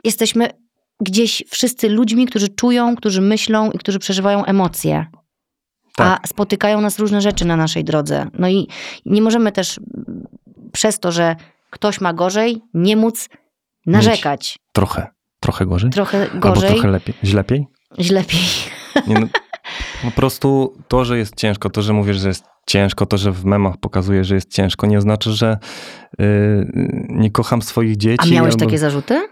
jesteśmy 0.04 0.48
gdzieś 1.00 1.42
wszyscy 1.50 1.88
ludźmi, 1.88 2.26
którzy 2.26 2.48
czują, 2.48 2.96
którzy 2.96 3.20
myślą 3.20 3.70
i 3.70 3.78
którzy 3.78 3.98
przeżywają 3.98 4.44
emocje. 4.44 5.06
Tak. 5.96 6.20
A 6.24 6.26
spotykają 6.26 6.80
nas 6.80 6.98
różne 6.98 7.20
rzeczy 7.20 7.44
na 7.44 7.56
naszej 7.56 7.84
drodze. 7.84 8.26
No 8.38 8.48
i 8.48 8.68
nie 9.06 9.22
możemy 9.22 9.52
też 9.52 9.80
przez 10.72 11.00
to, 11.00 11.12
że 11.12 11.36
ktoś 11.70 12.00
ma 12.00 12.12
gorzej, 12.12 12.62
nie 12.74 12.96
móc 12.96 13.28
narzekać. 13.86 14.58
Trochę. 14.72 15.06
Trochę 15.40 15.66
gorzej? 15.66 15.90
Trochę 15.90 16.22
Albo 16.22 16.40
gorzej, 16.40 16.70
trochę 16.70 16.88
lepiej. 16.88 17.14
Źlepiej? 17.24 17.66
źlepiej. 18.00 18.40
Nie, 19.06 19.18
no, 19.20 19.26
po 20.02 20.10
prostu 20.10 20.74
to, 20.88 21.04
że 21.04 21.18
jest 21.18 21.36
ciężko, 21.36 21.70
to, 21.70 21.82
że 21.82 21.92
mówisz, 21.92 22.16
że 22.16 22.28
jest 22.28 22.44
ciężko, 22.66 23.06
to, 23.06 23.18
że 23.18 23.32
w 23.32 23.44
memach 23.44 23.76
pokazuje, 23.76 24.24
że 24.24 24.34
jest 24.34 24.50
ciężko, 24.52 24.86
nie 24.86 24.98
oznacza, 24.98 25.30
że 25.30 25.58
yy, 26.18 26.66
nie 27.08 27.30
kocham 27.30 27.62
swoich 27.62 27.96
dzieci. 27.96 28.28
A 28.30 28.34
miałeś 28.34 28.52
albo- 28.54 28.64
takie 28.66 28.78
zarzuty? 28.78 29.28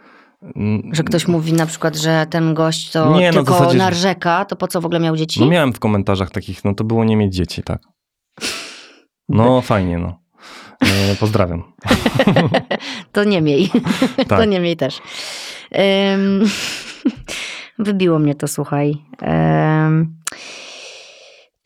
Mm, 0.56 0.82
Że 0.94 1.02
ktoś 1.02 1.28
mówi 1.28 1.52
na 1.52 1.66
przykład, 1.66 1.96
że 1.96 2.26
ten 2.30 2.54
gość 2.54 2.90
to 2.90 3.18
Nie, 3.18 3.26
no 3.26 3.32
tylko 3.32 3.52
zasadzie, 3.52 3.72
że- 3.72 3.78
narzeka, 3.78 4.44
to 4.44 4.56
po 4.56 4.68
co 4.68 4.80
w 4.80 4.84
ogóle 4.86 5.00
miał 5.00 5.16
dzieci? 5.16 5.40
No 5.40 5.46
miałem 5.46 5.72
w 5.72 5.78
komentarzach 5.78 6.30
takich, 6.30 6.64
no 6.64 6.74
to 6.74 6.84
było 6.84 7.04
nie 7.04 7.16
mieć 7.16 7.34
dzieci, 7.34 7.62
tak. 7.62 7.82
No 9.28 9.60
fajnie, 9.70 9.98
no. 9.98 10.20
E, 11.10 11.14
pozdrawiam. 11.20 11.62
To 13.12 13.24
nie 13.24 13.42
miej. 13.42 13.70
To 14.16 14.24
Tak. 14.24 14.48
nie 14.48 14.60
miej 14.60 14.76
też. 14.76 15.00
Ym, 16.14 16.44
wybiło 17.78 18.18
mnie 18.18 18.34
to, 18.34 18.48
słuchaj. 18.48 18.94
Ym, 19.86 20.16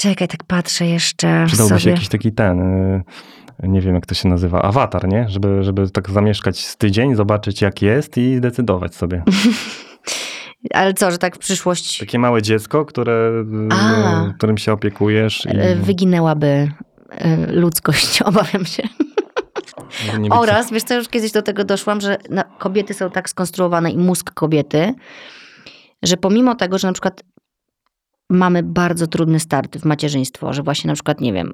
czekaj, 0.08 0.28
tak 0.28 0.44
patrzę 0.44 0.86
jeszcze 0.86 1.44
Przydałby 1.46 1.80
się 1.80 1.90
jakiś 1.90 2.08
taki 2.08 2.32
ten, 2.32 2.60
y, 2.94 3.02
nie 3.62 3.80
wiem 3.80 3.94
jak 3.94 4.06
to 4.06 4.14
się 4.14 4.28
nazywa, 4.28 4.62
awatar, 4.62 5.08
nie? 5.08 5.28
Żeby, 5.28 5.64
żeby 5.64 5.90
tak 5.90 6.10
zamieszkać 6.10 6.66
z 6.66 6.76
tydzień, 6.76 7.14
zobaczyć 7.14 7.62
jak 7.62 7.82
jest 7.82 8.18
i 8.18 8.36
zdecydować 8.36 8.94
sobie. 8.94 9.22
Ale 10.74 10.94
co, 10.94 11.10
że 11.10 11.18
tak 11.18 11.36
w 11.36 11.38
przyszłość 11.38 11.98
Takie 11.98 12.18
małe 12.18 12.42
dziecko, 12.42 12.84
które, 12.84 13.44
A. 13.70 14.26
y, 14.26 14.34
którym 14.34 14.58
się 14.58 14.72
opiekujesz. 14.72 15.46
I 15.46 15.58
e, 15.58 15.76
wyginęłaby 15.76 16.70
e, 17.10 17.52
ludzkość, 17.52 18.22
obawiam 18.22 18.64
się. 18.64 18.82
Oraz, 20.30 20.72
wiesz 20.72 20.82
co, 20.82 20.94
już 20.94 21.08
kiedyś 21.08 21.32
do 21.32 21.42
tego 21.42 21.64
doszłam, 21.64 22.00
że 22.00 22.16
kobiety 22.58 22.94
są 22.94 23.10
tak 23.10 23.30
skonstruowane 23.30 23.90
i 23.90 23.98
mózg 23.98 24.30
kobiety, 24.30 24.94
że 26.02 26.16
pomimo 26.16 26.54
tego, 26.54 26.78
że 26.78 26.88
na 26.88 26.92
przykład 26.92 27.22
mamy 28.30 28.62
bardzo 28.62 29.06
trudny 29.06 29.40
start 29.40 29.76
w 29.78 29.84
macierzyństwo, 29.84 30.52
że 30.52 30.62
właśnie 30.62 30.88
na 30.88 30.94
przykład, 30.94 31.20
nie 31.20 31.32
wiem, 31.32 31.52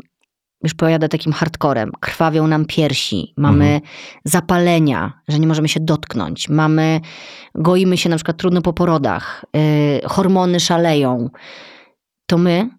już 0.62 0.74
pojadę 0.74 1.08
takim 1.08 1.32
hardcorem, 1.32 1.92
krwawią 2.00 2.46
nam 2.46 2.64
piersi, 2.64 3.34
mamy 3.36 3.64
Mhm. 3.64 3.80
zapalenia, 4.24 5.12
że 5.28 5.38
nie 5.38 5.46
możemy 5.46 5.68
się 5.68 5.80
dotknąć, 5.80 6.48
mamy, 6.48 7.00
goimy 7.54 7.96
się 7.96 8.08
na 8.08 8.16
przykład 8.16 8.36
trudno 8.36 8.62
po 8.62 8.72
porodach, 8.72 9.44
yy, 9.54 10.08
hormony 10.08 10.60
szaleją, 10.60 11.30
to 12.26 12.38
my 12.38 12.70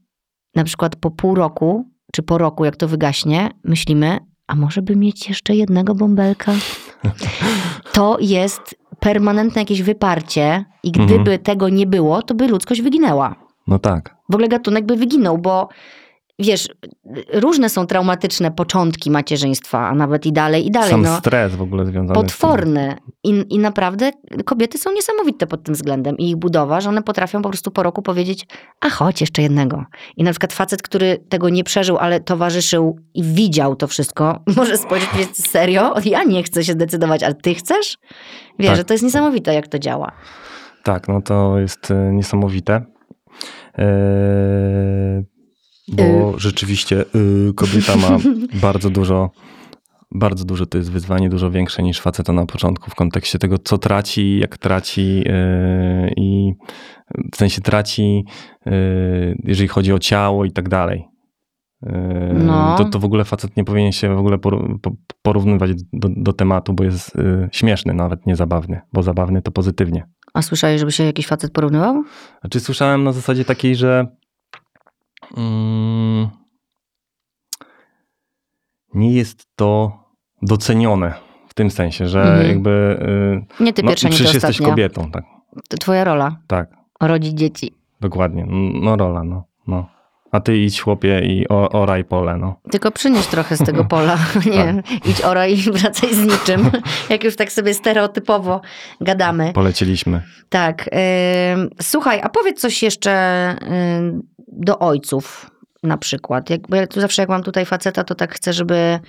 na 0.56 0.64
przykład 0.64 0.96
po 0.96 1.12
pół 1.12 1.36
roku, 1.36 1.86
czy 2.14 2.24
po 2.24 2.38
roku, 2.38 2.66
jak 2.66 2.76
to 2.76 2.88
wygaśnie, 2.88 3.50
myślimy, 3.64 4.18
a 4.48 4.56
może 4.56 4.82
by 4.82 4.96
mieć 4.96 5.30
jeszcze 5.30 5.56
jednego 5.56 5.96
bąbelka? 5.96 6.52
To 7.94 8.18
jest 8.20 8.76
permanentne 9.00 9.62
jakieś 9.62 9.82
wyparcie 9.82 10.66
i 10.84 10.92
gdyby 10.92 11.14
Mhm. 11.14 11.40
tego 11.40 11.70
nie 11.70 11.88
było, 11.88 12.22
to 12.22 12.36
by 12.36 12.48
ludzkość 12.48 12.82
wyginęła 12.82 13.36
No 13.68 13.80
tak. 13.80 14.16
w 14.30 14.36
ogóle 14.36 14.48
gatunek 14.48 14.86
by 14.86 14.96
wyginął, 14.96 15.38
bo 15.38 15.68
wiesz, 16.40 16.70
różne 17.34 17.70
są 17.70 17.88
traumatyczne 17.88 18.52
początki 18.52 19.12
macierzyństwa, 19.12 19.88
a 19.88 19.96
nawet 19.96 20.26
i 20.26 20.34
dalej, 20.34 20.68
i 20.68 20.72
dalej. 20.72 20.90
Sam 20.90 21.02
no, 21.02 21.18
stres 21.18 21.56
w 21.56 21.62
ogóle 21.62 21.86
związany 21.86 22.22
potworny. 22.22 22.96
I, 23.24 23.46
I 23.50 23.60
naprawdę 23.60 24.12
kobiety 24.46 24.78
są 24.78 24.94
niesamowite 24.94 25.48
pod 25.48 25.64
tym 25.64 25.76
względem 25.76 26.18
i 26.18 26.30
ich 26.30 26.36
budowa, 26.36 26.82
że 26.82 26.90
one 26.90 27.04
potrafią 27.04 27.42
po 27.42 27.50
prostu 27.50 27.72
po 27.72 27.84
roku 27.84 28.02
powiedzieć, 28.02 28.48
a 28.80 28.90
chodź, 28.90 29.22
jeszcze 29.22 29.42
jednego. 29.42 29.86
I 30.18 30.24
na 30.24 30.32
przykład 30.32 30.54
facet, 30.54 30.82
który 30.82 31.18
tego 31.30 31.50
nie 31.50 31.64
przeżył, 31.64 31.98
ale 31.98 32.20
towarzyszył 32.20 33.00
i 33.14 33.24
widział 33.24 33.76
to 33.76 33.88
wszystko, 33.88 34.40
może 34.58 34.78
spojrzeć 34.78 35.10
powiedzieć, 35.10 35.38
serio? 35.38 35.94
Ja 36.06 36.24
nie 36.24 36.44
chcę 36.44 36.64
się 36.64 36.74
zdecydować, 36.74 37.24
ale 37.24 37.34
ty 37.34 37.56
chcesz? 37.56 37.98
Wiesz, 38.60 38.68
Tak. 38.68 38.78
że 38.78 38.84
to 38.84 38.94
jest 38.94 39.04
niesamowite, 39.04 39.54
jak 39.54 39.68
to 39.68 39.80
działa. 39.80 40.12
Tak, 40.84 41.08
no 41.08 41.22
to 41.22 41.60
jest 41.60 41.92
e, 41.92 42.12
niesamowite. 42.14 42.91
E, 43.78 45.24
bo 45.88 46.04
Y. 46.04 46.40
rzeczywiście 46.40 47.06
y, 47.50 47.54
kobieta 47.54 47.96
ma 47.96 48.18
bardzo 48.68 48.90
dużo, 48.90 49.32
bardzo 50.12 50.46
duże 50.46 50.68
to 50.68 50.78
jest 50.78 50.92
wyzwanie, 50.92 51.30
dużo 51.30 51.52
większe 51.52 51.84
niż 51.84 52.00
faceta 52.00 52.34
na 52.34 52.46
początku 52.46 52.92
w 52.92 52.96
kontekście 52.96 53.40
tego, 53.40 53.58
co 53.58 53.78
traci, 53.78 54.40
jak 54.40 54.58
traci 54.58 55.24
i 56.18 56.54
w 57.34 57.38
sensie 57.38 57.62
traci, 57.62 58.26
jeżeli 59.44 59.68
chodzi 59.68 59.94
o 59.94 60.00
ciało 60.00 60.46
i 60.46 60.52
tak 60.52 60.70
dalej. 60.70 61.08
No. 62.34 62.76
To, 62.78 62.86
to 62.86 63.00
w 63.00 63.06
ogóle 63.06 63.26
facet 63.26 63.58
nie 63.58 63.64
powinien 63.64 63.92
się 63.92 64.16
w 64.16 64.20
ogóle 64.20 64.38
porównywać 65.22 65.72
do, 65.94 66.10
do 66.18 66.34
tematu, 66.34 66.74
bo 66.74 66.84
jest 66.84 67.18
śmieszny, 67.52 67.94
nawet 67.94 68.26
nie 68.26 68.36
zabawny, 68.36 68.82
bo 68.94 69.04
zabawny 69.04 69.42
to 69.42 69.52
pozytywnie. 69.52 70.04
A 70.34 70.42
słyszałeś, 70.42 70.80
żeby 70.80 70.92
się 70.92 71.04
jakiś 71.04 71.28
facet 71.28 71.52
porównywał? 71.54 72.04
Znaczy 72.42 72.60
słyszałem 72.60 73.04
na 73.04 73.12
zasadzie 73.12 73.46
takiej, 73.46 73.76
że 73.76 74.08
mm, 75.38 76.30
nie 78.94 79.14
jest 79.14 79.46
to 79.56 80.00
docenione 80.42 81.14
w 81.48 81.54
tym 81.54 81.72
sensie, 81.72 82.08
że 82.08 82.22
Mhm. 82.22 82.48
jakby 82.48 82.70
y, 83.60 83.64
Nie 83.64 83.74
ty 83.74 83.84
no, 83.84 83.90
pierwsza, 83.90 84.10
nie 84.10 84.18
ty 84.18 84.24
jesteś 84.24 84.62
kobietą, 84.62 85.12
tak, 85.12 85.24
To 85.70 85.78
twoja 85.78 86.04
rola. 86.04 86.38
tak, 86.48 86.70
Rodzić 87.02 87.34
dzieci. 87.34 87.74
dokładnie, 88.02 88.46
no 88.82 88.96
rola, 88.96 89.24
no, 89.24 89.44
no. 89.68 89.90
A 90.32 90.40
ty 90.40 90.58
idź 90.58 90.82
chłopie 90.82 91.22
i 91.24 91.48
o, 91.50 91.70
oraj 91.70 92.04
pole, 92.04 92.38
no. 92.38 92.60
Tylko 92.72 92.92
przynieś 92.92 93.28
trochę 93.28 93.58
z 93.58 93.64
tego 93.64 93.86
pola. 93.86 94.18
Nie, 94.52 94.84
idź 95.06 95.22
ora 95.22 95.48
i 95.48 95.56
wracaj 95.56 96.16
z 96.16 96.26
niczym. 96.26 96.72
Jak 97.10 97.24
już 97.24 97.36
tak 97.36 97.52
sobie 97.52 97.74
stereotypowo 97.74 98.62
gadamy. 99.02 99.54
Polecieliśmy. 99.54 100.22
Tak. 100.50 100.90
słuchaj, 101.82 102.22
a 102.24 102.30
powiedz 102.30 102.60
coś 102.60 102.84
jeszcze 102.84 103.56
do 104.48 104.80
ojców 104.80 105.51
na 105.84 105.98
przykład. 105.98 106.50
Jak, 106.50 106.68
bo 106.68 106.76
ja 106.76 106.88
tu 106.88 107.02
zawsze 107.02 107.22
jak 107.22 107.30
mam 107.30 107.44
tutaj 107.44 107.66
faceta, 107.66 108.04
to 108.04 108.16
tak 108.16 108.34
chcę, 108.34 108.54
żeby, 108.54 109.00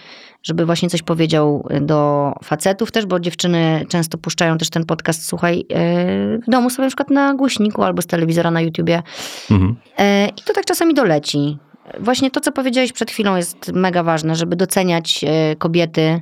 żeby 0.42 0.66
właśnie 0.66 0.90
coś 0.90 1.02
powiedział 1.02 1.68
do 1.80 2.32
facetów 2.44 2.92
też, 2.92 3.06
bo 3.06 3.20
dziewczyny 3.20 3.86
często 3.88 4.18
puszczają 4.18 4.58
też 4.58 4.70
ten 4.70 4.84
podcast, 4.84 5.26
słuchaj, 5.26 5.56
yy, 5.56 6.38
w 6.38 6.50
domu 6.50 6.70
sobie 6.70 6.86
na 6.86 6.88
przykład 6.88 7.10
na 7.10 7.34
głośniku 7.34 7.82
albo 7.82 8.02
z 8.02 8.06
telewizora 8.06 8.50
na 8.50 8.60
YouTubie. 8.60 9.02
Mhm. 9.50 9.76
E, 9.98 10.28
I 10.28 10.42
to 10.46 10.52
tak 10.52 10.64
czasami 10.64 10.94
doleci. 10.94 11.58
Właśnie 12.00 12.30
to, 12.30 12.40
co 12.40 12.52
powiedziałeś 12.52 12.92
przed 12.92 13.10
chwilą, 13.10 13.36
jest 13.36 13.72
mega 13.72 14.02
ważne, 14.02 14.36
żeby 14.36 14.56
doceniać 14.56 15.24
kobiety, 15.58 16.20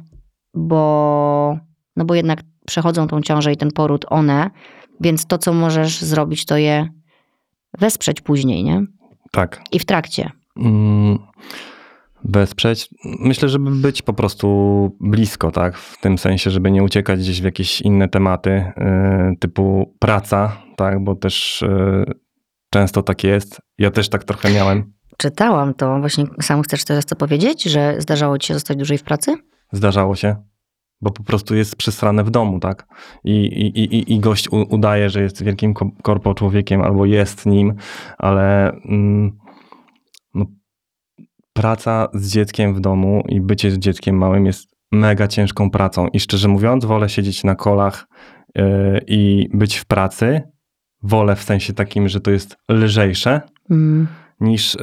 bo, 0.55 1.59
no 1.97 2.05
bo 2.05 2.15
jednak 2.15 2.41
przechodzą 2.67 3.07
tą 3.07 3.21
ciążę 3.21 3.53
i 3.53 3.57
ten 3.57 3.71
poród 3.71 4.07
one, 4.09 4.51
więc 5.01 5.27
to, 5.27 5.39
co 5.39 5.53
możesz 5.53 6.01
zrobić, 6.01 6.45
to 6.45 6.57
je 6.57 6.89
wesprzeć 7.79 8.21
później, 8.21 8.65
nie? 8.65 8.83
Tak. 9.31 9.63
I 9.73 9.79
w 9.79 9.85
trakcie. 9.85 10.31
Mm, 10.61 11.19
Wesprzeć. 12.25 12.89
Myślę, 13.05 13.49
żeby 13.49 13.71
być 13.71 14.03
po 14.03 14.13
prostu 14.13 14.97
blisko, 15.01 15.51
tak? 15.51 15.79
W 15.79 16.01
tym 16.01 16.19
sensie, 16.19 16.51
żeby 16.51 16.71
nie 16.71 16.83
uciekać 16.83 17.21
gdzieś 17.21 17.41
w 17.41 17.45
jakieś 17.45 17.81
inne 17.81 18.09
tematy, 18.09 18.51
y, 18.51 19.37
typu 19.39 19.95
praca, 19.99 20.57
tak? 20.77 21.05
Bo 21.05 21.15
też 21.15 21.63
y, 21.63 22.05
często 22.71 23.03
tak 23.03 23.25
jest. 23.25 23.61
Ja 23.79 23.91
też 23.91 24.09
tak 24.09 24.25
trochę 24.25 24.53
miałem. 24.53 24.93
Czytałam 25.17 25.75
to. 25.75 26.01
Właśnie 26.01 26.25
sam 26.43 26.63
chcesz 26.63 26.85
teraz 26.85 27.07
to 27.07 27.17
powiedzieć, 27.17 27.63
że 27.63 27.95
zdarzało 27.99 28.39
ci 28.39 28.49
się 28.49 28.55
zostać 28.55 28.77
dłużej 28.77 28.99
w 28.99 29.03
pracy? 29.03 29.37
Zdarzało 29.73 30.17
się. 30.17 30.37
Bo 31.03 31.11
po 31.11 31.23
prostu 31.23 31.57
jest 31.57 31.77
przysrane 31.77 32.25
w 32.25 32.31
domu, 32.31 32.61
tak? 32.61 32.87
I, 33.25 33.31
i, 33.45 33.81
i, 33.85 34.13
i 34.13 34.21
gość 34.21 34.49
udaje, 34.51 35.11
że 35.11 35.23
jest 35.23 35.43
wielkim 35.45 35.75
ko- 35.75 35.91
korpo 36.03 36.35
człowiekiem 36.35 36.83
albo 36.83 37.05
jest 37.07 37.47
nim, 37.47 37.75
ale 38.19 38.71
mm, 38.73 39.39
praca 41.61 42.09
z 42.15 42.33
dzieckiem 42.33 42.75
w 42.75 42.81
domu 42.81 43.23
i 43.29 43.41
bycie 43.41 43.71
z 43.71 43.79
dzieckiem 43.79 44.17
małym 44.17 44.47
jest 44.47 44.69
mega 44.93 45.29
ciężką 45.29 45.71
pracą. 45.71 46.09
I 46.09 46.21
szczerze 46.21 46.49
mówiąc 46.49 46.85
wolę 46.85 47.09
siedzieć 47.09 47.45
na 47.45 47.55
kolach 47.55 48.07
yy, 48.55 48.65
i 49.07 49.49
być 49.53 49.77
w 49.77 49.85
pracy, 49.85 50.43
wolę 51.03 51.37
w 51.37 51.43
sensie 51.43 51.73
takim, 51.73 52.09
że 52.09 52.21
to 52.21 52.31
jest 52.31 52.57
lżejsze, 52.71 53.41
mm. 53.71 54.07
niż, 54.41 54.75
yy, 54.75 54.81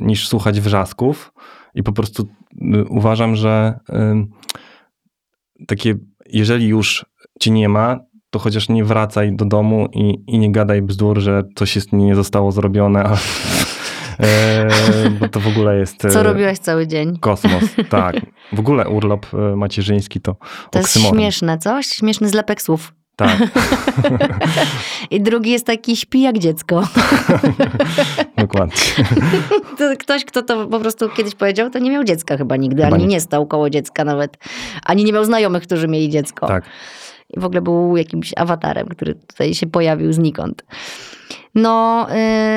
niż 0.00 0.28
słuchać 0.28 0.60
wrzasków. 0.60 1.32
I 1.74 1.82
po 1.82 1.92
prostu 1.92 2.28
yy, 2.52 2.84
uważam, 2.84 3.36
że 3.36 3.78
takie, 5.66 5.94
jeżeli 6.26 6.66
już 6.66 7.06
ci 7.40 7.52
nie 7.52 7.68
ma, 7.68 8.00
to 8.30 8.38
chociaż 8.38 8.68
nie 8.68 8.84
wracaj 8.84 9.36
do 9.36 9.44
domu 9.44 9.88
i, 9.92 10.18
i 10.26 10.38
nie 10.38 10.52
gadaj 10.52 10.82
bzdur, 10.82 11.20
że 11.20 11.42
coś 11.54 11.76
jest, 11.76 11.92
nie 11.92 12.14
zostało 12.14 12.52
zrobione, 12.52 13.04
a, 13.04 13.16
bo 15.20 15.28
to 15.28 15.40
w 15.40 15.46
ogóle 15.48 15.78
jest... 15.78 15.96
Co 16.12 16.20
e, 16.20 16.22
robiłeś 16.22 16.58
cały 16.58 16.86
dzień? 16.86 17.18
Kosmos, 17.18 17.64
tak. 17.90 18.16
W 18.52 18.60
ogóle 18.60 18.88
urlop 18.88 19.26
e, 19.34 19.56
macierzyński 19.56 20.20
to 20.20 20.36
To 20.70 20.80
oksymoron. 20.80 21.20
jest 21.20 21.24
śmieszne, 21.24 21.58
coś? 21.58 21.86
Śmieszny 21.86 22.28
zlepek 22.28 22.62
słów. 22.62 22.92
Tak. 23.16 23.38
I 25.10 25.20
drugi 25.20 25.50
jest 25.50 25.66
taki 25.66 25.96
śpi 25.96 26.20
jak 26.22 26.38
dziecko. 26.38 26.82
Dokładnie. 28.38 28.76
To 29.78 29.96
ktoś, 29.98 30.24
kto 30.24 30.42
to 30.42 30.66
po 30.66 30.80
prostu 30.80 31.08
kiedyś 31.08 31.34
powiedział, 31.34 31.70
to 31.70 31.78
nie 31.78 31.90
miał 31.90 32.04
dziecka 32.04 32.36
chyba 32.36 32.56
nigdy, 32.56 32.82
chyba 32.82 32.94
ani 32.94 33.04
nie. 33.06 33.10
nie 33.14 33.20
stał 33.20 33.46
koło 33.46 33.70
dziecka 33.70 34.04
nawet. 34.04 34.38
Ani 34.84 35.04
nie 35.04 35.12
miał 35.12 35.24
znajomych, 35.24 35.62
którzy 35.62 35.88
mieli 35.88 36.10
dziecko. 36.10 36.46
Tak. 36.46 36.64
I 37.36 37.40
w 37.40 37.44
ogóle 37.44 37.60
był 37.62 37.96
jakimś 37.96 38.32
awatarem, 38.36 38.86
który 38.86 39.14
tutaj 39.14 39.54
się 39.54 39.66
pojawił 39.66 40.12
znikąd. 40.12 40.64
No, 41.54 42.06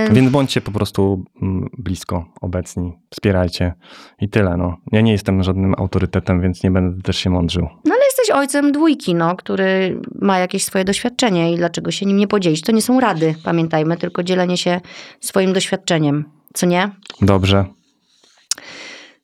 yy... 0.08 0.14
Więc 0.14 0.32
bądźcie 0.32 0.62
po 0.62 0.72
prostu 0.72 1.26
mm, 1.42 1.70
blisko, 1.78 2.26
obecni, 2.42 2.94
wspierajcie 3.10 3.74
i 4.22 4.30
tyle. 4.30 4.58
No. 4.58 4.78
Ja 4.92 5.02
nie 5.02 5.12
jestem 5.12 5.44
żadnym 5.44 5.74
autorytetem, 5.78 6.42
więc 6.42 6.64
nie 6.64 6.72
będę 6.72 7.02
też 7.02 7.18
się 7.18 7.30
mądrzył. 7.30 7.64
No 7.64 7.94
ale 7.94 8.06
jesteś 8.06 8.30
ojcem 8.30 8.72
dwójki, 8.72 9.16
no, 9.16 9.36
który 9.36 10.02
ma 10.22 10.40
jakieś 10.40 10.64
swoje 10.64 10.86
doświadczenie 10.86 11.54
i 11.54 11.58
dlaczego 11.58 11.92
się 11.92 12.06
nim 12.06 12.18
nie 12.18 12.28
podzielić? 12.28 12.62
To 12.62 12.72
nie 12.72 12.82
są 12.82 13.00
rady, 13.00 13.36
pamiętajmy, 13.44 13.98
tylko 13.98 14.24
dzielenie 14.24 14.58
się 14.58 14.82
swoim 15.20 15.54
doświadczeniem, 15.54 16.26
co 16.54 16.66
nie? 16.66 16.90
Dobrze. 17.22 17.66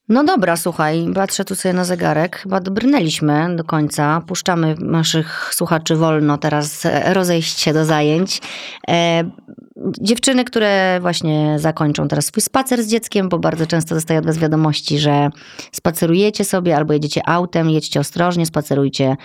No 0.09 0.23
dobra, 0.23 0.55
słuchaj, 0.55 1.07
patrzę 1.15 1.45
tu 1.45 1.55
sobie 1.55 1.73
na 1.73 1.85
zegarek. 1.85 2.37
Chyba 2.37 2.59
dobrnęliśmy 2.59 3.55
do 3.55 3.63
końca. 3.63 4.21
Puszczamy 4.27 4.75
naszych 4.79 5.53
słuchaczy 5.53 5.95
wolno 5.95 6.37
teraz 6.37 6.87
rozejść 7.05 7.59
się 7.59 7.73
do 7.73 7.85
zajęć. 7.85 8.41
E, 8.89 9.23
dziewczyny, 10.01 10.45
które 10.45 10.99
właśnie 11.01 11.59
zakończą 11.59 12.07
teraz 12.07 12.25
swój 12.25 12.41
spacer 12.43 12.83
z 12.83 12.87
dzieckiem, 12.87 13.29
bo 13.29 13.39
bardzo 13.39 13.67
często 13.67 13.95
dostaję 13.95 14.19
od 14.19 14.25
was 14.25 14.37
wiadomości, 14.37 14.99
że 14.99 15.29
spacerujecie 15.71 16.45
sobie 16.45 16.75
albo 16.75 16.93
jedziecie 16.93 17.29
autem, 17.29 17.69
jedźcie 17.69 17.99
ostrożnie, 17.99 18.45
spacerujcie 18.45 19.15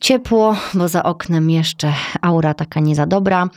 ciepło, 0.00 0.56
bo 0.74 0.88
za 0.88 1.02
oknem 1.02 1.50
jeszcze 1.50 1.92
aura 2.22 2.54
taka 2.54 2.80
nie 2.80 2.94
za 2.94 3.06
dobra. 3.06 3.48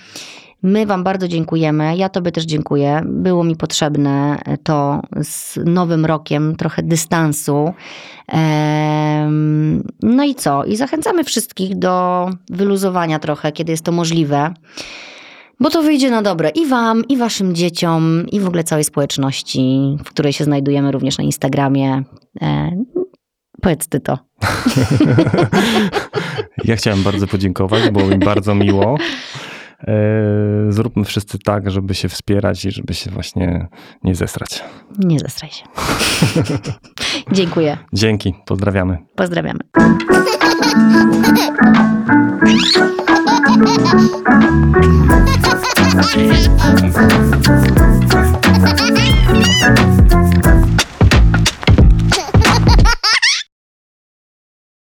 My 0.64 0.86
Wam 0.86 1.04
bardzo 1.04 1.28
dziękujemy. 1.28 1.98
Ja 1.98 2.10
Tobie 2.10 2.32
też 2.32 2.44
dziękuję. 2.44 3.02
Było 3.06 3.44
mi 3.44 3.56
potrzebne 3.56 4.42
to 4.64 5.02
z 5.24 5.60
nowym 5.66 6.06
rokiem, 6.06 6.56
trochę 6.56 6.84
dystansu. 6.84 7.74
No 10.04 10.24
i 10.24 10.36
co? 10.36 10.66
I 10.66 10.76
zachęcamy 10.76 11.24
wszystkich 11.24 11.76
do 11.76 12.30
wyluzowania 12.50 13.20
trochę, 13.20 13.52
kiedy 13.52 13.72
jest 13.72 13.86
to 13.86 13.92
możliwe. 13.92 14.54
Bo 15.60 15.70
to 15.70 15.82
wyjdzie 15.82 16.12
na 16.12 16.22
dobre 16.22 16.50
i 16.50 16.66
Wam, 16.66 17.08
i 17.08 17.18
Waszym 17.18 17.56
dzieciom, 17.56 18.26
i 18.32 18.40
w 18.40 18.48
ogóle 18.48 18.64
całej 18.64 18.84
społeczności, 18.84 19.98
w 20.06 20.10
której 20.10 20.34
się 20.34 20.44
znajdujemy 20.44 20.92
również 20.92 21.18
na 21.18 21.24
Instagramie. 21.24 22.04
E, 22.42 22.72
powiedz 23.62 23.88
Ty 23.88 24.00
to. 24.00 24.18
Ja 26.66 26.76
chciałem 26.76 27.04
bardzo 27.04 27.28
podziękować, 27.28 27.90
było 27.90 28.08
mi 28.08 28.18
bardzo 28.18 28.56
miło. 28.56 28.98
Yy, 29.88 30.72
zróbmy 30.72 31.06
wszyscy 31.06 31.40
tak, 31.40 31.72
żeby 31.72 31.96
się 31.96 32.10
wspierać 32.10 32.66
i 32.66 32.72
żeby 32.72 32.94
się 32.94 33.12
właśnie 33.12 33.68
nie 34.04 34.16
zesrać. 34.16 34.64
Nie 35.00 35.20
zesraj 35.20 35.52
się. 35.52 35.66
Dziękuję. 37.32 37.78
Dzięki, 37.94 38.34
pozdrawiamy. 38.46 38.98
Pozdrawiamy. 39.16 39.60
Thank 46.14 47.58
you. 49.98 50.03